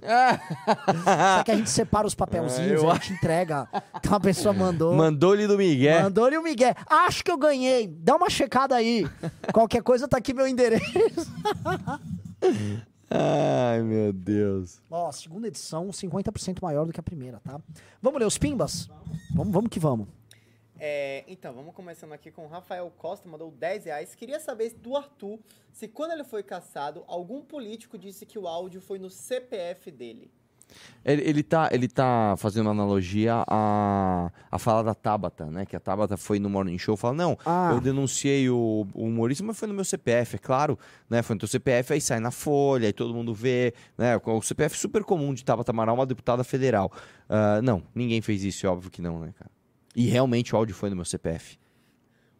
Só 1.37 1.43
que 1.43 1.51
a 1.51 1.57
gente 1.57 1.71
separa 1.71 2.07
os 2.07 2.15
papelzinhos, 2.15 2.81
É, 2.81 2.85
eu 2.85 2.89
a 2.89 2.95
gente 2.95 3.15
entrega. 3.15 3.69
Então 3.97 4.15
a 4.15 4.21
pessoa 4.21 4.55
mandou. 4.55 4.95
Mandou-lhe 4.95 5.49
do 5.49 5.59
Miguel. 5.59 6.05
Mandou-lhe 6.05 6.39
o 6.39 6.43
Miguel. 6.43 6.75
Acho 6.89 7.25
que 7.25 7.31
eu 7.31 7.37
ganhei. 7.37 7.89
Dá 7.89 8.15
uma 8.15 8.31
checada 8.31 8.77
aí. 8.77 9.05
Qualquer 9.53 9.83
coisa 9.83 10.07
tá 10.07 10.17
aqui 10.17 10.33
meu 10.33 10.47
endereço. 10.47 11.29
Ai, 13.11 13.83
meu 13.83 14.13
Deus. 14.13 14.81
Ó, 14.89 15.11
segunda 15.11 15.49
edição, 15.49 15.89
50% 15.89 16.63
maior 16.63 16.87
do 16.87 16.93
que 16.93 17.01
a 17.01 17.03
primeira, 17.03 17.41
tá? 17.41 17.61
Vamos 18.01 18.21
ler 18.21 18.27
os 18.27 18.39
pimbas? 18.39 18.89
Vamos, 19.35 19.53
vamos 19.53 19.69
que 19.69 19.81
vamos. 19.81 20.07
É, 20.79 21.25
então, 21.27 21.53
vamos 21.53 21.75
começando 21.75 22.13
aqui 22.13 22.31
com 22.31 22.45
o 22.45 22.49
Rafael 22.49 22.91
Costa, 22.97 23.29
mandou 23.29 23.51
10 23.51 23.87
reais. 23.87 24.15
Queria 24.15 24.39
saber 24.39 24.73
do 24.75 24.97
Arthur 24.97 25.41
se 25.73 25.89
quando 25.89 26.13
ele 26.13 26.25
foi 26.25 26.43
caçado, 26.45 27.05
algum 27.09 27.43
político 27.43 27.99
disse 27.99 28.25
que 28.25 28.39
o 28.39 28.47
áudio 28.47 28.81
foi 28.81 28.99
no 28.99 29.11
CPF 29.11 29.91
dele. 29.91 30.31
Ele, 31.05 31.23
ele, 31.23 31.43
tá, 31.43 31.69
ele 31.73 31.89
tá 31.89 32.35
fazendo 32.37 32.69
analogia 32.69 33.43
à, 33.47 34.31
à 34.51 34.59
fala 34.59 34.85
da 34.85 34.95
Tabata, 34.95 35.47
né? 35.47 35.65
Que 35.65 35.75
a 35.75 35.81
Tabata 35.81 36.17
foi 36.17 36.39
no 36.39 36.51
Morning 36.51 36.77
Show 36.77 36.95
e 36.95 36.99
falou: 36.99 37.17
Não, 37.17 37.39
Ah. 37.47 37.71
eu 37.73 37.81
denunciei 37.81 38.51
o, 38.51 38.87
o 38.93 39.05
humorista, 39.05 39.43
mas 39.43 39.59
foi 39.59 39.67
no 39.67 39.73
meu 39.75 39.85
CPF, 39.85 40.37
é 40.37 40.39
claro, 40.39 40.79
né? 41.09 41.23
Foi 41.23 41.35
no 41.35 41.41
teu 41.41 41.49
CPF, 41.49 41.95
aí 41.95 42.01
sai 42.01 42.21
na 42.21 42.31
folha, 42.31 42.87
aí 42.87 42.93
todo 42.93 43.15
mundo 43.15 43.33
vê, 43.33 43.73
né? 43.97 44.21
O 44.25 44.43
CPF 44.43 44.77
super 44.77 45.03
comum 45.03 45.33
de 45.33 45.45
Tabata 45.45 45.71
Amaral, 45.73 45.95
uma 45.95 46.05
deputada 46.07 46.45
federal. 46.45 46.93
Ah, 47.29 47.61
não, 47.63 47.83
ninguém 47.95 48.21
fez 48.21 48.45
isso, 48.45 48.67
é 48.67 48.69
óbvio 48.69 48.91
que 48.91 49.01
não, 49.01 49.21
né, 49.21 49.33
cara? 49.39 49.51
E 49.97 50.07
realmente 50.07 50.55
o 50.55 50.59
áudio 50.59 50.75
foi 50.75 50.91
no 50.91 50.97
meu 50.97 51.05
CPF. 51.05 51.59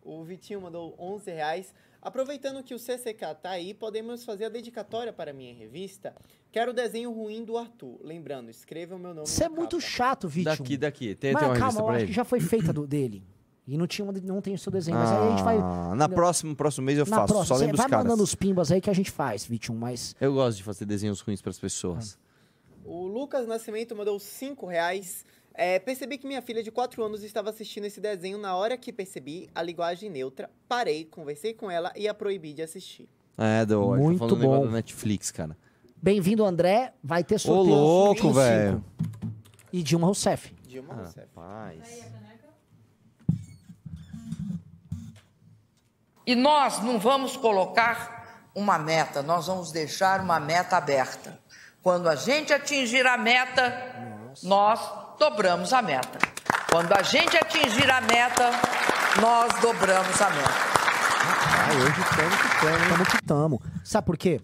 O 0.03 0.23
Vitinho 0.25 0.61
mandou 0.61 0.95
11 0.99 1.31
reais. 1.31 1.75
Aproveitando 2.03 2.63
que 2.63 2.75
o 2.75 2.79
CCK 2.79 3.35
tá 3.43 3.51
aí, 3.51 3.75
podemos 3.75 4.25
fazer 4.25 4.47
a 4.47 4.49
dedicatória 4.49 5.13
para 5.13 5.33
a 5.33 5.35
minha 5.35 5.55
revista. 5.55 6.15
Quero 6.51 6.71
o 6.71 6.75
desenho 6.75 7.13
ruim 7.13 7.45
do 7.45 7.59
Arthur. 7.59 7.99
Lembrando, 8.03 8.51
escreva 8.51 8.97
o 8.97 8.99
meu 8.99 9.13
nome 9.13 9.27
Você 9.27 9.45
é 9.45 9.49
muito 9.49 9.77
capa. 9.77 9.89
chato, 9.89 10.29
Vítor. 10.29 10.57
Daqui, 10.57 10.77
daqui. 10.79 11.15
Tem, 11.15 11.33
Mas 11.33 11.43
tem 11.43 11.51
uma 11.51 11.59
calma, 11.59 11.67
revista 11.67 11.83
eu 11.83 11.89
acho 11.91 11.99
ele? 11.99 12.07
que 12.07 12.13
já 12.15 12.25
foi 12.25 12.41
feita 12.41 12.73
do, 12.73 12.87
dele. 12.87 13.23
E 13.67 13.77
não, 13.77 13.87
tinha, 13.87 14.11
não 14.11 14.41
tem 14.41 14.55
o 14.55 14.59
seu 14.59 14.73
desenho. 14.73 14.97
Mas 14.97 15.11
aí 15.13 15.19
a 15.27 15.31
gente 15.31 15.43
vai. 15.45 15.59
Ah, 15.59 15.95
na 15.95 16.09
próxima, 16.09 16.55
próximo 16.57 16.87
mês 16.87 16.99
eu 16.99 17.05
na 17.07 17.17
faço, 17.19 17.35
próxima, 17.35 17.57
só 17.57 17.61
lembro 17.61 17.77
vai 17.77 17.87
os 17.87 17.91
caras. 17.91 18.05
mandando 18.07 18.23
os 18.23 18.35
pimbas 18.35 18.73
aí 18.73 18.81
que 18.81 18.91
a 18.91 18.95
gente 18.95 19.11
faz, 19.11 19.45
Vítor. 19.45 19.77
Mas. 19.77 20.17
Eu 20.21 20.33
gosto 20.33 20.57
de 20.57 20.65
fazer 20.65 20.87
desenhos 20.87 21.21
ruins 21.21 21.41
pras 21.43 21.59
pessoas. 21.59 22.19
O 22.85 23.07
Lucas 23.07 23.47
Nascimento 23.47 23.95
mandou 23.95 24.19
5 24.19 24.67
reais. 24.67 25.25
É, 25.55 25.79
percebi 25.79 26.17
que 26.17 26.27
minha 26.27 26.41
filha 26.41 26.63
de 26.63 26.71
4 26.71 27.03
anos 27.05 27.23
estava 27.23 27.51
assistindo 27.51 27.85
esse 27.85 28.01
desenho. 28.01 28.39
Na 28.39 28.55
hora 28.57 28.77
que 28.77 28.93
percebi 28.93 29.49
a 29.55 29.63
linguagem 29.63 30.09
neutra, 30.09 30.49
parei, 30.69 31.05
conversei 31.05 31.53
com 31.53 31.71
ela 31.71 31.93
e 31.97 32.09
a 32.09 32.15
proibi 32.15 32.53
de 32.55 32.63
assistir. 32.63 33.09
É, 33.37 33.65
do, 33.67 33.95
ele 33.95 34.03
Muito 34.03 34.19
tá 34.21 34.27
falando 34.29 34.41
do 34.41 34.47
bom. 34.47 34.67
da 34.67 34.73
Netflix, 34.73 35.31
cara. 35.31 35.57
Bem-vindo, 36.03 36.45
André. 36.45 36.95
Vai 37.03 37.23
ter 37.25 37.35
Ô, 37.35 37.39
sorteio. 37.39 37.75
louco, 37.77 38.15
25. 38.29 38.33
velho. 38.35 38.85
E 39.73 39.83
Dilma 39.83 40.07
Rousseff. 40.07 40.55
Dilma 40.67 40.95
Ah, 40.95 40.97
Rousseff. 40.97 41.29
Rapaz. 41.37 42.05
E 46.27 46.35
nós 46.35 46.81
não 46.83 46.99
vamos 46.99 47.37
colocar 47.37 48.49
uma 48.55 48.79
meta, 48.79 49.23
nós 49.23 49.47
vamos 49.47 49.73
deixar 49.73 50.21
uma 50.21 50.39
meta 50.39 50.77
aberta. 50.77 51.39
Quando 51.83 52.09
a 52.09 52.15
gente 52.15 52.53
atingir 52.53 53.07
a 53.07 53.17
meta, 53.17 53.73
nós 54.43 54.81
dobramos 55.31 55.71
a 55.75 55.83
meta. 55.83 56.19
Quando 56.71 56.93
a 56.95 57.03
gente 57.03 57.37
atingir 57.37 57.91
a 57.91 58.01
meta, 58.01 58.51
nós 59.21 59.53
dobramos 59.61 60.21
a 60.23 60.31
meta. 60.31 60.71
Ai, 61.69 61.77
hoje 61.77 62.01
estamos 62.01 62.37
que 62.41 62.47
estamos. 62.47 62.83
Estamos 62.83 63.09
que 63.09 63.17
estamos. 63.17 63.59
Sabe 63.85 64.07
por 64.07 64.17
quê? 64.17 64.41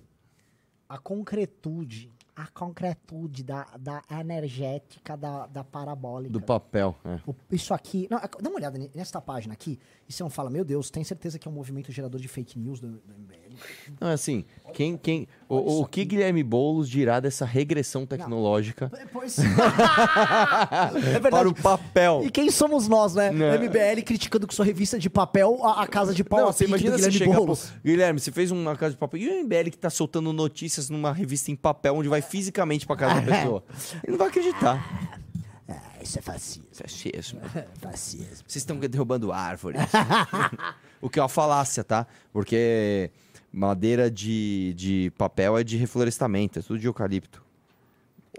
A 0.86 0.98
concretude. 0.98 2.12
A 2.36 2.46
concretude 2.48 3.42
da, 3.42 3.66
da 3.78 4.02
energética 4.10 5.16
da, 5.16 5.46
da 5.46 5.64
parabólica. 5.64 6.30
Do 6.34 6.42
papel, 6.42 6.94
é. 7.02 7.18
O- 7.26 7.34
Isso 7.50 7.72
aqui. 7.72 8.06
Não, 8.10 8.18
dá 8.20 8.50
uma 8.50 8.56
olhada 8.56 8.76
ne- 8.78 8.90
nesta 8.94 9.22
página 9.22 9.54
aqui. 9.54 9.80
E 10.06 10.12
você 10.12 10.22
não 10.22 10.28
fala, 10.28 10.50
meu 10.50 10.62
Deus, 10.62 10.90
tem 10.90 11.02
certeza 11.02 11.38
que 11.38 11.48
é 11.48 11.50
um 11.50 11.54
movimento 11.54 11.90
gerador 11.90 12.20
de 12.20 12.28
fake 12.28 12.58
news 12.58 12.78
do, 12.78 12.88
do 13.00 13.14
MBL? 13.14 13.45
Não, 14.00 14.08
assim, 14.08 14.44
quem, 14.72 14.96
quem, 14.96 15.28
o, 15.48 15.80
o 15.80 15.86
que 15.86 16.04
Guilherme 16.04 16.42
Boulos 16.42 16.88
dirá 16.88 17.20
dessa 17.20 17.44
regressão 17.44 18.04
tecnológica 18.04 18.90
Pois. 19.12 19.36
para 21.30 21.48
o 21.48 21.54
papel? 21.54 22.22
E 22.24 22.30
quem 22.30 22.50
somos 22.50 22.88
nós, 22.88 23.14
né? 23.14 23.30
Não. 23.30 23.54
MBL 23.54 24.02
criticando 24.04 24.46
com 24.46 24.52
sua 24.52 24.64
revista 24.64 24.98
de 24.98 25.08
papel 25.08 25.60
a, 25.64 25.82
a 25.82 25.86
casa 25.86 26.12
de 26.12 26.22
pau 26.22 26.40
Não, 26.40 26.48
a 26.48 26.52
você 26.52 26.66
pique 26.66 26.78
do 26.78 26.86
imagina 26.88 26.98
você 26.98 27.10
Guilherme 27.10 27.18
chegar 27.18 27.34
pro... 27.34 27.40
Boulos. 27.44 27.72
Guilherme, 27.84 28.20
você 28.20 28.32
fez 28.32 28.50
uma 28.50 28.76
casa 28.76 28.92
de 28.92 28.98
papel. 28.98 29.20
E 29.20 29.28
o 29.28 29.44
MBL 29.44 29.70
que 29.70 29.78
tá 29.78 29.88
soltando 29.88 30.32
notícias 30.32 30.90
numa 30.90 31.12
revista 31.12 31.50
em 31.50 31.56
papel 31.56 31.96
onde 31.96 32.08
vai 32.08 32.20
fisicamente 32.20 32.86
pra 32.86 32.96
casa 32.96 33.20
da 33.20 33.36
pessoa? 33.36 33.64
Ele 34.04 34.12
não 34.12 34.18
vai 34.18 34.28
acreditar. 34.28 35.16
Ah, 35.68 36.02
isso 36.02 36.18
é 36.18 36.22
fascismo. 36.22 36.64
Fascismo. 36.72 37.40
fascismo. 37.80 38.44
Vocês 38.46 38.56
estão 38.56 38.76
derrubando 38.76 39.32
árvores. 39.32 39.80
o 41.00 41.08
que 41.08 41.18
é 41.18 41.22
uma 41.22 41.28
falácia, 41.28 41.82
tá? 41.82 42.06
Porque 42.32 43.10
madeira 43.56 44.10
de, 44.10 44.74
de 44.74 45.10
papel 45.16 45.56
é 45.56 45.64
de 45.64 45.78
reflorestamento, 45.78 46.58
é 46.58 46.62
tudo 46.62 46.78
de 46.78 46.86
eucalipto. 46.86 47.42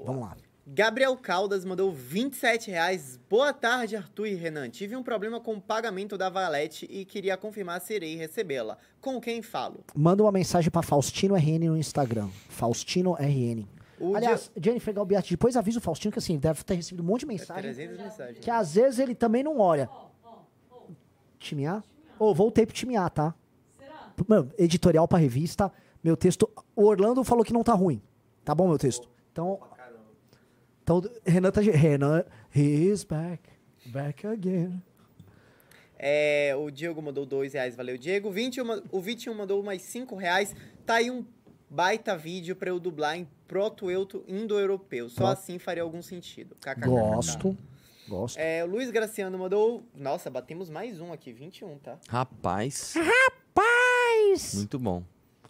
Vamos 0.05 0.21
lá. 0.21 0.37
Gabriel 0.67 1.15
Caldas 1.17 1.65
mandou 1.65 1.91
27 1.91 2.69
reais. 2.69 3.19
Boa 3.27 3.51
tarde, 3.51 3.95
Arthur 3.95 4.27
e 4.27 4.35
Renan. 4.35 4.69
Tive 4.69 4.95
um 4.95 5.01
problema 5.01 5.39
com 5.39 5.55
o 5.55 5.61
pagamento 5.61 6.17
da 6.17 6.29
Valete 6.29 6.85
e 6.89 7.03
queria 7.03 7.35
confirmar 7.35 7.81
se 7.81 7.95
irei 7.95 8.15
recebê-la. 8.15 8.77
Com 9.01 9.19
quem 9.19 9.41
falo? 9.41 9.79
Manda 9.95 10.21
uma 10.21 10.31
mensagem 10.31 10.69
pra 10.69 10.83
Faustino 10.83 11.35
RN 11.35 11.67
no 11.67 11.77
Instagram. 11.77 12.29
Faustino 12.49 13.13
RN. 13.13 13.65
O 13.99 14.15
Aliás, 14.15 14.51
Jennifer 14.61 14.93
Galbiati, 14.93 15.31
depois 15.31 15.55
avisa 15.55 15.79
o 15.79 15.81
Faustino 15.81 16.11
que 16.11 16.19
assim, 16.19 16.37
deve 16.37 16.63
ter 16.63 16.75
recebido 16.75 17.01
um 17.01 17.07
monte 17.07 17.21
de 17.21 17.27
mensagem. 17.27 17.63
300 17.63 17.97
mensagens. 17.97 18.39
Que 18.39 18.51
às 18.51 18.75
vezes 18.75 18.99
ele 18.99 19.15
também 19.15 19.41
não 19.41 19.57
olha. 19.57 19.89
Time 21.39 21.65
A? 21.65 21.81
Ô, 22.19 22.35
voltei 22.35 22.67
pro 22.67 22.75
time 22.75 22.97
A, 22.97 23.09
tá? 23.09 23.33
Mano, 24.27 24.51
editorial 24.57 25.07
pra 25.07 25.17
revista. 25.17 25.71
Meu 26.03 26.15
texto. 26.15 26.49
O 26.75 26.85
Orlando 26.85 27.23
falou 27.23 27.43
que 27.43 27.51
não 27.53 27.63
tá 27.63 27.73
ruim. 27.73 28.01
Tá 28.45 28.55
bom, 28.55 28.67
meu 28.67 28.77
texto? 28.77 29.09
Então. 29.31 29.59
Então, 30.83 31.01
Renan 31.25 31.51
tá. 31.51 31.59
Renan. 31.61 32.23
He's 32.55 33.03
back. 33.03 33.43
Back 33.87 34.25
again. 34.25 34.81
É, 35.99 36.53
o 36.55 36.69
Diego 36.69 37.01
mandou 37.01 37.25
2 37.25 37.53
reais, 37.53 37.75
valeu, 37.75 37.97
Diego. 37.97 38.29
21, 38.31 38.63
ma- 38.65 38.81
o 38.91 39.01
21 39.01 39.33
mandou 39.33 39.63
mais 39.63 39.81
5 39.81 40.15
reais. 40.15 40.55
Tá 40.85 40.95
aí 40.95 41.09
um 41.09 41.25
baita 41.69 42.15
vídeo 42.15 42.55
pra 42.55 42.69
eu 42.69 42.79
dublar 42.79 43.17
em 43.17 43.27
proto-euto 43.47 44.23
indo-europeu. 44.27 45.09
Só 45.09 45.15
Pro- 45.23 45.27
assim 45.27 45.57
faria 45.57 45.83
algum 45.83 46.01
sentido. 46.01 46.55
KKKK. 46.61 46.85
Gosto. 46.87 47.57
Gosto. 48.07 48.37
É, 48.37 48.63
o 48.63 48.67
Luiz 48.67 48.89
Graciano 48.91 49.37
mandou. 49.37 49.83
Nossa, 49.95 50.29
batemos 50.29 50.69
mais 50.69 50.99
um 51.01 51.11
aqui, 51.11 51.33
21, 51.33 51.77
tá? 51.79 51.97
Rapaz, 52.07 52.93
Rapaz! 52.95 53.37
Muito 54.55 54.79
bom. 54.79 55.03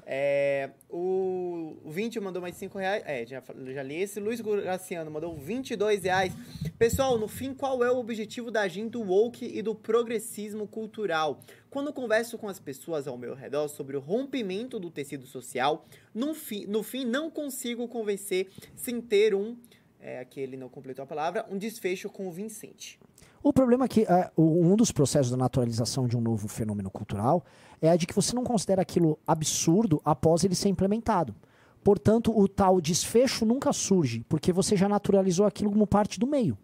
É, 0.09 0.69
o, 0.89 1.76
o 1.84 1.91
20 1.91 2.18
mandou 2.22 2.41
mais 2.41 2.55
5 2.55 2.77
reais. 2.80 3.03
É, 3.05 3.26
já, 3.26 3.43
já 3.73 3.84
li 3.84 4.01
esse. 4.01 4.22
Luiz 4.22 4.39
Graciano 4.39 5.11
mandou 5.11 5.35
22 5.35 6.03
reais. 6.03 6.34
Pessoal, 6.80 7.18
no 7.18 7.27
fim, 7.27 7.53
qual 7.53 7.84
é 7.84 7.91
o 7.91 7.97
objetivo 7.97 8.49
da 8.49 8.61
agenda 8.61 8.97
woke 8.97 9.45
e 9.45 9.61
do 9.61 9.76
progressismo 9.76 10.65
cultural? 10.65 11.41
Quando 11.69 11.91
converso 11.91 12.38
com 12.38 12.47
as 12.47 12.57
pessoas 12.57 13.05
ao 13.05 13.18
meu 13.18 13.35
redor 13.35 13.68
sobre 13.68 13.97
o 13.97 13.99
rompimento 13.99 14.80
do 14.80 14.89
tecido 14.89 15.26
social, 15.26 15.85
no 16.15 16.34
fim, 16.34 16.65
no 16.65 16.84
fim 16.84 17.03
não 17.03 17.30
consigo 17.30 17.85
convencer 17.89 18.47
sem 18.77 19.01
ter 19.01 19.35
um. 19.35 19.57
É, 19.99 20.19
aqui 20.19 20.39
ele 20.39 20.55
não 20.55 20.69
completou 20.69 21.03
a 21.03 21.05
palavra, 21.05 21.45
um 21.51 21.57
desfecho 21.57 22.09
convincente. 22.09 22.97
O 23.43 23.51
problema 23.51 23.85
é 23.85 23.88
que 23.88 24.01
é, 24.03 24.31
um 24.38 24.76
dos 24.76 24.91
processos 24.91 25.31
da 25.31 25.38
naturalização 25.38 26.07
de 26.07 26.15
um 26.15 26.22
novo 26.22 26.47
fenômeno 26.47 26.89
cultural 26.89 27.45
é 27.82 27.90
a 27.90 27.95
de 27.95 28.08
que 28.08 28.14
você 28.16 28.36
não 28.36 28.44
considera 28.44 28.82
aquilo 28.82 29.20
absurdo 29.26 30.02
após 30.04 30.44
ele 30.44 30.56
ser 30.56 30.70
implementado. 30.70 31.36
Portanto, 31.84 32.38
o 32.38 32.48
tal 32.48 32.82
desfecho 32.82 33.45
nunca 33.45 33.72
surge, 33.72 34.26
porque 34.28 34.52
você 34.52 34.76
já 34.76 34.90
naturalizou 34.90 35.45
aquilo 35.45 35.72
como 35.72 35.88
parte 35.88 36.20
do 36.20 36.28
meio. 36.28 36.58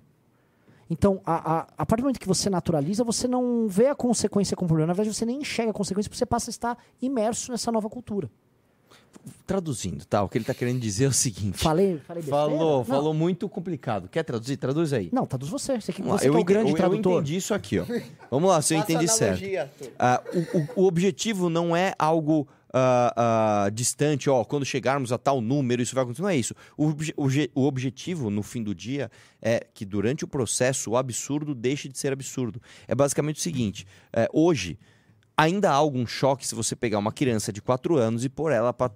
Então, 0.89 1.21
a, 1.25 1.59
a, 1.59 1.67
a 1.77 1.85
partir 1.85 2.01
do 2.01 2.05
momento 2.05 2.19
que 2.19 2.27
você 2.27 2.49
naturaliza, 2.49 3.03
você 3.03 3.27
não 3.27 3.67
vê 3.67 3.87
a 3.87 3.95
consequência 3.95 4.55
como 4.55 4.67
problema. 4.67 4.87
Na 4.87 4.93
verdade, 4.93 5.15
você 5.15 5.25
nem 5.25 5.39
enxerga 5.39 5.71
a 5.71 5.73
consequência 5.73 6.09
porque 6.09 6.17
você 6.17 6.25
passa 6.25 6.49
a 6.49 6.51
estar 6.51 6.77
imerso 7.01 7.51
nessa 7.51 7.71
nova 7.71 7.89
cultura. 7.89 8.29
Traduzindo, 9.45 10.05
tá? 10.05 10.23
O 10.23 10.29
que 10.29 10.37
ele 10.37 10.45
tá 10.45 10.53
querendo 10.53 10.79
dizer 10.79 11.05
é 11.05 11.07
o 11.07 11.13
seguinte. 11.13 11.57
Falei, 11.57 11.99
falei 12.07 12.23
besteira? 12.23 12.45
Falou, 12.49 12.77
Não. 12.79 12.85
falou 12.85 13.13
muito 13.13 13.47
complicado. 13.49 14.07
Quer 14.09 14.23
traduzir? 14.23 14.57
Traduz 14.57 14.93
aí. 14.93 15.09
Não, 15.11 15.25
traduz 15.25 15.49
você. 15.51 15.79
Você, 15.79 15.91
que, 15.93 16.01
lá, 16.01 16.17
você 16.17 16.29
que 16.29 16.35
é 16.35 16.39
o 16.39 16.43
grande 16.43 16.71
eu, 16.71 16.77
tradutor. 16.77 17.13
Eu 17.13 17.19
entendi 17.19 17.35
isso 17.37 17.53
aqui, 17.53 17.79
ó. 17.79 17.85
Vamos 18.31 18.49
lá, 18.49 18.61
se 18.61 18.73
eu 18.73 18.79
entendi 18.79 19.05
analogia, 19.09 19.69
certo. 19.77 19.93
Ah, 19.99 20.21
o, 20.33 20.57
o- 20.57 20.83
o 20.83 20.87
objetivo 20.87 21.49
não 21.49 21.75
é 21.75 21.93
algo 21.99 22.47
ah, 22.73 23.65
ah, 23.65 23.69
distante, 23.69 24.29
ó, 24.29 24.43
quando 24.43 24.65
chegarmos 24.65 25.11
a 25.11 25.17
tal 25.17 25.39
número, 25.41 25.81
isso 25.81 25.93
vai 25.93 26.03
acontecer. 26.03 26.21
Não 26.23 26.29
é 26.29 26.35
isso. 26.37 26.55
O, 26.77 26.87
obje- 27.17 27.51
o 27.53 27.63
objetivo, 27.65 28.29
no 28.29 28.41
fim 28.43 28.63
do 28.63 28.73
dia, 28.73 29.11
é 29.41 29.65
que 29.73 29.85
durante 29.85 30.23
o 30.23 30.27
processo 30.27 30.91
o 30.91 30.97
absurdo 30.97 31.53
deixe 31.53 31.87
de 31.87 31.97
ser 31.99 32.11
absurdo. 32.13 32.61
É 32.87 32.95
basicamente 32.95 33.37
o 33.37 33.41
seguinte: 33.41 33.85
é, 34.11 34.27
hoje, 34.33 34.79
ainda 35.37 35.69
há 35.69 35.73
algum 35.75 36.07
choque 36.07 36.47
se 36.47 36.55
você 36.55 36.75
pegar 36.75 36.97
uma 36.97 37.11
criança 37.11 37.51
de 37.53 37.61
4 37.61 37.97
anos 37.97 38.23
e 38.25 38.29
pôr 38.29 38.51
ela 38.51 38.73
para 38.73 38.91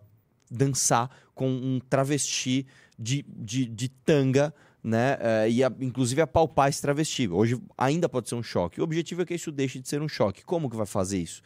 dançar 0.49 1.09
com 1.33 1.49
um 1.49 1.79
travesti 1.89 2.65
de, 2.97 3.23
de, 3.27 3.65
de 3.65 3.89
tanga, 3.89 4.53
né? 4.83 5.17
eh, 5.19 5.49
e 5.49 5.63
a- 5.63 5.71
inclusive 5.79 6.21
apalpar 6.21 6.69
esse 6.69 6.81
travesti. 6.81 7.27
Hoje 7.27 7.59
ainda 7.77 8.07
pode 8.09 8.29
ser 8.29 8.35
um 8.35 8.43
choque. 8.43 8.79
O 8.81 8.83
objetivo 8.83 9.21
é 9.21 9.25
que 9.25 9.33
isso 9.35 9.51
deixe 9.51 9.79
de 9.79 9.87
ser 9.87 10.01
um 10.01 10.07
choque. 10.07 10.43
Como 10.45 10.69
que 10.69 10.75
vai 10.75 10.85
fazer 10.85 11.19
isso? 11.19 11.41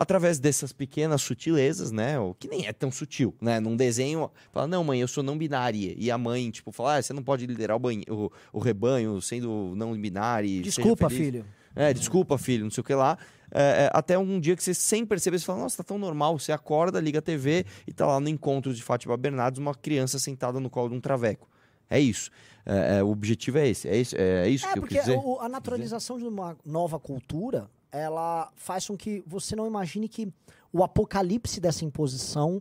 Através 0.00 0.38
dessas 0.38 0.72
pequenas 0.72 1.20
sutilezas, 1.22 1.90
né? 1.90 2.18
O 2.20 2.32
que 2.32 2.46
nem 2.46 2.66
é 2.68 2.72
tão 2.72 2.88
sutil, 2.90 3.34
né? 3.40 3.58
Num 3.58 3.74
desenho, 3.76 4.30
fala, 4.52 4.66
não, 4.68 4.84
mãe, 4.84 5.00
eu 5.00 5.08
sou 5.08 5.24
não 5.24 5.36
binária. 5.36 5.92
E 5.98 6.08
a 6.08 6.16
mãe, 6.16 6.50
tipo, 6.52 6.70
fala, 6.70 6.96
ah, 6.98 7.02
você 7.02 7.12
não 7.12 7.22
pode 7.22 7.44
liderar 7.46 7.76
o, 7.76 7.80
banhe- 7.80 8.04
o, 8.08 8.30
o 8.52 8.60
rebanho 8.60 9.20
sendo 9.20 9.72
não 9.76 9.92
binário. 10.00 10.48
seja 10.48 10.62
Desculpa, 10.62 11.10
feliz." 11.10 11.24
filho. 11.26 11.44
É, 11.74 11.92
desculpa, 11.92 12.36
filho, 12.38 12.64
não 12.64 12.70
sei 12.70 12.80
o 12.80 12.84
que 12.84 12.94
lá. 12.94 13.16
É, 13.50 13.84
é, 13.86 13.90
até 13.94 14.18
um 14.18 14.38
dia 14.38 14.54
que 14.56 14.62
você, 14.62 14.74
sem 14.74 15.06
perceber, 15.06 15.38
você 15.38 15.44
fala, 15.46 15.60
nossa, 15.60 15.78
tá 15.78 15.84
tão 15.84 15.98
normal. 15.98 16.38
Você 16.38 16.52
acorda, 16.52 17.00
liga 17.00 17.18
a 17.20 17.22
TV 17.22 17.64
e 17.86 17.92
tá 17.92 18.06
lá 18.06 18.20
no 18.20 18.28
encontro 18.28 18.74
de 18.74 18.82
Fátima 18.82 19.16
Bernardes 19.16 19.58
uma 19.58 19.74
criança 19.74 20.18
sentada 20.18 20.60
no 20.60 20.68
colo 20.68 20.90
de 20.90 20.94
um 20.96 21.00
traveco. 21.00 21.48
É 21.88 21.98
isso. 21.98 22.30
É, 22.66 22.98
é, 22.98 23.02
o 23.02 23.08
objetivo 23.10 23.56
é 23.58 23.66
esse. 23.68 23.88
É 23.88 23.96
isso, 23.96 24.14
é, 24.18 24.46
é 24.46 24.48
isso 24.50 24.66
É, 24.66 24.72
que 24.72 24.78
eu 24.78 24.82
porque 24.82 24.96
quis 24.96 25.04
dizer. 25.06 25.18
o- 25.18 25.40
a 25.40 25.48
naturalização 25.48 26.18
de 26.18 26.24
uma 26.24 26.56
nova 26.64 26.98
cultura, 27.00 27.70
ela 27.90 28.50
faz 28.56 28.86
com 28.86 28.96
que 28.96 29.22
você 29.26 29.56
não 29.56 29.66
imagine 29.66 30.06
que 30.08 30.30
o 30.70 30.84
apocalipse 30.84 31.58
dessa 31.60 31.84
imposição 31.86 32.60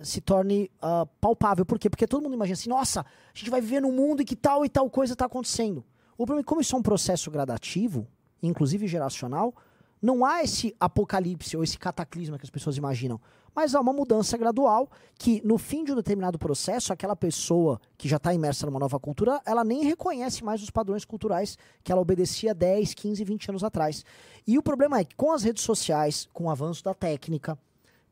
se 0.00 0.20
torne 0.20 0.70
ah, 0.80 1.04
palpável. 1.20 1.66
Por 1.66 1.76
quê? 1.76 1.90
Porque 1.90 2.06
todo 2.06 2.22
mundo 2.22 2.34
imagina 2.34 2.54
assim, 2.54 2.70
nossa, 2.70 3.00
a 3.00 3.36
gente 3.36 3.50
vai 3.50 3.60
viver 3.60 3.80
num 3.82 3.90
mundo 3.90 4.22
em 4.22 4.24
que 4.24 4.36
tal 4.36 4.64
e 4.64 4.68
tal 4.68 4.88
coisa 4.88 5.14
está 5.14 5.24
acontecendo. 5.26 5.84
O 6.16 6.18
problema 6.24 6.40
é 6.40 6.44
que 6.44 6.48
como 6.48 6.60
isso 6.60 6.76
é 6.76 6.78
um 6.78 6.82
processo 6.82 7.28
gradativo, 7.28 8.06
inclusive 8.42 8.86
geracional, 8.86 9.54
não 10.00 10.24
há 10.24 10.42
esse 10.42 10.74
apocalipse 10.78 11.56
ou 11.56 11.64
esse 11.64 11.78
cataclisma 11.78 12.38
que 12.38 12.44
as 12.44 12.50
pessoas 12.50 12.76
imaginam. 12.76 13.20
Mas 13.54 13.74
há 13.74 13.80
uma 13.80 13.92
mudança 13.92 14.38
gradual 14.38 14.88
que, 15.18 15.42
no 15.44 15.58
fim 15.58 15.82
de 15.82 15.90
um 15.90 15.96
determinado 15.96 16.38
processo, 16.38 16.92
aquela 16.92 17.16
pessoa 17.16 17.80
que 17.96 18.08
já 18.08 18.16
está 18.16 18.32
imersa 18.32 18.66
numa 18.66 18.78
nova 18.78 19.00
cultura, 19.00 19.40
ela 19.44 19.64
nem 19.64 19.82
reconhece 19.82 20.44
mais 20.44 20.62
os 20.62 20.70
padrões 20.70 21.04
culturais 21.04 21.58
que 21.82 21.90
ela 21.90 22.00
obedecia 22.00 22.54
10, 22.54 22.94
15, 22.94 23.24
20 23.24 23.50
anos 23.50 23.64
atrás. 23.64 24.04
E 24.46 24.56
o 24.56 24.62
problema 24.62 25.00
é 25.00 25.04
que 25.04 25.16
com 25.16 25.32
as 25.32 25.42
redes 25.42 25.64
sociais, 25.64 26.28
com 26.32 26.44
o 26.44 26.50
avanço 26.50 26.84
da 26.84 26.94
técnica, 26.94 27.58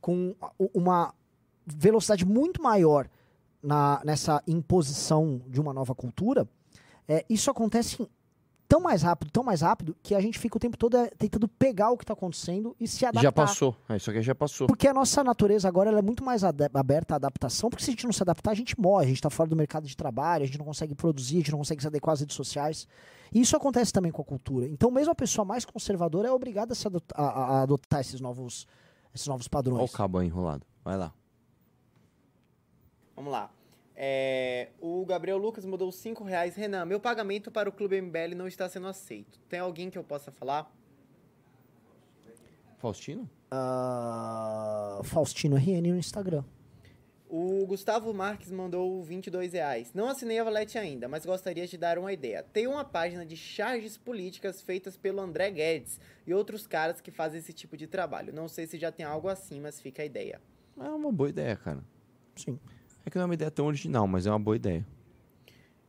com 0.01 0.35
uma 0.75 1.15
velocidade 1.65 2.25
muito 2.27 2.61
maior 2.61 3.09
na, 3.63 4.01
nessa 4.05 4.43
imposição 4.49 5.41
de 5.47 5.61
uma 5.61 5.73
nova 5.73 5.95
cultura, 5.95 6.49
é, 7.09 7.25
isso 7.31 7.51
acontece 7.51 8.09
tão 8.69 8.81
mais 8.81 9.03
rápido, 9.03 9.31
tão 9.31 9.43
mais 9.43 9.61
rápido, 9.61 9.97
que 10.03 10.15
a 10.15 10.21
gente 10.21 10.39
fica 10.39 10.57
o 10.57 10.61
tempo 10.61 10.77
todo 10.77 10.97
é, 10.97 11.09
tentando 11.19 11.47
pegar 11.49 11.91
o 11.91 11.97
que 11.97 12.05
está 12.05 12.13
acontecendo 12.15 12.75
e 12.81 12.87
se 12.89 13.05
adaptar. 13.05 13.23
Já 13.23 13.33
passou. 13.33 13.77
É, 13.89 13.97
isso 13.97 14.11
aqui 14.11 14.23
já 14.23 14.35
passou. 14.35 14.67
Porque 14.67 14.89
a 14.89 14.93
nossa 14.95 15.23
natureza 15.25 15.69
agora 15.69 15.91
ela 15.91 15.99
é 15.99 16.03
muito 16.03 16.25
mais 16.25 16.43
aberta 16.45 17.15
à 17.15 17.17
adaptação, 17.17 17.71
porque 17.71 17.85
se 17.85 17.91
a 17.91 17.93
gente 17.93 18.05
não 18.05 18.13
se 18.13 18.23
adaptar, 18.23 18.51
a 18.51 18.55
gente 18.55 18.79
morre, 18.81 19.05
a 19.05 19.09
gente 19.09 19.17
está 19.19 19.31
fora 19.31 19.49
do 19.49 19.57
mercado 19.57 19.87
de 19.87 19.97
trabalho, 19.97 20.43
a 20.45 20.47
gente 20.47 20.59
não 20.59 20.65
consegue 20.67 20.95
produzir, 20.95 21.37
a 21.37 21.39
gente 21.39 21.51
não 21.53 21.59
consegue 21.59 21.81
se 21.81 21.87
adequar 21.87 22.13
às 22.15 22.21
redes 22.21 22.37
sociais. 22.37 22.87
E 23.33 23.41
isso 23.41 23.57
acontece 23.57 23.93
também 23.93 24.13
com 24.13 24.23
a 24.23 24.25
cultura. 24.25 24.67
Então, 24.69 24.91
mesmo 24.91 25.13
a 25.13 25.15
pessoa 25.15 25.45
mais 25.45 25.65
conservadora 25.65 26.29
é 26.29 26.33
obrigada 26.33 26.73
a, 26.73 26.77
se 26.77 26.87
adot- 26.87 27.13
a- 27.15 27.23
a- 27.23 27.63
adotar 27.63 28.01
esses 28.01 28.21
novos, 28.21 28.67
esses 29.15 29.27
novos 29.27 29.47
Olha 29.47 29.51
padrões. 29.51 29.91
o 29.91 29.97
cabo 29.97 30.23
enrolado. 30.23 30.65
Vai 30.85 30.97
lá. 30.97 31.13
Vamos 33.17 33.33
lá. 33.33 33.51
É, 33.97 34.69
o 34.79 35.07
Gabriel 35.07 35.39
Lucas 35.39 35.65
mandou 35.65 35.91
5 35.91 36.23
reais. 36.23 36.55
Renan, 36.55 36.85
meu 36.85 37.01
pagamento 37.01 37.51
para 37.51 37.69
o 37.69 37.73
Clube 37.73 38.01
MBL 38.01 38.35
não 38.37 38.47
está 38.47 38.69
sendo 38.69 38.87
aceito. 38.87 39.41
Tem 39.49 39.59
alguém 39.59 39.89
que 39.89 39.97
eu 39.97 40.05
possa 40.05 40.31
falar? 40.31 40.71
Faustino? 42.77 43.29
Ah, 43.51 45.01
Faustino 45.03 45.57
RN 45.57 45.93
no 45.93 45.97
Instagram. 45.97 46.45
O 47.29 47.67
Gustavo 47.67 48.13
Marques 48.15 48.53
mandou 48.53 49.03
22 49.03 49.55
reais. 49.55 49.93
Não 49.93 50.09
assinei 50.09 50.39
a 50.39 50.45
Valete 50.45 50.79
ainda, 50.79 51.09
mas 51.09 51.27
gostaria 51.27 51.67
de 51.67 51.77
dar 51.77 51.99
uma 51.99 52.13
ideia. 52.13 52.43
Tem 52.43 52.67
uma 52.69 52.85
página 52.85 53.27
de 53.27 53.37
charges 53.37 53.97
políticas 53.97 54.63
feitas 54.63 54.97
pelo 54.97 55.21
André 55.21 55.51
Guedes 55.51 55.99
e 56.25 56.33
outros 56.33 56.67
caras 56.67 57.01
que 57.01 57.11
fazem 57.11 57.41
esse 57.41 57.53
tipo 57.53 57.77
de 57.77 57.87
trabalho. 57.87 58.33
Não 58.33 58.47
sei 58.47 58.67
se 58.67 58.79
já 58.79 58.93
tem 58.93 59.05
algo 59.05 59.29
assim, 59.29 59.61
mas 59.61 59.81
fica 59.81 60.03
a 60.03 60.05
ideia. 60.05 60.41
É 60.79 60.89
uma 60.89 61.11
boa 61.11 61.31
ideia, 61.31 61.57
cara. 61.57 61.83
Sim. 62.37 62.61
É 63.07 63.11
que 63.11 63.17
não 63.17 63.23
é 63.23 63.27
uma 63.27 63.35
ideia 63.35 63.51
tão 63.53 63.67
original, 63.67 64.07
mas 64.09 64.27
é 64.27 64.31
uma 64.31 64.39
boa 64.39 64.57
ideia. 64.57 64.85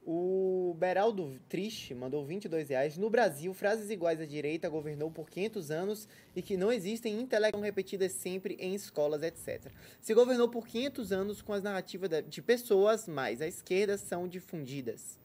O 0.06 0.74
Beraldo 0.80 1.38
Triste 1.50 1.94
mandou 1.94 2.24
22 2.24 2.70
reais. 2.70 2.98
No 2.98 3.10
Brasil, 3.10 3.54
frases 3.54 3.90
iguais 3.90 4.22
à 4.22 4.26
direita 4.26 4.70
governou 4.70 5.12
por 5.12 5.30
500 5.30 5.72
anos 5.72 6.08
e 6.34 6.42
que 6.42 6.56
não 6.56 6.72
existem 6.72 7.20
intelectuais 7.20 7.66
repetidas 7.66 8.14
sempre 8.14 8.56
em 8.60 8.74
escolas, 8.74 9.22
etc. 9.24 9.70
Se 10.00 10.14
governou 10.14 10.48
por 10.48 10.66
500 10.66 11.12
anos 11.12 11.42
com 11.42 11.52
as 11.52 11.62
narrativas 11.64 12.10
de 12.30 12.42
pessoas, 12.42 13.06
mas 13.08 13.42
a 13.42 13.48
esquerda 13.48 13.98
são 13.98 14.28
difundidas. 14.30 15.20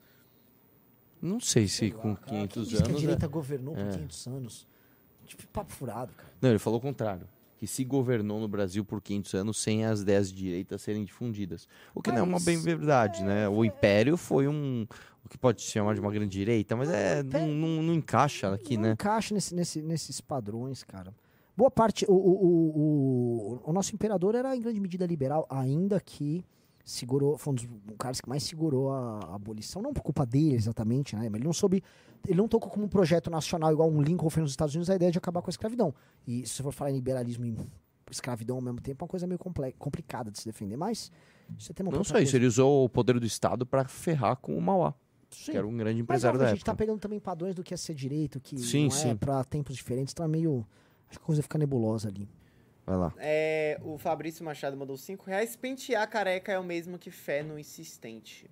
Não 1.21 1.39
sei 1.39 1.69
se 1.69 1.93
com 1.93 2.17
500 2.17 2.69
Diz 2.69 2.79
que 2.81 2.87
a 2.87 2.89
anos. 2.89 3.01
direita 3.01 3.27
é- 3.27 3.29
governou 3.29 3.75
por 3.75 3.85
é. 3.87 3.91
500 3.91 4.27
anos. 4.27 4.67
Tipo, 5.27 5.47
papo 5.49 5.71
furado, 5.71 6.13
cara. 6.15 6.33
Não, 6.41 6.51
ele 6.51 6.59
falou 6.59 6.81
o 6.81 6.83
contrário. 6.83 7.29
Que 7.63 7.67
se 7.69 7.85
governou 7.85 8.41
no 8.41 8.49
Brasil 8.49 8.85
por 8.85 9.01
500 9.01 9.35
anos 9.35 9.63
sem 9.63 9.85
as 9.85 10.01
ideias 10.01 10.29
de 10.33 10.35
direita 10.37 10.77
serem 10.79 11.05
difundidas. 11.05 11.69
O 11.95 12.03
que 12.03 12.11
não 12.11 12.19
é 12.19 12.23
uma 12.23 12.33
Mas, 12.33 12.45
bem 12.45 12.59
verdade, 12.61 13.23
né? 13.23 13.49
O 13.49 13.65
Império 13.65 14.17
foi 14.17 14.49
um. 14.49 14.85
O 15.25 15.29
que 15.29 15.39
pode 15.39 15.63
se 15.63 15.69
chamar 15.71 15.95
de 15.95 16.01
uma 16.01 16.11
grande 16.11 16.37
direita, 16.37 16.75
mas 16.75 16.91
é. 16.91 17.23
Não, 17.23 17.47
não- 17.47 17.83
não 17.85 17.95
encaixa 17.95 18.53
aqui, 18.53 18.77
não 18.77 18.83
né? 18.83 18.91
encaixa 18.95 19.33
nesse, 19.33 19.55
nesse- 19.55 19.81
nesses 19.81 20.21
padrões, 20.21 20.83
cara. 20.83 21.15
Boa 21.57 21.71
parte. 21.71 22.05
O, 22.09 22.13
o, 22.15 22.17
o, 22.17 23.61
o, 23.65 23.71
o 23.71 23.73
nosso 23.73 23.95
imperador 23.95 24.35
era 24.35 24.57
em 24.57 24.61
grande 24.61 24.81
medida 24.81 25.07
liberal, 25.07 25.47
ainda 25.49 26.01
que 26.01 26.45
segurou. 26.85 27.37
Foi 27.39 27.53
um 27.53 27.55
dos 27.55 27.67
caras 27.99 28.21
que 28.21 28.29
mais 28.29 28.43
segurou 28.43 28.93
a, 28.93 29.21
a 29.31 29.35
abolição. 29.35 29.81
Não 29.83 29.93
por 29.93 30.03
culpa 30.03 30.25
dele 30.27 30.55
exatamente, 30.55 31.15
né? 31.17 31.29
Mas 31.29 31.37
ele 31.37 31.45
não 31.45 31.53
soube. 31.53 31.83
Ele 32.27 32.37
não 32.39 32.47
tocou 32.49 32.71
como 32.71 32.85
um 32.85 32.89
projeto 32.89 33.31
nacional, 33.31 33.73
igual 33.73 33.91
um 33.91 34.01
Lincoln 34.01 34.31
fez 34.31 34.43
nos 34.43 34.53
Estados 34.53 34.75
Unidos, 34.75 34.89
a 34.91 34.95
ideia 34.95 35.11
de 35.11 35.19
acabar 35.19 35.43
com 35.43 35.49
a 35.49 35.51
escravidão. 35.51 35.93
E 36.27 36.47
se 36.47 36.55
você 36.55 36.63
for 36.63 36.73
falar 36.73 36.91
em 36.91 36.95
liberalismo 36.95 37.45
e 37.45 37.57
escravidão 38.11 38.57
ao 38.57 38.63
mesmo 38.63 38.81
tempo, 38.81 39.03
é 39.03 39.05
uma 39.05 39.09
coisa 39.09 39.27
meio 39.27 39.39
complicada 39.79 40.31
de 40.31 40.39
se 40.39 40.45
defender. 40.45 40.77
Mas 40.77 41.11
isso 41.59 41.73
é 41.73 41.75
tema 41.75 41.91
pra 41.91 41.99
Não 41.99 42.05
só 42.05 42.15
isso, 42.19 42.25
coisa. 42.25 42.37
ele 42.37 42.47
usou 42.47 42.85
o 42.85 42.89
poder 42.89 43.19
do 43.19 43.27
Estado 43.27 43.67
pra 43.67 43.85
ferrar 43.87 44.37
com 44.37 44.57
o 44.57 44.61
Mauá. 44.63 44.95
Sim. 45.31 45.53
Que 45.53 45.57
era 45.59 45.67
um 45.67 45.75
grande 45.77 45.95
Mas 45.97 46.03
empresário 46.03 46.35
óbvio, 46.37 46.47
da 46.47 46.53
a 46.53 46.55
gente 46.55 46.65
tá 46.65 46.73
época. 46.73 46.85
pegando 46.85 47.01
também 47.01 47.19
padrões 47.19 47.55
do 47.55 47.63
que 47.65 47.73
é 47.73 47.77
ser 47.77 47.95
direito, 47.95 48.39
que 48.39 48.59
Sim, 48.59 48.89
não 48.89 49.11
é 49.11 49.15
pra 49.15 49.43
tempos 49.45 49.75
diferentes, 49.75 50.13
então 50.13 50.25
é 50.25 50.29
meio. 50.29 50.67
Acho 51.09 51.19
que 51.19 51.25
a 51.25 51.27
coisa 51.27 51.43
fica 51.43 51.57
nebulosa 51.59 52.09
ali. 52.09 52.29
Vai 52.87 52.97
lá. 52.97 53.13
É, 53.19 53.79
o 53.85 53.97
Fabrício 53.99 54.45
Machado 54.45 54.77
mandou 54.77 54.97
5 54.97 55.25
reais. 55.27 55.55
Pentear 55.57 56.09
careca 56.09 56.53
é 56.53 56.59
o 56.59 56.65
mesmo 56.65 56.99
que 56.99 57.11
fé 57.11 57.43
no 57.43 57.59
insistente. 57.59 58.51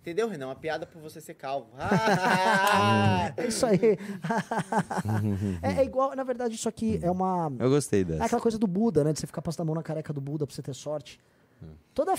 Entendeu, 0.00 0.28
Renan? 0.28 0.46
Uma 0.46 0.54
piada 0.56 0.86
por 0.86 1.02
você 1.02 1.20
ser 1.20 1.34
calvo. 1.34 1.68
Ah! 1.78 3.32
É 3.36 3.46
isso 3.46 3.66
aí. 3.66 3.78
é, 5.62 5.80
é 5.80 5.84
igual, 5.84 6.16
na 6.16 6.24
verdade, 6.24 6.54
isso 6.54 6.68
aqui 6.68 6.98
é 7.02 7.10
uma. 7.10 7.52
Eu 7.58 7.68
gostei 7.68 8.00
É 8.00 8.04
dessa. 8.04 8.24
aquela 8.24 8.40
coisa 8.40 8.58
do 8.58 8.66
Buda, 8.66 9.04
né? 9.04 9.12
De 9.12 9.20
você 9.20 9.26
ficar 9.26 9.42
passando 9.42 9.62
a 9.62 9.64
mão 9.66 9.74
na 9.74 9.82
careca 9.82 10.12
do 10.12 10.20
Buda 10.20 10.46
pra 10.46 10.54
você 10.54 10.62
ter 10.62 10.74
sorte. 10.74 11.20
Hum. 11.62 11.74
Toda. 11.92 12.14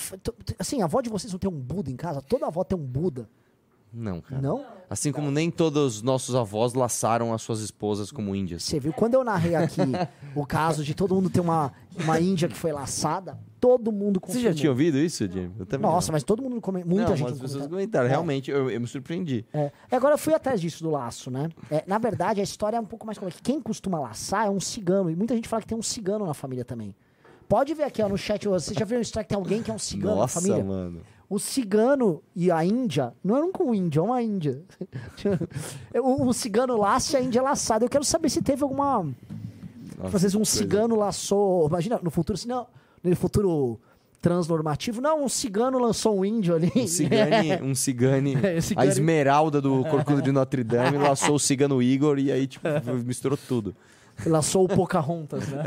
Assim, 0.60 0.82
a 0.82 0.86
avó 0.86 1.02
de 1.02 1.10
vocês 1.10 1.32
não 1.34 1.40
tem 1.40 1.50
um 1.50 1.60
Buda 1.60 1.90
em 1.90 1.96
casa? 1.96 2.22
Toda 2.22 2.46
avó 2.46 2.64
tem 2.64 2.78
um 2.78 2.82
Buda. 2.86 3.28
Não, 3.92 4.22
cara. 4.22 4.42
Não? 4.42 4.64
Assim 4.90 5.12
como 5.12 5.32
nem 5.32 5.50
todos 5.52 5.98
os 5.98 6.02
nossos 6.02 6.36
avós 6.36 6.74
laçaram 6.74 7.34
as 7.34 7.42
suas 7.42 7.60
esposas 7.60 8.12
como 8.12 8.36
índias. 8.36 8.64
Você 8.64 8.80
viu? 8.80 8.94
Quando 8.94 9.16
eu 9.16 9.24
narrei 9.24 9.56
aqui 9.56 9.82
o 10.36 10.46
caso 10.46 10.84
de 10.84 10.94
todo 10.94 11.14
mundo 11.16 11.30
ter 11.30 11.40
uma, 11.40 11.72
uma 12.04 12.20
índia 12.20 12.48
que 12.48 12.56
foi 12.56 12.72
laçada, 12.72 13.38
todo 13.60 13.92
mundo 13.92 14.20
Você 14.20 14.28
confirmou. 14.28 14.52
já 14.52 14.58
tinha 14.58 14.70
ouvido 14.72 14.98
isso, 14.98 15.28
Jimmy? 15.28 15.52
Eu 15.60 15.66
também 15.66 15.90
Nossa, 15.90 16.08
não. 16.08 16.14
mas 16.14 16.24
todo 16.24 16.42
mundo 16.42 16.60
comenta. 16.62 16.88
Muita 16.88 17.10
não, 17.10 17.16
gente 17.16 17.30
mas 17.30 17.40
no 17.40 17.46
as 17.46 17.52
pessoas 17.52 17.68
comentaram. 17.68 18.06
É. 18.08 18.10
Realmente, 18.10 18.50
eu, 18.50 18.70
eu 18.70 18.80
me 18.82 18.88
surpreendi. 18.88 19.46
É. 19.54 19.72
E 19.92 19.96
agora 19.96 20.14
eu 20.14 20.18
fui 20.18 20.34
atrás 20.34 20.62
disso 20.62 20.84
do 20.84 20.90
laço, 20.92 21.30
né? 21.32 21.50
É, 21.70 21.84
na 21.86 21.98
verdade, 21.98 22.40
a 22.40 22.44
história 22.44 22.78
é 22.78 22.80
um 22.80 22.86
pouco 22.86 23.06
mais 23.06 23.18
complexa. 23.18 23.40
Quem 23.44 23.60
costuma 23.62 24.00
laçar 24.00 24.48
é 24.48 24.50
um 24.50 24.60
cigano. 24.60 25.10
E 25.10 25.16
muita 25.16 25.36
gente 25.36 25.48
fala 25.48 25.62
que 25.62 25.68
tem 25.68 25.78
um 25.78 25.84
cigano 25.84 26.26
na 26.26 26.34
família 26.34 26.64
também. 26.64 26.96
Pode 27.48 27.74
ver 27.74 27.84
aqui, 27.84 28.02
ó, 28.02 28.08
no 28.08 28.18
chat. 28.18 28.48
Você 28.48 28.74
já 28.76 28.86
viu 28.86 28.98
no 28.98 29.04
Strike? 29.04 29.30
Tem 29.30 29.36
alguém 29.36 29.62
que 29.64 29.72
é 29.72 29.74
um 29.74 29.80
cigano 29.80 30.16
na 30.16 30.22
Nossa, 30.22 30.40
família? 30.40 30.64
mano. 30.64 31.02
O 31.30 31.38
cigano 31.38 32.24
e 32.36 32.50
a 32.50 32.66
Índia 32.66 33.14
não 33.24 33.38
é 33.38 33.40
nunca 33.42 33.62
um 33.64 33.74
índio, 33.74 34.00
é 34.00 34.04
uma 34.04 34.22
Índia. 34.22 34.64
o, 36.02 36.26
o 36.28 36.34
cigano 36.34 36.76
laça 36.76 37.18
e 37.18 37.22
a 37.22 37.24
Índia 37.24 37.42
laçada. 37.42 37.86
Eu 37.86 37.90
quero 37.90 38.04
saber 38.04 38.30
se 38.30 38.42
teve 38.42 38.64
alguma. 38.64 39.04
Nossa, 39.98 40.16
Às 40.16 40.22
vezes 40.24 40.36
um 40.36 40.40
que 40.42 40.46
coisa. 40.46 40.58
cigano 40.58 40.96
laçou. 40.96 41.68
Imagina, 41.68 42.00
no 42.02 42.10
futuro, 42.10 42.36
assim, 42.38 42.48
não. 42.48 42.66
No 43.04 43.16
futuro 43.16 43.80
transnormativo, 44.22 45.00
não, 45.00 45.24
um 45.24 45.30
cigano 45.30 45.80
lançou 45.80 46.18
um 46.20 46.26
índio 46.26 46.56
ali. 46.56 46.72
Um 46.76 46.88
cigane, 46.88 47.54
um 47.64 47.76
cigane, 47.76 48.36
É, 48.44 48.58
a 48.58 48.62
cigane. 48.62 48.90
esmeralda 48.90 49.62
do 49.62 49.84
Corcunda 49.86 50.22
de 50.22 50.32
Notre 50.32 50.64
Dame 50.64 50.98
laçou 51.00 51.36
o 51.36 51.40
cigano 51.40 51.82
Igor 51.82 52.20
e 52.20 52.30
aí, 52.32 52.46
tipo, 52.48 52.68
misturou 53.06 53.38
tudo. 53.48 53.74
Laçou 54.26 54.66
o 54.66 54.68
Pocahontas, 54.68 55.48
né? 55.50 55.64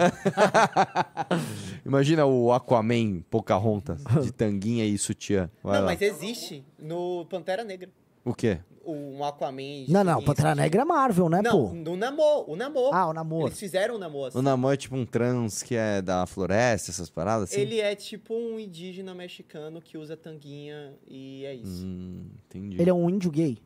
Imagina 1.85 2.27
o 2.27 2.53
Aquaman 2.53 3.23
Pocahontas, 3.31 4.03
de 4.23 4.33
tanguinha 4.33 4.85
e 4.85 4.97
sutiã. 4.99 5.51
Vai 5.63 5.79
não, 5.79 5.87
lá. 5.87 5.93
mas 5.93 6.03
existe 6.03 6.65
no 6.79 7.27
Pantera 7.27 7.65
Negra. 7.65 7.91
O 8.25 8.35
quê? 8.35 8.61
O, 8.85 8.93
um 8.93 9.25
Aquaman. 9.25 9.87
Não, 9.89 10.05
não, 10.05 10.23
Pantera 10.23 10.55
Negra 10.55 10.83
é 10.83 10.85
Marvel, 10.85 11.29
né, 11.29 11.41
Não, 11.43 11.69
pô? 11.69 11.75
no 11.75 11.97
Namor, 11.97 12.51
o 12.51 12.57
Namor. 12.57 12.95
Ah, 12.95 13.09
o 13.09 13.13
Namor. 13.13 13.47
Eles 13.47 13.59
fizeram 13.59 13.97
o 13.97 13.99
Namor 13.99 14.29
assim. 14.29 14.39
O 14.39 14.43
Namor 14.43 14.75
é 14.75 14.77
tipo 14.77 14.97
um 14.97 15.07
trans 15.07 15.63
que 15.63 15.75
é 15.75 16.03
da 16.03 16.27
floresta, 16.27 16.91
essas 16.91 17.09
paradas 17.09 17.51
assim? 17.51 17.61
Ele 17.61 17.81
é 17.81 17.95
tipo 17.95 18.35
um 18.35 18.59
indígena 18.59 19.15
mexicano 19.15 19.81
que 19.81 19.97
usa 19.97 20.17
tanguinha 20.17 20.95
e 21.07 21.45
é 21.45 21.55
isso. 21.55 21.87
Hum, 21.87 22.27
entendi. 22.47 22.81
Ele 22.81 22.91
é 22.91 22.95
um 22.95 23.09
índio 23.09 23.31
gay. 23.31 23.59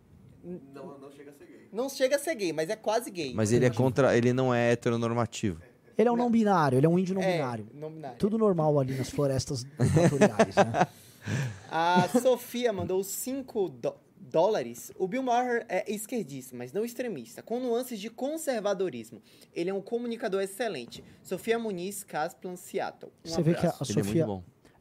Não, 0.45 0.99
não 0.99 1.11
chega 1.11 1.31
a 1.31 1.35
ser 1.35 1.47
gay. 1.47 1.66
Não 1.77 1.91
chega 1.91 2.17
a 2.17 2.19
ser 2.19 2.35
gay, 2.35 2.53
mas 2.55 2.71
é 2.71 2.77
quase 2.77 3.11
gay. 3.11 3.35
Mas 3.35 3.53
ele 3.53 3.67
é 3.67 3.71
contra. 3.71 4.17
Ele 4.17 4.33
não 4.33 4.53
é 4.55 4.73
heteronormativo. 4.73 5.61
Ele 5.99 6.09
é 6.09 6.13
um 6.13 6.17
não 6.17 6.31
binário, 6.31 6.79
ele 6.79 6.87
é 6.87 6.89
um 6.89 6.99
índio 6.99 7.15
não 7.15 7.23
É, 7.23 7.33
binário. 7.35 7.69
não 7.75 7.91
binário. 7.91 8.19
Tudo 8.19 8.37
normal 8.37 8.79
ali 8.79 8.95
nas 8.95 9.11
florestas 9.11 9.65
equatoriais, 9.79 10.55
né? 10.57 10.87
A 11.71 12.09
Sofia 12.21 12.73
mandou 12.73 13.03
5 13.03 13.75
dólares. 14.19 14.93
O 14.99 15.09
Bill 15.09 15.23
Maher 15.23 15.65
é 15.69 15.91
esquerdista, 15.93 16.57
mas 16.57 16.73
não 16.73 16.85
extremista, 16.85 17.43
com 17.43 17.59
nuances 17.61 17.99
de 17.99 18.11
conservadorismo. 18.11 19.23
Ele 19.55 19.71
é 19.71 19.75
um 19.75 19.81
comunicador 19.81 20.43
excelente. 20.43 21.03
Sofia 21.23 21.59
Muniz, 21.59 22.05
Casplan, 22.05 22.57
Seattle. 22.57 23.13
Um 23.25 23.29
Você 23.31 23.43
vê 23.43 23.55
que 23.55 23.67
a, 23.67 23.71
a 23.71 23.73
abraço. 23.73 23.93
Sofia. 23.93 24.27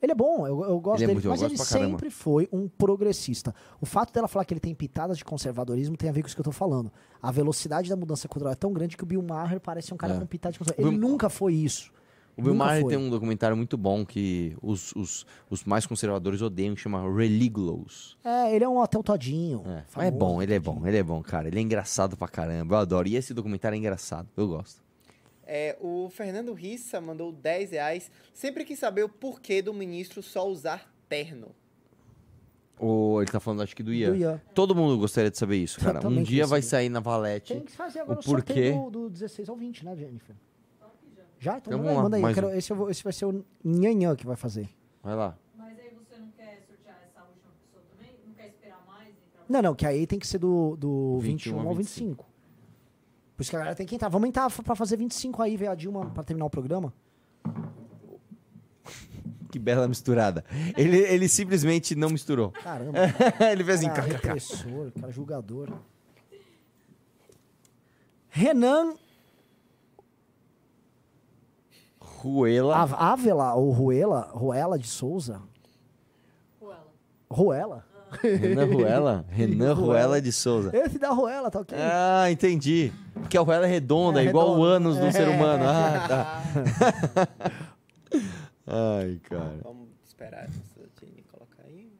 Ele 0.01 0.11
é 0.11 0.15
bom, 0.15 0.45
eu, 0.45 0.63
eu 0.63 0.79
gosto 0.79 0.97
Ele 0.97 1.03
é 1.05 1.07
dele, 1.07 1.13
muito 1.15 1.23
bom, 1.25 1.29
mas 1.31 1.41
ele 1.41 1.57
sempre 1.57 2.09
foi 2.09 2.47
um 2.51 2.67
progressista. 2.67 3.53
O 3.81 3.85
fato 3.85 4.13
dela 4.13 4.27
falar 4.27 4.45
que 4.45 4.53
ele 4.53 4.59
tem 4.59 4.75
pitadas 4.75 5.17
de 5.17 5.25
conservadorismo 5.25 5.95
tem 5.97 6.09
a 6.09 6.13
ver 6.13 6.21
com 6.21 6.27
isso 6.27 6.35
que 6.35 6.41
eu 6.41 6.45
tô 6.45 6.51
falando. 6.51 6.91
A 7.21 7.31
velocidade 7.31 7.89
da 7.89 7.95
mudança 7.95 8.27
cultural 8.27 8.53
é 8.53 8.55
tão 8.55 8.71
grande 8.73 8.95
que 8.97 9.03
o 9.03 9.05
Bill 9.05 9.21
Maher 9.21 9.59
parece 9.59 9.93
um 9.93 9.97
cara 9.97 10.13
É. 10.15 10.19
com 10.19 10.25
pitadas 10.25 10.53
de 10.53 10.59
conservadorismo. 10.59 10.93
Ele 10.95 10.99
Bill- 11.01 11.09
nunca 11.11 11.29
foi 11.29 11.53
isso. 11.53 11.91
O 12.37 12.41
Bill 12.41 12.51
Nunca 12.53 12.65
Maher 12.65 12.81
foi. 12.81 12.89
tem 12.93 12.99
um 13.01 13.09
documentário 13.09 13.55
muito 13.55 13.77
bom 13.77 14.05
que 14.05 14.57
os, 14.61 14.93
os, 14.93 15.25
os 15.49 15.63
mais 15.63 15.85
conservadores 15.85 16.41
odeiam, 16.41 16.75
que 16.75 16.81
chama 16.81 17.01
Religulous. 17.09 18.17
É, 18.25 18.53
ele 18.53 18.65
é 18.65 18.67
um 18.67 18.77
hotel 18.77 19.01
todinho. 19.01 19.63
É, 19.65 19.77
é 19.77 19.83
famoso. 19.87 20.11
bom, 20.17 20.41
ele 20.41 20.53
é 20.53 20.59
bom, 20.59 20.85
ele 20.85 20.97
é 20.97 21.03
bom, 21.03 21.21
cara. 21.23 21.47
Ele 21.47 21.57
é 21.59 21.61
engraçado 21.61 22.17
pra 22.17 22.27
caramba. 22.27 22.75
Eu 22.75 22.79
adoro. 22.79 23.07
E 23.07 23.15
esse 23.15 23.33
documentário 23.33 23.75
é 23.75 23.79
engraçado. 23.79 24.27
Eu 24.35 24.49
gosto. 24.49 24.83
É, 25.45 25.77
o 25.79 26.09
Fernando 26.09 26.53
Rissa 26.53 26.99
mandou 26.99 27.31
10 27.31 27.71
reais. 27.71 28.09
Sempre 28.33 28.65
quis 28.65 28.79
saber 28.79 29.03
o 29.03 29.09
porquê 29.09 29.61
do 29.61 29.73
ministro 29.73 30.23
só 30.23 30.47
usar 30.47 30.91
terno. 31.07 31.53
Ou 32.77 33.21
ele 33.21 33.31
tá 33.31 33.39
falando, 33.39 33.61
acho 33.63 33.75
que 33.75 33.83
do 33.83 33.93
Ian. 33.93 34.09
Do 34.11 34.15
Ian. 34.17 34.41
Todo 34.53 34.75
mundo 34.75 34.97
gostaria 34.97 35.31
de 35.31 35.37
saber 35.37 35.57
isso, 35.57 35.79
cara. 35.79 36.05
Um 36.05 36.21
dia 36.21 36.45
vai 36.45 36.61
sair 36.61 36.89
na 36.89 36.99
Valete 36.99 37.53
Tem 37.53 37.63
que 37.63 37.71
fazer 37.71 37.99
agora 38.01 38.19
o 38.19 38.23
porquê. 38.23 38.53
sorteio 38.71 38.89
do, 38.89 39.03
do 39.03 39.09
16 39.09 39.47
ao 39.47 39.55
20, 39.55 39.85
né, 39.85 39.95
Jennifer? 39.95 40.35
Já? 41.39 41.57
Então, 41.57 41.73
Então 41.73 41.79
manda 41.79 41.93
lá, 41.93 42.03
manda 42.03 42.17
aí. 42.17 42.23
Eu 42.23 42.33
quero- 42.33 42.47
um. 42.47 42.53
esse, 42.53 42.71
eu 42.71 42.75
vou- 42.75 42.89
esse 42.89 43.03
vai 43.03 43.13
ser 43.13 43.25
o 43.25 43.45
Nhanhã 43.63 44.15
que 44.15 44.25
vai 44.25 44.35
fazer. 44.35 44.67
Vai 45.03 45.15
lá. 45.15 45.37
Mas 45.55 45.77
aí 45.79 45.89
você 45.95 46.17
não 46.19 46.27
quer 46.31 46.63
sortear 46.67 46.97
essa 47.05 47.21
última 47.21 47.51
pessoa 47.61 47.83
também? 47.95 48.11
Não 48.27 48.33
quer 48.33 48.47
esperar 48.47 48.83
mais? 48.87 49.13
Não, 49.47 49.61
não, 49.61 49.75
que 49.75 49.85
aí 49.85 50.05
tem 50.07 50.17
que 50.19 50.25
ser 50.27 50.39
do, 50.39 50.75
do 50.75 51.19
21 51.19 51.53
21 51.57 51.69
ao 51.69 51.75
25. 51.75 52.25
Por 53.35 53.41
isso 53.41 53.49
que 53.51 53.55
a 53.55 53.59
galera 53.59 53.75
tem 53.75 53.85
que 53.85 53.95
entrar. 53.95 54.09
Vamos 54.09 54.27
entrar 54.29 54.49
pra 54.63 54.75
fazer 54.75 54.97
25 54.97 55.41
aí, 55.41 55.57
ver 55.57 55.67
a 55.67 55.75
Dilma 55.75 56.09
pra 56.11 56.23
terminar 56.23 56.45
o 56.45 56.49
programa. 56.49 56.93
Que 59.51 59.59
bela 59.59 59.87
misturada. 59.87 60.43
Ele, 60.77 60.97
ele 60.97 61.27
simplesmente 61.29 61.95
não 61.95 62.09
misturou. 62.09 62.51
Caramba. 62.51 62.97
ele 63.51 63.63
fez 63.63 63.79
assim. 63.79 63.87
Cara, 63.89 64.01
kkk. 64.03 64.13
repressor, 64.27 64.91
cara 64.99 65.11
julgador. 65.11 65.69
Renan 68.29 68.95
Ruela. 71.99 72.75
Av- 72.75 72.93
Ávila, 72.95 73.53
ou 73.53 73.71
Ruela, 73.71 74.29
Ruela 74.33 74.77
de 74.79 74.87
Souza. 74.87 75.41
Ruela. 77.29 77.85
Renan 78.39 78.65
Ruela? 78.65 79.25
Renan 79.29 79.73
Ruela 79.73 80.21
de 80.21 80.31
Souza. 80.31 80.71
Esse 80.73 80.97
da 80.99 81.09
Ruela, 81.11 81.49
tá 81.51 81.59
ok? 81.59 81.77
Ah, 81.79 82.29
entendi. 82.31 82.91
Porque 83.13 83.37
a 83.37 83.41
Ruela 83.41 83.65
é 83.65 83.69
redonda, 83.69 84.21
É 84.21 84.25
igual 84.25 84.57
o 84.57 84.63
ânus 84.63 84.97
do 84.97 85.05
É. 85.05 85.11
ser 85.11 85.27
humano. 85.27 85.63
Ah, 85.67 86.05
tá. 86.07 86.43
Ai, 88.67 89.19
cara. 89.23 89.55
Vamos 89.63 89.87
esperar 90.05 90.43
essa 90.45 90.59
Jenny 90.99 91.23
colocar 91.31 91.63
aí. 91.65 91.91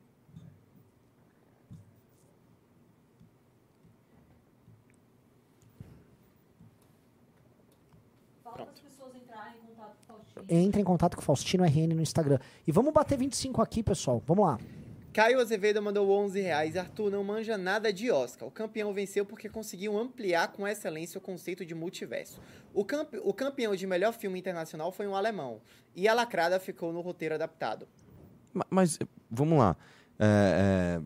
Fala 8.44 8.56
para 8.58 8.72
as 8.72 8.80
pessoas 8.80 9.16
entrarem 9.16 9.56
em 9.60 9.66
contato 9.76 9.96
com 9.96 10.14
o 10.14 10.16
Faustino. 10.16 10.46
Entre 10.50 10.82
em 10.82 10.84
contato 10.84 11.16
com 11.16 11.22
o 11.22 11.26
Faustino 11.26 11.64
RN 11.64 11.94
no 11.96 12.02
Instagram. 12.02 12.40
E 12.68 12.72
vamos 12.72 12.94
bater 12.94 13.18
25 13.18 13.62
aqui, 13.62 13.82
pessoal. 13.84 14.22
Vamos 14.26 14.46
lá. 14.46 14.60
Caio 15.16 15.40
Azevedo 15.40 15.82
mandou 15.82 16.10
11 16.12 16.42
reais. 16.42 16.76
Arthur 16.76 17.10
não 17.10 17.24
manja 17.24 17.58
nada 17.58 17.94
de 17.94 18.12
Oscar. 18.12 18.46
O 18.50 18.52
campeão 18.52 18.94
venceu 18.94 19.26
porque 19.26 19.48
conseguiu 19.48 19.98
ampliar 19.98 20.50
com 20.52 20.68
excelência 20.68 21.18
o 21.18 21.22
conceito 21.22 21.66
de 21.66 21.74
multiverso. 21.74 22.42
O, 22.74 22.84
campe- 22.84 23.22
o 23.24 23.34
campeão 23.34 23.74
de 23.78 23.88
melhor 23.88 24.12
filme 24.12 24.38
internacional 24.38 24.92
foi 24.92 25.08
um 25.08 25.16
alemão. 25.16 25.62
E 25.96 26.06
a 26.06 26.14
lacrada 26.14 26.60
ficou 26.60 26.92
no 26.92 27.00
roteiro 27.00 27.34
adaptado. 27.34 27.88
Ma- 28.54 28.68
Mas, 28.70 29.00
vamos 29.32 29.58
lá. 29.58 29.78
É, 30.20 31.00
é, 31.00 31.02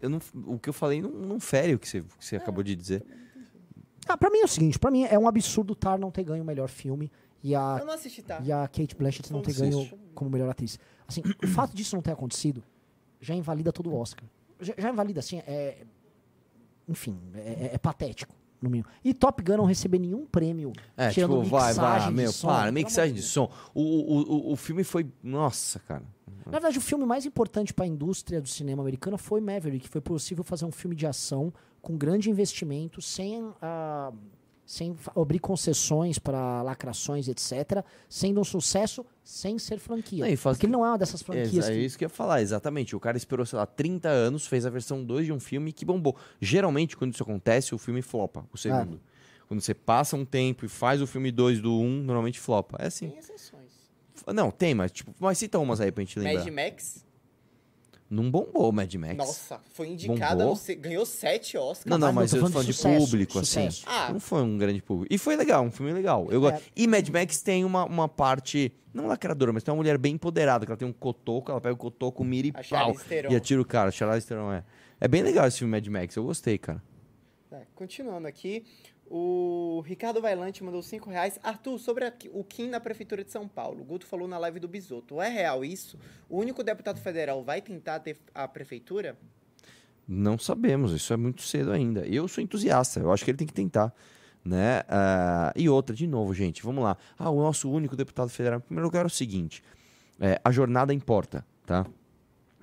eu 0.00 0.08
não, 0.08 0.20
o 0.46 0.58
que 0.58 0.70
eu 0.70 0.72
falei 0.72 1.02
não, 1.02 1.10
não 1.10 1.38
fere 1.38 1.74
o 1.74 1.78
que 1.78 1.86
você, 1.86 2.00
que 2.00 2.24
você 2.24 2.36
acabou 2.36 2.62
de 2.64 2.74
dizer. 2.74 3.04
Ah, 4.08 4.16
pra 4.16 4.30
mim 4.30 4.38
é 4.38 4.44
o 4.44 4.48
seguinte, 4.48 4.78
pra 4.78 4.90
mim 4.90 5.04
é 5.04 5.18
um 5.18 5.28
absurdo 5.28 5.74
Tar 5.74 5.98
não 5.98 6.10
ter 6.10 6.24
ganho 6.24 6.42
o 6.42 6.46
melhor 6.46 6.70
filme 6.70 7.12
e 7.42 7.54
a, 7.54 7.76
Eu 7.78 7.84
não 7.84 7.92
assisti, 7.92 8.22
tá? 8.22 8.40
e 8.42 8.50
a 8.50 8.66
Kate 8.66 8.96
Blanchett 8.96 9.30
não 9.30 9.42
ter 9.42 9.52
Não 9.52 9.60
ganho 9.60 9.78
assisto. 9.80 9.98
como 10.14 10.30
melhor 10.30 10.48
atriz. 10.48 10.78
Assim, 11.06 11.22
o 11.44 11.46
fato 11.46 11.76
disso 11.76 11.94
não 11.94 12.02
ter 12.02 12.12
acontecido 12.12 12.64
já 13.20 13.34
invalida 13.34 13.72
todo 13.72 13.90
o 13.90 13.96
Oscar. 13.96 14.24
Já, 14.60 14.74
já 14.76 14.90
invalida, 14.90 15.20
assim, 15.20 15.38
é... 15.46 15.84
Enfim, 16.88 17.18
é, 17.34 17.38
é- 17.38 17.70
é 17.74 17.78
patético, 17.78 18.34
no 18.60 18.68
mínimo. 18.68 18.88
E 19.04 19.14
Top 19.14 19.42
Gun 19.42 19.58
não 19.58 19.64
receber 19.64 19.98
nenhum 19.98 20.26
prêmio, 20.26 20.72
É, 20.96 21.10
tirando 21.10 21.36
tipo, 21.42 21.48
vai, 21.50 21.68
mixagem 21.68 22.00
vai, 22.00 22.08
de 22.08 22.14
meu, 22.16 22.32
som, 22.32 22.48
para, 22.48 22.72
mixagem 22.72 23.14
de 23.14 23.22
som. 23.22 23.50
O, 23.72 23.82
o, 23.82 24.16
o, 24.50 24.52
o 24.52 24.56
filme 24.56 24.82
foi. 24.82 25.06
Nossa, 25.22 25.78
cara. 25.80 26.02
Na 26.46 26.52
verdade, 26.52 26.78
o 26.78 26.80
filme 26.80 27.04
mais 27.06 27.24
importante 27.24 27.72
para 27.72 27.84
a 27.84 27.88
indústria 27.88 28.40
do 28.40 28.48
cinema 28.48 28.82
americano 28.82 29.16
foi 29.16 29.40
Maverick. 29.40 29.88
Foi 29.88 30.00
possível 30.00 30.42
fazer 30.42 30.64
um 30.64 30.72
filme 30.72 30.96
de 30.96 31.06
ação 31.06 31.52
com 31.80 31.96
grande 31.96 32.28
investimento, 32.28 33.00
sem, 33.00 33.52
ah, 33.62 34.12
sem 34.66 34.96
abrir 35.14 35.38
concessões 35.38 36.18
para 36.18 36.60
lacrações, 36.62 37.28
etc. 37.28 37.84
Sendo 38.08 38.40
um 38.40 38.44
sucesso 38.44 39.06
sem 39.30 39.58
ser 39.58 39.78
franquia. 39.78 40.26
Não, 40.28 40.36
faz- 40.36 40.56
Porque 40.56 40.66
ele 40.66 40.72
não 40.72 40.84
é 40.84 40.88
uma 40.88 40.98
dessas 40.98 41.22
franquias. 41.22 41.68
É, 41.68 41.72
é 41.72 41.76
isso 41.78 41.96
que 41.96 42.04
eu 42.04 42.06
ia 42.06 42.10
falar, 42.10 42.42
exatamente. 42.42 42.96
O 42.96 43.00
cara 43.00 43.16
esperou, 43.16 43.46
sei 43.46 43.58
lá, 43.58 43.64
30 43.66 44.08
anos, 44.08 44.46
fez 44.46 44.66
a 44.66 44.70
versão 44.70 45.04
2 45.04 45.26
de 45.26 45.32
um 45.32 45.38
filme 45.38 45.72
que 45.72 45.84
bombou. 45.84 46.16
Geralmente, 46.40 46.96
quando 46.96 47.14
isso 47.14 47.22
acontece, 47.22 47.74
o 47.74 47.78
filme 47.78 48.02
flopa, 48.02 48.44
o 48.52 48.58
segundo. 48.58 49.00
Quando 49.46 49.60
você 49.60 49.72
passa 49.74 50.16
um 50.16 50.24
tempo 50.24 50.64
e 50.64 50.68
faz 50.68 51.00
o 51.00 51.06
filme 51.06 51.30
2 51.30 51.60
do 51.60 51.72
1, 51.72 51.84
um, 51.84 52.02
normalmente 52.02 52.38
flopa. 52.40 52.76
É 52.80 52.86
assim. 52.86 53.08
Tem 53.08 53.18
exceções. 53.18 53.70
Não, 54.34 54.50
tem, 54.50 54.74
mas 54.74 54.92
tipo, 54.92 55.12
mas 55.18 55.38
cita 55.38 55.58
umas 55.58 55.80
aí 55.80 55.90
pra 55.90 56.02
gente 56.04 56.18
lembrar. 56.18 56.44
Mad 56.44 56.52
Max. 56.52 57.04
Não 58.10 58.28
bombou 58.28 58.72
Mad 58.72 58.92
Max. 58.96 59.16
Nossa, 59.16 59.60
foi 59.72 59.86
indicada, 59.86 60.44
ganhou 60.80 61.06
sete 61.06 61.56
Oscars. 61.56 61.86
Não, 61.86 61.96
não, 61.96 62.12
mas 62.12 62.32
tô 62.32 62.38
eu 62.38 62.42
tô 62.42 62.50
falando 62.50 62.66
de 62.66 62.72
sucesso, 62.72 63.06
público, 63.06 63.32
sucesso. 63.34 63.84
assim. 63.88 63.96
Ah. 63.98 64.12
Não 64.12 64.18
foi 64.18 64.42
um 64.42 64.58
grande 64.58 64.82
público. 64.82 65.14
E 65.14 65.16
foi 65.16 65.36
legal, 65.36 65.62
um 65.62 65.70
filme 65.70 65.92
legal. 65.92 66.26
Eu 66.28 66.44
É. 66.48 66.50
gosto. 66.50 66.64
E 66.74 66.88
Mad 66.88 67.08
Max 67.08 67.40
tem 67.40 67.64
uma, 67.64 67.84
uma 67.84 68.08
parte, 68.08 68.72
não 68.92 69.06
lacradora, 69.06 69.52
mas 69.52 69.62
tem 69.62 69.70
uma 69.72 69.76
mulher 69.76 69.96
bem 69.96 70.14
empoderada, 70.14 70.66
que 70.66 70.72
ela 70.72 70.76
tem 70.76 70.88
um 70.88 70.92
cotoco, 70.92 71.52
ela 71.52 71.60
pega 71.60 71.74
o 71.74 71.78
cotoco, 71.78 72.24
mira 72.24 72.48
e 72.48 72.50
A 72.52 72.64
pau. 72.68 72.96
E 73.30 73.36
atira 73.36 73.60
o 73.62 73.64
cara. 73.64 73.92
Charlize 73.92 74.26
Theron 74.26 74.52
é. 74.52 74.64
É 75.00 75.06
bem 75.06 75.22
legal 75.22 75.46
esse 75.46 75.58
filme 75.58 75.70
Mad 75.70 75.86
Max, 75.86 76.16
eu 76.16 76.24
gostei, 76.24 76.58
cara. 76.58 76.82
É, 77.52 77.62
continuando 77.76 78.26
aqui, 78.26 78.64
o 79.12 79.82
Ricardo 79.84 80.20
Vailante 80.20 80.62
mandou 80.62 80.80
5 80.82 81.10
reais. 81.10 81.38
Arthur, 81.42 81.78
sobre 81.78 82.04
a- 82.04 82.12
o 82.32 82.44
Kim 82.44 82.68
na 82.68 82.78
Prefeitura 82.78 83.24
de 83.24 83.32
São 83.32 83.48
Paulo. 83.48 83.80
O 83.82 83.84
Guto 83.84 84.06
falou 84.06 84.28
na 84.28 84.38
live 84.38 84.60
do 84.60 84.68
Bisoto. 84.68 85.20
É 85.20 85.28
real 85.28 85.64
isso? 85.64 85.98
O 86.28 86.38
único 86.38 86.62
deputado 86.62 87.00
federal 87.00 87.42
vai 87.42 87.60
tentar 87.60 87.98
ter 87.98 88.16
a 88.32 88.46
prefeitura? 88.46 89.18
Não 90.06 90.38
sabemos, 90.38 90.92
isso 90.92 91.12
é 91.12 91.16
muito 91.16 91.42
cedo 91.42 91.72
ainda. 91.72 92.06
Eu 92.06 92.26
sou 92.28 92.42
entusiasta, 92.42 93.00
eu 93.00 93.12
acho 93.12 93.24
que 93.24 93.30
ele 93.32 93.38
tem 93.38 93.46
que 93.46 93.52
tentar. 93.52 93.92
Né? 94.44 94.82
Ah, 94.88 95.52
e 95.54 95.68
outra, 95.68 95.94
de 95.94 96.06
novo, 96.06 96.32
gente, 96.32 96.62
vamos 96.62 96.82
lá. 96.82 96.96
Ah, 97.18 97.28
o 97.30 97.40
nosso 97.42 97.70
único 97.70 97.94
deputado 97.94 98.28
federal. 98.30 98.58
Em 98.58 98.62
primeiro 98.62 98.86
lugar, 98.86 99.02
é 99.04 99.06
o 99.06 99.10
seguinte: 99.10 99.62
é, 100.18 100.40
a 100.42 100.50
jornada 100.50 100.94
importa, 100.94 101.44
tá? 101.66 101.84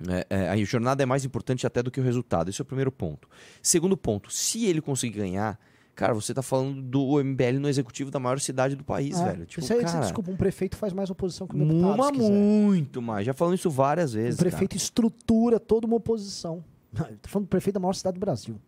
É, 0.08 0.26
é, 0.44 0.48
a 0.48 0.56
jornada 0.56 1.02
é 1.02 1.06
mais 1.06 1.24
importante 1.24 1.66
até 1.66 1.82
do 1.82 1.90
que 1.90 2.00
o 2.00 2.02
resultado. 2.02 2.50
Esse 2.50 2.60
é 2.60 2.64
o 2.64 2.66
primeiro 2.66 2.90
ponto. 2.92 3.28
Segundo 3.62 3.96
ponto, 3.96 4.30
se 4.30 4.64
ele 4.66 4.80
conseguir 4.80 5.18
ganhar, 5.18 5.58
cara, 5.98 6.14
você 6.14 6.32
tá 6.32 6.42
falando 6.42 6.80
do 6.80 7.18
MBL 7.22 7.58
no 7.60 7.68
executivo 7.68 8.08
da 8.08 8.20
maior 8.20 8.38
cidade 8.38 8.76
do 8.76 8.84
país, 8.84 9.18
É, 9.18 9.24
velho. 9.24 9.46
Tipo, 9.46 9.60
isso 9.64 9.72
aí, 9.72 9.82
cara, 9.84 9.98
desculpa, 10.00 10.30
um 10.30 10.36
prefeito 10.36 10.76
faz 10.76 10.92
mais 10.92 11.10
oposição 11.10 11.48
que 11.48 11.56
um 11.56 11.66
deputado. 11.66 11.94
uma 11.94 12.12
muito 12.12 13.02
mais. 13.02 13.26
Já 13.26 13.34
falando 13.34 13.54
isso 13.56 13.68
várias 13.68 14.12
O 14.14 14.16
vezes. 14.16 14.38
prefeito 14.38 14.76
estrutura 14.76 15.58
toda 15.58 15.88
uma 15.88 15.96
oposição. 15.96 16.64
Tô 17.20 17.28
falando 17.28 17.46
do 17.46 17.50
prefeito 17.50 17.74
da 17.74 17.80
maior 17.80 17.94
cidade 17.94 18.14
do 18.14 18.20
Brasil. 18.20 18.60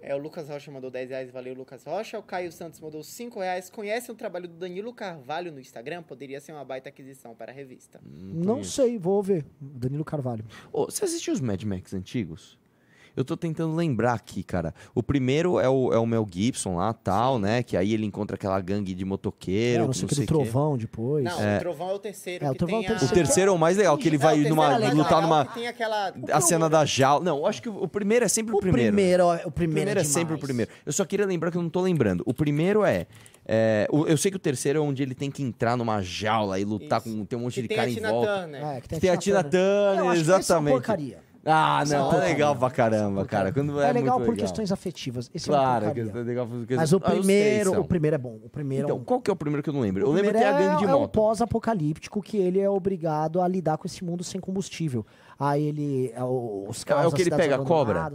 É, 0.00 0.14
o 0.14 0.18
Lucas 0.18 0.48
Rocha 0.48 0.70
mandou 0.70 0.90
10 0.90 1.10
reais, 1.10 1.30
valeu, 1.30 1.54
Lucas 1.54 1.82
Rocha. 1.84 2.18
O 2.18 2.22
Caio 2.22 2.52
Santos 2.52 2.78
mandou 2.80 3.02
5 3.02 3.40
reais. 3.40 3.68
Conhece 3.70 4.10
o 4.12 4.14
trabalho 4.14 4.46
do 4.46 4.54
Danilo 4.54 4.92
Carvalho 4.92 5.50
no 5.50 5.58
Instagram? 5.58 6.02
Poderia 6.02 6.38
ser 6.40 6.52
uma 6.52 6.64
baita 6.64 6.88
aquisição 6.88 7.34
para 7.34 7.50
a 7.50 7.54
revista. 7.54 7.98
Não 8.04 8.62
sei, 8.62 8.96
vou 8.98 9.22
ver. 9.22 9.44
Danilo 9.60 10.04
Carvalho. 10.04 10.44
Ô, 10.72 10.84
você 10.84 11.04
assistiu 11.04 11.32
os 11.34 11.40
Mad 11.40 11.62
Max 11.64 11.92
antigos? 11.94 12.56
Eu 13.18 13.24
tô 13.24 13.36
tentando 13.36 13.74
lembrar 13.74 14.12
aqui, 14.14 14.42
cara. 14.42 14.72
O 14.94 15.02
primeiro 15.02 15.58
é 15.58 15.68
o, 15.68 15.92
é 15.92 15.98
o 15.98 16.06
Mel 16.06 16.26
Gibson 16.30 16.76
lá, 16.76 16.92
tal, 16.92 17.38
né? 17.38 17.62
Que 17.62 17.76
aí 17.76 17.92
ele 17.92 18.06
encontra 18.06 18.36
aquela 18.36 18.60
gangue 18.60 18.94
de 18.94 19.04
motoqueiro. 19.04 19.82
É, 19.84 19.86
não 19.86 19.92
sei 19.92 20.04
o 20.04 20.08
que 20.08 20.14
do 20.14 20.26
Trovão 20.26 20.76
depois. 20.78 21.24
Não, 21.24 21.40
É. 21.42 21.56
o 21.56 21.60
Trovão 21.60 21.90
é 21.90 21.94
o 21.94 21.98
terceiro. 21.98 22.44
É, 22.44 22.48
o 22.48 22.52
que 22.52 22.58
Trovão 22.58 22.80
tem 22.80 22.90
é 22.90 22.92
o 22.92 23.04
O 23.04 23.08
terceiro 23.08 23.50
é 23.50 23.54
o 23.54 23.58
mais 23.58 23.76
legal, 23.76 23.98
que 23.98 24.08
ele 24.08 24.18
vai 24.18 24.34
o 24.34 24.36
terceiro 24.36 24.54
numa, 24.54 24.66
é 24.66 24.78
mais 24.78 24.94
lutar 24.94 25.14
legal, 25.16 25.22
numa. 25.22 25.44
que 25.46 25.54
tem 25.54 25.66
aquela... 25.66 26.12
A 26.32 26.40
cena 26.40 26.68
da 26.70 26.84
jaula. 26.84 27.24
Não, 27.24 27.38
eu 27.38 27.46
acho 27.46 27.60
que 27.60 27.68
o 27.68 27.82
o 27.82 27.88
primeiro 27.88 28.24
é 28.24 28.28
sempre 28.28 28.54
o, 28.54 28.58
O 28.58 28.60
primeiro. 28.60 28.92
primeiro, 28.94 29.24
ó, 29.24 29.36
o 29.46 29.50
primeiro 29.50 29.90
é 29.90 30.02
é 30.02 30.04
sempre 30.04 30.34
o 30.34 30.38
primeiro. 30.38 30.70
Eu 30.86 30.92
só 30.92 31.04
queria 31.04 31.24
lembrar 31.26 31.50
que 31.50 31.56
eu 31.56 31.62
não 31.62 31.70
tô 31.70 31.80
lembrando. 31.80 32.22
O 32.26 32.34
primeiro 32.34 32.84
é. 32.84 33.06
é, 33.46 33.86
o- 33.90 34.06
eu 34.06 34.16
sei 34.16 34.30
que 34.30 34.36
o 34.36 34.40
terceiro 34.40 34.78
é 34.78 34.82
onde 34.82 35.02
ele 35.02 35.14
tem 35.14 35.30
que 35.30 35.42
entrar 35.42 35.76
numa 35.76 36.02
jaula 36.02 36.58
e 36.60 36.64
lutar 36.64 37.00
com. 37.00 37.24
Tem 37.24 37.38
um 37.38 37.42
monte 37.42 37.54
Que 37.54 37.62
de 37.62 37.68
tem 37.68 37.76
cara 37.76 37.88
a 37.88 37.90
em 37.92 38.00
volta. 38.00 38.40
Turner. 38.42 38.64
É, 38.66 38.80
Que 38.80 39.00
tem 39.00 39.10
a 39.10 39.16
Tina 39.16 39.42
Turner, 39.42 39.98
Eu 39.98 40.08
acho 40.08 40.14
que 40.16 40.20
esse 40.20 40.30
é 40.32 40.38
exatamente. 40.38 40.72
porcaria. 40.74 41.18
Ah, 41.50 41.82
é 41.84 41.88
não, 41.90 42.12
é 42.12 42.18
legal 42.28 42.54
pra 42.56 42.70
caramba, 42.70 43.24
cara. 43.24 43.52
Quando 43.52 43.80
é, 43.80 43.88
É 43.88 43.92
legal 43.92 44.20
por 44.20 44.36
questões 44.36 44.70
afetivas. 44.70 45.30
Esse 45.34 45.48
é 45.48 45.52
Claro, 45.52 45.86
é 45.86 45.92
legal 46.22 46.46
por 46.46 46.58
questões- 46.66 46.76
Mas 46.78 46.92
o 46.92 46.96
Ah, 46.96 47.00
primeiro, 47.10 47.70
são. 47.70 47.80
o 47.80 47.84
primeiro 47.84 48.14
é 48.14 48.18
bom. 48.18 48.38
O 48.44 48.48
primeiro 48.48 48.84
Então, 48.84 48.96
é 48.96 49.00
um... 49.00 49.04
qual 49.04 49.20
que 49.20 49.30
é 49.30 49.32
o 49.32 49.36
primeiro 49.36 49.62
que 49.62 49.70
eu 49.70 49.74
não 49.74 49.80
lembro? 49.80 50.04
O 50.04 50.08
Eu 50.10 50.12
lembro 50.12 50.32
que 50.32 50.38
tem 50.38 50.46
a 50.46 50.52
gangue 50.52 50.76
de 50.78 50.84
é, 50.84 50.88
é 50.90 50.94
o 50.94 51.00
moto. 51.00 51.12
pós-apocalíptico 51.12 52.20
que 52.22 52.36
ele 52.36 52.60
é 52.60 52.68
obrigado 52.68 53.40
a 53.40 53.48
lidar 53.48 53.78
com 53.78 53.86
esse 53.86 54.04
mundo 54.04 54.22
sem 54.22 54.40
combustível. 54.40 55.06
Aí 55.38 55.62
ele. 55.64 56.12
é 56.14 56.22
os 56.22 56.82
É 56.82 56.84
carros 56.84 57.12
o 57.12 57.16
que 57.16 57.22
ele 57.22 57.30
pega 57.30 57.56
a 57.56 57.58
cobra? 57.58 58.12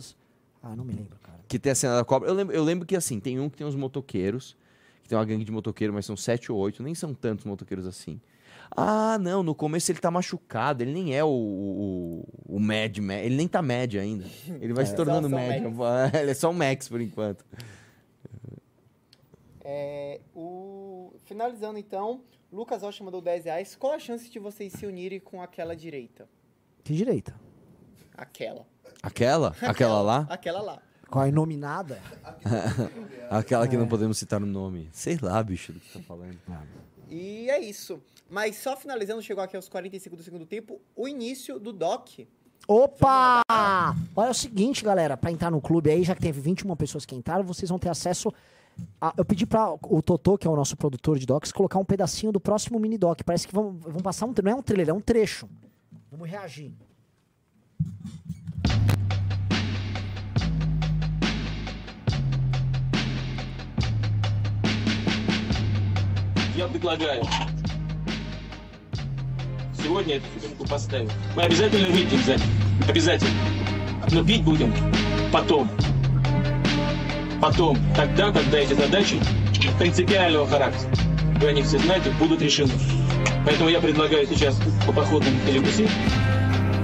Ah, 0.61 0.76
não 0.76 0.85
me 0.85 0.93
lembro, 0.93 1.18
cara. 1.22 1.39
Que 1.47 1.57
tem 1.60 1.72
a 1.72 1.76
cena 1.76 1.95
da 1.95 2.03
cobra. 2.05 2.30
Eu 2.30 2.34
lembro, 2.34 2.55
eu 2.55 2.64
lembro 2.64 2.85
que 2.85 2.95
assim, 2.95 3.19
tem 3.19 3.39
um 3.39 3.49
que 3.49 3.57
tem 3.57 3.65
uns 3.68 3.76
motoqueiros, 3.76 4.55
que 5.01 5.10
tem 5.10 5.18
uma 5.18 5.26
gangue 5.26 5.43
de 5.43 5.51
motoqueiros, 5.51 5.93
mas 5.93 6.05
são 6.05 6.15
sete 6.15 6.51
ou 6.51 6.57
oito, 6.60 6.81
nem 6.81 6.95
são 6.95 7.14
tantos 7.14 7.45
motoqueiros 7.45 7.85
assim. 7.85 8.19
Ah, 8.76 9.18
não, 9.20 9.44
no 9.44 9.54
começo 9.54 9.91
ele 9.91 10.00
tá 10.00 10.10
machucado, 10.10 10.82
ele 10.84 10.91
nem 10.94 11.16
é 11.16 11.24
o, 11.24 11.28
o, 11.30 12.26
o 12.56 12.60
Mad, 12.60 12.98
ele 12.98 13.36
nem 13.36 13.48
tá 13.48 13.62
Mad 13.62 13.94
ainda. 13.95 14.26
Ele 14.60 14.74
vai 14.74 14.84
É. 14.84 14.88
se 14.88 14.95
tornando 14.95 15.30
Só- 15.30 15.36
só 15.36 15.70
Mad. 15.70 16.14
Ele 16.20 16.32
é 16.32 16.34
só 16.34 16.50
o 16.50 16.54
Max 16.54 16.90
por 16.90 17.00
enquanto. 17.00 17.45
É, 19.64 20.20
o... 20.36 21.14
Finalizando 21.26 21.78
então, 21.80 22.22
Lucas 22.52 22.82
Rocha 22.82 23.04
mandou 23.04 23.22
10 23.22 23.45
reais. 23.45 23.76
Qual 23.76 23.94
a 23.94 24.00
chance 24.00 24.30
de 24.30 24.40
vocês 24.40 24.74
se 24.74 24.86
unirem 24.86 25.20
com 25.20 25.41
aquela 25.41 25.76
direita? 25.76 26.28
Que 26.84 26.94
direita? 26.95 27.34
Aquela. 28.18 28.66
Aquela? 29.02 29.56
Aquela 29.62 30.02
lá? 30.02 30.28
Aquela 30.30 30.62
lá. 30.62 30.82
Qual 31.10 31.24
a 31.24 31.30
inominada? 31.30 32.02
Aquela 33.30 33.68
que 33.68 33.76
É. 33.76 33.80
não 33.80 33.88
podemos 33.88 34.18
citar 34.18 34.41
o 34.41 34.45
nome. 34.45 34.90
Sei 34.91 35.18
lá, 35.22 35.41
bicho, 35.44 35.72
do 35.72 35.80
que 35.80 35.88
você 35.91 36.00
tá 36.00 36.04
falando. 36.06 36.38
E 37.10 37.50
é 37.50 37.60
isso. 37.60 38.02
Mas 38.30 38.56
só 38.58 38.76
finalizando, 38.76 39.22
chegou 39.22 39.44
aqui 39.44 39.56
aos 39.56 39.70
45 39.70 40.16
do 40.16 40.24
segundo 40.24 40.46
tempo, 40.46 40.82
o 40.96 41.08
início 41.08 41.60
do 41.60 41.72
DOC. 41.72 42.28
Opa! 42.68 43.42
Olha 44.16 44.28
é 44.28 44.32
o 44.32 44.34
seguinte, 44.34 44.84
galera, 44.84 45.18
pra 45.18 45.32
entrar 45.32 45.52
no 45.52 45.60
clube 45.62 45.90
aí, 45.92 46.04
já 46.04 46.16
que 46.16 46.22
teve 46.22 46.40
21 46.40 46.76
pessoas 46.76 47.06
que 47.06 47.14
entraram, 47.16 47.44
vocês 47.44 47.70
vão 47.70 47.78
ter 47.80 47.90
acesso. 47.90 48.32
a- 49.00 49.14
eu 49.16 49.24
pedi 49.24 49.46
pra 49.46 49.72
o 49.72 50.02
Totô, 50.02 50.36
que 50.36 50.48
é 50.48 50.50
o 50.50 50.56
nosso 50.56 50.76
produtor 50.76 51.20
de 51.20 51.28
docs, 51.28 51.52
colocar 51.52 51.78
um 51.78 51.86
pedacinho 51.86 52.32
do 52.32 52.40
próximo 52.40 52.80
mini 52.80 52.98
doc. 52.98 53.22
Parece 53.24 53.48
que 53.48 53.54
vão, 53.54 53.74
vão 53.74 54.02
passar 54.02 54.26
um. 54.26 54.34
Não 54.44 54.52
é 54.52 54.56
um 54.56 54.64
trailer, 54.64 54.90
é 54.90 54.94
um 54.94 55.00
trecho. 55.00 55.48
Vamos 56.10 56.28
reagir. 56.28 56.72
Я 66.56 66.68
предлагаю 66.68 67.24
сегодня 69.76 70.18
эту 70.18 70.26
фигурку 70.40 70.68
поставить. 70.68 71.10
Мы 71.36 71.42
обязательно 71.44 71.88
выпьем 71.88 72.22
за. 72.24 72.38
Обязательно. 72.88 73.32
Но 74.12 74.24
пить 74.24 74.44
будем 74.44 74.72
потом. 75.32 75.68
Потом. 77.42 77.78
Тогда, 77.96 78.32
когда 78.32 78.60
эти 78.60 78.74
задачи 78.74 79.20
принципиального 79.80 80.48
характера. 80.48 80.92
Вы 81.42 81.48
о 81.48 81.54
них 81.54 81.66
все 81.66 81.80
знаете, 81.80 82.12
будут 82.20 82.44
решены. 82.44 82.72
Поэтому 83.46 83.70
я 83.70 83.80
предлагаю 83.80 84.28
сейчас 84.28 84.60
по 84.86 84.94
походным 84.94 85.34
перекусить. 85.48 85.90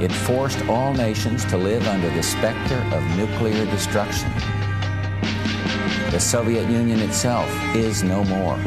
It 0.01 0.11
forced 0.11 0.67
all 0.67 0.95
nations 0.95 1.45
to 1.45 1.57
live 1.57 1.87
under 1.87 2.09
the 2.15 2.23
specter 2.23 2.81
of 2.91 3.03
nuclear 3.17 3.65
destruction. 3.67 4.29
The 6.09 6.19
Soviet 6.19 6.67
Union 6.69 6.99
itself 7.01 7.47
is 7.75 8.01
no 8.01 8.23
more. 8.23 8.57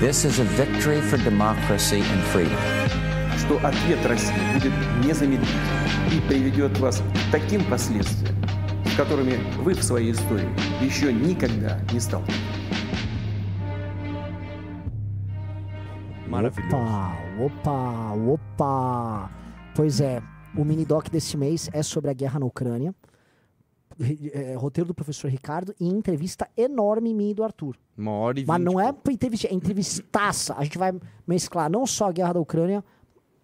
This 0.00 0.24
is 0.24 0.38
a 0.38 0.44
victory 0.44 1.00
for 1.00 1.16
democracy 1.18 2.00
and 2.00 2.22
freedom. 2.32 2.56
что 3.48 3.56
ответ 3.66 4.04
России 4.04 4.34
будет 4.54 4.72
незамедлительным 5.04 6.12
и 6.12 6.20
приведет 6.28 6.78
вас 6.78 6.98
к 6.98 7.32
таким 7.32 7.64
последствиям, 7.64 8.36
с 8.84 8.94
которыми 8.94 9.38
вы 9.58 9.74
в 9.74 9.82
своей 9.82 10.12
истории 10.12 10.48
еще 10.84 11.12
никогда 11.12 11.80
не 11.92 11.98
сталкивались. 12.00 12.36
Opa, 16.30 17.16
opa, 17.40 18.12
opa. 18.14 19.30
Pois 19.74 20.00
é, 20.00 20.22
o 20.54 20.64
mini 20.64 20.84
doc 20.84 21.10
desse 21.10 21.36
mês 21.36 21.70
é 21.72 21.82
sobre 21.82 22.10
a 22.10 22.14
guerra 22.14 22.38
na 22.38 22.46
Ucrânia. 22.46 22.94
É, 24.32 24.54
roteiro 24.54 24.86
do 24.86 24.94
professor 24.94 25.28
Ricardo 25.28 25.74
e 25.80 25.88
entrevista 25.88 26.48
enorme 26.56 27.12
minha 27.12 27.32
e 27.32 27.34
do 27.34 27.42
Arthur. 27.42 27.76
Uma 27.96 28.12
hora 28.12 28.38
e 28.38 28.44
Mas 28.46 28.58
vinte. 28.58 28.64
não 28.72 28.78
é 28.80 28.94
entrevista, 29.10 29.48
é 29.48 29.52
entrevistaça. 29.54 30.54
A 30.56 30.62
gente 30.62 30.78
vai 30.78 30.92
mesclar 31.26 31.68
não 31.68 31.84
só 31.84 32.08
a 32.08 32.12
guerra 32.12 32.34
da 32.34 32.40
Ucrânia. 32.40 32.84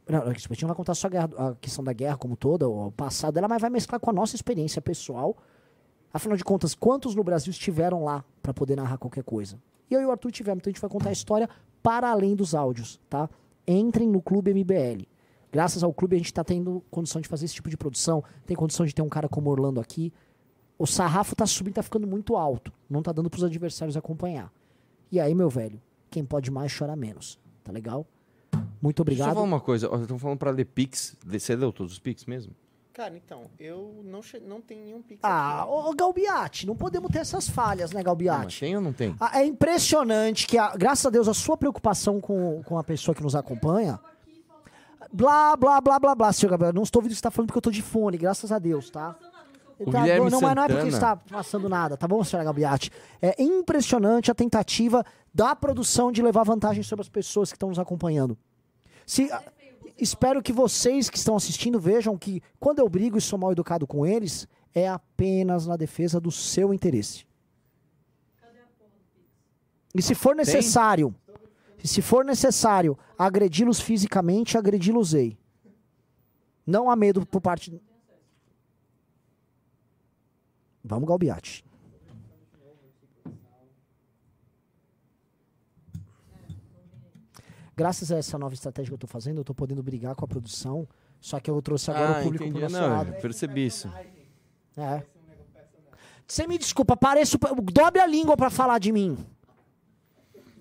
Não, 0.09 0.22
a 0.22 0.32
gente 0.32 0.62
não 0.62 0.68
vai 0.68 0.76
contar 0.76 0.94
só 0.94 1.09
a, 1.09 1.10
guerra- 1.10 1.31
a 1.36 1.55
questão 1.56 1.82
da 1.82 1.93
guerra 1.93 2.16
como 2.16 2.36
toda, 2.36 2.68
o 2.68 2.93
passado 2.93 3.35
dela, 3.35 3.48
mas 3.48 3.60
vai 3.60 3.70
mesclar 3.70 3.98
com 4.01 4.10
a 4.10 4.12
nossa 4.12 4.36
experiência 4.36 4.81
pessoal. 4.81 5.36
Afinal 6.12 6.36
de 6.36 6.44
contas, 6.44 6.72
quantos 6.74 7.14
no 7.16 7.24
Brasil 7.24 7.51
estiveram 7.51 8.05
lá 8.05 8.24
pra 8.40 8.55
poder 8.55 8.76
narrar 8.76 8.98
qualquer 8.98 9.24
coisa? 9.24 9.59
E 9.90 9.94
eu 9.94 10.01
e 10.02 10.05
o 10.06 10.10
Arthur 10.12 10.31
tivemos, 10.31 10.59
então 10.60 10.70
a 10.70 10.72
gente 10.72 10.81
vai 10.81 10.90
contar 10.90 11.09
a 11.09 11.12
história 11.12 11.48
para 11.82 12.09
além 12.10 12.36
dos 12.36 12.55
áudios, 12.55 13.01
tá? 13.10 13.28
Entrem 13.66 14.09
no 14.09 14.22
Clube 14.22 14.55
MBL. 14.55 15.05
Graças 15.51 15.82
ao 15.82 15.93
clube 15.93 16.14
a 16.14 16.18
gente 16.18 16.32
tá 16.32 16.44
tendo 16.44 16.82
condição 16.90 17.20
de 17.20 17.26
fazer 17.28 17.44
esse 17.47 17.55
tipo 17.55 17.68
de 17.70 17.76
produção, 17.76 18.22
tem 18.47 18.56
condição 18.56 18.85
de 18.86 18.94
ter 18.94 19.02
um 19.02 19.09
cara 19.09 19.28
como 19.28 19.51
Orlando 19.51 19.81
aqui. 19.81 20.12
O 20.79 20.87
sarrafo 20.87 21.37
tá 21.37 21.47
subindo, 21.47 21.75
tá 21.75 21.83
ficando 21.83 22.07
muito 22.07 22.37
alto. 22.37 22.73
Não 22.91 23.03
tá 23.03 23.13
dando 23.13 23.31
pros 23.31 23.45
adversários 23.45 23.97
acompanhar. 23.97 24.53
E 25.11 25.21
aí, 25.21 25.35
meu 25.35 25.49
velho, 25.49 25.81
quem 26.11 26.25
pode 26.25 26.51
mais 26.51 26.77
chora 26.77 26.97
menos. 26.97 27.39
Tá 27.63 27.71
legal? 27.73 28.07
Muito 28.83 29.03
Deixa 29.05 29.21
eu 29.21 29.25
obrigado. 29.25 29.35
falar 29.35 29.43
uma 29.47 29.61
coisa. 29.61 29.87
Estão 30.03 30.19
falando 30.19 30.39
pra 30.39 30.51
ler 30.51 30.65
Pix. 30.67 31.17
Você 31.25 31.55
leu 31.55 31.73
todos 31.73 31.93
os 31.95 31.99
Pix 31.99 32.25
mesmo? 32.27 32.53
Cara, 32.93 33.17
então, 33.17 33.47
eu 33.59 34.03
não, 34.05 34.23
che- 34.23 34.39
não 34.39 34.61
tenho 34.61 34.85
nenhum 34.85 35.03
pix 35.03 35.19
Ah, 35.25 35.63
aqui. 35.63 35.69
ô, 35.71 35.91
ô, 35.91 35.95
Galbiati, 35.95 36.65
não 36.65 36.77
podemos 36.77 37.11
ter 37.11 37.19
essas 37.19 37.49
falhas, 37.49 37.91
né, 37.91 37.97
Mas 37.97 38.05
Galbiati? 38.05 38.61
tem 38.61 38.77
ou 38.77 38.81
não 38.83 38.93
tem? 38.93 39.17
Ah, 39.19 39.41
é 39.41 39.45
impressionante 39.45 40.47
que, 40.47 40.57
a- 40.57 40.77
graças 40.77 41.05
a 41.05 41.11
Deus, 41.11 41.27
a 41.27 41.35
sua 41.35 41.57
preocupação 41.57 42.21
com, 42.21 42.63
com 42.63 42.79
a 42.79 42.85
pessoa 42.85 43.13
que 43.13 43.21
nos 43.23 43.35
acompanha. 43.35 43.99
Blá, 45.13 45.57
blá, 45.57 45.81
blá, 45.81 45.99
blá, 45.99 46.15
blá, 46.15 46.33
senhor 46.33 46.51
Gabriel. 46.51 46.73
Não 46.73 46.83
estou 46.85 47.01
ouvindo 47.01 47.11
o 47.11 47.15
que 47.15 47.17
você 47.17 47.21
está 47.21 47.31
falando 47.33 47.49
porque 47.49 47.59
eu 47.59 47.61
estou 47.61 47.73
de 47.73 47.83
fone, 47.83 48.17
graças 48.17 48.51
a 48.53 48.59
Deus, 48.61 48.91
tá? 48.91 49.17
O 49.79 49.91
Tá 49.91 50.01
Guilherme 50.03 50.31
não, 50.31 50.41
mas 50.41 50.55
não 50.55 50.63
é 50.65 50.69
porque 50.69 50.91
Santana- 50.91 51.15
está 51.15 51.17
passando 51.17 51.69
nada, 51.69 51.97
tá 51.97 52.07
bom, 52.07 52.23
senhora 52.23 52.45
Gabiati? 52.45 52.91
É 53.21 53.43
impressionante 53.43 54.31
a 54.31 54.35
tentativa 54.35 55.05
da 55.33 55.55
produção 55.57 56.13
de 56.13 56.23
levar 56.23 56.45
vantagem 56.45 56.83
sobre 56.83 57.03
as 57.03 57.09
pessoas 57.09 57.51
que 57.51 57.57
estão 57.57 57.69
nos 57.71 57.79
acompanhando. 57.79 58.39
Se, 59.05 59.31
a- 59.33 59.43
espero 59.99 60.41
que 60.43 60.53
vocês 60.53 61.11
que 61.11 61.19
estão 61.19 61.35
assistindo 61.37 61.81
vejam 61.81 62.17
que 62.17 62.41
quando 62.61 62.79
eu 62.79 62.89
brigo 62.89 63.19
e 63.19 63.21
sou 63.21 63.39
mal 63.39 63.51
educado 63.53 63.87
com 63.87 64.07
eles, 64.07 64.47
é 64.73 64.89
apenas 64.89 65.67
na 65.67 65.77
defesa 65.77 66.21
do 66.21 66.31
seu 66.31 66.73
interesse. 66.73 67.27
E 69.95 70.03
se 70.03 70.15
for 70.15 70.35
necessário, 70.35 71.15
se 71.83 72.03
for 72.03 72.25
necessário 72.25 72.99
agredi-los 73.19 73.81
fisicamente, 73.81 74.57
agredi-los-ei. 74.59 75.37
Não 76.67 76.91
há 76.91 76.97
medo 76.97 77.25
por 77.27 77.41
parte. 77.41 77.81
Vamos, 80.85 81.09
Galbiati. 81.09 81.65
Graças 87.77 88.12
a 88.12 88.19
essa 88.19 88.39
nova 88.39 88.55
estratégia 88.55 88.90
que 88.90 88.94
eu 88.94 88.98
tô 88.98 89.06
fazendo, 89.06 89.39
eu 89.39 89.44
tô 89.44 89.55
podendo 89.55 89.82
brigar 89.82 90.15
com 90.15 90.24
a 90.24 90.28
produção. 90.28 90.86
Só 91.20 91.40
que 91.40 91.51
eu 91.51 91.61
trouxe 91.62 91.90
agora 91.90 92.19
Ah, 92.19 92.20
o 92.20 92.23
público 92.24 92.44
entendi. 92.44 92.61
pro 92.61 92.70
nosso 92.70 92.81
Não, 92.82 92.97
lado. 92.97 93.12
percebi 93.20 93.66
isso. 93.66 93.90
É. 94.77 95.02
Você 96.27 96.47
me 96.47 96.56
desculpa, 96.59 96.97
pareço. 96.97 97.39
Dobre 97.73 98.01
a 98.01 98.06
língua 98.06 98.36
pra 98.36 98.51
falar 98.51 98.78
de 98.78 98.93
mim. 98.93 99.16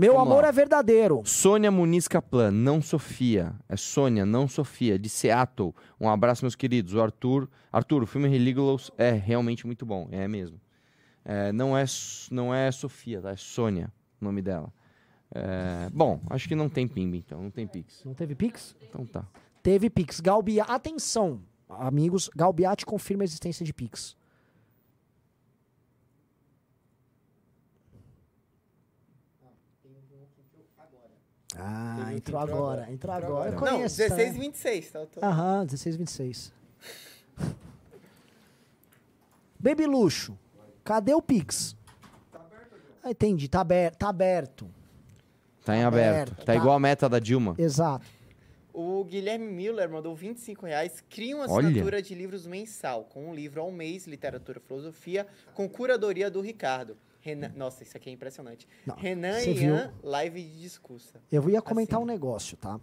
Meu 0.04 0.16
Vamos 0.16 0.28
amor 0.28 0.44
lá. 0.44 0.50
é 0.50 0.52
verdadeiro. 0.52 1.22
Sônia 1.24 1.72
Muniz 1.72 2.10
Kaplan, 2.10 2.52
não 2.52 2.82
Sofia. 2.82 3.54
É 3.70 3.78
Sônia, 3.78 4.26
não 4.26 4.50
Sofia, 4.50 5.00
de 5.00 5.08
Seattle. 5.08 5.74
Um 5.98 6.10
abraço, 6.10 6.44
meus 6.44 6.56
queridos. 6.56 6.94
O 6.94 7.02
Arthur. 7.02 7.50
Arthur, 7.72 8.04
o 8.04 8.06
filme 8.06 8.28
Religulous 8.28 8.92
é 8.98 9.12
realmente 9.12 9.66
muito 9.66 9.86
bom. 9.86 10.10
É 10.12 10.28
mesmo. 10.28 10.60
É, 11.24 11.54
não, 11.54 11.78
é, 11.78 11.86
não 12.30 12.54
é 12.54 12.70
Sofia, 12.70 13.22
tá? 13.22 13.32
É 13.32 13.38
Sônia 13.38 13.94
o 14.20 14.26
nome 14.26 14.42
dela. 14.42 14.74
É, 15.34 15.90
bom, 15.94 16.20
acho 16.30 16.50
que 16.50 16.56
não 16.56 16.68
tem 16.68 16.86
Pimba, 16.86 17.16
então. 17.16 17.42
Não 17.42 17.50
tem 17.50 17.66
Pix. 17.66 18.04
Não 18.04 18.14
teve 18.14 18.36
Pix? 18.36 18.76
Então 18.82 19.06
tá. 19.06 19.26
Teve 19.62 19.90
Pix. 19.90 20.20
Galbiati. 20.20 20.70
Atenção, 20.70 21.42
amigos. 21.70 22.30
Galbiati 22.36 22.86
confirma 22.86 23.24
a 23.24 23.26
existência 23.26 23.66
de 23.66 23.74
Pix. 23.74 24.18
Ah, 31.58 32.12
entrou 32.16 32.40
agora. 32.40 32.92
Entrou 32.92 33.14
agora. 33.14 33.50
Eu 33.50 33.54
Não, 33.54 33.60
conheço, 33.60 33.98
16 33.98 34.30
e 34.30 34.34
tá? 34.34 34.40
26, 34.42 34.92
tá? 34.92 35.06
Tô- 35.06 35.26
Aham, 35.26 35.66
16 35.66 35.96
26. 35.96 36.54
Baby 39.60 39.86
Luxo, 39.86 40.38
cadê 40.84 41.14
o 41.14 41.22
Pix? 41.22 41.76
Ah, 43.04 43.12
entendi, 43.12 43.48
tá 43.48 43.62
aberto. 43.62 43.98
Tá 43.98 44.10
aberto. 44.10 44.68
Tá 45.66 45.76
em 45.78 45.82
Tá 45.82 45.88
aberto. 45.88 46.10
aberto, 46.32 46.36
Tá, 46.38 46.44
tá. 46.46 46.56
igual 46.56 46.76
a 46.76 46.80
meta 46.80 47.08
da 47.08 47.20
Dilma. 47.20 47.56
Exato. 47.58 48.06
O 48.74 49.04
Guilherme 49.06 49.46
Miller 49.46 49.90
mandou 49.90 50.16
25 50.16 50.66
reais. 50.66 51.04
Cria 51.10 51.36
uma 51.36 51.50
Olha. 51.50 51.68
assinatura 51.68 52.02
de 52.02 52.16
livros 52.16 52.48
mensal, 52.48 53.04
com 53.06 53.30
um 53.30 53.34
livro 53.36 53.62
ao 53.62 53.72
mês, 53.72 54.08
literatura 54.08 54.60
e 54.64 54.68
filosofia, 54.68 55.28
com 55.54 55.70
curadoria 55.70 56.30
do 56.32 56.42
Ricardo. 56.42 56.98
Renan... 57.24 57.52
Nossa, 57.56 57.84
isso 57.84 57.96
aqui 57.98 58.10
é 58.10 58.14
impressionante. 58.14 58.68
Não, 58.86 58.96
Renan 58.96 59.40
e? 59.42 59.64
Ian, 59.64 59.94
live 60.04 60.44
de 60.44 60.62
discurso. 60.62 61.14
Eu 61.32 61.50
ia 61.50 61.62
comentar 61.62 62.00
um 62.00 62.06
negócio, 62.06 62.58
tá? 62.58 62.80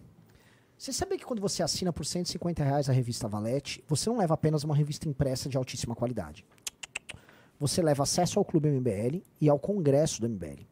Você 0.79 0.93
sabia 0.95 1.19
que 1.19 1.25
quando 1.27 1.41
você 1.41 1.63
assina 1.63 1.93
por 1.93 2.07
150 2.07 2.65
reais 2.65 2.89
a 2.89 2.93
revista 2.93 3.29
Valete, 3.29 3.85
você 3.87 4.09
não 4.09 4.17
leva 4.17 4.33
apenas 4.33 4.65
uma 4.65 4.75
revista 4.75 5.07
impressa 5.07 5.47
de 5.49 5.57
altíssima 5.59 5.95
qualidade. 5.95 6.47
Você 7.59 7.83
leva 7.83 8.03
acesso 8.03 8.39
ao 8.39 8.45
Clube 8.45 8.71
MBL 8.71 9.23
e 9.41 9.49
ao 9.51 9.59
Congresso 9.59 10.21
do 10.21 10.29
MBL. 10.29 10.63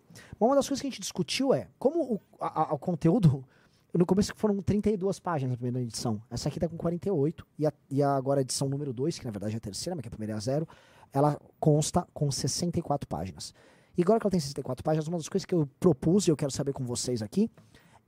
Uma 0.40 0.54
das 0.54 0.66
coisas 0.66 0.80
que 0.80 0.86
a 0.86 0.90
gente 0.90 1.00
discutiu 1.00 1.52
é 1.52 1.68
como 1.78 2.14
o, 2.14 2.20
a- 2.40 2.70
a- 2.70 2.74
o 2.74 2.78
conteúdo. 2.78 3.44
No 3.92 4.06
começo 4.06 4.32
foram 4.36 4.56
32 4.62 5.18
páginas 5.18 5.50
na 5.52 5.56
primeira 5.56 5.80
edição. 5.86 6.22
Essa 6.30 6.48
aqui 6.48 6.58
tá 6.60 6.68
com 6.68 6.76
48. 6.76 7.46
E, 7.58 7.66
a, 7.66 7.72
e 7.90 8.02
agora 8.02 8.40
a 8.40 8.42
edição 8.42 8.68
número 8.68 8.92
2, 8.92 9.18
que 9.18 9.24
na 9.26 9.30
verdade 9.30 9.54
é 9.54 9.56
a 9.58 9.60
terceira, 9.60 9.94
mas 9.94 10.02
que 10.02 10.08
a 10.08 10.10
primeira 10.10 10.32
é 10.32 10.36
a 10.36 10.40
zero, 10.40 10.66
ela 11.12 11.38
consta 11.58 12.06
com 12.12 12.30
64 12.30 13.08
páginas. 13.08 13.54
E 13.96 14.02
agora 14.02 14.20
que 14.20 14.26
ela 14.26 14.30
tem 14.30 14.40
64 14.40 14.84
páginas, 14.84 15.08
uma 15.08 15.18
das 15.18 15.28
coisas 15.28 15.44
que 15.44 15.54
eu 15.54 15.68
propus 15.80 16.26
e 16.26 16.30
eu 16.30 16.36
quero 16.36 16.52
saber 16.52 16.72
com 16.72 16.84
vocês 16.84 17.20
aqui 17.22 17.50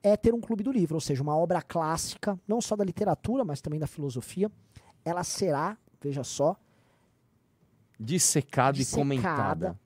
é 0.03 0.17
ter 0.17 0.33
um 0.33 0.41
clube 0.41 0.63
do 0.63 0.73
livro, 0.73 0.95
ou 0.95 1.01
seja, 1.01 1.23
uma 1.23 1.37
obra 1.37 1.61
clássica, 1.61 2.39
não 2.49 2.61
só 2.61 2.75
da 2.75 2.85
literatura, 2.85 3.45
mas 3.45 3.61
também 3.61 3.79
da 3.79 3.87
filosofia. 3.87 4.51
Ela 5.05 5.25
será, 5.25 5.77
veja 6.01 6.25
só, 6.25 6.57
Dissecada 7.99 8.79
e 8.79 8.81
dissecada. 8.81 9.03
comentada. 9.03 9.81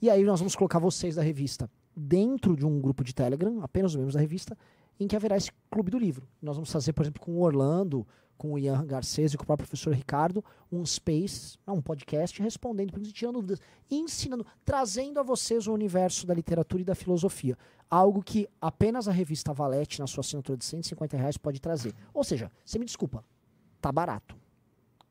E 0.00 0.08
aí 0.08 0.22
nós 0.22 0.38
vamos 0.38 0.54
colocar 0.54 0.78
vocês 0.78 1.16
da 1.16 1.22
revista 1.22 1.68
dentro 1.94 2.56
de 2.56 2.64
um 2.64 2.80
grupo 2.80 3.02
de 3.02 3.12
Telegram, 3.12 3.60
apenas 3.62 3.92
os 3.92 3.96
membros 3.96 4.14
da 4.14 4.20
revista, 4.20 4.56
em 4.98 5.08
que 5.08 5.16
haverá 5.16 5.36
esse 5.36 5.50
clube 5.70 5.90
do 5.90 5.98
livro. 5.98 6.28
Nós 6.40 6.56
vamos 6.56 6.70
fazer, 6.70 6.92
por 6.92 7.02
exemplo, 7.02 7.20
com 7.20 7.32
o 7.32 7.40
Orlando, 7.40 8.06
com 8.42 8.54
o 8.54 8.58
Ian 8.58 8.84
Garcês 8.84 9.32
e 9.32 9.36
com 9.36 9.44
o 9.44 9.46
próprio 9.46 9.68
professor 9.68 9.94
Ricardo, 9.94 10.44
um 10.70 10.84
space, 10.84 11.56
um 11.64 11.80
podcast, 11.80 12.42
respondendo 12.42 12.90
perguntas, 12.90 13.12
tirando 13.12 13.34
dúvidas, 13.36 13.60
ensinando, 13.88 14.44
trazendo 14.64 15.20
a 15.20 15.22
vocês 15.22 15.68
o 15.68 15.72
universo 15.72 16.26
da 16.26 16.34
literatura 16.34 16.82
e 16.82 16.84
da 16.84 16.96
filosofia. 16.96 17.56
Algo 17.88 18.20
que 18.20 18.48
apenas 18.60 19.06
a 19.06 19.12
revista 19.12 19.52
Valete, 19.52 20.00
na 20.00 20.08
sua 20.08 20.22
assinatura 20.22 20.58
de 20.58 20.64
150 20.64 21.16
reais, 21.16 21.36
pode 21.36 21.60
trazer. 21.60 21.94
Ou 22.12 22.24
seja, 22.24 22.50
você 22.64 22.80
me 22.80 22.84
desculpa, 22.84 23.22
tá 23.80 23.92
barato. 23.92 24.34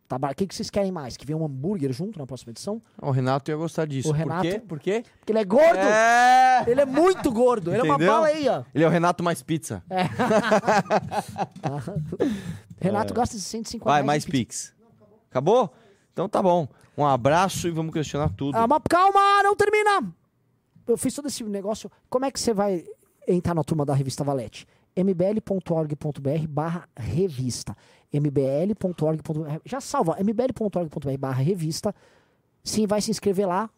Tá 0.10 0.20
barato. 0.20 0.34
O 0.34 0.38
que, 0.40 0.48
que 0.48 0.54
vocês 0.54 0.70
querem 0.70 0.92
mais? 0.92 1.16
Que 1.16 1.26
venha 1.26 1.38
um 1.38 1.46
hambúrguer 1.46 1.94
junto 1.94 2.20
na 2.20 2.28
próxima 2.28 2.52
edição? 2.52 2.82
O 3.02 3.12
Renato 3.12 3.50
ia 3.50 3.56
gostar 3.56 3.86
disso. 3.88 4.10
O 4.10 4.12
Por 4.12 4.18
Renato- 4.18 4.42
quê? 4.42 4.60
Por 4.60 4.78
quê? 4.78 5.06
Porque 5.20 5.32
ele 5.32 5.40
é 5.40 5.46
gordo! 5.46 5.78
É! 5.78 6.66
Ele 6.68 6.82
é 6.82 6.86
muito 6.86 7.32
gordo, 7.32 7.72
ele 7.72 7.80
é 7.80 7.84
uma 7.84 7.96
Entendeu? 7.96 8.12
baleia. 8.14 8.66
Ele 8.76 8.84
é 8.84 8.88
o 8.88 8.90
Renato 8.90 9.24
mais 9.24 9.42
pizza. 9.42 9.82
É. 9.90 10.04
Renato 12.82 13.14
É. 13.14 13.16
gasta 13.16 13.36
de 13.38 13.42
150 13.44 13.86
Vai, 13.90 14.04
mais. 14.04 14.26
Pix. 14.26 14.74
Acabou? 15.30 15.72
Então 16.12 16.28
tá 16.28 16.42
bom. 16.42 16.68
Um 16.98 17.06
abraço 17.06 17.68
e 17.68 17.72
vamos 17.72 17.94
questionar 17.94 18.30
tudo. 18.36 18.58
Ah, 18.58 18.68
mas 18.68 18.82
calma, 18.90 19.44
não 19.44 19.56
termina! 19.56 20.14
Eu 20.86 20.98
fiz 20.98 21.14
todo 21.14 21.28
esse 21.28 21.44
negócio. 21.44 21.90
Como 22.10 22.26
é 22.26 22.32
que 22.32 22.40
você 22.40 22.54
vai 22.54 22.84
entrar 23.28 23.54
na 23.54 23.64
turma 23.64 23.86
da 23.86 23.94
revista 23.94 24.24
Valete? 24.24 24.68
mbl.org.br 24.96 26.48
barra 26.50 26.88
revista. 26.98 27.78
mbl.org.br 28.12 29.60
Já 29.66 29.80
salva, 29.80 30.18
mbl.org.br 30.20 31.18
barra 31.18 31.42
revista. 31.42 31.96
Sim, 32.64 32.86
vai 32.86 33.02
se 33.02 33.10
inscrever 33.10 33.48
lá. 33.48 33.70